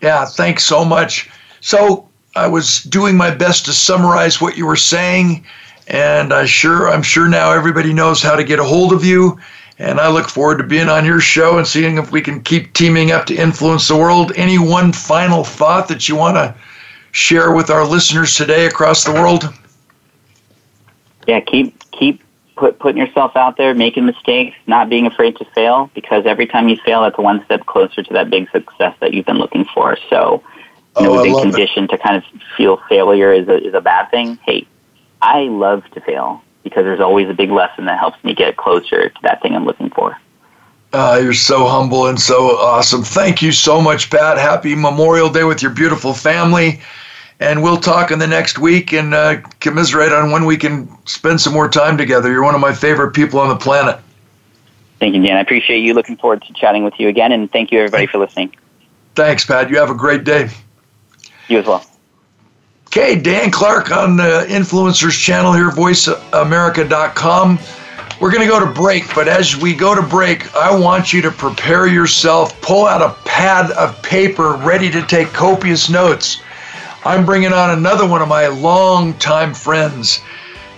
Yeah, 0.00 0.24
thanks 0.24 0.64
so 0.64 0.84
much. 0.84 1.28
So 1.60 2.08
I 2.34 2.46
was 2.46 2.82
doing 2.84 3.16
my 3.16 3.30
best 3.30 3.64
to 3.66 3.72
summarize 3.72 4.40
what 4.40 4.56
you 4.56 4.66
were 4.66 4.76
saying, 4.76 5.44
and 5.88 6.32
I 6.32 6.46
sure 6.46 6.88
I'm 6.88 7.02
sure 7.02 7.28
now 7.28 7.52
everybody 7.52 7.92
knows 7.92 8.22
how 8.22 8.36
to 8.36 8.44
get 8.44 8.58
a 8.58 8.64
hold 8.64 8.92
of 8.92 9.04
you. 9.04 9.38
And 9.78 10.00
I 10.00 10.08
look 10.08 10.28
forward 10.28 10.58
to 10.58 10.64
being 10.64 10.88
on 10.88 11.04
your 11.04 11.20
show 11.20 11.58
and 11.58 11.66
seeing 11.66 11.98
if 11.98 12.10
we 12.10 12.22
can 12.22 12.42
keep 12.42 12.72
teaming 12.72 13.10
up 13.10 13.26
to 13.26 13.34
influence 13.34 13.88
the 13.88 13.96
world. 13.96 14.32
Any 14.36 14.58
one 14.58 14.92
final 14.92 15.44
thought 15.44 15.88
that 15.88 16.08
you 16.08 16.16
want 16.16 16.36
to 16.36 16.54
share 17.12 17.52
with 17.52 17.68
our 17.70 17.84
listeners 17.86 18.34
today 18.34 18.66
across 18.66 19.04
the 19.04 19.12
world? 19.12 19.52
Yeah, 21.26 21.40
keep 21.40 21.78
keep 21.90 22.22
put, 22.56 22.78
putting 22.78 22.96
yourself 23.04 23.36
out 23.36 23.58
there, 23.58 23.74
making 23.74 24.06
mistakes, 24.06 24.56
not 24.66 24.88
being 24.88 25.06
afraid 25.06 25.36
to 25.36 25.44
fail, 25.54 25.90
because 25.94 26.24
every 26.24 26.46
time 26.46 26.68
you 26.68 26.76
fail, 26.76 27.02
that's 27.02 27.18
one 27.18 27.44
step 27.44 27.66
closer 27.66 28.02
to 28.02 28.12
that 28.14 28.30
big 28.30 28.50
success 28.50 28.96
that 29.00 29.12
you've 29.12 29.26
been 29.26 29.38
looking 29.38 29.66
for. 29.74 29.98
So, 30.08 30.42
you 30.98 31.04
know, 31.04 31.18
Oh, 31.18 31.22
we've 31.22 31.32
been 31.34 31.48
it. 31.48 31.52
conditioned 31.52 31.90
to 31.90 31.98
kind 31.98 32.16
of 32.16 32.24
feel 32.56 32.80
failure 32.88 33.32
is 33.32 33.46
a, 33.48 33.62
is 33.62 33.74
a 33.74 33.80
bad 33.82 34.10
thing. 34.10 34.38
Hey, 34.46 34.66
I 35.20 35.42
love 35.42 35.84
to 35.90 36.00
fail 36.00 36.42
because 36.66 36.82
there's 36.82 37.00
always 37.00 37.28
a 37.28 37.34
big 37.34 37.52
lesson 37.52 37.84
that 37.84 37.96
helps 37.96 38.22
me 38.24 38.34
get 38.34 38.56
closer 38.56 39.08
to 39.08 39.22
that 39.22 39.40
thing 39.40 39.54
I'm 39.54 39.64
looking 39.64 39.88
for. 39.90 40.18
Uh, 40.92 41.20
you're 41.22 41.32
so 41.32 41.66
humble 41.68 42.08
and 42.08 42.20
so 42.20 42.56
awesome. 42.56 43.02
Thank 43.02 43.40
you 43.40 43.52
so 43.52 43.80
much, 43.80 44.10
Pat. 44.10 44.36
Happy 44.36 44.74
Memorial 44.74 45.30
Day 45.30 45.44
with 45.44 45.62
your 45.62 45.70
beautiful 45.70 46.12
family. 46.12 46.80
And 47.38 47.62
we'll 47.62 47.76
talk 47.76 48.10
in 48.10 48.18
the 48.18 48.26
next 48.26 48.58
week 48.58 48.92
and 48.92 49.14
uh, 49.14 49.36
commiserate 49.60 50.12
on 50.12 50.32
when 50.32 50.44
we 50.44 50.56
can 50.56 50.88
spend 51.06 51.40
some 51.40 51.52
more 51.52 51.68
time 51.68 51.96
together. 51.96 52.32
You're 52.32 52.42
one 52.42 52.56
of 52.56 52.60
my 52.60 52.74
favorite 52.74 53.12
people 53.12 53.38
on 53.38 53.48
the 53.48 53.56
planet. 53.56 54.00
Thank 54.98 55.14
you, 55.14 55.22
Dan. 55.22 55.36
I 55.36 55.40
appreciate 55.40 55.80
you. 55.80 55.94
Looking 55.94 56.16
forward 56.16 56.42
to 56.42 56.52
chatting 56.54 56.82
with 56.82 56.98
you 56.98 57.08
again, 57.08 57.30
and 57.30 57.52
thank 57.52 57.70
you, 57.70 57.78
everybody, 57.78 58.06
for 58.06 58.18
listening. 58.18 58.56
Thanks, 59.14 59.44
Pat. 59.44 59.70
You 59.70 59.76
have 59.76 59.90
a 59.90 59.94
great 59.94 60.24
day. 60.24 60.48
You 61.48 61.58
as 61.58 61.66
well. 61.66 61.84
Okay, 62.96 63.14
Dan 63.14 63.50
Clark 63.50 63.90
on 63.90 64.16
the 64.16 64.46
Influencers 64.48 65.12
channel 65.22 65.52
here, 65.52 65.68
voiceamerica.com. 65.68 67.58
We're 68.18 68.30
going 68.30 68.40
to 68.40 68.48
go 68.48 68.58
to 68.58 68.72
break, 68.72 69.14
but 69.14 69.28
as 69.28 69.54
we 69.54 69.74
go 69.74 69.94
to 69.94 70.00
break, 70.00 70.56
I 70.56 70.74
want 70.74 71.12
you 71.12 71.20
to 71.20 71.30
prepare 71.30 71.86
yourself, 71.86 72.58
pull 72.62 72.86
out 72.86 73.02
a 73.02 73.14
pad 73.28 73.70
of 73.72 74.02
paper 74.02 74.54
ready 74.54 74.90
to 74.92 75.02
take 75.02 75.28
copious 75.34 75.90
notes. 75.90 76.40
I'm 77.04 77.26
bringing 77.26 77.52
on 77.52 77.72
another 77.72 78.08
one 78.08 78.22
of 78.22 78.28
my 78.28 78.46
longtime 78.46 79.52
friends, 79.52 80.22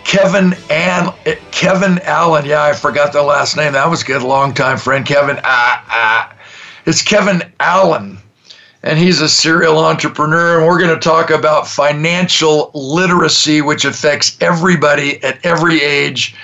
Kevin 0.02 0.54
An- 0.70 1.14
Kevin 1.52 2.00
Allen. 2.00 2.46
Yeah, 2.46 2.64
I 2.64 2.72
forgot 2.72 3.12
the 3.12 3.22
last 3.22 3.56
name. 3.56 3.74
That 3.74 3.88
was 3.88 4.02
good. 4.02 4.22
Longtime 4.22 4.78
friend, 4.78 5.06
Kevin. 5.06 5.38
Ah, 5.44 5.84
ah. 5.88 6.36
It's 6.84 7.00
Kevin 7.00 7.44
Allen 7.60 8.18
and 8.82 8.98
he's 8.98 9.20
a 9.20 9.28
serial 9.28 9.78
entrepreneur. 9.78 10.58
And 10.58 10.66
we're 10.66 10.78
going 10.78 10.94
to 10.94 11.00
talk 11.00 11.30
about 11.30 11.66
financial 11.66 12.70
literacy, 12.74 13.60
which 13.60 13.84
affects 13.84 14.36
everybody 14.40 15.22
at 15.22 15.44
every 15.44 15.82
age. 15.82 16.34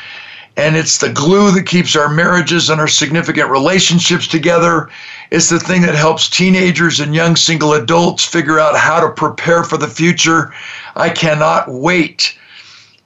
And 0.57 0.77
it's 0.77 0.99
the 0.99 1.13
glue 1.13 1.51
that 1.53 1.67
keeps 1.67 1.97
our 1.97 2.09
marriages 2.09 2.71
and 2.71 2.81
our 2.81 2.89
significant 2.89 3.51
relationships 3.51 4.29
together. 4.29 4.89
It's 5.31 5.51
the 5.51 5.59
thing 5.59 5.83
that 5.83 5.97
helps 5.97 6.29
teenagers 6.29 7.01
and 7.01 7.15
young 7.15 7.35
single 7.35 7.73
adults 7.73 8.25
figure 8.25 8.61
out 8.61 8.77
how 8.77 9.01
to 9.01 9.11
prepare 9.13 9.65
for 9.65 9.77
the 9.77 9.89
future. 9.89 10.55
I 10.95 11.11
cannot 11.11 11.69
wait. 11.69 12.39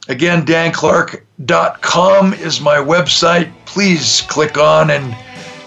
Again, 0.09 0.45
danclark.com 0.45 2.35
is 2.35 2.61
my 2.61 2.77
website. 2.77 3.51
Please 3.67 4.23
click 4.23 4.59
on 4.59 4.91
and 4.91 5.15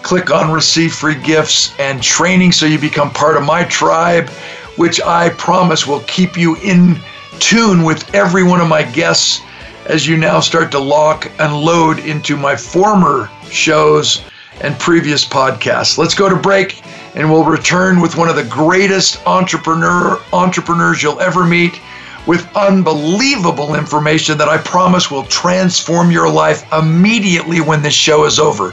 click 0.02 0.30
on 0.30 0.50
receive 0.50 0.92
free 0.92 1.14
gifts 1.14 1.74
and 1.78 2.02
training 2.02 2.52
so 2.52 2.66
you 2.66 2.78
become 2.78 3.10
part 3.10 3.36
of 3.36 3.44
my 3.44 3.64
tribe, 3.64 4.28
which 4.76 5.00
I 5.00 5.30
promise 5.30 5.86
will 5.86 6.00
keep 6.00 6.36
you 6.36 6.56
in 6.56 6.98
tune 7.38 7.82
with 7.82 8.14
every 8.14 8.42
one 8.42 8.60
of 8.60 8.68
my 8.68 8.82
guests 8.82 9.40
as 9.86 10.06
you 10.06 10.16
now 10.16 10.40
start 10.40 10.70
to 10.72 10.78
lock 10.78 11.30
and 11.38 11.56
load 11.56 11.98
into 12.00 12.36
my 12.36 12.56
former 12.56 13.30
shows 13.50 14.22
and 14.60 14.78
previous 14.78 15.24
podcasts. 15.24 15.98
Let's 15.98 16.14
go 16.14 16.28
to 16.28 16.36
break 16.36 16.82
and 17.14 17.30
we'll 17.30 17.44
return 17.44 18.00
with 18.00 18.16
one 18.16 18.28
of 18.28 18.36
the 18.36 18.44
greatest 18.44 19.24
entrepreneur 19.26 20.20
entrepreneurs 20.32 21.02
you'll 21.02 21.20
ever 21.20 21.44
meet 21.44 21.80
with 22.26 22.48
unbelievable 22.56 23.74
information 23.74 24.38
that 24.38 24.48
I 24.48 24.58
promise 24.58 25.10
will 25.10 25.24
transform 25.24 26.10
your 26.10 26.30
life 26.30 26.70
immediately 26.72 27.60
when 27.60 27.82
this 27.82 27.94
show 27.94 28.24
is 28.24 28.38
over. 28.38 28.72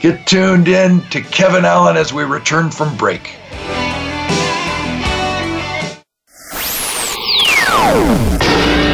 Get 0.00 0.26
tuned 0.26 0.68
in 0.68 1.00
to 1.10 1.20
Kevin 1.20 1.64
Allen 1.64 1.96
as 1.96 2.12
we 2.12 2.22
return 2.22 2.70
from 2.70 2.96
break. 2.96 3.26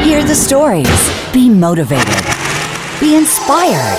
Hear 0.03 0.25
the 0.25 0.35
stories. 0.35 1.33
Be 1.33 1.51
motivated. 1.51 2.25
Be 3.01 3.17
inspired. 3.17 3.99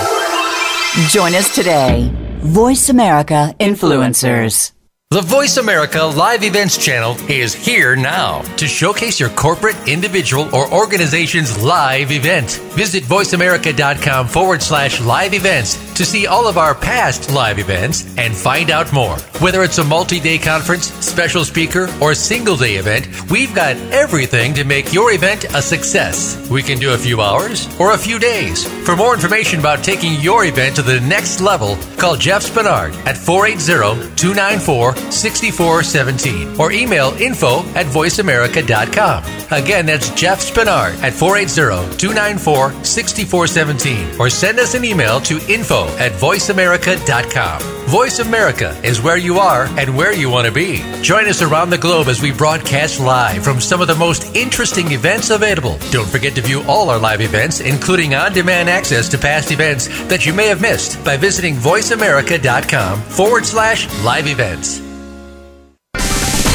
Join 1.10 1.36
us 1.36 1.54
today. 1.54 2.12
Voice 2.40 2.90
America 2.90 3.54
Influencers. 3.60 4.75
The 5.12 5.22
Voice 5.22 5.58
America 5.58 6.04
Live 6.04 6.44
Events 6.44 6.84
channel 6.84 7.16
is 7.30 7.54
here 7.54 7.96
now 7.96 8.42
to 8.58 8.68
showcase 8.68 9.20
your 9.20 9.30
corporate, 9.30 9.78
individual, 9.88 10.54
or 10.54 10.70
organization's 10.74 11.62
live 11.64 12.12
event. 12.12 12.60
Visit 12.74 13.04
voiceamerica.com 13.04 14.28
forward 14.28 14.64
slash 14.64 15.00
live 15.00 15.36
events 15.36 15.94
to 15.94 16.04
see 16.04 16.26
all 16.26 16.48
of 16.48 16.58
our 16.58 16.74
past 16.74 17.32
live 17.32 17.60
events 17.60 18.18
and 18.18 18.36
find 18.36 18.72
out 18.72 18.92
more. 18.92 19.16
Whether 19.40 19.64
it's 19.64 19.78
a 19.78 19.84
multi 19.84 20.20
day 20.20 20.40
conference, 20.40 20.92
special 20.96 21.46
speaker, 21.46 21.88
or 22.02 22.16
single 22.16 22.58
day 22.58 22.76
event, 22.76 23.08
we've 23.30 23.54
got 23.54 23.78
everything 23.94 24.56
to 24.56 24.64
make 24.64 24.92
your 24.92 25.12
event 25.12 25.46
a 25.54 25.62
success. 25.62 26.50
We 26.50 26.64
can 26.64 26.80
do 26.80 26.94
a 26.94 26.98
few 26.98 27.22
hours 27.22 27.70
or 27.80 27.94
a 27.94 27.98
few 27.98 28.18
days. 28.18 28.66
For 28.86 28.96
more 28.96 29.14
information 29.14 29.60
about 29.60 29.84
taking 29.84 30.20
your 30.20 30.46
event 30.46 30.76
to 30.78 30.82
the 30.82 31.00
next 31.02 31.42
level, 31.42 31.78
call 31.98 32.18
Jeff 32.18 32.44
Spinard 32.44 32.94
at 33.06 33.16
480 33.18 34.16
294 34.16 34.95
6417 35.12 36.60
or 36.60 36.72
email 36.72 37.12
info 37.22 37.60
at 37.76 37.86
voiceamerica.com. 37.88 39.24
Again, 39.52 39.86
that's 39.86 40.10
Jeff 40.12 40.40
Spinard 40.40 40.96
at 41.02 41.14
480 41.14 41.98
294 41.98 42.84
6417 42.84 44.20
or 44.20 44.30
send 44.30 44.60
us 44.60 44.74
an 44.76 44.84
email 44.84 45.20
to 45.22 45.40
info 45.52 45.86
at 45.98 46.12
voiceamerica.com. 46.14 47.76
Voice 47.86 48.18
America 48.18 48.80
is 48.84 49.02
where 49.02 49.18
you 49.18 49.38
are 49.38 49.66
and 49.78 49.96
where 49.96 50.12
you 50.12 50.28
want 50.28 50.48
to 50.48 50.52
be. 50.52 50.78
Join 51.04 51.28
us 51.28 51.44
around 51.44 51.70
the 51.70 51.78
globe 51.78 52.08
as 52.08 52.20
we 52.20 52.32
broadcast 52.32 53.00
live 53.00 53.44
from 53.44 53.62
some 53.62 53.80
of 53.80 53.88
the 53.88 53.96
most 53.96 54.36
interesting 54.36 54.92
events 54.92 55.30
available. 55.30 55.78
Don't 55.92 56.10
forget 56.10 56.34
to 56.36 56.42
view 56.42 56.64
all 56.68 56.90
our 56.90 56.98
live 56.98 57.22
events, 57.22 57.60
including 57.60 58.16
on 58.16 58.34
demand 58.34 58.70
access 58.70 59.08
to 59.10 59.20
past 59.20 59.52
events 59.52 59.88
that 60.08 60.26
you 60.26 60.34
may 60.34 60.48
have 60.48 60.62
missed 60.62 61.04
by 61.06 61.16
visiting 61.16 61.56
voiceamerica.com 61.56 63.02
forward 63.02 63.46
slash 63.46 63.88
live 64.04 64.28
events. 64.28 64.85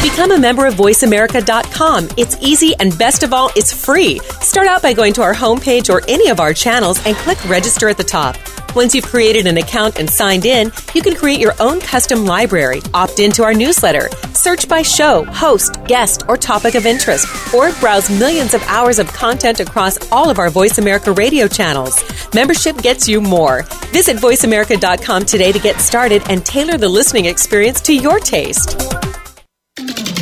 Become 0.03 0.33
a 0.33 0.39
member 0.39 0.65
of 0.65 0.77
VoiceAmerica.com. 0.77 2.09
It's 2.17 2.39
easy 2.41 2.75
and 2.81 2.97
best 2.97 3.23
of 3.23 3.35
all, 3.35 3.51
it's 3.55 3.71
free. 3.71 4.19
Start 4.41 4.67
out 4.67 4.81
by 4.81 4.95
going 4.95 5.13
to 5.13 5.23
our 5.23 5.35
homepage 5.35 5.93
or 5.93 6.01
any 6.09 6.31
of 6.31 6.41
our 6.41 6.55
channels 6.55 7.05
and 7.07 7.15
click 7.17 7.39
register 7.47 7.87
at 7.87 7.99
the 7.99 8.05
top. 8.05 8.37
Once 8.75 8.95
you've 8.95 9.05
created 9.05 9.47
an 9.47 9.59
account 9.59 9.99
and 9.99 10.09
signed 10.09 10.47
in, 10.47 10.73
you 10.95 11.03
can 11.03 11.15
create 11.15 11.39
your 11.39 11.53
own 11.61 11.81
custom 11.81 12.25
library, 12.25 12.81
opt 12.95 13.19
into 13.19 13.43
our 13.43 13.53
newsletter, 13.53 14.09
search 14.33 14.67
by 14.71 14.81
show, 14.81 15.25
host, 15.25 15.85
guest, 15.85 16.23
or 16.29 16.37
topic 16.39 16.75
of 16.75 16.87
interest, 16.87 17.27
or 17.53 17.71
browse 17.75 18.09
millions 18.09 18.55
of 18.55 18.63
hours 18.69 18.99
of 18.99 19.13
content 19.13 19.61
across 19.61 20.11
all 20.11 20.31
of 20.31 20.39
our 20.39 20.49
Voice 20.49 20.79
America 20.79 21.13
radio 21.13 21.47
channels. 21.47 22.03
Membership 22.33 22.79
gets 22.79 23.07
you 23.07 23.21
more. 23.21 23.65
Visit 23.93 24.17
VoiceAmerica.com 24.17 25.27
today 25.27 25.53
to 25.53 25.59
get 25.59 25.79
started 25.79 26.23
and 26.31 26.47
tailor 26.47 26.79
the 26.79 26.89
listening 26.89 27.27
experience 27.27 27.83
to 27.83 27.95
your 27.95 28.19
taste. 28.19 28.81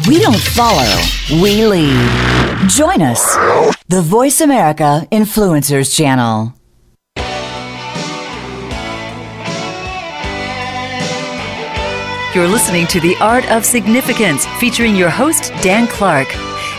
We 0.09 0.18
don't 0.20 0.40
follow, 0.40 1.02
we 1.43 1.66
lead. 1.66 2.70
Join 2.70 3.02
us, 3.02 3.36
the 3.89 4.01
Voice 4.01 4.40
America 4.40 5.06
Influencers 5.12 5.94
Channel. 5.94 6.55
You're 12.35 12.48
listening 12.48 12.86
to 12.86 13.01
The 13.01 13.16
Art 13.20 13.47
of 13.51 13.66
Significance 13.66 14.47
featuring 14.59 14.97
your 14.97 15.10
host, 15.10 15.52
Dan 15.60 15.86
Clark. 15.86 16.28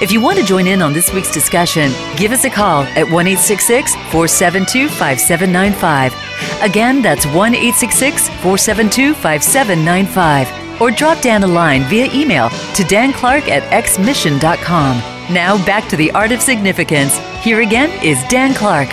If 0.02 0.12
you 0.12 0.22
want 0.22 0.40
to 0.40 0.44
join 0.44 0.66
in 0.66 0.82
on 0.82 0.92
this 0.92 1.14
week's 1.14 1.32
discussion, 1.32 1.92
give 2.18 2.32
us 2.32 2.46
a 2.46 2.50
call 2.50 2.82
at 2.82 3.08
1 3.12 3.12
472 3.12 4.90
5795. 4.90 6.64
Again, 6.64 7.04
that's 7.04 7.28
1 7.28 7.54
472 7.54 9.14
5795. 9.14 10.69
Or 10.80 10.92
drop 10.92 11.22
Dan 11.22 11.44
a 11.44 11.48
line 11.48 11.84
via 11.84 12.12
email 12.14 12.50
to 12.50 12.84
danclark 12.84 13.48
at 13.48 13.64
xmission.com. 13.84 14.98
Now 15.34 15.64
back 15.66 15.88
to 15.90 15.96
the 15.96 16.12
art 16.12 16.32
of 16.32 16.42
significance. 16.42 17.18
Here 17.42 17.62
again 17.62 17.92
is 18.04 18.24
Dan 18.30 18.54
Clark. 18.54 18.90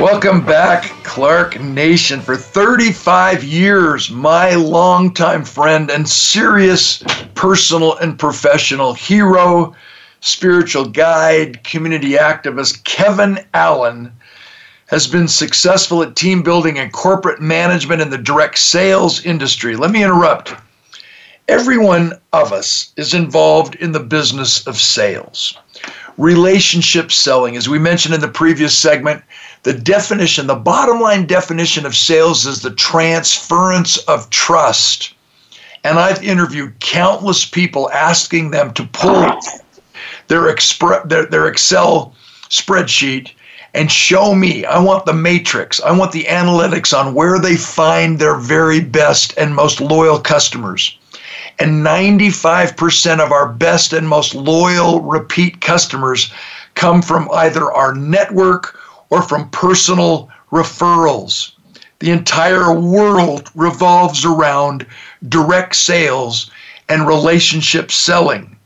Welcome 0.00 0.46
back, 0.46 0.84
Clark 1.02 1.60
Nation. 1.60 2.22
For 2.22 2.34
35 2.34 3.44
years, 3.44 4.10
my 4.10 4.54
longtime 4.54 5.44
friend 5.44 5.90
and 5.90 6.08
serious 6.08 7.02
personal 7.34 7.98
and 7.98 8.18
professional 8.18 8.94
hero, 8.94 9.74
spiritual 10.20 10.86
guide, 10.86 11.62
community 11.64 12.12
activist, 12.12 12.82
Kevin 12.84 13.40
Allen, 13.52 14.10
has 14.90 15.06
been 15.06 15.28
successful 15.28 16.02
at 16.02 16.16
team 16.16 16.42
building 16.42 16.76
and 16.76 16.92
corporate 16.92 17.40
management 17.40 18.02
in 18.02 18.10
the 18.10 18.18
direct 18.18 18.58
sales 18.58 19.24
industry. 19.24 19.76
Let 19.76 19.92
me 19.92 20.02
interrupt. 20.02 20.52
Every 21.46 21.78
one 21.78 22.14
of 22.32 22.52
us 22.52 22.92
is 22.96 23.14
involved 23.14 23.76
in 23.76 23.92
the 23.92 24.00
business 24.00 24.66
of 24.66 24.80
sales. 24.80 25.56
Relationship 26.18 27.12
selling, 27.12 27.56
as 27.56 27.68
we 27.68 27.78
mentioned 27.78 28.16
in 28.16 28.20
the 28.20 28.26
previous 28.26 28.76
segment, 28.76 29.22
the 29.62 29.72
definition, 29.72 30.48
the 30.48 30.56
bottom 30.56 31.00
line 31.00 31.24
definition 31.24 31.86
of 31.86 31.94
sales 31.94 32.44
is 32.44 32.60
the 32.60 32.72
transference 32.72 33.98
of 33.98 34.28
trust. 34.30 35.14
And 35.84 36.00
I've 36.00 36.24
interviewed 36.24 36.80
countless 36.80 37.44
people 37.44 37.88
asking 37.92 38.50
them 38.50 38.72
to 38.74 38.84
pull 38.86 39.38
their, 40.26 40.52
their, 41.04 41.26
their 41.26 41.46
Excel 41.46 42.12
spreadsheet 42.48 43.30
and 43.74 43.90
show 43.90 44.34
me. 44.34 44.64
I 44.64 44.78
want 44.80 45.06
the 45.06 45.12
matrix. 45.12 45.80
I 45.80 45.92
want 45.92 46.12
the 46.12 46.24
analytics 46.24 46.96
on 46.96 47.14
where 47.14 47.38
they 47.38 47.56
find 47.56 48.18
their 48.18 48.36
very 48.36 48.80
best 48.80 49.34
and 49.36 49.54
most 49.54 49.80
loyal 49.80 50.18
customers. 50.18 50.98
And 51.58 51.84
95% 51.84 53.20
of 53.20 53.32
our 53.32 53.48
best 53.52 53.92
and 53.92 54.08
most 54.08 54.34
loyal 54.34 55.00
repeat 55.00 55.60
customers 55.60 56.32
come 56.74 57.02
from 57.02 57.30
either 57.32 57.70
our 57.72 57.94
network 57.94 58.78
or 59.10 59.22
from 59.22 59.50
personal 59.50 60.30
referrals. 60.50 61.52
The 61.98 62.10
entire 62.10 62.72
world 62.72 63.50
revolves 63.54 64.24
around 64.24 64.86
direct 65.28 65.76
sales 65.76 66.50
and 66.88 67.06
relationship 67.06 67.92
selling. 67.92 68.56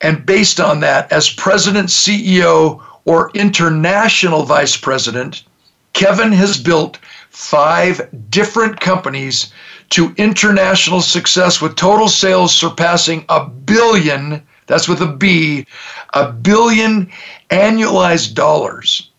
And 0.00 0.24
based 0.24 0.58
on 0.58 0.80
that, 0.80 1.12
as 1.12 1.30
president, 1.30 1.88
CEO, 1.88 2.82
or 3.04 3.30
international 3.34 4.44
vice 4.44 4.76
president, 4.76 5.44
Kevin 5.92 6.32
has 6.32 6.58
built 6.58 6.98
five 7.30 8.00
different 8.30 8.80
companies 8.80 9.52
to 9.90 10.14
international 10.16 11.00
success 11.00 11.60
with 11.60 11.76
total 11.76 12.08
sales 12.08 12.54
surpassing 12.54 13.24
a 13.28 13.46
billion, 13.46 14.42
that's 14.66 14.88
with 14.88 15.00
a 15.00 15.06
B, 15.06 15.66
a 16.14 16.32
billion 16.32 17.10
annualized 17.50 18.34
dollars. 18.34 19.10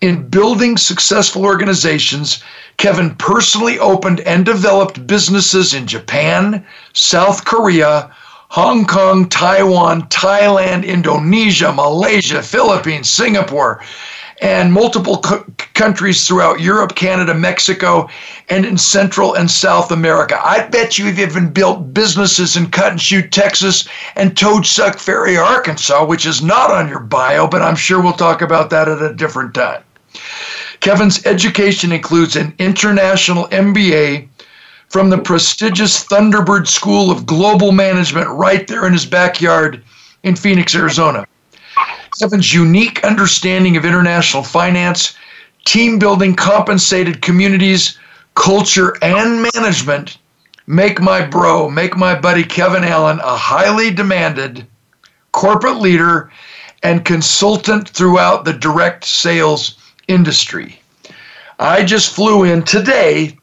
In 0.00 0.28
building 0.28 0.76
successful 0.76 1.44
organizations, 1.44 2.42
Kevin 2.78 3.14
personally 3.14 3.78
opened 3.78 4.20
and 4.20 4.44
developed 4.44 5.06
businesses 5.06 5.74
in 5.74 5.86
Japan, 5.86 6.66
South 6.92 7.44
Korea, 7.44 8.10
Hong 8.52 8.84
Kong, 8.84 9.30
Taiwan, 9.30 10.02
Thailand, 10.08 10.86
Indonesia, 10.86 11.72
Malaysia, 11.72 12.42
Philippines, 12.42 13.08
Singapore, 13.08 13.80
and 14.42 14.70
multiple 14.70 15.20
co- 15.20 15.46
countries 15.72 16.28
throughout 16.28 16.60
Europe, 16.60 16.94
Canada, 16.94 17.32
Mexico, 17.32 18.10
and 18.50 18.66
in 18.66 18.76
Central 18.76 19.32
and 19.32 19.50
South 19.50 19.90
America. 19.90 20.38
I 20.38 20.66
bet 20.66 20.98
you 20.98 21.06
have 21.06 21.18
even 21.18 21.48
built 21.48 21.94
businesses 21.94 22.54
in 22.54 22.66
Cut 22.66 22.92
and 22.92 23.00
Shoot, 23.00 23.32
Texas, 23.32 23.88
and 24.16 24.36
Toad 24.36 24.66
Suck 24.66 24.98
Ferry, 24.98 25.38
Arkansas, 25.38 26.04
which 26.04 26.26
is 26.26 26.42
not 26.42 26.70
on 26.70 26.90
your 26.90 27.00
bio, 27.00 27.46
but 27.46 27.62
I'm 27.62 27.74
sure 27.74 28.02
we'll 28.02 28.12
talk 28.12 28.42
about 28.42 28.68
that 28.68 28.86
at 28.86 29.00
a 29.00 29.14
different 29.14 29.54
time. 29.54 29.82
Kevin's 30.80 31.24
education 31.24 31.90
includes 31.90 32.36
an 32.36 32.52
international 32.58 33.48
MBA 33.48 34.28
from 34.92 35.08
the 35.08 35.16
prestigious 35.16 36.04
Thunderbird 36.04 36.68
School 36.68 37.10
of 37.10 37.24
Global 37.24 37.72
Management 37.72 38.28
right 38.28 38.66
there 38.66 38.86
in 38.86 38.92
his 38.92 39.06
backyard 39.06 39.82
in 40.22 40.36
Phoenix, 40.36 40.74
Arizona. 40.74 41.26
Kevin's 42.20 42.52
unique 42.52 43.02
understanding 43.02 43.78
of 43.78 43.86
international 43.86 44.42
finance, 44.42 45.16
team 45.64 45.98
building, 45.98 46.34
compensated 46.34 47.22
communities, 47.22 47.98
culture, 48.34 48.94
and 49.00 49.48
management 49.54 50.18
make 50.66 51.00
my 51.00 51.24
bro, 51.24 51.70
make 51.70 51.96
my 51.96 52.14
buddy 52.14 52.44
Kevin 52.44 52.84
Allen 52.84 53.18
a 53.20 53.34
highly 53.34 53.90
demanded 53.90 54.66
corporate 55.32 55.78
leader 55.78 56.30
and 56.82 57.06
consultant 57.06 57.88
throughout 57.88 58.44
the 58.44 58.52
direct 58.52 59.06
sales 59.06 59.78
industry. 60.06 60.78
I 61.58 61.82
just 61.82 62.14
flew 62.14 62.44
in 62.44 62.62
today 62.62 63.38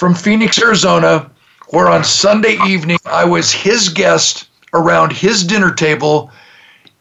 from 0.00 0.14
Phoenix, 0.14 0.58
Arizona, 0.58 1.30
where 1.68 1.90
on 1.90 2.02
Sunday 2.02 2.56
evening 2.66 2.96
I 3.04 3.22
was 3.22 3.52
his 3.52 3.90
guest 3.90 4.48
around 4.72 5.12
his 5.12 5.44
dinner 5.44 5.74
table, 5.74 6.30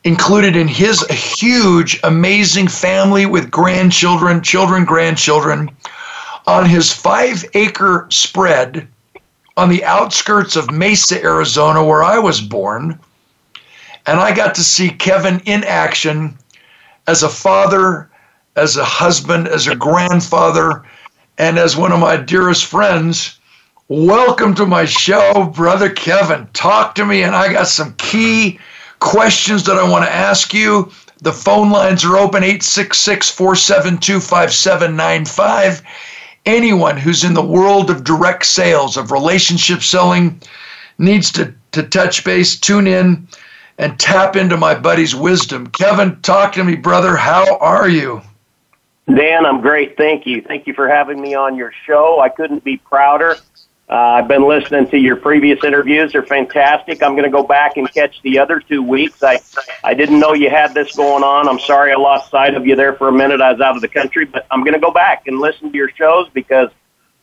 included 0.03 0.57
in 0.57 0.67
his 0.67 1.07
huge, 1.07 1.97
amazing 2.03 2.67
family 2.67 3.25
with 3.25 3.49
grandchildren, 3.49 4.41
children, 4.41 4.83
grandchildren, 4.83 5.71
on 6.45 6.65
his 6.65 6.91
five 6.91 7.45
acre 7.53 8.05
spread 8.09 8.85
on 9.55 9.69
the 9.69 9.85
outskirts 9.85 10.57
of 10.57 10.69
Mesa, 10.69 11.23
Arizona, 11.23 11.81
where 11.81 12.03
I 12.03 12.19
was 12.19 12.41
born. 12.41 12.99
And 14.07 14.19
I 14.19 14.35
got 14.35 14.55
to 14.55 14.63
see 14.63 14.89
Kevin 14.89 15.39
in 15.45 15.63
action 15.63 16.37
as 17.07 17.23
a 17.23 17.29
father 17.29 18.09
as 18.57 18.75
a 18.75 18.83
husband, 18.83 19.47
as 19.47 19.67
a 19.67 19.75
grandfather, 19.75 20.83
and 21.39 21.57
as 21.57 21.77
one 21.77 21.93
of 21.93 21.99
my 21.99 22.17
dearest 22.17 22.65
friends. 22.65 23.39
Welcome 23.87 24.53
to 24.55 24.65
my 24.65 24.85
show, 24.85 25.45
Brother 25.55 25.89
Kevin. 25.89 26.47
Talk 26.53 26.95
to 26.95 27.05
me, 27.05 27.23
and 27.23 27.33
I 27.33 27.51
got 27.51 27.69
some 27.69 27.93
key 27.93 28.59
questions 28.99 29.63
that 29.63 29.77
I 29.77 29.89
want 29.89 30.03
to 30.05 30.13
ask 30.13 30.53
you. 30.53 30.91
The 31.21 31.31
phone 31.31 31.71
lines 31.71 32.03
are 32.03 32.17
open 32.17 32.43
866 32.43 33.31
472 33.31 34.19
5795. 34.19 35.81
Anyone 36.45 36.97
who's 36.97 37.23
in 37.23 37.33
the 37.33 37.41
world 37.41 37.89
of 37.89 38.03
direct 38.03 38.45
sales, 38.45 38.97
of 38.97 39.11
relationship 39.11 39.81
selling, 39.81 40.41
needs 40.97 41.31
to, 41.31 41.53
to 41.71 41.83
touch 41.83 42.25
base, 42.25 42.59
tune 42.59 42.85
in, 42.85 43.27
and 43.77 43.97
tap 43.97 44.35
into 44.35 44.57
my 44.57 44.75
buddy's 44.75 45.15
wisdom. 45.15 45.67
Kevin, 45.67 46.19
talk 46.21 46.51
to 46.53 46.63
me, 46.65 46.75
brother. 46.75 47.15
How 47.15 47.57
are 47.59 47.87
you? 47.87 48.21
Dan, 49.15 49.45
I'm 49.45 49.61
great. 49.61 49.97
Thank 49.97 50.27
you. 50.27 50.41
Thank 50.41 50.67
you 50.67 50.73
for 50.73 50.87
having 50.87 51.19
me 51.19 51.33
on 51.33 51.55
your 51.55 51.73
show. 51.85 52.19
I 52.19 52.29
couldn't 52.29 52.63
be 52.63 52.77
prouder. 52.77 53.37
Uh, 53.89 53.93
I've 53.93 54.27
been 54.27 54.47
listening 54.47 54.87
to 54.89 54.97
your 54.99 55.15
previous 55.15 55.63
interviews. 55.63 56.11
They're 56.11 56.21
fantastic. 56.21 57.01
I'm 57.01 57.13
going 57.13 57.23
to 57.23 57.31
go 57.31 57.41
back 57.41 57.77
and 57.77 57.91
catch 57.91 58.21
the 58.21 58.37
other 58.37 58.59
two 58.59 58.83
weeks. 58.83 59.23
I, 59.23 59.39
I 59.83 59.95
didn't 59.95 60.19
know 60.19 60.33
you 60.33 60.51
had 60.51 60.75
this 60.75 60.95
going 60.95 61.23
on. 61.23 61.49
I'm 61.49 61.57
sorry 61.59 61.91
I 61.91 61.95
lost 61.95 62.29
sight 62.29 62.53
of 62.53 62.67
you 62.67 62.75
there 62.75 62.93
for 62.93 63.07
a 63.07 63.11
minute. 63.11 63.41
I 63.41 63.51
was 63.51 63.61
out 63.61 63.75
of 63.75 63.81
the 63.81 63.87
country, 63.87 64.25
but 64.25 64.45
I'm 64.51 64.63
going 64.63 64.75
to 64.75 64.79
go 64.79 64.91
back 64.91 65.25
and 65.25 65.39
listen 65.39 65.71
to 65.71 65.75
your 65.75 65.89
shows 65.89 66.29
because 66.31 66.69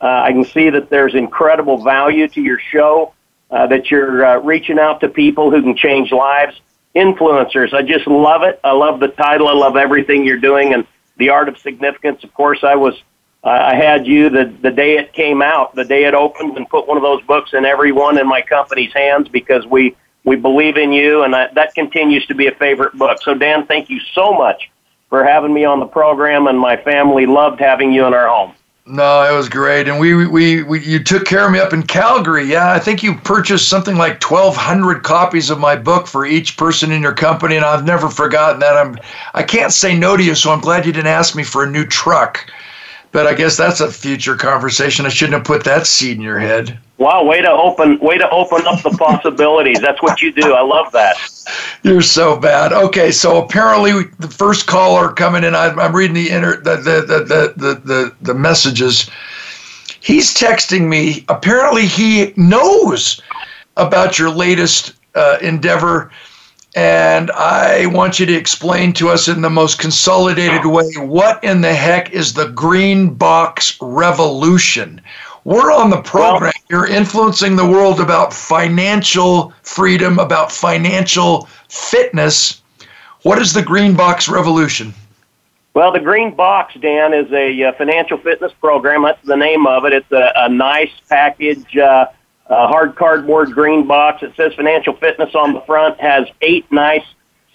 uh, 0.01 0.07
I 0.07 0.33
can 0.33 0.43
see 0.43 0.69
that 0.69 0.89
there's 0.89 1.15
incredible 1.15 1.81
value 1.81 2.27
to 2.27 2.41
your 2.41 2.59
show, 2.59 3.13
uh, 3.49 3.67
that 3.67 3.89
you're 3.89 4.25
uh, 4.25 4.37
reaching 4.39 4.77
out 4.77 4.99
to 4.99 5.07
people 5.07 5.51
who 5.51 5.61
can 5.61 5.77
change 5.77 6.11
lives. 6.11 6.59
Influencers. 6.97 7.73
I 7.73 7.81
just 7.81 8.07
love 8.07 8.43
it. 8.43 8.59
I 8.61 8.71
love 8.71 8.99
the 8.99 9.07
title. 9.07 9.47
I 9.47 9.53
love 9.53 9.77
everything 9.77 10.25
you're 10.25 10.37
doing. 10.39 10.73
And 10.73 10.85
the 11.17 11.29
Art 11.29 11.49
of 11.49 11.57
Significance. 11.57 12.23
Of 12.23 12.33
course, 12.33 12.63
I 12.63 12.75
was 12.75 12.95
uh, 13.43 13.49
I 13.49 13.75
had 13.75 14.07
you 14.07 14.29
the 14.29 14.53
the 14.61 14.71
day 14.71 14.97
it 14.97 15.13
came 15.13 15.41
out, 15.41 15.75
the 15.75 15.85
day 15.85 16.05
it 16.05 16.13
opened, 16.13 16.57
and 16.57 16.67
put 16.67 16.87
one 16.87 16.97
of 16.97 17.03
those 17.03 17.21
books 17.23 17.53
in 17.53 17.65
every 17.65 17.91
one 17.91 18.17
in 18.17 18.27
my 18.27 18.41
company's 18.41 18.93
hands 18.93 19.27
because 19.29 19.65
we 19.65 19.95
we 20.27 20.35
believe 20.35 20.75
in 20.75 20.91
you, 20.91 21.23
and 21.23 21.33
that, 21.33 21.53
that 21.55 21.73
continues 21.73 22.25
to 22.25 22.35
be 22.35 22.47
a 22.47 22.55
favorite 22.55 22.93
book. 22.97 23.17
So, 23.21 23.33
Dan, 23.33 23.65
thank 23.65 23.89
you 23.89 24.01
so 24.13 24.33
much 24.33 24.69
for 25.09 25.23
having 25.23 25.53
me 25.53 25.63
on 25.63 25.79
the 25.79 25.85
program, 25.85 26.47
and 26.47 26.59
my 26.59 26.75
family 26.75 27.25
loved 27.25 27.61
having 27.61 27.93
you 27.93 28.05
in 28.05 28.13
our 28.13 28.27
home. 28.27 28.53
No, 28.89 29.21
it 29.29 29.35
was 29.35 29.49
great, 29.49 29.89
and 29.89 29.99
we, 29.99 30.13
we 30.27 30.63
we 30.63 30.79
you 30.79 31.03
took 31.03 31.25
care 31.25 31.45
of 31.45 31.51
me 31.51 31.59
up 31.59 31.73
in 31.73 31.83
Calgary. 31.83 32.45
Yeah, 32.45 32.71
I 32.71 32.79
think 32.79 33.03
you 33.03 33.15
purchased 33.15 33.67
something 33.67 33.97
like 33.97 34.21
twelve 34.21 34.55
hundred 34.55 35.03
copies 35.03 35.49
of 35.49 35.59
my 35.59 35.75
book 35.75 36.07
for 36.07 36.25
each 36.25 36.55
person 36.55 36.93
in 36.93 37.01
your 37.01 37.13
company, 37.13 37.57
and 37.57 37.65
I've 37.65 37.83
never 37.83 38.09
forgotten 38.09 38.61
that. 38.61 38.77
I'm 38.77 38.97
I 39.33 39.43
can't 39.43 39.73
say 39.73 39.97
no 39.97 40.15
to 40.15 40.23
you, 40.23 40.35
so 40.35 40.51
I'm 40.51 40.61
glad 40.61 40.85
you 40.85 40.93
didn't 40.93 41.07
ask 41.07 41.35
me 41.35 41.43
for 41.43 41.65
a 41.65 41.69
new 41.69 41.85
truck. 41.85 42.49
But 43.17 43.25
I 43.25 43.33
guess 43.33 43.57
that's 43.57 43.81
a 43.81 43.91
future 43.91 44.35
conversation. 44.35 45.07
I 45.07 45.09
shouldn't 45.09 45.33
have 45.33 45.43
put 45.43 45.63
that 45.63 45.87
seed 45.87 46.17
in 46.17 46.21
your 46.21 46.37
head. 46.37 46.77
Wow, 46.99 47.25
way 47.25 47.41
to 47.41 47.49
open 47.49 47.97
way 47.97 48.15
to 48.19 48.29
open 48.29 48.67
up 48.67 48.83
the 48.83 48.91
possibilities. 48.91 49.81
That's 49.81 50.03
what 50.03 50.21
you 50.21 50.31
do. 50.31 50.53
I 50.53 50.61
love 50.61 50.91
that. 50.91 51.15
You're 51.81 52.03
so 52.03 52.37
bad. 52.37 52.73
Okay, 52.73 53.09
so 53.09 53.43
apparently 53.43 54.03
the 54.19 54.27
first 54.27 54.67
caller 54.67 55.11
coming 55.13 55.43
in, 55.43 55.55
I'm, 55.55 55.79
I'm 55.79 55.95
reading 55.95 56.13
the, 56.13 56.29
inter, 56.29 56.57
the, 56.57 56.75
the, 56.75 57.01
the, 57.01 57.23
the, 57.23 57.53
the, 57.57 57.81
the, 57.81 58.15
the 58.21 58.33
messages. 58.35 59.09
He's 59.99 60.31
texting 60.35 60.87
me. 60.87 61.25
Apparently 61.27 61.87
he 61.87 62.33
knows 62.37 63.19
about 63.77 64.19
your 64.19 64.29
latest 64.29 64.93
uh, 65.15 65.39
endeavor 65.41 66.11
and 66.75 67.31
I 67.31 67.87
want 67.87 68.19
you 68.19 68.25
to 68.25 68.33
explain 68.33 68.93
to 68.93 69.09
us 69.09 69.27
in 69.27 69.41
the 69.41 69.49
most 69.49 69.79
consolidated 69.79 70.65
way 70.65 70.91
what 70.97 71.43
in 71.43 71.61
the 71.61 71.73
heck 71.73 72.11
is 72.11 72.33
the 72.33 72.49
green 72.49 73.13
box 73.13 73.77
revolution? 73.81 75.01
We're 75.43 75.71
on 75.71 75.89
the 75.89 76.01
program. 76.01 76.51
You're 76.69 76.87
influencing 76.87 77.55
the 77.55 77.65
world 77.65 77.99
about 77.99 78.33
financial 78.33 79.53
freedom, 79.63 80.19
about 80.19 80.51
financial 80.51 81.47
fitness. 81.69 82.61
What 83.21 83.39
is 83.39 83.53
the 83.53 83.63
green 83.63 83.95
box 83.95 84.27
revolution? 84.27 84.93
Well, 85.73 85.91
the 85.91 85.99
Green 85.99 86.33
Box, 86.33 86.73
Dan, 86.81 87.13
is 87.13 87.31
a 87.31 87.65
uh, 87.65 87.71
financial 87.73 88.17
fitness 88.17 88.51
program. 88.51 89.03
That's 89.03 89.23
the 89.23 89.37
name 89.37 89.67
of 89.67 89.85
it. 89.85 89.93
It's 89.93 90.11
a, 90.11 90.31
a 90.35 90.49
nice 90.49 90.89
package. 91.07 91.77
Uh, 91.77 92.07
a 92.49 92.67
hard 92.67 92.95
cardboard 92.95 93.51
green 93.51 93.87
box. 93.87 94.23
It 94.23 94.33
says 94.35 94.53
financial 94.53 94.95
fitness 94.95 95.35
on 95.35 95.53
the 95.53 95.61
front, 95.61 95.99
has 95.99 96.27
eight 96.41 96.71
nice 96.71 97.05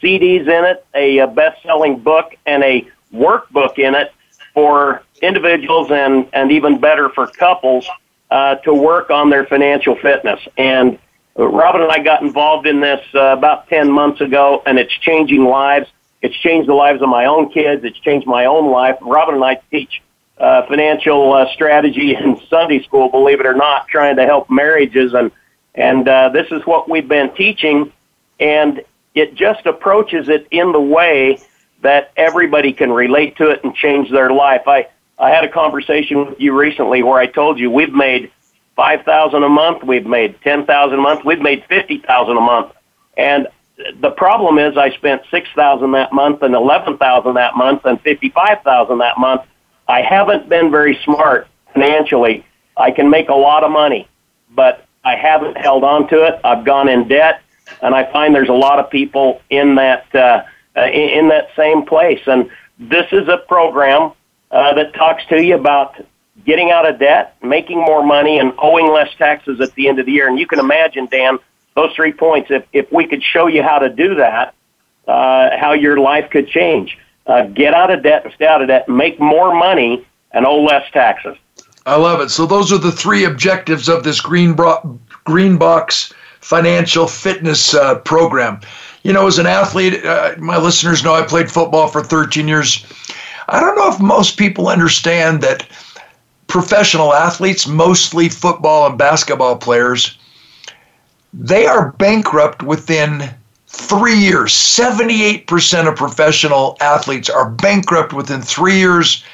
CDs 0.03 0.43
in 0.43 0.65
it, 0.65 0.85
a, 0.95 1.19
a 1.19 1.27
best-selling 1.27 2.01
book, 2.01 2.35
and 2.47 2.63
a 2.63 2.87
workbook 3.13 3.79
in 3.79 3.95
it 3.95 4.13
for 4.55 5.03
individuals 5.23 5.91
and, 5.91 6.29
and 6.33 6.53
even 6.53 6.79
better 6.79 7.09
for 7.09 7.27
couples 7.27 7.87
uh, 8.31 8.57
to 8.57 8.75
work 8.75 9.11
on 9.11 9.31
their 9.31 9.47
financial 9.47 9.97
fitness. 9.97 10.41
And 10.59 10.99
Robin 11.37 11.83
and 11.83 11.91
I 11.91 12.01
got 12.01 12.23
involved 12.23 12.67
in 12.67 12.81
this 12.81 13.01
uh, 13.15 13.37
about 13.37 13.69
10 13.69 13.91
months 13.91 14.21
ago, 14.21 14.63
and 14.67 14.79
it's 14.79 14.93
changing 14.93 15.45
lives. 15.45 15.89
It's 16.21 16.37
changed 16.37 16.69
the 16.69 16.75
lives 16.75 17.03
of 17.03 17.09
my 17.09 17.27
own 17.27 17.51
kids. 17.51 17.85
It's 17.85 17.99
changed 17.99 18.27
my 18.27 18.45
own 18.45 18.71
life. 18.71 18.97
Robin 19.01 19.37
and 19.37 19.45
I 19.45 19.61
teach 19.71 20.03
uh, 20.39 20.67
financial 20.67 21.33
uh, 21.33 21.53
strategy 21.53 22.15
in 22.15 22.41
Sunday 22.49 22.83
school, 22.83 23.09
believe 23.09 23.41
it 23.41 23.47
or 23.47 23.55
not, 23.55 23.89
trying 23.89 24.17
to 24.17 24.25
help 24.25 24.51
marriages. 24.51 25.15
And, 25.15 25.31
and 25.75 26.09
uh, 26.09 26.31
this 26.31 26.47
is 26.51 26.63
what 26.67 26.89
we've 26.89 27.09
been 27.09 27.35
teaching. 27.35 27.93
And 28.41 28.83
it 29.15 29.35
just 29.35 29.67
approaches 29.67 30.29
it 30.29 30.47
in 30.51 30.73
the 30.73 30.81
way 30.81 31.39
that 31.83 32.13
everybody 32.17 32.73
can 32.73 32.91
relate 32.91 33.37
to 33.37 33.51
it 33.51 33.63
and 33.65 33.75
change 33.75 34.11
their 34.11 34.31
life. 34.31 34.63
I, 34.67 34.89
I 35.19 35.31
had 35.31 35.45
a 35.45 35.49
conversation 35.49 36.27
with 36.27 36.41
you 36.41 36.59
recently 36.59 37.03
where 37.03 37.19
I 37.19 37.27
told 37.27 37.59
you 37.59 37.71
we've 37.71 37.93
made 37.93 38.31
5000 38.77 39.43
a 39.43 39.49
month, 39.49 39.85
we've 39.85 40.07
made 40.07 40.41
10000 40.43 40.99
a 40.99 41.03
month, 41.03 41.25
we've 41.25 41.41
made 41.41 41.65
50000 41.69 42.37
a 42.37 42.41
month. 42.41 42.73
And 43.17 43.49
the 44.01 44.11
problem 44.11 44.59
is 44.59 44.77
I 44.77 44.91
spent 44.93 45.23
6000 45.31 45.93
that 45.93 46.13
month 46.13 46.43
and 46.43 46.55
11000 46.55 47.35
that 47.35 47.57
month 47.57 47.85
and 47.85 48.01
55000 48.01 48.99
that 48.99 49.19
month 49.19 49.43
I 49.93 50.01
haven't 50.01 50.49
been 50.49 50.71
very 50.71 50.99
smart 51.05 51.49
financially. 51.75 52.47
I 52.79 52.93
can 52.93 53.11
make 53.11 53.29
a 53.29 53.35
lot 53.35 53.63
of 53.63 53.71
money, 53.71 54.09
but 54.51 54.87
I 55.05 55.17
haven't 55.17 55.59
held 55.59 55.85
on 55.85 56.09
to 56.09 56.25
it. 56.29 56.41
I've 56.43 56.65
gone 56.65 56.89
in 56.89 57.09
debt, 57.09 57.43
and 57.83 57.95
I 57.95 58.11
find 58.11 58.35
there's 58.35 58.49
a 58.49 58.55
lot 58.55 58.79
of 58.79 58.89
people 58.89 59.43
in 59.51 59.75
that 59.75 60.07
uh, 60.15 60.45
uh, 60.75 60.87
in, 60.87 61.09
in 61.19 61.29
that 61.29 61.49
same 61.55 61.85
place. 61.85 62.23
And 62.27 62.51
this 62.79 63.05
is 63.13 63.29
a 63.29 63.37
program 63.37 64.13
uh, 64.51 64.73
that 64.73 64.95
talks 64.95 65.27
to 65.27 65.45
you 65.45 65.57
about 65.57 66.03
getting 66.47 66.71
out 66.71 66.89
of 66.89 66.99
debt, 66.99 67.37
making 67.43 67.79
more 67.79 68.03
money, 68.03 68.39
and 68.39 68.55
owing 68.57 68.91
less 68.91 69.11
taxes 69.19 69.61
at 69.61 69.75
the 69.75 69.89
end 69.89 69.99
of 69.99 70.07
the 70.07 70.13
year. 70.13 70.27
And 70.27 70.39
you 70.39 70.47
can 70.47 70.59
imagine, 70.59 71.05
Dan, 71.05 71.39
those 71.77 71.95
three 71.95 72.15
points. 72.15 72.51
If 72.51 72.65
if 72.73 72.91
we 72.91 73.07
could 73.07 73.23
show 73.23 73.47
you 73.47 73.63
how 73.63 73.79
to 73.81 73.91
do 73.91 74.15
that, 74.15 74.55
uh, 75.07 75.51
how 75.59 75.75
your 75.75 75.99
life 75.99 76.31
could 76.31 76.49
change 76.49 76.97
uh, 77.27 77.43
get 77.47 77.75
out 77.75 77.91
of 77.91 78.03
debt 78.03 78.25
and 78.25 78.35
stay 78.35 78.47
out 78.47 78.63
of 78.63 78.69
debt, 78.69 78.89
make 78.89 79.21
more 79.21 79.55
money, 79.55 80.07
and 80.33 80.47
owe 80.47 80.63
less 80.63 80.91
taxes. 80.93 81.37
I 81.87 81.97
love 81.97 82.21
it. 82.21 82.31
So 82.31 82.47
those 82.47 82.73
are 82.73 82.79
the 82.79 82.93
three 82.93 83.25
objectives 83.25 83.89
of 83.89 84.05
this 84.05 84.21
green 84.21 84.55
bro- 84.55 84.99
green 85.25 85.57
box 85.57 86.13
financial 86.41 87.07
fitness 87.07 87.75
uh, 87.75 87.97
program. 88.01 88.61
You 89.03 89.13
know, 89.13 89.27
as 89.27 89.39
an 89.39 89.47
athlete, 89.47 90.05
uh, 90.05 90.35
my 90.39 90.59
listeners 90.59 91.03
know 91.03 91.15
I 91.15 91.23
played 91.23 91.51
football 91.51 91.89
for 91.89 92.03
13 92.03 92.47
years. 92.47 92.85
I 93.49 93.61
don't 93.61 93.77
know 93.77 93.93
if 93.93 94.01
most 94.01 94.37
people 94.37 94.69
understand 94.69 95.41
that 95.43 95.67
professional 96.47 97.13
athletes, 97.13 97.67
mostly 97.67 98.29
football 98.29 98.87
and 98.87 98.99
basketball 98.99 99.57
players, 99.57 100.19
they 101.33 101.67
are 101.67 101.93
bankrupt 101.93 102.63
within 102.63 103.31
three 103.73 104.17
years. 104.17 104.53
78% 104.53 105.89
of 105.89 105.97
professional 105.97 106.77
athletes 106.81 107.31
are 107.31 107.49
bankrupt 107.49 108.13
within 108.13 108.43
three 108.43 108.79
years 108.79 109.25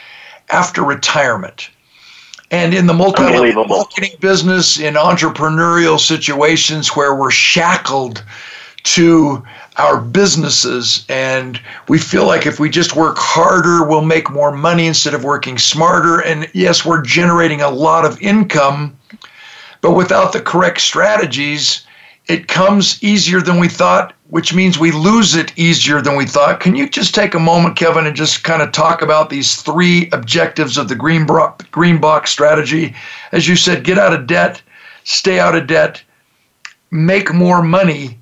after 0.50 0.82
retirement. 0.82 1.70
And 2.50 2.72
in 2.72 2.86
the 2.86 2.94
multi 2.94 3.52
marketing 3.52 4.16
business, 4.20 4.78
in 4.78 4.94
entrepreneurial 4.94 6.00
situations 6.00 6.96
where 6.96 7.14
we're 7.14 7.30
shackled 7.30 8.24
to 8.84 9.44
our 9.76 10.00
businesses 10.00 11.04
and 11.08 11.60
we 11.88 11.98
feel 11.98 12.26
like 12.26 12.46
if 12.46 12.58
we 12.58 12.70
just 12.70 12.96
work 12.96 13.16
harder, 13.18 13.84
we'll 13.84 14.02
make 14.02 14.30
more 14.30 14.50
money 14.50 14.86
instead 14.86 15.14
of 15.14 15.24
working 15.24 15.58
smarter. 15.58 16.20
And 16.20 16.48
yes, 16.54 16.86
we're 16.86 17.02
generating 17.02 17.60
a 17.60 17.70
lot 17.70 18.06
of 18.06 18.20
income, 18.22 18.96
but 19.82 19.92
without 19.92 20.32
the 20.32 20.40
correct 20.40 20.80
strategies, 20.80 21.86
it 22.28 22.46
comes 22.46 23.02
easier 23.02 23.40
than 23.40 23.58
we 23.58 23.68
thought, 23.68 24.12
which 24.28 24.54
means 24.54 24.78
we 24.78 24.92
lose 24.92 25.34
it 25.34 25.52
easier 25.58 26.02
than 26.02 26.14
we 26.14 26.26
thought. 26.26 26.60
Can 26.60 26.76
you 26.76 26.86
just 26.88 27.14
take 27.14 27.34
a 27.34 27.40
moment, 27.40 27.76
Kevin, 27.76 28.06
and 28.06 28.14
just 28.14 28.44
kind 28.44 28.60
of 28.60 28.70
talk 28.70 29.00
about 29.00 29.30
these 29.30 29.62
three 29.62 30.10
objectives 30.12 30.76
of 30.76 30.88
the 30.88 30.94
green, 30.94 31.24
bro- 31.24 31.54
green 31.70 31.98
box 31.98 32.30
strategy? 32.30 32.94
As 33.32 33.48
you 33.48 33.56
said, 33.56 33.82
get 33.82 33.98
out 33.98 34.12
of 34.12 34.26
debt, 34.26 34.60
stay 35.04 35.40
out 35.40 35.56
of 35.56 35.66
debt, 35.66 36.02
make 36.90 37.32
more 37.32 37.62
money, 37.62 38.18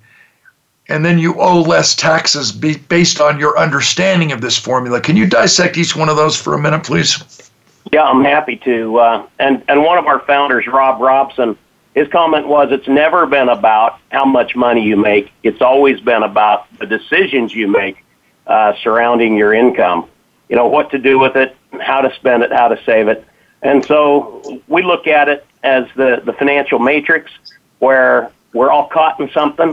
and 0.88 1.04
then 1.04 1.18
you 1.18 1.34
owe 1.40 1.60
less 1.62 1.96
taxes 1.96 2.52
be- 2.52 2.76
based 2.76 3.20
on 3.20 3.40
your 3.40 3.58
understanding 3.58 4.30
of 4.30 4.40
this 4.40 4.56
formula. 4.56 5.00
Can 5.00 5.16
you 5.16 5.26
dissect 5.26 5.76
each 5.76 5.96
one 5.96 6.08
of 6.08 6.16
those 6.16 6.40
for 6.40 6.54
a 6.54 6.58
minute, 6.60 6.84
please? 6.84 7.50
Yeah, 7.92 8.04
I'm 8.04 8.22
happy 8.22 8.56
to. 8.58 8.98
Uh, 8.98 9.26
and 9.40 9.64
and 9.66 9.82
one 9.82 9.98
of 9.98 10.06
our 10.06 10.20
founders, 10.20 10.66
Rob 10.68 11.00
Robson 11.00 11.56
his 11.96 12.06
comment 12.08 12.46
was 12.46 12.70
it's 12.72 12.86
never 12.86 13.24
been 13.24 13.48
about 13.48 13.98
how 14.12 14.26
much 14.26 14.54
money 14.54 14.82
you 14.82 14.98
make. 14.98 15.32
It's 15.42 15.62
always 15.62 15.98
been 15.98 16.22
about 16.22 16.66
the 16.78 16.84
decisions 16.84 17.54
you 17.54 17.68
make 17.68 18.04
uh, 18.46 18.74
surrounding 18.82 19.34
your 19.34 19.54
income. 19.54 20.06
You 20.50 20.56
know, 20.56 20.66
what 20.66 20.90
to 20.90 20.98
do 20.98 21.18
with 21.18 21.36
it, 21.36 21.56
how 21.80 22.02
to 22.02 22.14
spend 22.16 22.42
it, 22.42 22.52
how 22.52 22.68
to 22.68 22.78
save 22.84 23.08
it. 23.08 23.24
And 23.62 23.82
so 23.82 24.60
we 24.68 24.82
look 24.82 25.06
at 25.06 25.30
it 25.30 25.46
as 25.62 25.86
the, 25.96 26.20
the 26.22 26.34
financial 26.34 26.78
matrix 26.78 27.32
where 27.78 28.30
we're 28.52 28.70
all 28.70 28.88
caught 28.88 29.18
in 29.18 29.30
something, 29.30 29.72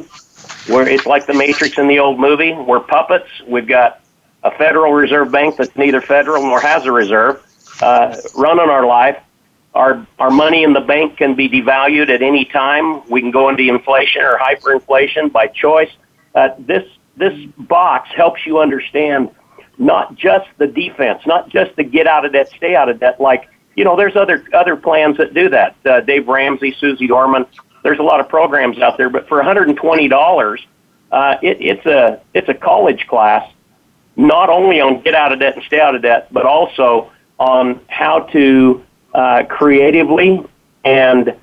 where 0.67 0.87
it's 0.87 1.05
like 1.05 1.25
the 1.25 1.33
matrix 1.33 1.77
in 1.77 1.89
the 1.89 1.99
old 1.99 2.21
movie. 2.21 2.53
We're 2.53 2.79
puppets. 2.79 3.27
We've 3.45 3.67
got 3.67 4.01
a 4.43 4.51
Federal 4.51 4.93
Reserve 4.93 5.29
Bank 5.29 5.57
that's 5.57 5.75
neither 5.75 5.99
federal 5.99 6.41
nor 6.41 6.61
has 6.61 6.85
a 6.85 6.91
reserve 6.91 7.43
uh, 7.81 8.15
running 8.33 8.69
our 8.69 8.85
life 8.85 9.21
our 9.75 10.05
our 10.19 10.29
money 10.29 10.63
in 10.63 10.73
the 10.73 10.81
bank 10.81 11.17
can 11.17 11.35
be 11.35 11.49
devalued 11.49 12.09
at 12.09 12.21
any 12.21 12.45
time. 12.45 13.07
We 13.09 13.21
can 13.21 13.31
go 13.31 13.49
into 13.49 13.63
inflation 13.63 14.21
or 14.21 14.37
hyperinflation 14.37 15.31
by 15.31 15.47
choice. 15.47 15.89
Uh, 16.35 16.49
this 16.59 16.83
this 17.17 17.33
box 17.57 18.09
helps 18.15 18.45
you 18.45 18.59
understand 18.59 19.31
not 19.77 20.15
just 20.15 20.47
the 20.57 20.67
defense, 20.67 21.25
not 21.25 21.49
just 21.49 21.75
the 21.75 21.83
get 21.83 22.07
out 22.07 22.25
of 22.25 22.33
debt, 22.33 22.49
stay 22.55 22.75
out 22.75 22.89
of 22.89 22.99
debt. 22.99 23.19
Like 23.19 23.49
you 23.75 23.83
know, 23.83 23.95
there's 23.95 24.15
other 24.15 24.45
other 24.53 24.75
plans 24.75 25.17
that 25.17 25.33
do 25.33 25.49
that. 25.49 25.75
Uh, 25.85 26.01
Dave 26.01 26.27
Ramsey, 26.27 26.75
Suze 26.79 27.01
Orman. 27.09 27.45
There's 27.83 27.99
a 27.99 28.03
lot 28.03 28.19
of 28.19 28.29
programs 28.29 28.79
out 28.79 28.97
there, 28.97 29.09
but 29.09 29.27
for 29.27 29.37
120 29.37 30.07
dollars, 30.07 30.65
uh, 31.11 31.37
it, 31.41 31.57
it's 31.59 31.85
a 31.85 32.21
it's 32.33 32.49
a 32.49 32.53
college 32.53 33.07
class, 33.07 33.51
not 34.15 34.49
only 34.49 34.79
on 34.79 35.01
get 35.01 35.15
out 35.15 35.31
of 35.31 35.39
debt 35.39 35.55
and 35.55 35.65
stay 35.65 35.79
out 35.79 35.95
of 35.95 36.03
debt, 36.03 36.27
but 36.31 36.45
also 36.45 37.11
on 37.39 37.81
how 37.87 38.19
to 38.19 38.83
uh, 39.13 39.43
creatively 39.49 40.43
and 40.83 41.35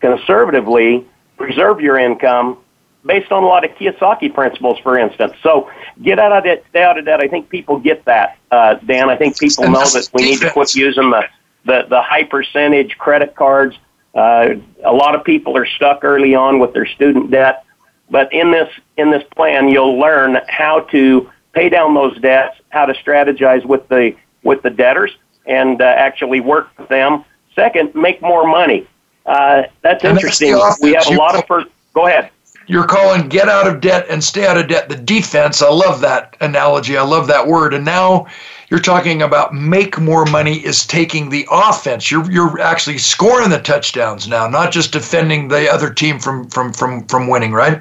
conservatively 0.00 1.06
preserve 1.36 1.80
your 1.80 1.98
income 1.98 2.58
based 3.04 3.30
on 3.30 3.42
a 3.42 3.46
lot 3.46 3.64
of 3.64 3.70
Kiyosaki 3.72 4.32
principles, 4.34 4.78
for 4.80 4.98
instance. 4.98 5.32
So 5.42 5.70
get 6.02 6.18
out 6.18 6.32
of 6.32 6.44
debt, 6.44 6.64
stay 6.70 6.82
out 6.82 6.98
of 6.98 7.04
debt. 7.04 7.20
I 7.22 7.28
think 7.28 7.48
people 7.48 7.78
get 7.78 8.04
that, 8.04 8.38
uh, 8.50 8.74
Dan. 8.74 9.08
I 9.08 9.16
think 9.16 9.38
people 9.38 9.64
know 9.68 9.84
that 9.84 10.10
we 10.12 10.24
need 10.24 10.40
to 10.40 10.50
quit 10.50 10.74
using 10.74 11.10
the, 11.10 11.24
the 11.64 11.86
the 11.88 12.02
high 12.02 12.24
percentage 12.24 12.96
credit 12.98 13.34
cards. 13.36 13.76
Uh, 14.14 14.54
a 14.84 14.92
lot 14.92 15.14
of 15.14 15.24
people 15.24 15.56
are 15.56 15.66
stuck 15.66 16.02
early 16.02 16.34
on 16.34 16.58
with 16.58 16.72
their 16.72 16.86
student 16.86 17.30
debt, 17.30 17.64
but 18.10 18.32
in 18.32 18.50
this 18.50 18.68
in 18.96 19.10
this 19.10 19.22
plan, 19.34 19.68
you'll 19.68 19.98
learn 19.98 20.38
how 20.48 20.80
to 20.80 21.30
pay 21.52 21.68
down 21.68 21.94
those 21.94 22.18
debts, 22.20 22.56
how 22.70 22.86
to 22.86 22.94
strategize 22.94 23.64
with 23.64 23.86
the 23.88 24.14
with 24.42 24.62
the 24.62 24.70
debtors, 24.70 25.12
and 25.46 25.80
uh, 25.80 25.84
actually 25.84 26.40
work 26.40 26.68
with 26.78 26.88
them. 26.88 27.24
Second, 27.54 27.94
make 27.94 28.20
more 28.22 28.46
money. 28.46 28.86
Uh, 29.24 29.64
that's 29.82 30.04
And 30.04 30.16
interesting. 30.16 30.52
the 30.52 30.78
we 30.82 30.92
have 30.92 31.06
a 31.06 31.12
lot 31.12 31.34
of 31.34 31.44
first. 31.46 31.68
Go 31.94 32.06
ahead. 32.06 32.30
You're 32.68 32.86
calling 32.86 33.28
get 33.28 33.48
out 33.48 33.68
of 33.68 33.80
debt 33.80 34.06
and 34.10 34.22
stay 34.22 34.46
out 34.46 34.58
of 34.58 34.68
debt 34.68 34.88
the 34.88 34.96
defense. 34.96 35.62
I 35.62 35.70
love 35.70 36.00
that 36.00 36.36
analogy. 36.40 36.96
I 36.96 37.02
love 37.02 37.28
that 37.28 37.46
word. 37.46 37.72
And 37.74 37.84
now 37.84 38.26
you're 38.68 38.80
talking 38.80 39.22
about 39.22 39.54
make 39.54 39.98
more 40.00 40.26
money 40.26 40.56
is 40.64 40.84
taking 40.84 41.30
the 41.30 41.46
offense. 41.50 42.10
You're 42.10 42.30
you're 42.30 42.60
actually 42.60 42.98
scoring 42.98 43.50
the 43.50 43.60
touchdowns 43.60 44.26
now, 44.26 44.48
not 44.48 44.72
just 44.72 44.92
defending 44.92 45.48
the 45.48 45.70
other 45.70 45.92
team 45.92 46.18
from 46.18 46.48
from 46.48 46.72
from 46.72 47.04
from 47.06 47.28
winning, 47.28 47.52
right? 47.52 47.80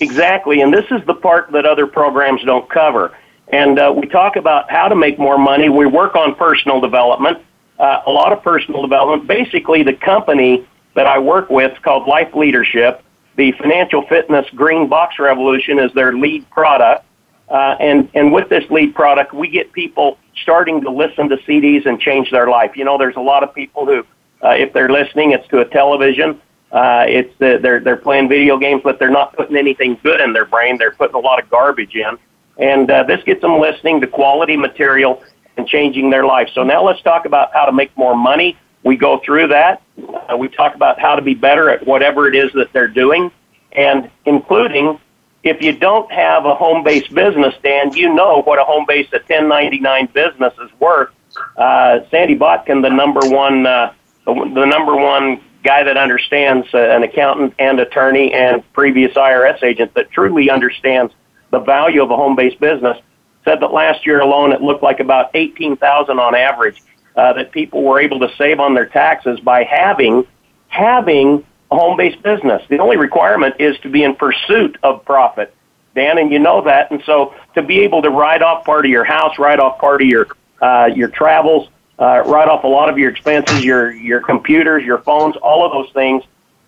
Exactly, 0.00 0.60
and 0.60 0.72
this 0.72 0.84
is 0.90 1.04
the 1.06 1.14
part 1.14 1.50
that 1.52 1.64
other 1.66 1.86
programs 1.86 2.44
don't 2.44 2.68
cover. 2.68 3.12
And 3.48 3.78
uh, 3.78 3.92
we 3.96 4.06
talk 4.06 4.36
about 4.36 4.70
how 4.70 4.88
to 4.88 4.96
make 4.96 5.18
more 5.18 5.38
money. 5.38 5.68
We 5.68 5.86
work 5.86 6.16
on 6.16 6.34
personal 6.34 6.80
development, 6.80 7.38
uh, 7.78 8.02
a 8.06 8.10
lot 8.10 8.32
of 8.32 8.42
personal 8.42 8.82
development. 8.82 9.28
Basically, 9.28 9.82
the 9.82 9.94
company 9.94 10.66
that 10.94 11.06
I 11.06 11.18
work 11.18 11.50
with 11.50 11.72
is 11.72 11.78
called 11.78 12.08
Life 12.08 12.34
Leadership. 12.34 13.02
The 13.36 13.52
Financial 13.52 14.02
Fitness 14.08 14.46
Green 14.54 14.88
Box 14.88 15.18
Revolution 15.18 15.78
is 15.78 15.92
their 15.92 16.12
lead 16.14 16.48
product. 16.50 17.04
Uh, 17.48 17.76
and, 17.78 18.08
and 18.14 18.32
with 18.32 18.48
this 18.48 18.68
lead 18.70 18.94
product, 18.94 19.32
we 19.32 19.48
get 19.48 19.72
people 19.72 20.18
starting 20.42 20.80
to 20.80 20.90
listen 20.90 21.28
to 21.28 21.36
CDs 21.38 21.86
and 21.86 22.00
change 22.00 22.30
their 22.30 22.48
life. 22.48 22.76
You 22.76 22.84
know, 22.84 22.98
there's 22.98 23.16
a 23.16 23.20
lot 23.20 23.44
of 23.44 23.54
people 23.54 23.86
who, 23.86 24.04
uh, 24.42 24.50
if 24.50 24.72
they're 24.72 24.90
listening, 24.90 25.32
it's 25.32 25.46
to 25.48 25.60
a 25.60 25.64
television. 25.64 26.40
Uh, 26.72 27.04
it's 27.06 27.32
the, 27.38 27.58
they're 27.62 27.78
they're 27.78 27.96
playing 27.96 28.28
video 28.28 28.58
games, 28.58 28.80
but 28.82 28.98
they're 28.98 29.08
not 29.08 29.36
putting 29.36 29.56
anything 29.56 29.96
good 30.02 30.20
in 30.20 30.32
their 30.32 30.44
brain. 30.44 30.76
They're 30.76 30.90
putting 30.90 31.14
a 31.14 31.20
lot 31.20 31.40
of 31.40 31.48
garbage 31.48 31.94
in, 31.94 32.18
and 32.58 32.90
uh, 32.90 33.02
this 33.04 33.22
gets 33.24 33.40
them 33.40 33.60
listening 33.60 34.00
to 34.00 34.06
quality 34.06 34.56
material 34.56 35.22
and 35.56 35.66
changing 35.66 36.10
their 36.10 36.26
life. 36.26 36.48
So 36.54 36.62
now 36.62 36.84
let's 36.84 37.02
talk 37.02 37.26
about 37.26 37.52
how 37.52 37.64
to 37.66 37.72
make 37.72 37.96
more 37.96 38.16
money. 38.16 38.56
We 38.82 38.96
go 38.96 39.20
through 39.24 39.48
that. 39.48 39.82
Uh, 39.98 40.36
we 40.36 40.48
talk 40.48 40.74
about 40.74 41.00
how 41.00 41.16
to 41.16 41.22
be 41.22 41.34
better 41.34 41.70
at 41.70 41.86
whatever 41.86 42.28
it 42.28 42.36
is 42.36 42.52
that 42.52 42.72
they're 42.72 42.88
doing, 42.88 43.30
and 43.72 44.10
including 44.24 45.00
if 45.42 45.62
you 45.62 45.72
don't 45.72 46.10
have 46.10 46.44
a 46.44 46.54
home-based 46.54 47.14
business, 47.14 47.54
Dan, 47.62 47.94
you 47.94 48.12
know 48.12 48.42
what 48.42 48.58
a 48.58 48.64
home-based, 48.64 49.12
a 49.12 49.18
1099 49.18 50.08
business 50.12 50.52
is 50.62 50.70
worth. 50.80 51.10
Uh, 51.56 52.00
Sandy 52.10 52.34
Botkin, 52.34 52.82
the 52.82 52.90
number 52.90 53.20
one, 53.22 53.64
uh, 53.64 53.92
the, 54.24 54.34
the 54.34 54.64
number 54.64 54.96
one 54.96 55.40
guy 55.62 55.84
that 55.84 55.96
understands, 55.96 56.66
uh, 56.74 56.78
an 56.78 57.02
accountant 57.04 57.54
and 57.58 57.78
attorney 57.78 58.32
and 58.32 58.62
previous 58.72 59.12
IRS 59.14 59.62
agent 59.62 59.94
that 59.94 60.10
truly 60.10 60.50
understands 60.50 61.12
the 61.50 61.60
value 61.60 62.02
of 62.02 62.10
a 62.10 62.16
home-based 62.16 62.60
business, 62.60 62.98
said 63.44 63.60
that 63.60 63.72
last 63.72 64.04
year 64.04 64.20
alone 64.20 64.52
it 64.52 64.60
looked 64.60 64.82
like 64.82 65.00
about 65.00 65.30
18,000 65.34 66.18
on 66.18 66.34
average 66.34 66.82
uh, 67.16 67.32
that 67.32 67.52
people 67.52 67.82
were 67.82 68.00
able 68.00 68.20
to 68.20 68.28
save 68.36 68.60
on 68.60 68.74
their 68.74 68.86
taxes 68.86 69.40
by 69.40 69.64
having 69.64 70.26
having 70.68 71.44
a 71.70 71.76
home-based 71.76 72.22
business. 72.22 72.62
The 72.68 72.78
only 72.78 72.96
requirement 72.96 73.54
is 73.58 73.78
to 73.80 73.88
be 73.88 74.02
in 74.02 74.14
pursuit 74.16 74.76
of 74.82 75.04
profit, 75.04 75.54
Dan, 75.94 76.18
and 76.18 76.30
you 76.30 76.38
know 76.38 76.62
that. 76.62 76.90
And 76.90 77.02
so 77.06 77.34
to 77.54 77.62
be 77.62 77.80
able 77.80 78.02
to 78.02 78.10
write 78.10 78.42
off 78.42 78.64
part 78.64 78.84
of 78.84 78.90
your 78.90 79.04
house, 79.04 79.38
write 79.38 79.58
off 79.58 79.78
part 79.78 80.02
of 80.02 80.08
your 80.08 80.28
uh, 80.60 80.90
your 80.94 81.08
travels, 81.08 81.68
uh, 81.98 82.22
write 82.26 82.48
off 82.48 82.64
a 82.64 82.68
lot 82.68 82.88
of 82.88 82.98
your 82.98 83.10
expenses, 83.10 83.64
your 83.64 83.92
your 83.92 84.20
computers, 84.20 84.84
your 84.84 84.98
phones, 84.98 85.36
all 85.36 85.64
of 85.64 85.72
those 85.72 85.92
things. 85.92 86.22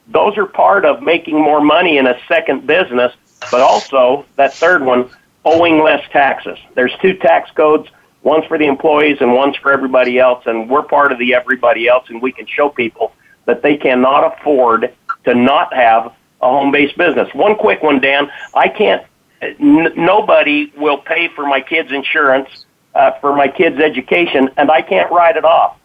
Those 0.06 0.38
are 0.38 0.46
part 0.46 0.86
of 0.86 1.02
making 1.02 1.38
more 1.38 1.60
money 1.60 1.98
in 1.98 2.06
a 2.06 2.18
second 2.28 2.66
business, 2.66 3.12
but 3.50 3.60
also 3.60 4.26
that 4.36 4.54
third 4.54 4.82
one, 4.84 5.10
owing 5.44 5.82
less 5.82 6.02
taxes. 6.10 6.58
There's 6.74 6.92
two 7.00 7.14
tax 7.14 7.50
codes. 7.52 7.88
One's 8.22 8.44
for 8.46 8.58
the 8.58 8.66
employees 8.66 9.18
and 9.20 9.32
one's 9.32 9.56
for 9.56 9.72
everybody 9.72 10.18
else, 10.18 10.44
and 10.46 10.68
we're 10.68 10.82
part 10.82 11.12
of 11.12 11.18
the 11.18 11.34
everybody 11.34 11.88
else, 11.88 12.08
and 12.08 12.20
we 12.20 12.32
can 12.32 12.46
show 12.46 12.68
people 12.68 13.12
that 13.44 13.62
they 13.62 13.76
cannot 13.76 14.38
afford 14.38 14.92
to 15.24 15.34
not 15.34 15.72
have 15.72 16.12
a 16.40 16.48
home-based 16.48 16.96
business. 16.98 17.32
One 17.34 17.56
quick 17.56 17.82
one, 17.82 18.00
Dan. 18.00 18.30
I 18.54 18.68
can't. 18.68 19.04
N- 19.40 19.92
nobody 19.96 20.72
will 20.76 20.98
pay 20.98 21.28
for 21.28 21.46
my 21.46 21.60
kids' 21.60 21.92
insurance, 21.92 22.66
uh, 22.94 23.12
for 23.20 23.34
my 23.34 23.48
kids' 23.48 23.80
education, 23.80 24.50
and 24.56 24.70
I 24.70 24.82
can't 24.82 25.10
write 25.10 25.36
it 25.36 25.44
off. 25.44 25.78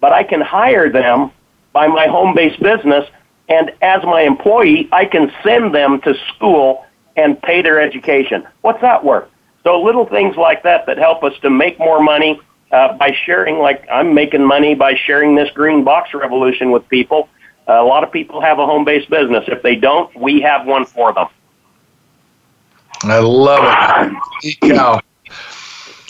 But 0.00 0.12
I 0.12 0.24
can 0.24 0.40
hire 0.40 0.90
them 0.90 1.30
by 1.72 1.86
my 1.86 2.06
home-based 2.06 2.60
business, 2.60 3.08
and 3.48 3.72
as 3.82 4.02
my 4.04 4.22
employee, 4.22 4.88
I 4.90 5.04
can 5.04 5.30
send 5.42 5.74
them 5.74 6.00
to 6.02 6.14
school 6.34 6.86
and 7.16 7.40
pay 7.42 7.62
their 7.62 7.80
education. 7.80 8.46
What's 8.62 8.80
that 8.80 9.04
worth? 9.04 9.28
So 9.62 9.80
little 9.80 10.06
things 10.06 10.36
like 10.36 10.62
that 10.64 10.86
that 10.86 10.98
help 10.98 11.24
us 11.24 11.32
to 11.40 11.50
make 11.50 11.78
more 11.78 12.02
money 12.02 12.40
uh, 12.70 12.96
by 12.96 13.12
sharing. 13.24 13.58
Like 13.58 13.86
I'm 13.90 14.14
making 14.14 14.44
money 14.44 14.74
by 14.74 14.94
sharing 14.94 15.34
this 15.34 15.50
green 15.52 15.84
box 15.84 16.12
revolution 16.12 16.70
with 16.70 16.86
people. 16.88 17.28
Uh, 17.66 17.74
a 17.74 17.84
lot 17.84 18.04
of 18.04 18.12
people 18.12 18.42
have 18.42 18.58
a 18.58 18.66
home-based 18.66 19.08
business. 19.08 19.44
If 19.48 19.62
they 19.62 19.74
don't, 19.74 20.14
we 20.14 20.42
have 20.42 20.66
one 20.66 20.84
for 20.84 21.12
them. 21.14 21.28
I 23.04 23.18
love 23.18 24.14
it. 24.42 24.60
Cow. 24.60 25.00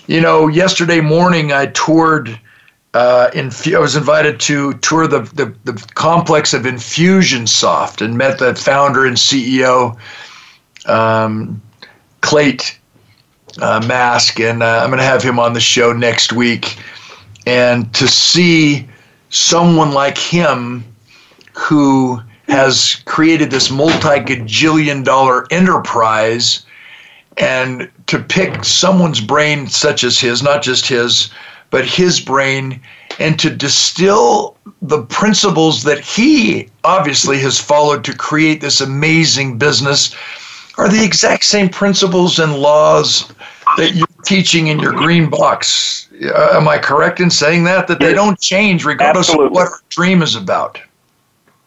You 0.07 0.21
know, 0.21 0.49
yesterday 0.49 1.01
morning 1.01 1.53
I 1.53 1.67
toured. 1.67 2.39
Uh, 2.93 3.29
in, 3.35 3.51
I 3.75 3.79
was 3.79 3.97
invited 3.97 4.39
to 4.41 4.75
tour 4.75 5.09
the, 5.09 5.23
the, 5.23 5.53
the 5.65 5.85
complex 5.95 6.55
of 6.55 6.63
Infusionsoft 6.63 8.05
and 8.05 8.17
met 8.17 8.39
the 8.39 8.55
founder 8.55 9.05
and 9.05 9.17
CEO, 9.17 9.99
um, 10.87 11.61
Clate 12.21 12.79
uh, 13.61 13.85
Mask, 13.87 14.41
and 14.41 14.63
uh, 14.63 14.81
I'm 14.83 14.91
going 14.91 14.99
to 14.99 15.05
have 15.05 15.23
him 15.23 15.39
on 15.39 15.53
the 15.53 15.61
show 15.61 15.93
next 15.93 16.33
week. 16.33 16.77
And 17.47 17.93
to 17.95 18.09
see 18.09 18.89
someone 19.31 19.93
like 19.93 20.17
him 20.17 20.85
who 21.53 22.21
has 22.49 22.97
created 23.05 23.51
this 23.51 23.71
multi 23.71 24.21
gajillion 24.21 25.05
dollar 25.05 25.47
enterprise 25.51 26.65
and 27.37 27.91
to 28.07 28.19
pick 28.19 28.65
someone's 28.65 29.21
brain 29.21 29.67
such 29.67 30.05
as 30.05 30.19
his, 30.19 30.43
not 30.43 30.63
just 30.63 30.87
his, 30.87 31.31
but 31.71 31.85
his 31.85 32.21
brain, 32.21 32.81
and 33.19 33.39
to 33.41 33.51
distill 33.51 34.57
the 34.83 35.03
principles 35.03 35.83
that 35.83 36.01
he 36.01 36.69
obviously 36.85 37.39
has 37.39 37.61
followed 37.61 38.05
to 38.05 38.15
create 38.15 38.61
this 38.61 38.81
amazing 38.81 39.59
business 39.59 40.15
are 40.79 40.89
the 40.89 41.05
exact 41.05 41.45
same 41.45 41.69
principles 41.69 42.39
and 42.39 42.57
laws 42.57 43.33
that 43.77 43.95
you're 43.95 44.07
teaching 44.25 44.69
in 44.69 44.79
your 44.79 44.93
green 44.93 45.29
box. 45.29 46.09
Uh, 46.23 46.51
am 46.53 46.69
I 46.69 46.79
correct 46.79 47.21
in 47.21 47.31
saying 47.31 47.65
that? 47.65 47.87
That 47.87 48.01
they 48.01 48.13
don't 48.13 48.41
change 48.41 48.85
regardless 48.85 49.29
Absolutely. 49.29 49.47
of 49.47 49.53
what 49.53 49.69
our 49.69 49.79
dream 49.89 50.23
is 50.23 50.37
about. 50.37 50.81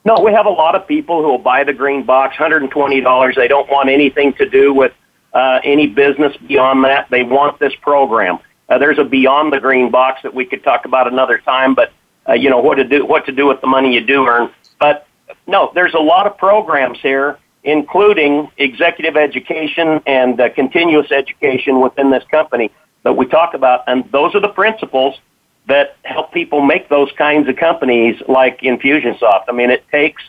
No, 0.05 0.19
we 0.21 0.31
have 0.31 0.45
a 0.45 0.51
lot 0.51 0.75
of 0.75 0.87
people 0.87 1.21
who 1.21 1.27
will 1.27 1.37
buy 1.37 1.63
the 1.63 1.73
green 1.73 2.03
box, 2.03 2.37
$120. 2.37 3.35
They 3.35 3.47
don't 3.47 3.69
want 3.69 3.89
anything 3.89 4.33
to 4.35 4.49
do 4.49 4.73
with 4.73 4.93
uh, 5.33 5.59
any 5.63 5.87
business 5.87 6.35
beyond 6.37 6.83
that. 6.85 7.09
They 7.09 7.23
want 7.23 7.59
this 7.59 7.75
program. 7.75 8.39
Uh, 8.69 8.77
there's 8.77 8.99
a 8.99 9.03
beyond 9.03 9.53
the 9.53 9.59
green 9.59 9.91
box 9.91 10.21
that 10.23 10.33
we 10.33 10.45
could 10.45 10.63
talk 10.63 10.85
about 10.85 11.11
another 11.11 11.37
time, 11.37 11.75
but 11.75 11.91
uh, 12.27 12.33
you 12.33 12.49
know 12.49 12.59
what 12.59 12.75
to 12.75 12.83
do, 12.83 13.05
what 13.05 13.25
to 13.25 13.31
do 13.31 13.47
with 13.47 13.61
the 13.61 13.67
money 13.67 13.93
you 13.93 14.01
do 14.01 14.25
earn. 14.27 14.49
But 14.79 15.07
no, 15.45 15.71
there's 15.73 15.93
a 15.93 15.99
lot 15.99 16.25
of 16.25 16.37
programs 16.37 16.99
here, 17.01 17.37
including 17.67 18.49
executive 18.57 19.17
education 19.17 20.01
and 20.07 20.39
uh, 20.39 20.49
continuous 20.49 21.11
education 21.11 21.81
within 21.81 22.09
this 22.09 22.23
company 22.31 22.71
that 23.03 23.15
we 23.15 23.25
talk 23.25 23.53
about, 23.53 23.83
and 23.87 24.09
those 24.11 24.33
are 24.33 24.39
the 24.39 24.47
principles 24.47 25.19
that 25.67 25.97
help 26.03 26.31
people 26.31 26.61
make 26.61 26.87
those 26.87 27.11
kinds 27.17 27.49
of 27.49 27.57
companies 27.57 28.15
like 28.29 28.61
Infusionsoft. 28.61 29.43
I 29.49 29.51
mean, 29.51 29.69
it 29.69 29.85
takes 29.91 30.23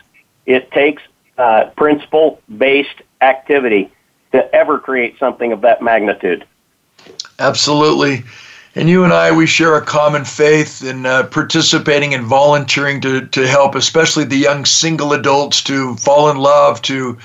it 0.45 0.69
takes 0.71 1.01
uh, 1.37 1.69
principle 1.77 2.41
based 2.57 3.01
activity 3.21 3.89
to 4.33 4.53
ever 4.53 4.77
create 4.77 5.17
something 5.17 5.53
of 5.53 5.61
that 5.61 5.81
magnitude. 5.81 6.45
Absolutely. 7.39 8.23
And 8.75 8.87
you 8.87 9.03
and 9.03 9.11
I, 9.11 9.31
we 9.31 9.47
share 9.47 9.75
a 9.75 9.81
common 9.81 10.23
faith 10.23 10.83
in 10.83 11.05
uh, 11.05 11.23
participating 11.23 12.13
and 12.13 12.23
volunteering 12.23 13.01
to, 13.01 13.25
to 13.25 13.47
help, 13.47 13.73
especially 13.73 14.25
the 14.25 14.37
young 14.37 14.63
single 14.63 15.13
adults, 15.13 15.63
to 15.63 15.95
fall 15.95 16.29
in 16.29 16.37
love, 16.37 16.81
to 16.83 17.17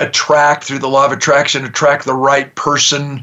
attract 0.00 0.64
through 0.64 0.78
the 0.78 0.88
law 0.88 1.04
of 1.04 1.12
attraction, 1.12 1.64
attract 1.64 2.06
the 2.06 2.14
right 2.14 2.54
person. 2.54 3.22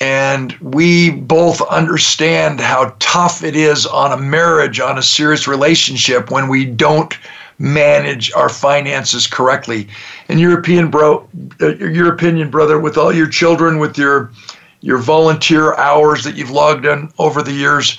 And 0.00 0.52
we 0.54 1.10
both 1.10 1.60
understand 1.62 2.60
how 2.60 2.96
tough 2.98 3.44
it 3.44 3.56
is 3.56 3.84
on 3.84 4.12
a 4.12 4.16
marriage, 4.16 4.80
on 4.80 4.96
a 4.96 5.02
serious 5.02 5.46
relationship, 5.46 6.30
when 6.30 6.48
we 6.48 6.64
don't 6.64 7.16
manage 7.58 8.32
our 8.32 8.48
finances 8.48 9.26
correctly. 9.26 9.86
And 10.28 10.40
European 10.40 10.90
bro, 10.90 11.28
uh, 11.60 11.74
your 11.76 12.12
opinion, 12.12 12.50
brother, 12.50 12.80
with 12.80 12.96
all 12.96 13.14
your 13.14 13.28
children, 13.28 13.78
with 13.78 13.98
your 13.98 14.32
your 14.84 14.98
volunteer 14.98 15.74
hours 15.76 16.24
that 16.24 16.36
you've 16.36 16.50
logged 16.50 16.84
in 16.84 17.10
over 17.18 17.42
the 17.42 17.52
years, 17.52 17.98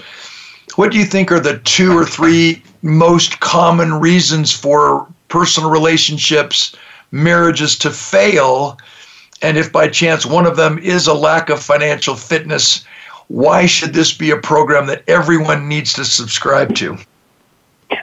what 0.75 0.91
do 0.91 0.99
you 0.99 1.05
think 1.05 1.31
are 1.31 1.39
the 1.39 1.57
two 1.59 1.97
or 1.97 2.05
three 2.05 2.61
most 2.83 3.39
common 3.39 3.99
reasons 3.99 4.51
for 4.51 5.07
personal 5.27 5.71
relationships, 5.71 6.75
marriages 7.11 7.75
to 7.79 7.89
fail? 7.89 8.77
And 9.41 9.57
if 9.57 9.71
by 9.71 9.87
chance 9.87 10.27
one 10.27 10.45
of 10.45 10.57
them 10.57 10.77
is 10.77 11.07
a 11.07 11.13
lack 11.13 11.49
of 11.49 11.59
financial 11.59 12.15
fitness, 12.15 12.85
why 13.29 13.65
should 13.65 13.93
this 13.95 14.13
be 14.13 14.29
a 14.29 14.37
program 14.37 14.85
that 14.85 15.03
everyone 15.07 15.67
needs 15.67 15.91
to 15.93 16.05
subscribe 16.05 16.75
to? 16.75 16.97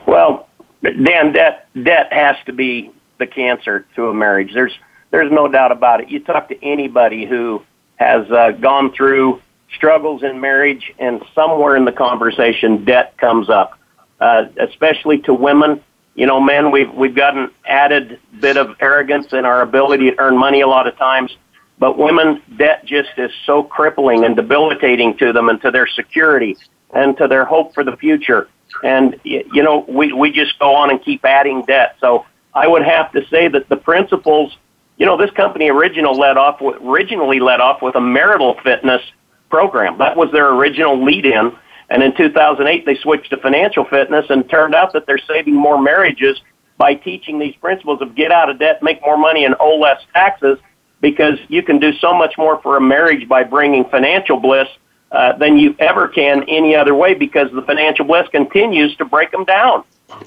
Well, 0.06 0.48
Dan, 0.82 1.32
debt 1.32 1.68
debt 1.84 2.12
has 2.12 2.36
to 2.46 2.52
be 2.52 2.90
the 3.18 3.28
cancer 3.28 3.86
to 3.94 4.08
a 4.08 4.14
marriage. 4.14 4.52
There's 4.52 4.76
there's 5.12 5.30
no 5.30 5.46
doubt 5.46 5.70
about 5.70 6.00
it. 6.00 6.08
You 6.08 6.18
talk 6.18 6.48
to 6.48 6.64
anybody 6.64 7.24
who 7.24 7.62
has 8.02 8.30
uh, 8.30 8.50
gone 8.52 8.92
through 8.92 9.40
struggles 9.76 10.22
in 10.22 10.40
marriage, 10.40 10.92
and 10.98 11.22
somewhere 11.34 11.76
in 11.76 11.84
the 11.84 11.92
conversation, 11.92 12.84
debt 12.84 13.16
comes 13.16 13.48
up, 13.48 13.78
uh, 14.20 14.44
especially 14.58 15.18
to 15.18 15.32
women. 15.34 15.80
You 16.14 16.26
know, 16.26 16.40
men, 16.40 16.70
we've 16.70 16.92
we've 16.92 17.14
got 17.14 17.36
an 17.36 17.50
added 17.64 18.18
bit 18.38 18.56
of 18.56 18.76
arrogance 18.80 19.32
in 19.32 19.44
our 19.44 19.62
ability 19.62 20.10
to 20.10 20.18
earn 20.18 20.36
money 20.36 20.60
a 20.60 20.68
lot 20.68 20.86
of 20.86 20.96
times. 20.96 21.34
But 21.78 21.98
women, 21.98 22.42
debt 22.58 22.84
just 22.84 23.10
is 23.16 23.32
so 23.46 23.62
crippling 23.62 24.24
and 24.24 24.36
debilitating 24.36 25.16
to 25.18 25.32
them 25.32 25.48
and 25.48 25.60
to 25.62 25.70
their 25.70 25.86
security 25.86 26.56
and 26.92 27.16
to 27.16 27.26
their 27.26 27.44
hope 27.44 27.74
for 27.74 27.82
the 27.82 27.96
future. 27.96 28.48
And 28.84 29.18
you 29.24 29.62
know, 29.62 29.84
we 29.88 30.12
we 30.12 30.32
just 30.32 30.58
go 30.58 30.74
on 30.74 30.90
and 30.90 31.02
keep 31.02 31.24
adding 31.24 31.62
debt. 31.62 31.96
So 32.00 32.26
I 32.54 32.66
would 32.66 32.82
have 32.82 33.12
to 33.12 33.26
say 33.28 33.48
that 33.48 33.68
the 33.68 33.76
principles, 33.76 34.56
you 35.02 35.06
know, 35.06 35.16
this 35.16 35.32
company 35.32 35.68
original 35.68 36.16
led 36.16 36.36
off 36.36 36.60
with, 36.60 36.76
originally 36.80 37.40
led 37.40 37.60
off 37.60 37.82
with 37.82 37.96
a 37.96 38.00
marital 38.00 38.54
fitness 38.62 39.02
program. 39.50 39.98
That 39.98 40.16
was 40.16 40.30
their 40.30 40.54
original 40.54 41.04
lead 41.04 41.26
in. 41.26 41.50
And 41.90 42.04
in 42.04 42.16
2008, 42.16 42.86
they 42.86 42.94
switched 42.94 43.30
to 43.30 43.36
financial 43.38 43.84
fitness 43.84 44.26
and 44.30 44.48
turned 44.48 44.76
out 44.76 44.92
that 44.92 45.06
they're 45.06 45.18
saving 45.18 45.56
more 45.56 45.82
marriages 45.82 46.40
by 46.78 46.94
teaching 46.94 47.40
these 47.40 47.56
principles 47.56 48.00
of 48.00 48.14
get 48.14 48.30
out 48.30 48.48
of 48.48 48.60
debt, 48.60 48.80
make 48.80 49.00
more 49.02 49.18
money, 49.18 49.44
and 49.44 49.56
owe 49.58 49.76
less 49.76 50.00
taxes 50.12 50.56
because 51.00 51.36
you 51.48 51.64
can 51.64 51.80
do 51.80 51.92
so 51.94 52.14
much 52.14 52.38
more 52.38 52.62
for 52.62 52.76
a 52.76 52.80
marriage 52.80 53.28
by 53.28 53.42
bringing 53.42 53.84
financial 53.86 54.38
bliss 54.38 54.68
uh, 55.10 55.36
than 55.36 55.58
you 55.58 55.74
ever 55.80 56.06
can 56.06 56.44
any 56.48 56.76
other 56.76 56.94
way 56.94 57.12
because 57.12 57.50
the 57.50 57.62
financial 57.62 58.04
bliss 58.04 58.28
continues 58.28 58.94
to 58.98 59.04
break 59.04 59.32
them 59.32 59.44
down. 59.46 59.82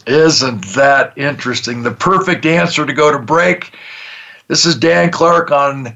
Isn't 0.06 0.66
that 0.76 1.18
interesting? 1.18 1.82
The 1.84 1.92
perfect 1.92 2.46
answer 2.46 2.86
to 2.86 2.92
go 2.92 3.10
to 3.10 3.20
break. 3.20 3.72
This 4.48 4.66
is 4.66 4.76
Dan 4.76 5.12
Clark 5.12 5.52
on 5.52 5.96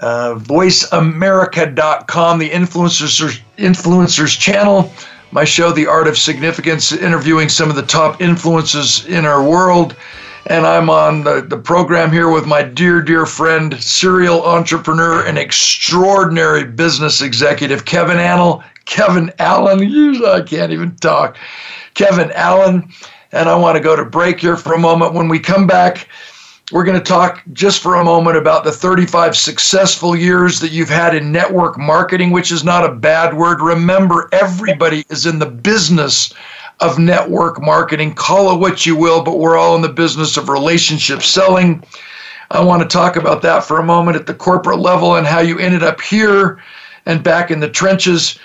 uh, 0.00 0.34
voiceamerica.com, 0.34 2.38
the 2.38 2.50
influencers 2.50 3.40
influencers 3.56 4.38
channel. 4.38 4.92
My 5.32 5.44
show, 5.44 5.72
The 5.72 5.86
Art 5.86 6.06
of 6.06 6.18
Significance, 6.18 6.92
interviewing 6.92 7.48
some 7.48 7.70
of 7.70 7.76
the 7.76 7.82
top 7.82 8.20
influences 8.20 9.06
in 9.06 9.24
our 9.24 9.42
world. 9.42 9.96
And 10.48 10.66
I'm 10.66 10.90
on 10.90 11.24
the, 11.24 11.40
the 11.40 11.56
program 11.56 12.12
here 12.12 12.30
with 12.30 12.46
my 12.46 12.62
dear, 12.62 13.00
dear 13.00 13.24
friend, 13.24 13.82
serial 13.82 14.44
entrepreneur, 14.44 15.26
and 15.26 15.38
extraordinary 15.38 16.64
business 16.64 17.22
executive, 17.22 17.86
Kevin 17.86 18.18
Annal. 18.18 18.62
Kevin 18.84 19.32
Allen, 19.40 19.80
I 20.24 20.42
can't 20.42 20.70
even 20.70 20.94
talk. 20.96 21.38
Kevin 21.94 22.30
Allen. 22.32 22.92
And 23.32 23.48
I 23.48 23.56
want 23.56 23.76
to 23.76 23.82
go 23.82 23.96
to 23.96 24.04
break 24.04 24.38
here 24.38 24.56
for 24.56 24.74
a 24.74 24.78
moment. 24.78 25.14
When 25.14 25.28
we 25.28 25.40
come 25.40 25.66
back, 25.66 26.08
we're 26.72 26.84
going 26.84 26.98
to 26.98 27.04
talk 27.04 27.42
just 27.52 27.80
for 27.80 27.94
a 27.94 28.04
moment 28.04 28.36
about 28.36 28.64
the 28.64 28.72
35 28.72 29.36
successful 29.36 30.16
years 30.16 30.58
that 30.58 30.72
you've 30.72 30.88
had 30.88 31.14
in 31.14 31.30
network 31.30 31.78
marketing, 31.78 32.32
which 32.32 32.50
is 32.50 32.64
not 32.64 32.84
a 32.84 32.94
bad 32.94 33.34
word. 33.34 33.60
Remember, 33.60 34.28
everybody 34.32 35.04
is 35.08 35.26
in 35.26 35.38
the 35.38 35.46
business 35.46 36.34
of 36.80 36.98
network 36.98 37.62
marketing. 37.62 38.14
Call 38.14 38.52
it 38.52 38.58
what 38.58 38.84
you 38.84 38.96
will, 38.96 39.22
but 39.22 39.38
we're 39.38 39.56
all 39.56 39.76
in 39.76 39.82
the 39.82 39.88
business 39.88 40.36
of 40.36 40.48
relationship 40.48 41.22
selling. 41.22 41.84
I 42.50 42.62
want 42.62 42.82
to 42.82 42.88
talk 42.88 43.14
about 43.14 43.42
that 43.42 43.62
for 43.62 43.78
a 43.78 43.84
moment 43.84 44.16
at 44.16 44.26
the 44.26 44.34
corporate 44.34 44.80
level 44.80 45.16
and 45.16 45.26
how 45.26 45.40
you 45.40 45.58
ended 45.60 45.84
up 45.84 46.00
here 46.00 46.62
and 47.06 47.22
back 47.22 47.52
in 47.52 47.60
the 47.60 47.70
trenches, 47.70 48.40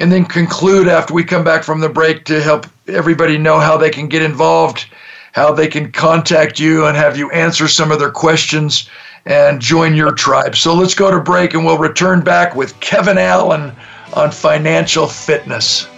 and 0.00 0.10
then 0.10 0.24
conclude 0.24 0.88
after 0.88 1.14
we 1.14 1.22
come 1.22 1.44
back 1.44 1.62
from 1.62 1.78
the 1.78 1.88
break 1.88 2.24
to 2.24 2.42
help 2.42 2.66
everybody 2.88 3.38
know 3.38 3.60
how 3.60 3.76
they 3.76 3.90
can 3.90 4.08
get 4.08 4.22
involved 4.22 4.86
how 5.32 5.52
they 5.52 5.68
can 5.68 5.92
contact 5.92 6.58
you 6.58 6.86
and 6.86 6.96
have 6.96 7.16
you 7.16 7.30
answer 7.30 7.68
some 7.68 7.92
of 7.92 7.98
their 7.98 8.10
questions 8.10 8.88
and 9.26 9.60
join 9.60 9.94
your 9.94 10.12
tribe. 10.12 10.56
So 10.56 10.74
let's 10.74 10.94
go 10.94 11.10
to 11.10 11.20
break 11.20 11.54
and 11.54 11.64
we'll 11.64 11.78
return 11.78 12.22
back 12.22 12.56
with 12.56 12.78
Kevin 12.80 13.18
Allen 13.18 13.72
on 14.14 14.30
financial 14.30 15.06
fitness. 15.06 15.88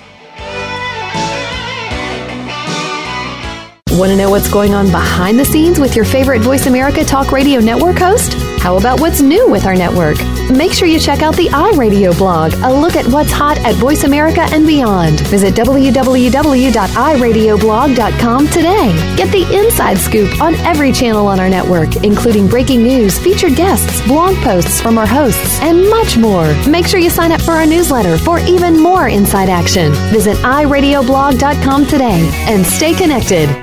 Want 3.92 4.10
to 4.10 4.16
know 4.16 4.30
what's 4.30 4.50
going 4.50 4.72
on 4.72 4.86
behind 4.86 5.38
the 5.38 5.44
scenes 5.44 5.78
with 5.78 5.94
your 5.94 6.06
favorite 6.06 6.40
Voice 6.40 6.66
America 6.66 7.04
Talk 7.04 7.30
Radio 7.30 7.60
Network 7.60 7.98
host? 7.98 8.32
How 8.58 8.78
about 8.78 9.00
what's 9.00 9.20
new 9.20 9.50
with 9.50 9.66
our 9.66 9.74
network? 9.74 10.16
Make 10.50 10.72
sure 10.72 10.88
you 10.88 10.98
check 10.98 11.20
out 11.20 11.36
the 11.36 11.48
iRadio 11.48 12.16
blog, 12.16 12.54
a 12.62 12.72
look 12.72 12.96
at 12.96 13.06
what's 13.08 13.30
hot 13.30 13.58
at 13.58 13.74
Voice 13.74 14.04
America 14.04 14.46
and 14.50 14.66
beyond. 14.66 15.20
Visit 15.28 15.52
www.iradioblog.com 15.54 18.48
today. 18.48 19.14
Get 19.16 19.30
the 19.30 19.58
inside 19.58 19.98
scoop 19.98 20.40
on 20.40 20.54
every 20.60 20.90
channel 20.90 21.26
on 21.26 21.38
our 21.38 21.50
network, 21.50 21.96
including 21.96 22.48
breaking 22.48 22.82
news, 22.82 23.18
featured 23.18 23.56
guests, 23.56 24.00
blog 24.06 24.34
posts 24.36 24.80
from 24.80 24.96
our 24.96 25.06
hosts, 25.06 25.60
and 25.60 25.86
much 25.90 26.16
more. 26.16 26.54
Make 26.66 26.86
sure 26.86 26.98
you 26.98 27.10
sign 27.10 27.30
up 27.30 27.42
for 27.42 27.52
our 27.52 27.66
newsletter 27.66 28.16
for 28.16 28.38
even 28.38 28.80
more 28.80 29.08
inside 29.08 29.50
action. 29.50 29.92
Visit 30.10 30.38
iradioblog.com 30.38 31.84
today 31.86 32.26
and 32.48 32.64
stay 32.64 32.94
connected. 32.94 33.61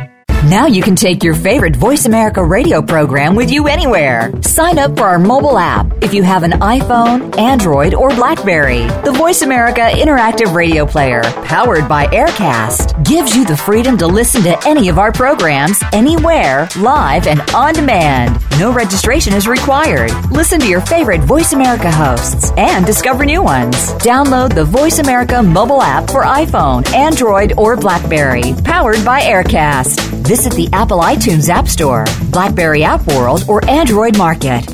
Now 0.50 0.66
you 0.66 0.82
can 0.82 0.96
take 0.96 1.24
your 1.24 1.36
favorite 1.36 1.76
Voice 1.76 2.08
America 2.08 2.44
radio 2.44 2.82
program 2.82 3.36
with 3.36 3.52
you 3.52 3.68
anywhere. 3.68 4.32
Sign 4.42 4.80
up 4.80 4.98
for 4.98 5.04
our 5.04 5.20
mobile 5.20 5.60
app 5.60 6.04
if 6.04 6.12
you 6.12 6.24
have 6.24 6.42
an 6.42 6.54
iPhone, 6.54 7.38
Android, 7.38 7.94
or 7.94 8.10
Blackberry. 8.10 8.88
The 9.04 9.14
Voice 9.16 9.44
America 9.44 9.82
Interactive 9.82 10.56
Radio 10.56 10.88
Player, 10.88 11.22
powered 11.44 11.88
by 11.88 12.08
Aircast, 12.08 13.06
gives 13.06 13.36
you 13.36 13.46
the 13.46 13.56
freedom 13.56 13.96
to 14.00 14.08
listen 14.08 14.42
to 14.42 14.58
any 14.68 14.90
of 14.90 14.98
our 14.98 15.12
programs 15.12 15.84
anywhere, 15.94 16.68
live 16.80 17.28
and 17.28 17.42
on 17.52 17.76
demand. 17.76 18.36
No 18.60 18.74
registration 18.74 19.34
is 19.34 19.48
required. 19.48 20.12
Listen 20.32 20.60
to 20.62 20.68
your 20.68 20.82
favorite 20.82 21.22
Voice 21.22 21.54
America 21.54 21.92
hosts 21.92 22.52
and 22.58 22.88
discover 22.88 23.24
new 23.24 23.44
ones. 23.44 23.76
Download 24.00 24.52
the 24.52 24.66
Voice 24.66 24.98
America 24.98 25.44
mobile 25.44 25.84
app 25.84 26.10
for 26.10 26.24
iPhone, 26.24 26.92
Android, 26.96 27.54
or 27.56 27.78
Blackberry, 27.78 28.56
powered 28.64 29.06
by 29.06 29.22
Aircast. 29.22 30.28
Visit 30.40 30.54
the 30.54 30.70
Apple 30.72 31.00
iTunes 31.00 31.50
App 31.50 31.68
Store, 31.68 32.06
Blackberry 32.32 32.82
App 32.82 33.06
World, 33.08 33.44
or 33.50 33.60
Android 33.70 34.18
Market. 34.18 34.74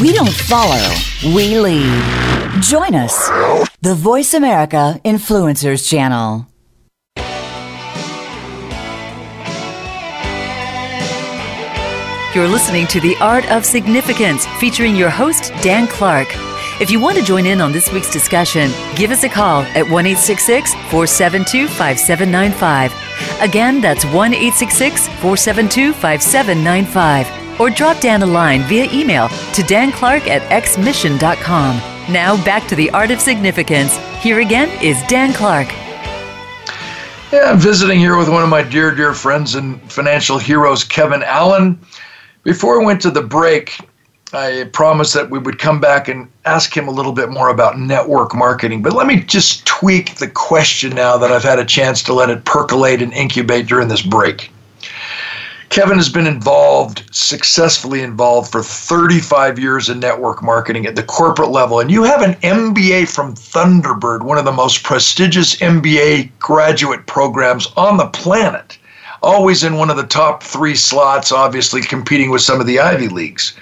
We 0.00 0.12
don't 0.12 0.30
follow, 0.30 0.94
we 1.34 1.58
lead. 1.58 2.62
Join 2.62 2.94
us, 2.94 3.28
the 3.80 3.96
Voice 3.96 4.32
America 4.32 5.00
Influencers 5.04 5.90
Channel. 5.90 6.46
You're 12.32 12.46
listening 12.46 12.86
to 12.86 13.00
The 13.00 13.16
Art 13.20 13.50
of 13.50 13.64
Significance 13.64 14.46
featuring 14.60 14.94
your 14.94 15.10
host, 15.10 15.52
Dan 15.62 15.88
Clark. 15.88 16.28
If 16.80 16.90
you 16.90 16.98
want 16.98 17.18
to 17.18 17.22
join 17.22 17.44
in 17.44 17.60
on 17.60 17.72
this 17.72 17.92
week's 17.92 18.10
discussion, 18.10 18.70
give 18.96 19.10
us 19.10 19.22
a 19.22 19.28
call 19.28 19.64
at 19.76 19.86
1 19.86 19.90
472 19.90 21.68
5795. 21.68 23.42
Again, 23.42 23.82
that's 23.82 24.06
1 24.06 24.32
472 24.32 25.92
5795. 25.92 27.60
Or 27.60 27.68
drop 27.68 28.00
Dan 28.00 28.22
a 28.22 28.26
line 28.26 28.62
via 28.62 28.90
email 28.90 29.28
to 29.28 29.62
danclark 29.62 30.26
at 30.26 30.40
xmission.com. 30.50 31.76
Now 32.10 32.42
back 32.46 32.66
to 32.68 32.74
the 32.74 32.88
art 32.92 33.10
of 33.10 33.20
significance. 33.20 33.98
Here 34.22 34.40
again 34.40 34.70
is 34.82 35.02
Dan 35.02 35.34
Clark. 35.34 35.68
Yeah, 37.30 37.50
I'm 37.50 37.58
visiting 37.58 37.98
here 37.98 38.16
with 38.16 38.30
one 38.30 38.42
of 38.42 38.48
my 38.48 38.62
dear, 38.62 38.94
dear 38.94 39.12
friends 39.12 39.54
and 39.54 39.78
financial 39.92 40.38
heroes, 40.38 40.82
Kevin 40.82 41.22
Allen. 41.24 41.78
Before 42.42 42.80
we 42.80 42.86
went 42.86 43.02
to 43.02 43.10
the 43.10 43.22
break, 43.22 43.78
I 44.32 44.68
promised 44.72 45.14
that 45.14 45.30
we 45.30 45.38
would 45.38 45.58
come 45.58 45.80
back 45.80 46.06
and 46.06 46.30
ask 46.44 46.76
him 46.76 46.86
a 46.86 46.92
little 46.92 47.12
bit 47.12 47.30
more 47.30 47.48
about 47.48 47.78
network 47.78 48.34
marketing. 48.34 48.80
But 48.82 48.92
let 48.92 49.06
me 49.06 49.20
just 49.20 49.66
tweak 49.66 50.16
the 50.16 50.28
question 50.28 50.94
now 50.94 51.16
that 51.16 51.32
I've 51.32 51.42
had 51.42 51.58
a 51.58 51.64
chance 51.64 52.02
to 52.04 52.12
let 52.12 52.30
it 52.30 52.44
percolate 52.44 53.02
and 53.02 53.12
incubate 53.12 53.66
during 53.66 53.88
this 53.88 54.02
break. 54.02 54.50
Kevin 55.70 55.98
has 55.98 56.08
been 56.08 56.26
involved, 56.26 57.04
successfully 57.12 58.02
involved 58.02 58.50
for 58.50 58.60
35 58.60 59.58
years 59.58 59.88
in 59.88 60.00
network 60.00 60.42
marketing 60.42 60.84
at 60.84 60.96
the 60.96 61.02
corporate 61.02 61.50
level. 61.50 61.78
And 61.78 61.90
you 61.90 62.02
have 62.02 62.22
an 62.22 62.34
MBA 62.34 63.08
from 63.08 63.34
Thunderbird, 63.34 64.22
one 64.22 64.36
of 64.36 64.44
the 64.44 64.52
most 64.52 64.82
prestigious 64.82 65.56
MBA 65.56 66.30
graduate 66.40 67.06
programs 67.06 67.68
on 67.76 67.96
the 67.96 68.08
planet. 68.08 68.78
Always 69.22 69.62
in 69.62 69.76
one 69.76 69.90
of 69.90 69.96
the 69.96 70.06
top 70.06 70.42
three 70.42 70.74
slots, 70.74 71.30
obviously 71.30 71.82
competing 71.82 72.30
with 72.30 72.42
some 72.42 72.60
of 72.60 72.66
the 72.66 72.80
Ivy 72.80 73.08
Leagues. 73.08 73.56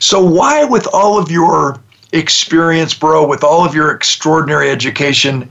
So, 0.00 0.24
why, 0.24 0.64
with 0.64 0.86
all 0.92 1.18
of 1.18 1.30
your 1.30 1.80
experience, 2.12 2.94
bro, 2.94 3.26
with 3.26 3.44
all 3.44 3.64
of 3.64 3.74
your 3.74 3.90
extraordinary 3.90 4.70
education, 4.70 5.48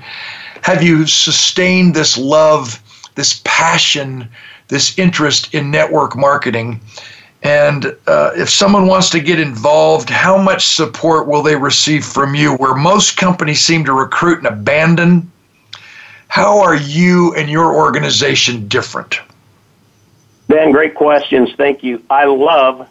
have 0.61 0.82
you 0.82 1.06
sustained 1.06 1.95
this 1.95 2.18
love, 2.18 2.82
this 3.15 3.41
passion, 3.44 4.30
this 4.68 4.98
interest 4.98 5.53
in 5.53 5.72
network 5.72 6.15
marketing? 6.15 6.80
And 7.44 7.95
uh, 8.07 8.32
if 8.36 8.49
someone 8.49 8.88
wants 8.88 9.10
to 9.11 9.19
get 9.19 9.40
involved, 9.40 10.10
how 10.10 10.38
much 10.38 10.68
support 10.68 11.28
will 11.28 11.44
they 11.44 11.56
receive 11.56 12.03
from 12.03 12.34
you? 12.34 12.56
Where 12.56 12.76
most 12.76 13.15
companies 13.15 13.61
seem 13.61 13.86
to 13.86 13.94
recruit 13.94 14.40
and 14.40 14.48
abandon, 14.48 15.32
how 16.28 16.60
are 16.60 16.76
you 16.76 17.34
and 17.36 17.49
your 17.49 17.74
organization 17.76 18.68
different? 18.68 19.19
Ben, 20.48 20.72
great 20.72 20.95
questions. 20.95 21.49
Thank 21.56 21.84
you. 21.84 22.02
I 22.10 22.26
love 22.26 22.88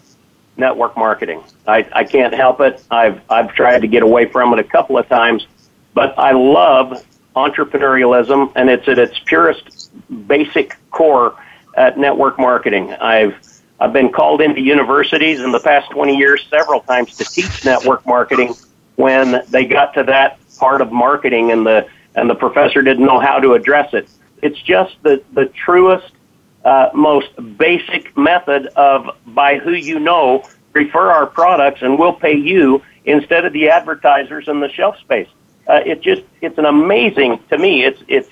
network 0.57 0.97
marketing. 0.97 1.43
I, 1.66 1.87
I 1.93 2.05
can't 2.05 2.35
help 2.35 2.61
it. 2.61 2.83
I've, 2.91 3.20
I've 3.31 3.55
tried 3.55 3.81
to 3.81 3.89
get 3.89 4.03
away 4.03 4.27
from 4.27 4.53
it 4.53 4.59
a 4.59 4.65
couple 4.65 4.99
of 4.99 5.09
times, 5.09 5.47
but 5.95 6.19
I 6.19 6.33
love 6.33 7.05
entrepreneurialism, 7.35 8.53
and 8.57 8.70
it's 8.70 8.89
at 8.89 8.99
its 8.99 9.19
purest 9.20 9.91
basic 10.27 10.77
core 10.91 11.37
at 11.77 11.99
network 11.99 12.39
marketing. 12.39 12.93
I've 12.95 13.35
I've 13.78 13.93
been 13.93 14.11
called 14.11 14.41
into 14.41 14.62
universities 14.62 15.41
in 15.41 15.53
the 15.53 15.61
past 15.61 15.91
20 15.91 16.16
years 16.16 16.47
several 16.49 16.81
times 16.81 17.15
to 17.16 17.24
teach 17.24 17.62
network 17.65 18.07
marketing 18.07 18.55
when 18.95 19.43
they 19.51 19.66
got 19.66 19.93
to 19.95 20.03
that 20.05 20.39
part 20.59 20.81
of 20.81 20.91
marketing 20.91 21.53
and 21.53 21.66
the 21.66 21.87
and 22.15 22.31
the 22.31 22.35
professor 22.35 22.81
didn't 22.81 23.05
know 23.05 23.20
how 23.20 23.39
to 23.39 23.53
address 23.53 23.93
it. 23.93 24.09
It's 24.43 24.61
just 24.62 24.97
the 25.03 25.23
the 25.33 25.47
truest 25.47 26.12
uh, 26.67 26.91
most 26.93 27.29
basic 27.57 28.17
method 28.19 28.67
of 28.75 29.17
by 29.25 29.57
who 29.57 29.71
you 29.71 30.01
know 30.01 30.43
refer 30.73 31.11
our 31.11 31.25
products 31.27 31.81
and 31.81 31.97
we'll 31.97 32.13
pay 32.13 32.35
you 32.35 32.83
instead 33.05 33.45
of 33.45 33.53
the 33.53 33.69
advertisers 33.69 34.49
and 34.49 34.61
the 34.61 34.69
shelf 34.69 34.99
space. 34.99 35.29
Uh, 35.69 35.81
it 35.87 36.03
just 36.03 36.23
it's 36.41 36.59
an 36.59 36.65
amazing 36.65 37.39
to 37.51 37.57
me. 37.57 37.85
It's 37.85 38.03
it's 38.09 38.29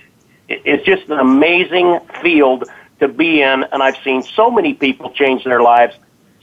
it's 0.49 0.85
just 0.85 1.09
an 1.11 1.21
amazing 1.21 2.01
field 2.21 2.65
to 2.99 3.07
be 3.07 3.41
in, 3.41 3.65
and 3.73 3.83
I've 3.83 3.97
seen 4.03 4.23
so 4.23 4.51
many 4.51 4.75
people 4.75 5.11
change 5.13 5.45
their 5.45 5.63
lives, 5.63 5.95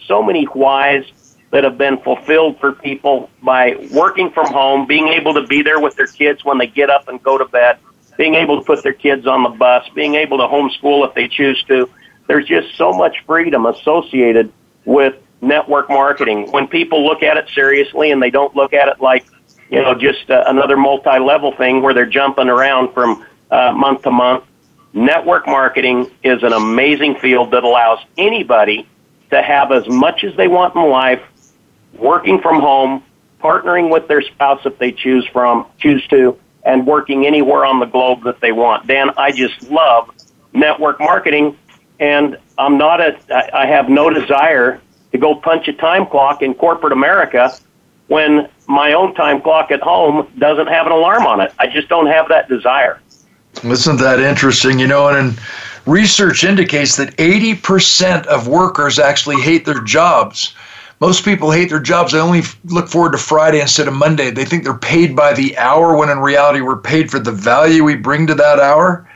so 0.07 0.23
many 0.23 0.45
whys 0.45 1.05
that 1.51 1.65
have 1.65 1.77
been 1.77 1.97
fulfilled 1.97 2.57
for 2.61 2.71
people 2.71 3.29
by 3.43 3.75
working 3.91 4.31
from 4.31 4.47
home, 4.47 4.87
being 4.87 5.09
able 5.09 5.33
to 5.33 5.45
be 5.45 5.61
there 5.61 5.81
with 5.81 5.97
their 5.97 6.07
kids 6.07 6.45
when 6.45 6.57
they 6.57 6.67
get 6.67 6.89
up 6.89 7.09
and 7.09 7.21
go 7.21 7.37
to 7.37 7.45
bed, 7.45 7.77
being 8.17 8.35
able 8.35 8.59
to 8.59 8.65
put 8.65 8.83
their 8.83 8.93
kids 8.93 9.27
on 9.27 9.43
the 9.43 9.49
bus, 9.49 9.87
being 9.95 10.15
able 10.15 10.37
to 10.37 10.43
homeschool 10.43 11.07
if 11.07 11.13
they 11.15 11.27
choose 11.27 11.63
to. 11.63 11.89
There's 12.27 12.47
just 12.47 12.75
so 12.77 12.93
much 12.93 13.17
freedom 13.25 13.65
associated 13.65 14.51
with 14.85 15.15
network 15.41 15.89
marketing. 15.89 16.51
When 16.51 16.67
people 16.67 17.05
look 17.05 17.23
at 17.23 17.37
it 17.37 17.49
seriously 17.49 18.11
and 18.11 18.21
they 18.21 18.29
don't 18.29 18.55
look 18.55 18.73
at 18.73 18.87
it 18.87 19.01
like, 19.01 19.25
you 19.69 19.81
know, 19.81 19.95
just 19.95 20.29
uh, 20.29 20.43
another 20.47 20.77
multi-level 20.77 21.55
thing 21.55 21.81
where 21.81 21.93
they're 21.93 22.05
jumping 22.05 22.47
around 22.47 22.93
from 22.93 23.25
uh, 23.49 23.71
month 23.71 24.03
to 24.03 24.11
month, 24.11 24.43
network 24.93 25.47
marketing 25.47 26.11
is 26.23 26.43
an 26.43 26.53
amazing 26.53 27.15
field 27.15 27.51
that 27.51 27.63
allows 27.63 27.99
anybody 28.17 28.87
to 29.31 29.41
have 29.41 29.71
as 29.71 29.87
much 29.87 30.23
as 30.23 30.35
they 30.35 30.47
want 30.47 30.75
in 30.75 30.89
life, 30.89 31.21
working 31.93 32.39
from 32.41 32.59
home, 32.59 33.03
partnering 33.39 33.89
with 33.89 34.07
their 34.07 34.21
spouse 34.21 34.61
if 34.65 34.77
they 34.77 34.91
choose 34.91 35.25
from 35.27 35.65
choose 35.79 36.05
to, 36.07 36.37
and 36.63 36.85
working 36.85 37.25
anywhere 37.25 37.65
on 37.65 37.79
the 37.79 37.85
globe 37.85 38.23
that 38.23 38.39
they 38.39 38.51
want. 38.51 38.87
Dan, 38.87 39.11
I 39.17 39.31
just 39.31 39.69
love 39.69 40.09
network 40.53 40.99
marketing, 40.99 41.57
and 41.99 42.37
I'm 42.57 42.77
not 42.77 43.01
a. 43.01 43.17
I 43.55 43.65
have 43.65 43.89
no 43.89 44.09
desire 44.09 44.79
to 45.11 45.17
go 45.17 45.35
punch 45.35 45.67
a 45.67 45.73
time 45.73 46.05
clock 46.05 46.41
in 46.41 46.53
corporate 46.53 46.93
America 46.93 47.53
when 48.07 48.49
my 48.67 48.93
own 48.93 49.13
time 49.15 49.41
clock 49.41 49.71
at 49.71 49.81
home 49.81 50.29
doesn't 50.37 50.67
have 50.67 50.85
an 50.85 50.91
alarm 50.91 51.25
on 51.25 51.41
it. 51.41 51.53
I 51.59 51.67
just 51.67 51.87
don't 51.87 52.07
have 52.07 52.27
that 52.29 52.49
desire. 52.49 52.99
Isn't 53.63 53.99
that 53.99 54.19
interesting? 54.19 54.79
You 54.79 54.87
know, 54.87 55.07
and 55.09 55.37
research 55.85 56.43
indicates 56.43 56.95
that 56.97 57.15
80% 57.17 58.25
of 58.27 58.47
workers 58.47 58.99
actually 58.99 59.41
hate 59.41 59.65
their 59.65 59.81
jobs. 59.81 60.55
Most 61.01 61.25
people 61.25 61.49
hate 61.49 61.69
their 61.69 61.79
jobs. 61.79 62.11
They 62.11 62.19
only 62.19 62.43
look 62.65 62.87
forward 62.87 63.13
to 63.13 63.17
Friday 63.17 63.59
instead 63.59 63.87
of 63.87 63.95
Monday. 63.95 64.29
They 64.29 64.45
think 64.45 64.63
they're 64.63 64.77
paid 64.77 65.15
by 65.15 65.33
the 65.33 65.57
hour 65.57 65.97
when 65.97 66.11
in 66.11 66.19
reality 66.19 66.61
we're 66.61 66.77
paid 66.77 67.09
for 67.09 67.17
the 67.17 67.31
value 67.31 67.83
we 67.83 67.95
bring 67.95 68.27
to 68.27 68.35
that 68.35 68.59
hour. 68.59 69.09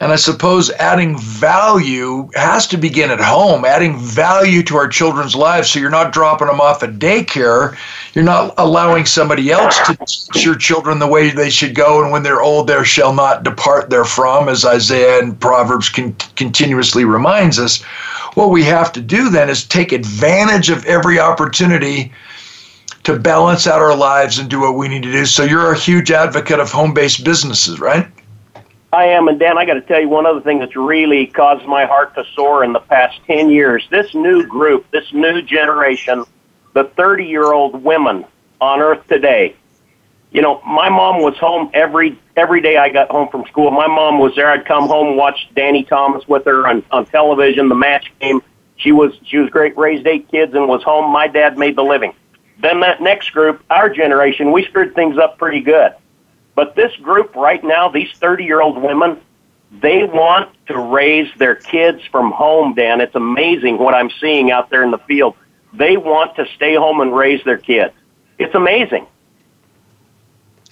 And 0.00 0.10
I 0.10 0.16
suppose 0.16 0.70
adding 0.70 1.16
value 1.18 2.28
has 2.34 2.66
to 2.68 2.76
begin 2.76 3.12
at 3.12 3.20
home, 3.20 3.64
adding 3.64 3.96
value 3.96 4.62
to 4.64 4.76
our 4.76 4.88
children's 4.88 5.36
lives. 5.36 5.70
So 5.70 5.78
you're 5.78 5.88
not 5.88 6.12
dropping 6.12 6.48
them 6.48 6.60
off 6.60 6.82
at 6.82 6.94
daycare. 6.94 7.76
You're 8.12 8.24
not 8.24 8.54
allowing 8.58 9.06
somebody 9.06 9.52
else 9.52 9.78
to 9.86 9.96
teach 9.96 10.44
your 10.44 10.56
children 10.56 10.98
the 10.98 11.06
way 11.06 11.30
they 11.30 11.48
should 11.48 11.76
go. 11.76 12.02
And 12.02 12.10
when 12.10 12.24
they're 12.24 12.42
old, 12.42 12.66
there 12.66 12.84
shall 12.84 13.14
not 13.14 13.44
depart 13.44 13.88
therefrom, 13.88 14.48
as 14.48 14.64
Isaiah 14.64 15.20
and 15.20 15.38
Proverbs 15.38 15.88
con- 15.88 16.16
continuously 16.34 17.04
reminds 17.04 17.60
us. 17.60 17.80
What 18.34 18.50
we 18.50 18.64
have 18.64 18.92
to 18.94 19.00
do 19.00 19.30
then 19.30 19.48
is 19.48 19.64
take 19.64 19.92
advantage 19.92 20.70
of 20.70 20.84
every 20.86 21.20
opportunity 21.20 22.12
to 23.04 23.16
balance 23.16 23.68
out 23.68 23.80
our 23.80 23.96
lives 23.96 24.38
and 24.40 24.50
do 24.50 24.60
what 24.60 24.76
we 24.76 24.88
need 24.88 25.04
to 25.04 25.12
do. 25.12 25.24
So 25.24 25.44
you're 25.44 25.72
a 25.72 25.78
huge 25.78 26.10
advocate 26.10 26.58
of 26.58 26.72
home 26.72 26.92
based 26.92 27.22
businesses, 27.22 27.78
right? 27.78 28.08
I 28.94 29.06
am, 29.06 29.26
and 29.26 29.40
Dan, 29.40 29.58
I 29.58 29.64
got 29.64 29.74
to 29.74 29.80
tell 29.80 30.00
you 30.00 30.08
one 30.08 30.24
other 30.24 30.40
thing 30.40 30.60
that's 30.60 30.76
really 30.76 31.26
caused 31.26 31.66
my 31.66 31.84
heart 31.84 32.14
to 32.14 32.24
soar 32.36 32.62
in 32.62 32.72
the 32.72 32.78
past 32.78 33.18
10 33.26 33.50
years. 33.50 33.84
This 33.90 34.14
new 34.14 34.46
group, 34.46 34.88
this 34.92 35.12
new 35.12 35.42
generation, 35.42 36.24
the 36.74 36.84
30 36.84 37.24
year 37.24 37.52
old 37.52 37.82
women 37.82 38.24
on 38.60 38.80
earth 38.80 39.04
today. 39.08 39.56
You 40.30 40.42
know, 40.42 40.62
my 40.64 40.88
mom 40.88 41.22
was 41.22 41.36
home 41.38 41.70
every 41.74 42.16
every 42.36 42.60
day 42.60 42.76
I 42.76 42.88
got 42.88 43.10
home 43.10 43.28
from 43.30 43.44
school. 43.46 43.72
My 43.72 43.88
mom 43.88 44.20
was 44.20 44.34
there. 44.36 44.48
I'd 44.48 44.64
come 44.64 44.86
home, 44.86 45.16
watch 45.16 45.48
Danny 45.56 45.82
Thomas 45.82 46.26
with 46.28 46.44
her 46.44 46.66
on, 46.66 46.84
on 46.92 47.06
television, 47.06 47.68
the 47.68 47.74
match 47.74 48.12
game. 48.20 48.42
She 48.76 48.92
was 48.92 49.12
she 49.24 49.38
was 49.38 49.50
great, 49.50 49.76
raised 49.76 50.06
eight 50.06 50.28
kids 50.28 50.54
and 50.54 50.68
was 50.68 50.84
home. 50.84 51.12
My 51.12 51.26
dad 51.26 51.58
made 51.58 51.74
the 51.74 51.84
living. 51.84 52.14
Then 52.60 52.78
that 52.80 53.02
next 53.02 53.30
group, 53.30 53.60
our 53.70 53.88
generation, 53.88 54.52
we 54.52 54.64
screwed 54.64 54.94
things 54.94 55.18
up 55.18 55.36
pretty 55.36 55.60
good. 55.60 55.94
But 56.54 56.76
this 56.76 56.94
group 56.96 57.34
right 57.34 57.62
now, 57.62 57.88
these 57.88 58.12
30 58.18 58.44
year 58.44 58.60
old 58.60 58.80
women, 58.80 59.20
they 59.80 60.04
want 60.04 60.50
to 60.66 60.78
raise 60.78 61.28
their 61.36 61.56
kids 61.56 62.02
from 62.10 62.30
home, 62.30 62.74
Dan. 62.74 63.00
It's 63.00 63.14
amazing 63.14 63.78
what 63.78 63.94
I'm 63.94 64.10
seeing 64.20 64.50
out 64.50 64.70
there 64.70 64.84
in 64.84 64.90
the 64.90 64.98
field. 64.98 65.34
They 65.72 65.96
want 65.96 66.36
to 66.36 66.46
stay 66.54 66.76
home 66.76 67.00
and 67.00 67.14
raise 67.14 67.42
their 67.44 67.58
kids. 67.58 67.92
It's 68.38 68.54
amazing. 68.54 69.06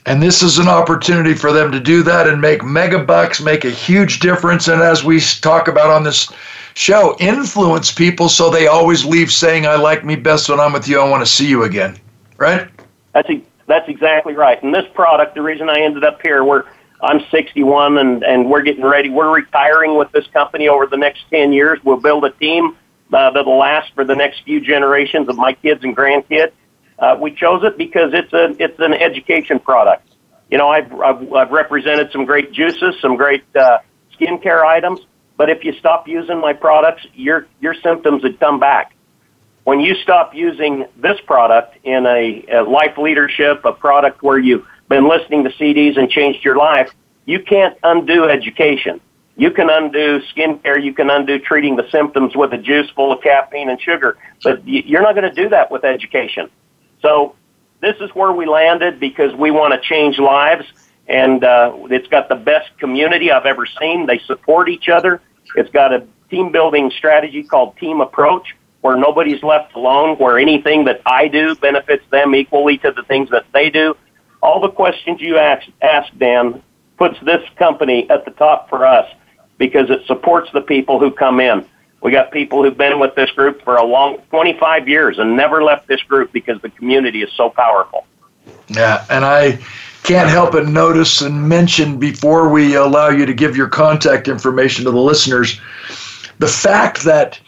And 0.07 0.21
this 0.21 0.43
is 0.43 0.59
an 0.59 0.69
opportunity 0.69 1.35
for 1.35 1.53
them 1.53 1.71
to 1.71 1.79
do 1.79 2.03
that 2.03 2.29
and 2.29 2.41
make 2.41 2.65
mega 2.65 3.05
bucks, 3.05 3.41
make 3.41 3.65
a 3.65 3.71
huge 3.71 4.19
difference. 4.19 4.67
And 4.67 4.83
as 4.83 5.05
we 5.05 5.21
talk 5.21 5.69
about 5.69 5.91
on 5.91 6.03
this 6.03 6.31
show, 6.75 7.17
influence 7.21 7.93
people 7.93 8.29
so 8.29 8.51
they 8.51 8.67
always 8.67 9.05
leave 9.05 9.31
saying, 9.33 9.67
I 9.67 9.77
like 9.77 10.05
me 10.05 10.17
best 10.17 10.49
when 10.49 10.59
I'm 10.59 10.73
with 10.73 10.89
you. 10.89 11.01
I 11.01 11.09
want 11.09 11.25
to 11.25 11.31
see 11.31 11.49
you 11.49 11.63
again. 11.63 11.97
Right? 12.37 12.69
That's 13.13 13.29
that's 13.73 13.89
exactly 13.89 14.35
right. 14.35 14.63
And 14.63 14.75
this 14.75 14.85
product, 14.95 15.35
the 15.35 15.43
reason 15.43 15.71
I 15.71 15.81
ended 15.81 16.05
up 16.05 16.21
here, 16.23 16.45
we're 16.45 16.65
I'm 17.01 17.21
61 17.31 17.99
and 17.99 18.23
and 18.23 18.51
we're 18.51 18.63
getting 18.63 18.85
ready. 18.85 19.09
We're 19.09 19.35
retiring 19.35 19.97
with 19.97 20.13
this 20.13 20.27
company 20.29 20.69
over 20.69 20.87
the 20.87 20.99
next 20.99 21.25
10 21.31 21.53
years. 21.53 21.79
We'll 21.83 22.01
build 22.01 22.25
a 22.25 22.31
team 22.31 22.77
uh, 23.13 23.31
that'll 23.31 23.59
last 23.59 23.93
for 23.95 24.05
the 24.05 24.15
next 24.15 24.45
few 24.45 24.61
generations 24.61 25.29
of 25.29 25.37
my 25.37 25.55
kids 25.55 25.83
and 25.85 25.97
grandkids. 25.97 26.53
Uh, 26.99 27.17
we 27.21 27.35
chose 27.35 27.65
it 27.65 27.79
because 27.79 28.13
it's 28.13 28.33
a 28.33 28.55
it's 28.63 28.79
an 28.79 28.93
education 28.93 29.59
product. 29.59 30.07
You 30.51 30.59
know, 30.59 30.69
I've 30.69 30.93
I've, 30.93 31.33
I've 31.33 31.51
represented 31.51 32.13
some 32.13 32.27
great 32.27 32.53
juices, 32.53 32.95
some 33.01 33.17
great 33.17 33.45
uh, 33.57 33.79
skincare 34.21 34.65
items. 34.65 35.01
But 35.39 35.49
if 35.49 35.65
you 35.65 35.73
stop 35.79 36.07
using 36.07 36.41
my 36.41 36.53
products, 36.53 37.07
your 37.15 37.47
your 37.61 37.75
symptoms 37.75 38.23
would 38.23 38.39
come 38.39 38.61
back 38.61 38.95
when 39.65 39.81
you 39.81 39.95
stop 39.97 40.35
using 40.35 40.87
this 40.97 41.21
product 41.27 41.77
in 41.85 42.07
a, 42.07 42.45
a 42.53 42.63
life 42.63 42.99
leadership, 42.99 43.65
a 43.65 43.73
product 43.73 44.23
where 44.23 44.39
you've 44.39 44.67
been 44.89 45.09
listening 45.09 45.45
to 45.45 45.51
CDs 45.51 45.99
and 45.99 46.11
changed 46.11 46.45
your 46.45 46.57
life, 46.57 46.93
you 47.25 47.41
can't 47.41 47.77
undo 47.83 48.25
education. 48.25 49.01
You 49.37 49.51
can 49.51 49.71
undo 49.71 50.21
skincare. 50.35 50.83
You 50.83 50.93
can 50.93 51.09
undo 51.11 51.39
treating 51.39 51.77
the 51.77 51.89
symptoms 51.91 52.35
with 52.35 52.53
a 52.53 52.59
juice 52.59 52.91
full 52.91 53.13
of 53.13 53.23
caffeine 53.23 53.69
and 53.69 53.81
sugar, 53.81 54.19
but 54.43 54.67
you're 54.67 55.03
not 55.03 55.15
going 55.15 55.33
to 55.33 55.43
do 55.43 55.49
that 55.51 55.71
with 55.71 55.85
education. 55.85 56.51
So 57.01 57.37
this 57.81 57.97
is 58.01 58.11
where 58.15 58.33
we 58.33 58.47
landed 58.47 59.01
because 59.01 59.35
we 59.35 59.51
want 59.51 59.75
to 59.75 59.81
change 59.81 60.19
lives, 60.19 60.67
and 61.09 61.43
uh, 61.45 61.73
it's 61.91 62.09
got 62.09 62.29
the 62.29 62.37
best 62.37 62.77
community 62.79 63.31
I've 63.31 63.47
ever 63.47 63.65
seen. 63.81 64.07
They 64.07 64.19
support 64.27 64.69
each 64.69 64.89
other. 64.89 65.23
It's 65.57 65.71
got 65.71 65.93
a 65.93 66.07
team 66.31 66.53
building 66.53 66.91
strategy 66.91 67.43
called 67.43 67.77
Team 67.79 68.01
Approach 68.01 68.55
where 68.83 68.97
nobody's 68.97 69.43
left 69.43 69.75
alone, 69.75 70.17
where 70.19 70.39
anything 70.39 70.85
that 70.85 71.01
I 71.07 71.29
do 71.29 71.55
benefits 71.55 72.05
them 72.11 72.35
equally 72.35 72.79
to 72.79 72.93
the 72.93 73.03
things 73.05 73.31
that 73.31 73.47
they 73.53 73.71
do. 73.71 73.97
All 74.43 74.61
the 74.61 74.71
questions 74.71 75.21
you 75.21 75.39
ask, 75.39 75.67
ask 75.81 76.13
Dan, 76.19 76.63
puts 76.99 77.19
this 77.21 77.43
company 77.57 78.11
at 78.11 78.25
the 78.25 78.33
top 78.33 78.69
for 78.69 78.85
us 78.85 79.09
because 79.57 79.89
it 79.89 80.05
supports 80.07 80.51
the 80.53 80.61
people 80.61 80.99
who 80.99 81.13
come 81.13 81.41
in. 81.41 81.65
We 82.03 82.11
got 82.11 82.33
people 82.33 82.65
who've 82.65 82.77
been 82.77 82.99
with 82.99 83.15
this 83.15 83.31
group 83.31 83.63
for 83.63 83.77
a 83.77 83.85
long 83.85 84.19
25 84.31 84.89
years 84.89 85.19
and 85.19 85.37
never 85.37 85.63
left 85.63 85.87
this 85.87 86.03
group 86.03 86.33
because 86.33 86.61
the 86.61 86.71
community 86.71 87.23
is 87.23 87.33
so 87.37 87.49
powerful. 87.49 88.05
Yeah, 88.67 89.07
and 89.09 89.25
I 89.25 89.61
can't 90.03 90.29
help 90.29 90.53
but 90.53 90.67
notice 90.67 91.21
and 91.21 91.49
mention 91.49 92.01
before 92.01 92.49
we 92.49 92.75
allow 92.75 93.11
you 93.11 93.25
to 93.27 93.35
give 93.35 93.57
your 93.57 93.69
contact 93.69 94.27
information 94.27 94.85
to 94.87 94.91
the 94.91 94.99
listeners 95.01 95.61
the 96.41 96.49
fact 96.49 97.05
that 97.05 97.39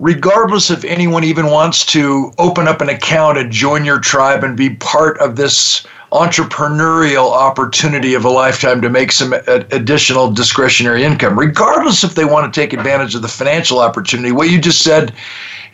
regardless 0.00 0.70
if 0.70 0.82
anyone 0.82 1.22
even 1.22 1.46
wants 1.46 1.84
to 1.84 2.32
open 2.38 2.66
up 2.66 2.80
an 2.80 2.88
account 2.88 3.36
and 3.36 3.52
join 3.52 3.84
your 3.84 4.00
tribe 4.00 4.42
and 4.42 4.56
be 4.56 4.70
part 4.76 5.18
of 5.18 5.36
this 5.36 5.86
entrepreneurial 6.10 7.30
opportunity 7.30 8.14
of 8.14 8.24
a 8.24 8.28
lifetime 8.28 8.80
to 8.80 8.88
make 8.88 9.12
some 9.12 9.34
additional 9.46 10.32
discretionary 10.32 11.04
income, 11.04 11.38
regardless 11.38 12.02
if 12.02 12.14
they 12.14 12.24
want 12.24 12.52
to 12.52 12.60
take 12.60 12.72
advantage 12.72 13.14
of 13.14 13.22
the 13.22 13.28
financial 13.28 13.78
opportunity, 13.78 14.32
what 14.32 14.50
you 14.50 14.58
just 14.60 14.82
said 14.82 15.12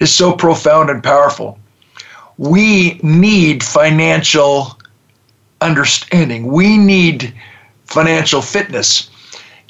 is 0.00 0.12
so 0.12 0.32
profound 0.32 0.90
and 0.90 1.02
powerful. 1.02 1.58
We 2.36 3.00
need 3.02 3.62
financial 3.62 4.78
understanding, 5.60 6.48
we 6.48 6.76
need 6.76 7.32
financial 7.86 8.42
fitness. 8.42 9.08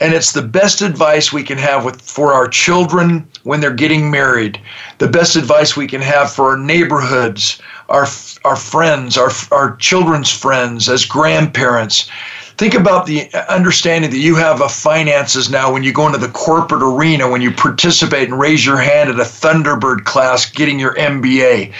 And 0.00 0.12
it's 0.12 0.32
the 0.32 0.42
best 0.42 0.82
advice 0.82 1.32
we 1.32 1.42
can 1.42 1.56
have 1.56 1.84
with, 1.84 2.02
for 2.02 2.34
our 2.34 2.48
children 2.48 3.26
when 3.44 3.60
they're 3.60 3.72
getting 3.72 4.10
married, 4.10 4.60
the 4.98 5.08
best 5.08 5.36
advice 5.36 5.76
we 5.76 5.86
can 5.86 6.02
have 6.02 6.30
for 6.30 6.50
our 6.50 6.58
neighborhoods, 6.58 7.60
our, 7.88 8.06
our 8.44 8.56
friends, 8.56 9.16
our, 9.16 9.30
our 9.52 9.76
children's 9.76 10.30
friends, 10.30 10.88
as 10.88 11.06
grandparents. 11.06 12.10
Think 12.58 12.74
about 12.74 13.06
the 13.06 13.30
understanding 13.48 14.10
that 14.10 14.18
you 14.18 14.34
have 14.36 14.60
of 14.60 14.72
finances 14.72 15.50
now 15.50 15.72
when 15.72 15.82
you 15.82 15.92
go 15.92 16.06
into 16.06 16.18
the 16.18 16.28
corporate 16.28 16.82
arena, 16.82 17.30
when 17.30 17.42
you 17.42 17.50
participate 17.50 18.28
and 18.28 18.38
raise 18.38 18.64
your 18.64 18.78
hand 18.78 19.08
at 19.08 19.20
a 19.20 19.24
Thunderbird 19.24 20.04
class 20.04 20.48
getting 20.48 20.78
your 20.78 20.94
MBA. 20.94 21.72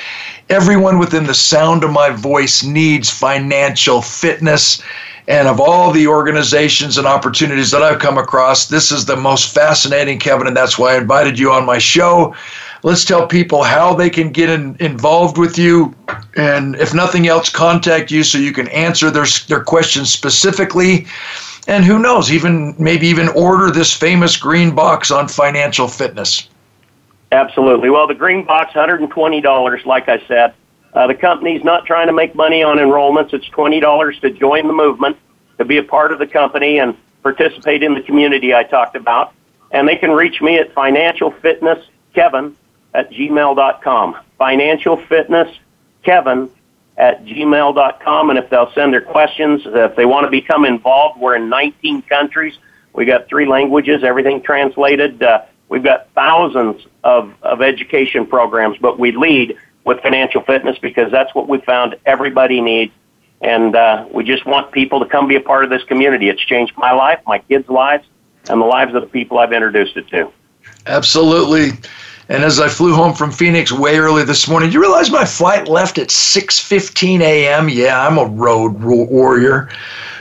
Everyone 0.48 0.98
within 0.98 1.26
the 1.26 1.34
sound 1.34 1.82
of 1.82 1.90
my 1.90 2.10
voice 2.10 2.62
needs 2.62 3.10
financial 3.10 4.00
fitness 4.00 4.82
and 5.28 5.48
of 5.48 5.60
all 5.60 5.90
the 5.90 6.06
organizations 6.06 6.98
and 6.98 7.06
opportunities 7.06 7.70
that 7.72 7.82
I've 7.82 7.98
come 7.98 8.16
across, 8.16 8.66
this 8.66 8.92
is 8.92 9.06
the 9.06 9.16
most 9.16 9.52
fascinating, 9.52 10.18
Kevin, 10.18 10.46
and 10.46 10.56
that's 10.56 10.78
why 10.78 10.94
I 10.94 10.98
invited 10.98 11.38
you 11.38 11.50
on 11.50 11.66
my 11.66 11.78
show. 11.78 12.34
Let's 12.82 13.04
tell 13.04 13.26
people 13.26 13.64
how 13.64 13.94
they 13.94 14.08
can 14.08 14.30
get 14.30 14.48
in, 14.48 14.76
involved 14.78 15.38
with 15.38 15.58
you, 15.58 15.94
and 16.36 16.76
if 16.76 16.94
nothing 16.94 17.26
else, 17.26 17.48
contact 17.48 18.12
you 18.12 18.22
so 18.22 18.38
you 18.38 18.52
can 18.52 18.68
answer 18.68 19.10
their, 19.10 19.26
their 19.48 19.64
questions 19.64 20.12
specifically. 20.12 21.06
And 21.66 21.84
who 21.84 21.98
knows, 21.98 22.30
even 22.30 22.76
maybe 22.78 23.08
even 23.08 23.28
order 23.30 23.72
this 23.72 23.92
famous 23.92 24.36
green 24.36 24.72
box 24.72 25.10
on 25.10 25.26
financial 25.26 25.88
fitness. 25.88 26.48
Absolutely. 27.32 27.90
Well, 27.90 28.06
the 28.06 28.14
green 28.14 28.44
box, 28.44 28.72
$120, 28.74 29.84
like 29.84 30.08
I 30.08 30.24
said. 30.28 30.54
Uh, 30.96 31.06
the 31.06 31.14
company's 31.14 31.62
not 31.62 31.84
trying 31.84 32.06
to 32.06 32.12
make 32.14 32.34
money 32.34 32.62
on 32.62 32.78
enrollments. 32.78 33.34
It's 33.34 33.46
$20 33.50 34.20
to 34.22 34.30
join 34.30 34.66
the 34.66 34.72
movement, 34.72 35.18
to 35.58 35.66
be 35.66 35.76
a 35.76 35.82
part 35.82 36.10
of 36.10 36.18
the 36.18 36.26
company 36.26 36.78
and 36.78 36.96
participate 37.22 37.82
in 37.82 37.92
the 37.92 38.00
community 38.00 38.54
I 38.54 38.62
talked 38.62 38.96
about. 38.96 39.34
And 39.70 39.86
they 39.86 39.96
can 39.96 40.10
reach 40.10 40.40
me 40.40 40.58
at 40.58 40.74
financialfitnesskevin 40.74 42.54
at 42.94 43.10
gmail.com. 43.10 44.16
Financialfitnesskevin 44.40 46.50
at 46.96 47.26
gmail.com. 47.26 48.30
And 48.30 48.38
if 48.38 48.48
they'll 48.48 48.72
send 48.72 48.94
their 48.94 49.02
questions, 49.02 49.60
if 49.66 49.96
they 49.96 50.06
want 50.06 50.24
to 50.24 50.30
become 50.30 50.64
involved, 50.64 51.20
we're 51.20 51.36
in 51.36 51.50
19 51.50 52.00
countries. 52.02 52.56
We 52.94 53.04
got 53.04 53.28
three 53.28 53.44
languages, 53.44 54.02
everything 54.02 54.40
translated. 54.40 55.22
Uh, 55.22 55.42
we've 55.68 55.84
got 55.84 56.08
thousands 56.14 56.86
of, 57.04 57.34
of 57.42 57.60
education 57.60 58.24
programs, 58.24 58.78
but 58.78 58.98
we 58.98 59.12
lead 59.12 59.58
with 59.86 60.02
financial 60.02 60.42
fitness 60.42 60.76
because 60.78 61.10
that's 61.10 61.34
what 61.34 61.48
we 61.48 61.58
found 61.60 61.96
everybody 62.04 62.60
needs. 62.60 62.92
And 63.40 63.76
uh, 63.76 64.06
we 64.12 64.24
just 64.24 64.44
want 64.44 64.72
people 64.72 64.98
to 65.00 65.06
come 65.06 65.28
be 65.28 65.36
a 65.36 65.40
part 65.40 65.64
of 65.64 65.70
this 65.70 65.84
community. 65.84 66.28
It's 66.28 66.42
changed 66.42 66.76
my 66.76 66.92
life, 66.92 67.20
my 67.26 67.38
kids' 67.38 67.68
lives, 67.68 68.06
and 68.50 68.60
the 68.60 68.66
lives 68.66 68.94
of 68.94 69.02
the 69.02 69.08
people 69.08 69.38
I've 69.38 69.52
introduced 69.52 69.96
it 69.96 70.08
to. 70.08 70.30
Absolutely. 70.86 71.70
And 72.28 72.42
as 72.42 72.58
I 72.58 72.68
flew 72.68 72.94
home 72.94 73.14
from 73.14 73.30
Phoenix 73.30 73.70
way 73.70 73.98
early 73.98 74.24
this 74.24 74.48
morning, 74.48 74.72
you 74.72 74.80
realize 74.80 75.10
my 75.10 75.24
flight 75.24 75.68
left 75.68 75.98
at 75.98 76.08
6:15 76.08 77.20
a.m. 77.20 77.68
Yeah, 77.68 78.04
I'm 78.04 78.18
a 78.18 78.24
road 78.24 78.82
warrior. 78.82 79.68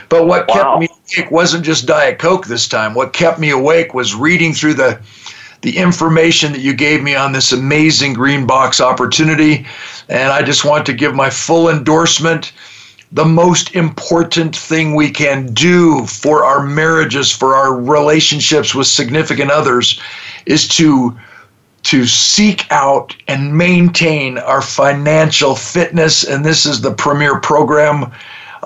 But 0.08 0.28
what 0.28 0.46
wow. 0.46 0.54
kept 0.54 0.80
me 0.80 0.88
awake 1.18 1.32
wasn't 1.32 1.64
just 1.64 1.86
Diet 1.86 2.20
Coke 2.20 2.46
this 2.46 2.68
time. 2.68 2.94
What 2.94 3.12
kept 3.12 3.40
me 3.40 3.50
awake 3.50 3.92
was 3.92 4.14
reading 4.14 4.52
through 4.52 4.74
the 4.74 5.00
the 5.66 5.76
information 5.78 6.52
that 6.52 6.60
you 6.60 6.72
gave 6.72 7.02
me 7.02 7.16
on 7.16 7.32
this 7.32 7.50
amazing 7.50 8.12
green 8.12 8.46
box 8.46 8.80
opportunity. 8.80 9.66
And 10.08 10.32
I 10.32 10.40
just 10.40 10.64
want 10.64 10.86
to 10.86 10.92
give 10.92 11.12
my 11.12 11.28
full 11.28 11.68
endorsement. 11.68 12.52
The 13.10 13.24
most 13.24 13.74
important 13.74 14.54
thing 14.54 14.94
we 14.94 15.10
can 15.10 15.52
do 15.52 16.06
for 16.06 16.44
our 16.44 16.62
marriages, 16.62 17.32
for 17.32 17.56
our 17.56 17.74
relationships 17.74 18.76
with 18.76 18.86
significant 18.86 19.50
others, 19.50 20.00
is 20.46 20.68
to 20.76 21.18
to 21.82 22.06
seek 22.06 22.70
out 22.70 23.16
and 23.26 23.56
maintain 23.58 24.38
our 24.38 24.62
financial 24.62 25.56
fitness 25.56 26.24
and 26.24 26.44
this 26.44 26.66
is 26.66 26.80
the 26.80 26.94
premier 26.94 27.40
program 27.40 28.12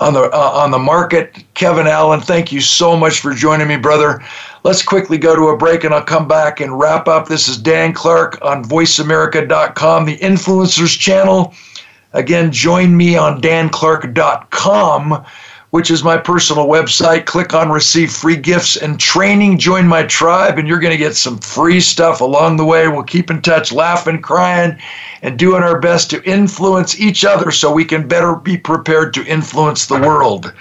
on 0.01 0.15
the 0.15 0.23
uh, 0.23 0.51
on 0.55 0.71
the 0.71 0.79
market 0.79 1.45
kevin 1.55 1.87
allen 1.87 2.21
thank 2.21 2.51
you 2.51 2.61
so 2.61 2.97
much 2.97 3.21
for 3.21 3.33
joining 3.35 3.69
me 3.69 3.77
brother 3.77 4.21
Let's 4.63 4.83
quickly 4.83 5.17
go 5.17 5.35
to 5.35 5.49
a 5.49 5.57
break 5.57 5.85
and 5.85 5.95
I'll 5.95 6.05
come 6.05 6.29
back 6.29 6.61
and 6.61 6.79
wrap 6.79 7.09
up. 7.09 7.29
This 7.29 7.49
is 7.49 7.57
Dan 7.57 7.95
Clark 7.95 8.39
on 8.43 8.63
voiceamerica.com, 8.63 10.05
the 10.05 10.19
influencers 10.19 10.99
channel. 10.99 11.55
Again, 12.13 12.53
join 12.53 12.95
me 12.95 13.17
on 13.17 13.41
danclark.com, 13.41 15.25
which 15.71 15.91
is 15.91 16.03
my 16.03 16.17
personal 16.17 16.67
website. 16.67 17.27
Click 17.27 17.55
on 17.55 17.71
receive 17.71 18.13
free 18.13 18.37
gifts 18.37 18.77
and 18.77 18.99
training. 18.99 19.59
Join 19.59 19.87
my 19.87 20.05
tribe, 20.05 20.59
and 20.59 20.67
you're 20.67 20.81
going 20.81 20.93
to 20.93 20.97
get 20.97 21.17
some 21.17 21.39
free 21.39 21.81
stuff 21.81 22.21
along 22.21 22.57
the 22.57 22.65
way. 22.65 22.89
We'll 22.89 23.03
keep 23.03 23.31
in 23.31 23.41
touch, 23.43 23.73
laughing, 23.73 24.21
crying, 24.21 24.79
and 25.23 25.39
doing 25.39 25.63
our 25.63 25.81
best 25.81 26.11
to 26.11 26.23
influence 26.25 27.01
each 27.01 27.25
other 27.25 27.51
so 27.51 27.73
we 27.73 27.85
can 27.85 28.09
better 28.09 28.37
be 28.37 28.57
prepared 28.57 29.15
to 29.15 29.25
influence 29.25 29.87
the 29.87 30.01
world. 30.01 30.53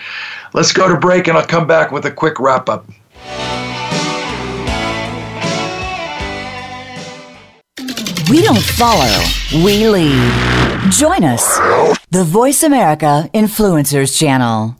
Let's 0.54 0.72
go 0.72 0.88
to 0.88 0.98
break, 0.98 1.28
and 1.28 1.38
I'll 1.38 1.46
come 1.46 1.68
back 1.68 1.92
with 1.92 2.06
a 2.06 2.12
quick 2.12 2.40
wrap 2.40 2.70
up. 2.70 2.86
We 8.30 8.44
don't 8.44 8.62
follow, 8.62 9.24
we 9.64 9.88
lead. 9.88 10.92
Join 10.92 11.24
us, 11.24 11.58
the 12.12 12.24
Voice 12.24 12.62
America 12.62 13.28
Influencers 13.34 14.18
Channel. 14.18 14.79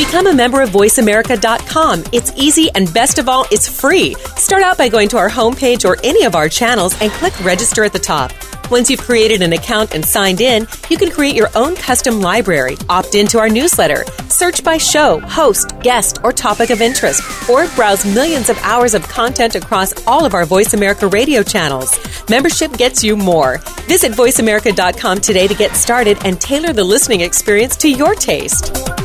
Become 0.00 0.28
a 0.28 0.34
member 0.34 0.62
of 0.62 0.70
VoiceAmerica.com. 0.70 2.04
It's 2.10 2.32
easy 2.34 2.70
and 2.74 2.90
best 2.94 3.18
of 3.18 3.28
all, 3.28 3.44
it's 3.50 3.68
free. 3.68 4.14
Start 4.34 4.62
out 4.62 4.78
by 4.78 4.88
going 4.88 5.10
to 5.10 5.18
our 5.18 5.28
homepage 5.28 5.84
or 5.84 5.98
any 6.02 6.24
of 6.24 6.34
our 6.34 6.48
channels 6.48 6.98
and 7.02 7.12
click 7.12 7.38
register 7.44 7.84
at 7.84 7.92
the 7.92 7.98
top. 7.98 8.32
Once 8.70 8.88
you've 8.88 9.02
created 9.02 9.42
an 9.42 9.52
account 9.52 9.94
and 9.94 10.02
signed 10.02 10.40
in, 10.40 10.66
you 10.88 10.96
can 10.96 11.10
create 11.10 11.34
your 11.34 11.50
own 11.54 11.76
custom 11.76 12.18
library, 12.18 12.78
opt 12.88 13.14
into 13.14 13.38
our 13.38 13.50
newsletter, 13.50 14.06
search 14.30 14.64
by 14.64 14.78
show, 14.78 15.20
host, 15.20 15.78
guest, 15.80 16.18
or 16.24 16.32
topic 16.32 16.70
of 16.70 16.80
interest, 16.80 17.22
or 17.50 17.68
browse 17.76 18.02
millions 18.06 18.48
of 18.48 18.56
hours 18.62 18.94
of 18.94 19.06
content 19.06 19.54
across 19.54 19.92
all 20.06 20.24
of 20.24 20.32
our 20.32 20.46
Voice 20.46 20.72
America 20.72 21.08
radio 21.08 21.42
channels. 21.42 21.98
Membership 22.30 22.72
gets 22.78 23.04
you 23.04 23.18
more. 23.18 23.58
Visit 23.86 24.12
VoiceAmerica.com 24.12 25.20
today 25.20 25.46
to 25.46 25.54
get 25.54 25.76
started 25.76 26.16
and 26.24 26.40
tailor 26.40 26.72
the 26.72 26.84
listening 26.84 27.20
experience 27.20 27.76
to 27.76 27.90
your 27.90 28.14
taste. 28.14 28.99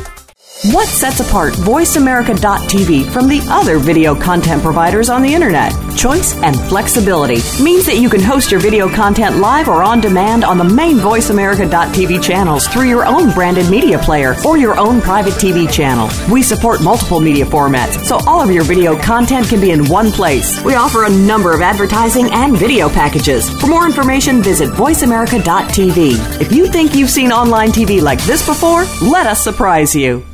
What 0.64 0.88
sets 0.88 1.20
apart 1.20 1.52
VoiceAmerica.tv 1.52 3.12
from 3.12 3.28
the 3.28 3.46
other 3.50 3.78
video 3.78 4.14
content 4.14 4.62
providers 4.62 5.10
on 5.10 5.20
the 5.20 5.32
internet? 5.32 5.70
Choice 5.98 6.34
and 6.36 6.58
flexibility 6.58 7.36
means 7.62 7.84
that 7.84 7.98
you 7.98 8.08
can 8.08 8.22
host 8.22 8.50
your 8.50 8.58
video 8.58 8.88
content 8.88 9.36
live 9.36 9.68
or 9.68 9.82
on 9.82 10.00
demand 10.00 10.44
on 10.44 10.56
the 10.56 10.64
main 10.64 10.96
VoiceAmerica.tv 10.96 12.22
channels 12.24 12.66
through 12.68 12.88
your 12.88 13.04
own 13.04 13.32
branded 13.32 13.68
media 13.68 13.98
player 13.98 14.34
or 14.46 14.56
your 14.56 14.80
own 14.80 15.02
private 15.02 15.34
TV 15.34 15.70
channel. 15.70 16.08
We 16.32 16.40
support 16.42 16.82
multiple 16.82 17.20
media 17.20 17.44
formats, 17.44 18.02
so 18.06 18.18
all 18.26 18.40
of 18.40 18.50
your 18.50 18.64
video 18.64 18.98
content 18.98 19.48
can 19.48 19.60
be 19.60 19.72
in 19.72 19.86
one 19.90 20.10
place. 20.10 20.64
We 20.64 20.74
offer 20.74 21.04
a 21.04 21.10
number 21.10 21.52
of 21.52 21.60
advertising 21.60 22.30
and 22.32 22.56
video 22.56 22.88
packages. 22.88 23.50
For 23.60 23.66
more 23.66 23.84
information, 23.84 24.42
visit 24.42 24.70
VoiceAmerica.tv. 24.70 26.40
If 26.40 26.50
you 26.50 26.66
think 26.72 26.94
you've 26.94 27.10
seen 27.10 27.30
online 27.30 27.72
TV 27.72 28.00
like 28.00 28.22
this 28.22 28.44
before, 28.46 28.86
let 29.02 29.26
us 29.26 29.44
surprise 29.44 29.94
you. 29.94 30.24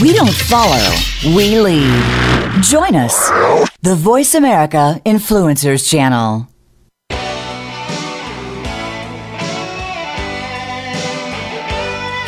We 0.00 0.12
don't 0.12 0.32
follow, 0.32 0.94
we 1.34 1.58
lead. 1.58 2.62
Join 2.62 2.94
us, 2.94 3.28
the 3.82 3.96
Voice 3.96 4.36
America 4.36 5.02
Influencers 5.04 5.90
Channel. 5.90 6.46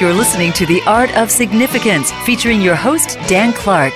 You're 0.00 0.12
listening 0.12 0.52
to 0.54 0.66
The 0.66 0.82
Art 0.84 1.16
of 1.16 1.30
Significance 1.30 2.10
featuring 2.24 2.60
your 2.60 2.74
host, 2.74 3.16
Dan 3.28 3.52
Clark. 3.52 3.92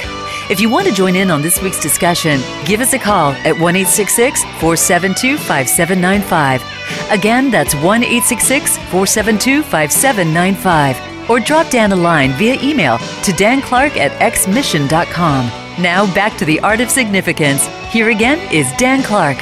If 0.48 0.60
you 0.60 0.70
want 0.70 0.86
to 0.86 0.94
join 0.94 1.16
in 1.16 1.32
on 1.32 1.42
this 1.42 1.60
week's 1.60 1.80
discussion, 1.80 2.40
give 2.66 2.80
us 2.80 2.92
a 2.92 2.98
call 2.98 3.32
at 3.32 3.58
1 3.58 3.74
472 3.74 5.36
5795. 5.36 6.62
Again, 7.10 7.50
that's 7.50 7.74
1 7.74 8.02
472 8.02 9.62
5795 9.64 11.13
or 11.28 11.40
drop 11.40 11.70
Dan 11.70 11.92
a 11.92 11.96
line 11.96 12.32
via 12.32 12.60
email 12.62 12.98
to 12.98 13.32
danclark 13.32 13.96
at 13.96 14.12
xmission.com. 14.20 15.46
Now 15.82 16.12
back 16.14 16.36
to 16.38 16.44
the 16.44 16.60
art 16.60 16.80
of 16.80 16.90
significance. 16.90 17.66
Here 17.90 18.10
again 18.10 18.38
is 18.52 18.72
Dan 18.76 19.02
Clark. 19.02 19.38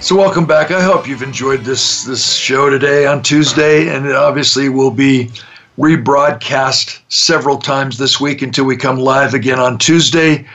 So 0.00 0.16
welcome 0.16 0.44
back. 0.44 0.70
I 0.70 0.82
hope 0.82 1.08
you've 1.08 1.22
enjoyed 1.22 1.64
this 1.64 2.04
this 2.04 2.34
show 2.34 2.68
today 2.68 3.06
on 3.06 3.22
Tuesday, 3.22 3.88
and 3.88 4.04
it 4.04 4.14
obviously 4.14 4.68
will 4.68 4.90
be 4.90 5.30
rebroadcast 5.78 7.00
several 7.08 7.56
times 7.56 7.96
this 7.96 8.20
week 8.20 8.42
until 8.42 8.66
we 8.66 8.76
come 8.76 8.98
live 8.98 9.32
again 9.32 9.58
on 9.58 9.78
Tuesday. 9.78 10.46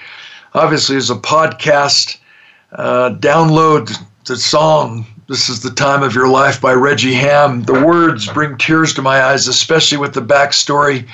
Obviously, 0.53 0.98
as 0.98 1.10
a 1.10 1.16
podcast, 1.16 2.18
uh, 2.74 3.16
download 3.16 3.91
the 4.26 4.38
song 4.38 5.06
"This 5.30 5.48
Is 5.48 5.60
the 5.60 5.70
Time 5.70 6.02
of 6.02 6.16
Your 6.16 6.28
Life" 6.28 6.60
by 6.60 6.74
Regie 6.74 7.14
Hamm. 7.14 7.62
The 7.62 7.86
words 7.86 8.28
bring 8.28 8.58
tears 8.58 8.96
to 8.96 9.04
my 9.04 9.22
eyes, 9.22 9.48
especially 9.48 10.00
with 10.00 10.16
the 10.16 10.24
backstory 10.24 11.06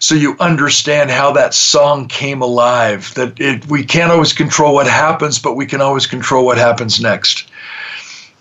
so 0.00 0.16
you 0.16 0.36
understand 0.40 1.12
how 1.12 1.30
that 1.30 1.54
song 1.54 2.08
came 2.08 2.42
alive. 2.42 3.14
That 3.14 3.38
it, 3.38 3.64
we 3.68 3.84
can't 3.84 4.10
always 4.10 4.32
control 4.32 4.74
what 4.74 4.88
happens, 4.88 5.38
but 5.38 5.54
we 5.54 5.66
can 5.66 5.80
always 5.80 6.04
control 6.04 6.44
what 6.44 6.58
happens 6.58 7.00
next. 7.00 7.48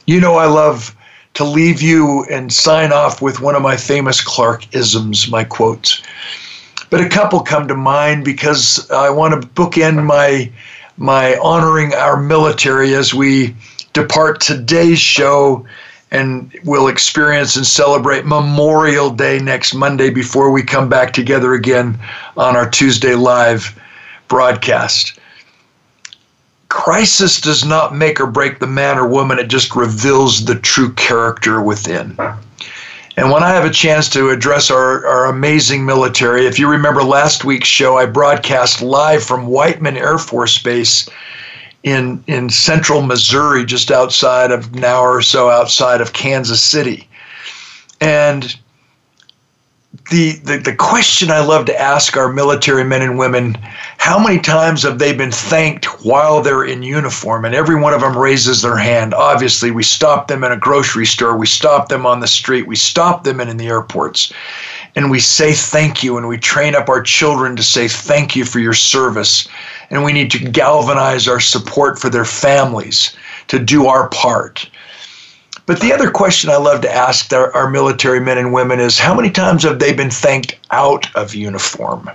You 0.07 0.19
know, 0.19 0.37
I 0.37 0.47
love 0.47 0.95
to 1.35 1.43
leave 1.43 1.79
you 1.79 2.25
and 2.31 2.51
sign 2.51 2.91
off 2.91 3.21
with 3.21 3.39
one 3.39 3.53
of 3.53 3.61
my 3.61 3.77
famous 3.77 4.21
Clark 4.21 4.73
isms, 4.73 5.29
my 5.29 5.43
quotes. 5.43 6.01
But 6.89 7.01
a 7.01 7.07
couple 7.07 7.41
come 7.41 7.67
to 7.67 7.75
mind 7.75 8.25
because 8.25 8.89
I 8.89 9.11
want 9.11 9.39
to 9.39 9.47
bookend 9.47 10.03
my 10.03 10.51
my 10.97 11.37
honoring 11.37 11.93
our 11.93 12.17
military 12.17 12.95
as 12.95 13.13
we 13.13 13.55
depart 14.01 14.39
today's 14.39 14.99
show 14.99 15.65
and 16.11 16.51
we'll 16.63 16.87
experience 16.87 17.55
and 17.55 17.65
celebrate 17.65 18.25
Memorial 18.25 19.09
Day 19.09 19.39
next 19.39 19.73
Monday 19.73 20.09
before 20.09 20.51
we 20.51 20.63
come 20.63 20.89
back 20.89 21.13
together 21.13 21.53
again 21.53 21.99
on 22.35 22.55
our 22.55 22.67
Tuesday 22.69 23.13
live 23.13 23.77
broadcast. 24.27 25.19
Crisis 26.69 27.41
does 27.41 27.65
not 27.65 27.95
make 27.95 28.19
or 28.19 28.27
break 28.27 28.59
the 28.59 28.67
man 28.67 28.97
or 28.97 29.07
woman, 29.07 29.37
it 29.37 29.49
just 29.49 29.75
reveals 29.75 30.45
the 30.45 30.55
true 30.55 30.93
character 30.93 31.61
within. 31.61 32.17
And 33.17 33.31
when 33.31 33.43
I 33.43 33.49
have 33.49 33.65
a 33.65 33.69
chance 33.69 34.07
to 34.09 34.29
address 34.29 34.71
our, 34.71 35.05
our 35.05 35.25
amazing 35.25 35.85
military, 35.85 36.45
if 36.45 36.57
you 36.57 36.69
remember 36.69 37.03
last 37.03 37.43
week's 37.43 37.67
show, 37.67 37.97
I 37.97 38.05
broadcast 38.05 38.81
live 38.81 39.23
from 39.23 39.47
Whiteman 39.47 39.97
Air 39.97 40.17
Force 40.17 40.57
Base 40.57 41.09
in 41.83 42.23
in 42.27 42.49
central 42.49 43.01
Missouri, 43.01 43.65
just 43.65 43.91
outside 43.91 44.51
of 44.51 44.73
an 44.73 44.83
hour 44.83 45.15
or 45.15 45.21
so 45.21 45.49
outside 45.49 46.01
of 46.01 46.13
Kansas 46.13 46.61
City. 46.61 47.07
And 48.01 48.55
the, 50.11 50.33
the 50.43 50.57
the 50.57 50.75
question 50.75 51.31
I 51.31 51.39
love 51.39 51.65
to 51.65 51.79
ask 51.79 52.17
our 52.17 52.31
military 52.31 52.83
men 52.83 53.01
and 53.01 53.17
women, 53.17 53.57
how 53.97 54.19
many 54.19 54.39
times 54.39 54.83
have 54.83 54.99
they 54.99 55.13
been 55.13 55.31
thanked 55.31 55.85
while 56.05 56.41
they're 56.41 56.63
in 56.63 56.83
uniform? 56.83 57.45
And 57.45 57.55
every 57.55 57.79
one 57.79 57.93
of 57.93 58.01
them 58.01 58.17
raises 58.17 58.61
their 58.61 58.77
hand. 58.77 59.13
Obviously, 59.13 59.71
we 59.71 59.83
stop 59.83 60.27
them 60.27 60.43
in 60.43 60.51
a 60.51 60.57
grocery 60.57 61.05
store, 61.05 61.37
we 61.37 61.47
stop 61.47 61.89
them 61.89 62.05
on 62.05 62.19
the 62.19 62.27
street, 62.27 62.67
we 62.67 62.75
stop 62.75 63.23
them 63.23 63.39
in, 63.39 63.49
in 63.49 63.57
the 63.57 63.67
airports 63.67 64.31
and 64.95 65.11
we 65.11 65.19
say 65.19 65.53
thank 65.53 66.03
you 66.03 66.17
and 66.17 66.27
we 66.27 66.37
train 66.37 66.75
up 66.75 66.89
our 66.89 67.01
children 67.01 67.55
to 67.55 67.63
say 67.63 67.87
thank 67.87 68.35
you 68.35 68.45
for 68.45 68.59
your 68.59 68.73
service 68.73 69.47
and 69.89 70.03
we 70.03 70.13
need 70.13 70.31
to 70.31 70.39
galvanize 70.39 71.27
our 71.27 71.39
support 71.39 71.99
for 71.99 72.09
their 72.09 72.25
families 72.25 73.15
to 73.47 73.59
do 73.59 73.87
our 73.87 74.09
part 74.09 74.69
but 75.69 75.81
the 75.81 75.93
other 75.93 76.09
question 76.09 76.49
I 76.49 76.57
love 76.57 76.81
to 76.81 76.91
ask 76.91 77.31
our, 77.31 77.53
our 77.55 77.69
military 77.69 78.19
men 78.19 78.39
and 78.39 78.51
women 78.51 78.79
is 78.79 78.97
how 78.97 79.13
many 79.13 79.29
times 79.29 79.61
have 79.61 79.77
they 79.77 79.93
been 79.93 80.09
thanked 80.09 80.57
out 80.71 81.15
of 81.15 81.35
uniform? 81.35 82.09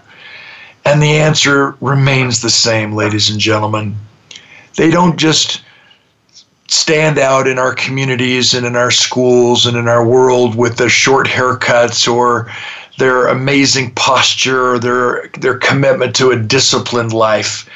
And 0.84 1.00
the 1.00 1.12
answer 1.18 1.76
remains 1.80 2.40
the 2.40 2.50
same, 2.50 2.94
ladies 2.94 3.30
and 3.30 3.38
gentlemen. 3.38 3.94
They 4.74 4.90
don't 4.90 5.16
just 5.16 5.62
stand 6.66 7.16
out 7.16 7.46
in 7.46 7.60
our 7.60 7.72
communities 7.76 8.54
and 8.54 8.66
in 8.66 8.74
our 8.74 8.90
schools 8.90 9.66
and 9.66 9.76
in 9.76 9.86
our 9.86 10.04
world 10.04 10.56
with 10.56 10.76
their 10.76 10.88
short 10.88 11.28
haircuts 11.28 12.12
or 12.12 12.50
their 12.98 13.26
amazing 13.28 13.90
posture 13.92 14.78
their 14.78 15.28
their 15.38 15.58
commitment 15.58 16.14
to 16.16 16.30
a 16.30 16.38
disciplined 16.38 17.12
life. 17.12 17.68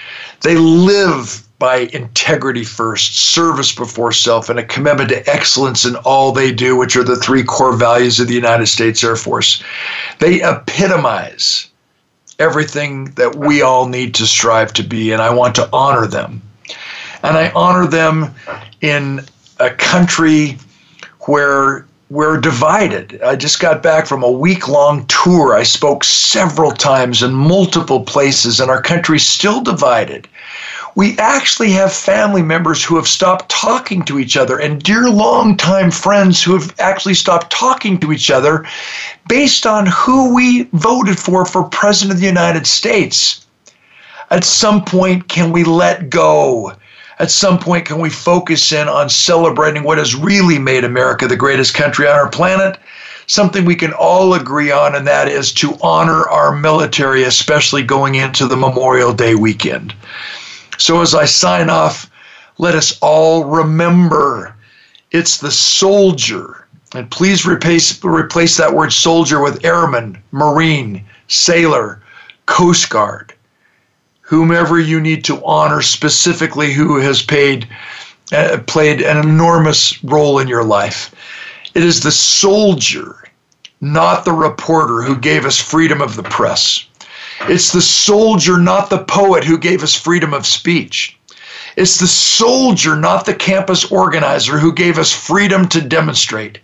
They 0.42 0.56
live 0.56 1.42
by 1.58 1.88
integrity 1.92 2.62
first, 2.62 3.16
service 3.16 3.74
before 3.74 4.12
self, 4.12 4.48
and 4.48 4.60
a 4.60 4.64
commitment 4.64 5.08
to 5.08 5.28
excellence 5.28 5.84
in 5.84 5.96
all 5.96 6.30
they 6.30 6.52
do, 6.52 6.76
which 6.76 6.94
are 6.94 7.02
the 7.02 7.16
three 7.16 7.42
core 7.42 7.76
values 7.76 8.20
of 8.20 8.28
the 8.28 8.34
United 8.34 8.66
States 8.68 9.02
Air 9.02 9.16
Force. 9.16 9.62
They 10.20 10.40
epitomize 10.40 11.68
everything 12.38 13.06
that 13.16 13.34
we 13.34 13.62
all 13.62 13.88
need 13.88 14.14
to 14.14 14.26
strive 14.26 14.72
to 14.74 14.84
be, 14.84 15.10
and 15.10 15.20
I 15.20 15.34
want 15.34 15.56
to 15.56 15.68
honor 15.72 16.06
them. 16.06 16.40
And 17.24 17.36
I 17.36 17.50
honor 17.50 17.88
them 17.88 18.32
in 18.80 19.22
a 19.58 19.70
country 19.70 20.56
where 21.22 21.87
we're 22.10 22.40
divided. 22.40 23.20
I 23.22 23.36
just 23.36 23.60
got 23.60 23.82
back 23.82 24.06
from 24.06 24.22
a 24.22 24.30
week 24.30 24.68
long 24.68 25.06
tour. 25.06 25.54
I 25.54 25.62
spoke 25.62 26.04
several 26.04 26.70
times 26.70 27.22
in 27.22 27.32
multiple 27.32 28.04
places, 28.04 28.60
and 28.60 28.70
our 28.70 28.82
country's 28.82 29.26
still 29.26 29.60
divided 29.60 30.28
we 30.98 31.16
actually 31.18 31.70
have 31.70 31.92
family 31.92 32.42
members 32.42 32.82
who 32.82 32.96
have 32.96 33.06
stopped 33.06 33.48
talking 33.48 34.02
to 34.02 34.18
each 34.18 34.36
other 34.36 34.58
and 34.58 34.82
dear 34.82 35.08
longtime 35.08 35.92
friends 35.92 36.42
who 36.42 36.58
have 36.58 36.74
actually 36.80 37.14
stopped 37.14 37.52
talking 37.52 38.00
to 38.00 38.10
each 38.10 38.32
other 38.32 38.66
based 39.28 39.64
on 39.64 39.86
who 39.86 40.34
we 40.34 40.64
voted 40.72 41.16
for 41.16 41.44
for 41.44 41.62
President 41.62 42.14
of 42.14 42.20
the 42.20 42.26
United 42.26 42.66
States. 42.66 43.46
At 44.32 44.42
some 44.42 44.84
point, 44.84 45.28
can 45.28 45.52
we 45.52 45.62
let 45.62 46.10
go? 46.10 46.72
At 47.18 47.30
some 47.30 47.58
point, 47.58 47.84
can 47.84 47.98
we 47.98 48.10
focus 48.10 48.72
in 48.72 48.88
on 48.88 49.08
celebrating 49.08 49.82
what 49.82 49.98
has 49.98 50.14
really 50.14 50.58
made 50.58 50.84
America 50.84 51.26
the 51.26 51.36
greatest 51.36 51.74
country 51.74 52.06
on 52.06 52.14
our 52.14 52.28
planet? 52.28 52.78
Something 53.26 53.64
we 53.64 53.74
can 53.74 53.92
all 53.92 54.34
agree 54.34 54.70
on, 54.70 54.94
and 54.94 55.06
that 55.06 55.28
is 55.28 55.52
to 55.54 55.76
honor 55.82 56.28
our 56.28 56.54
military, 56.54 57.24
especially 57.24 57.82
going 57.82 58.14
into 58.14 58.46
the 58.46 58.56
Memorial 58.56 59.12
Day 59.12 59.34
weekend. 59.34 59.94
So 60.78 61.02
as 61.02 61.14
I 61.14 61.24
sign 61.24 61.68
off, 61.68 62.10
let 62.58 62.74
us 62.74 62.96
all 63.02 63.44
remember 63.44 64.54
it's 65.10 65.38
the 65.38 65.50
soldier. 65.50 66.66
And 66.94 67.10
please 67.10 67.44
replace, 67.44 68.02
replace 68.02 68.56
that 68.56 68.72
word 68.72 68.92
soldier 68.92 69.42
with 69.42 69.64
airman, 69.64 70.22
marine, 70.32 71.04
sailor, 71.26 72.02
coast 72.46 72.88
guard, 72.88 73.27
whomever 74.28 74.78
you 74.78 75.00
need 75.00 75.24
to 75.24 75.42
honor 75.42 75.80
specifically 75.80 76.70
who 76.70 76.98
has 76.98 77.22
paid, 77.22 77.66
uh, 78.30 78.58
played 78.66 79.00
an 79.00 79.16
enormous 79.16 80.04
role 80.04 80.38
in 80.38 80.46
your 80.46 80.62
life. 80.62 81.14
It 81.74 81.82
is 81.82 82.02
the 82.02 82.12
soldier, 82.12 83.24
not 83.80 84.26
the 84.26 84.34
reporter, 84.34 85.00
who 85.00 85.16
gave 85.16 85.46
us 85.46 85.58
freedom 85.58 86.02
of 86.02 86.14
the 86.14 86.24
press. 86.24 86.84
It's 87.48 87.72
the 87.72 87.80
soldier, 87.80 88.58
not 88.58 88.90
the 88.90 88.98
poet, 88.98 89.44
who 89.44 89.56
gave 89.56 89.82
us 89.82 89.94
freedom 89.94 90.34
of 90.34 90.46
speech. 90.46 91.18
It's 91.76 91.96
the 91.96 92.06
soldier, 92.06 92.96
not 92.96 93.24
the 93.24 93.34
campus 93.34 93.90
organizer, 93.90 94.58
who 94.58 94.74
gave 94.74 94.98
us 94.98 95.10
freedom 95.10 95.66
to 95.68 95.80
demonstrate. 95.80 96.58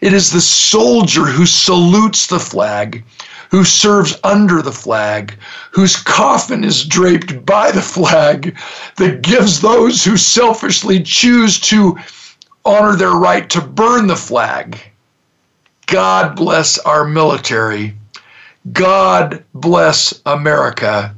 It 0.00 0.14
is 0.14 0.30
the 0.30 0.40
soldier 0.40 1.26
who 1.26 1.44
salutes 1.44 2.28
the 2.28 2.40
flag, 2.40 3.04
who 3.50 3.64
serves 3.64 4.18
under 4.24 4.62
the 4.62 4.72
flag, 4.72 5.34
whose 5.70 5.96
coffin 5.96 6.64
is 6.64 6.84
draped 6.84 7.44
by 7.44 7.70
the 7.70 7.82
flag, 7.82 8.56
that 8.96 9.22
gives 9.22 9.60
those 9.60 10.04
who 10.04 10.16
selfishly 10.16 11.02
choose 11.02 11.58
to 11.60 11.96
honor 12.64 12.96
their 12.96 13.12
right 13.12 13.48
to 13.50 13.60
burn 13.60 14.06
the 14.06 14.16
flag. 14.16 14.78
God 15.86 16.36
bless 16.36 16.78
our 16.78 17.04
military. 17.04 17.94
God 18.72 19.44
bless 19.54 20.20
America. 20.24 21.14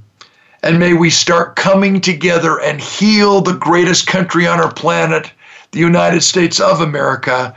And 0.62 0.80
may 0.80 0.94
we 0.94 1.10
start 1.10 1.54
coming 1.54 2.00
together 2.00 2.60
and 2.60 2.80
heal 2.80 3.40
the 3.40 3.54
greatest 3.54 4.08
country 4.08 4.46
on 4.48 4.58
our 4.58 4.72
planet, 4.72 5.30
the 5.70 5.78
United 5.78 6.22
States 6.22 6.58
of 6.58 6.80
America, 6.80 7.54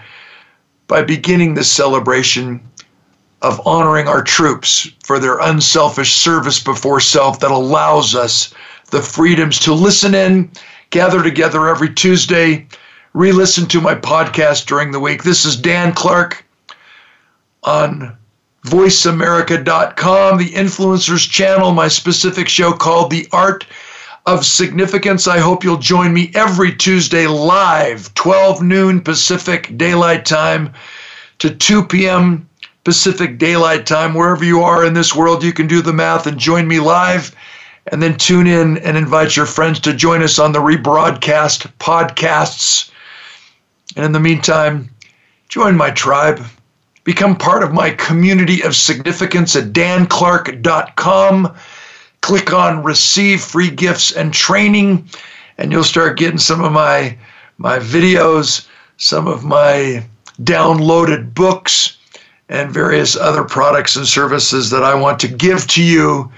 by 0.87 1.01
beginning 1.01 1.55
this 1.55 1.71
celebration 1.71 2.61
of 3.41 3.65
honoring 3.65 4.07
our 4.07 4.21
troops 4.21 4.89
for 5.03 5.19
their 5.19 5.39
unselfish 5.39 6.15
service 6.15 6.61
before 6.61 6.99
self 6.99 7.39
that 7.39 7.51
allows 7.51 8.15
us 8.15 8.53
the 8.91 9.01
freedoms 9.01 9.59
to 9.59 9.73
listen 9.73 10.13
in, 10.13 10.51
gather 10.89 11.23
together 11.23 11.67
every 11.67 11.93
Tuesday, 11.93 12.67
re 13.13 13.31
listen 13.31 13.65
to 13.67 13.81
my 13.81 13.95
podcast 13.95 14.65
during 14.65 14.91
the 14.91 14.99
week. 14.99 15.23
This 15.23 15.45
is 15.45 15.55
Dan 15.55 15.93
Clark 15.93 16.43
on 17.63 18.17
voiceamerica.com, 18.65 20.37
the 20.37 20.49
influencers 20.49 21.29
channel, 21.29 21.71
my 21.71 21.87
specific 21.87 22.49
show 22.49 22.73
called 22.73 23.09
The 23.09 23.27
Art 23.31 23.65
of 24.25 24.45
Significance. 24.45 25.27
I 25.27 25.39
hope 25.39 25.63
you'll 25.63 25.77
join 25.77 26.13
me 26.13 26.31
every 26.35 26.75
Tuesday 26.75 27.25
live, 27.25 28.13
12 28.15 28.61
noon 28.61 29.01
Pacific 29.01 29.77
Daylight 29.77 30.25
Time 30.25 30.73
to 31.39 31.49
2 31.55 31.85
p.m. 31.85 32.48
Pacific 32.89 33.37
Daylight 33.37 33.85
Time. 33.85 34.15
Wherever 34.15 34.43
you 34.43 34.63
are 34.63 34.83
in 34.83 34.95
this 34.95 35.13
world, 35.13 35.43
you 35.43 35.53
can 35.53 35.67
do 35.67 35.83
the 35.83 35.93
math 35.93 36.25
and 36.25 36.39
join 36.39 36.67
me 36.67 36.79
live. 36.79 37.35
And 37.91 38.01
then 38.01 38.17
tune 38.17 38.47
in 38.47 38.79
and 38.79 38.97
invite 38.97 39.35
your 39.35 39.45
friends 39.45 39.79
to 39.81 39.93
join 39.93 40.23
us 40.23 40.39
on 40.39 40.53
the 40.53 40.59
rebroadcast 40.59 41.71
podcasts. 41.77 42.89
And 43.95 44.05
in 44.05 44.11
the 44.11 44.19
meantime, 44.19 44.89
join 45.49 45.77
my 45.77 45.91
tribe. 45.91 46.43
Become 47.03 47.35
part 47.35 47.61
of 47.61 47.73
my 47.73 47.91
community 47.91 48.63
of 48.63 48.75
significance 48.75 49.55
at 49.55 49.65
danclark.com. 49.65 51.55
Click 52.21 52.53
on 52.53 52.81
receive 52.81 53.41
free 53.41 53.69
gifts 53.69 54.11
and 54.11 54.33
training, 54.33 55.07
and 55.59 55.71
you'll 55.71 55.83
start 55.83 56.17
getting 56.17 56.39
some 56.39 56.63
of 56.63 56.71
my, 56.71 57.15
my 57.59 57.77
videos, 57.77 58.67
some 58.97 59.27
of 59.27 59.45
my 59.45 60.03
downloaded 60.41 61.35
books, 61.35 61.98
and 62.49 62.71
various 62.71 63.15
other 63.15 63.43
products 63.43 63.95
and 63.95 64.07
services 64.07 64.69
that 64.71 64.83
I 64.83 64.95
want 64.95 65.19
to 65.19 65.27
give 65.27 65.67
to 65.67 65.83
you 65.83 66.31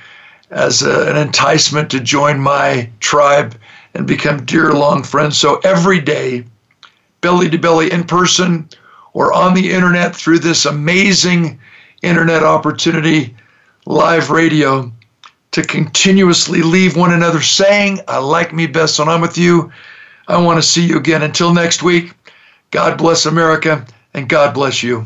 as 0.52 0.82
a, 0.82 1.10
an 1.10 1.18
enticement 1.18 1.90
to 1.92 2.00
join 2.00 2.40
my 2.40 2.90
tribe 3.00 3.56
and 3.94 4.06
become 4.06 4.46
dear 4.46 4.74
long 4.74 5.04
friends. 5.04 5.38
So 5.38 5.60
every 5.64 6.02
day, 6.02 6.46
belly 7.22 7.50
to 7.50 7.58
belly 7.58 7.92
in 7.92 8.04
person 8.04 8.68
or 9.14 9.34
on 9.34 9.54
the 9.54 9.72
internet 9.72 10.16
through 10.16 10.40
this 10.40 10.66
amazing 10.66 11.60
internet 12.02 12.44
opportunity, 12.44 13.36
live 13.86 14.30
radio, 14.30 14.92
to 15.52 15.62
continuously 15.64 16.62
leave 16.62 16.96
one 16.96 17.14
another 17.14 17.42
saying, 17.42 18.00
I 18.08 18.20
like 18.20 18.54
me 18.54 18.68
best 18.68 19.00
when 19.00 19.10
I'm 19.10 19.22
with 19.22 19.38
you. 19.38 19.72
I 20.28 20.42
want 20.42 20.62
to 20.62 20.68
see 20.68 20.86
you 20.86 20.98
again. 20.98 21.24
Until 21.24 21.54
next 21.54 21.84
week, 21.84 22.14
God 22.72 22.98
bless 22.98 23.26
America 23.26 23.86
and 24.14 24.30
God 24.30 24.54
bless 24.54 24.82
you. 24.82 25.06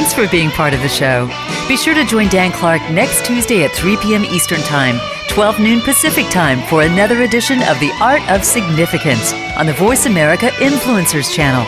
Thanks 0.00 0.14
for 0.14 0.26
being 0.28 0.48
part 0.48 0.72
of 0.72 0.80
the 0.80 0.88
show. 0.88 1.26
Be 1.68 1.76
sure 1.76 1.92
to 1.92 2.06
join 2.06 2.28
Dan 2.28 2.52
Clark 2.52 2.80
next 2.90 3.22
Tuesday 3.26 3.64
at 3.64 3.70
3 3.72 3.98
p.m. 3.98 4.24
Eastern 4.24 4.60
Time, 4.60 4.98
12 5.28 5.60
noon 5.60 5.80
Pacific 5.82 6.24
Time 6.30 6.66
for 6.68 6.80
another 6.80 7.20
edition 7.20 7.58
of 7.64 7.78
The 7.80 7.92
Art 8.00 8.26
of 8.30 8.42
Significance 8.42 9.34
on 9.58 9.66
the 9.66 9.74
Voice 9.74 10.06
America 10.06 10.46
Influencers 10.56 11.30
channel. 11.30 11.66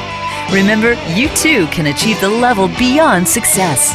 Remember, 0.51 0.95
you 1.15 1.29
too 1.37 1.67
can 1.67 1.89
achieve 1.89 2.19
the 2.23 2.31
level 2.31 2.69
beyond 2.79 3.29
success. 3.29 3.95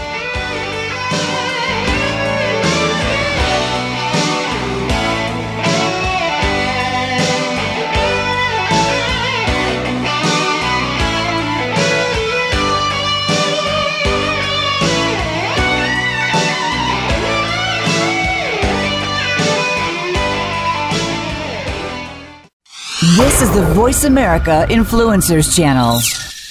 This 23.38 23.50
is 23.50 23.56
the 23.56 23.72
Voice 23.76 24.04
America 24.04 24.66
Influencers 24.68 25.56
Channel. 25.56 26.00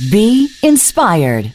Be 0.08 0.48
inspired. 0.62 1.52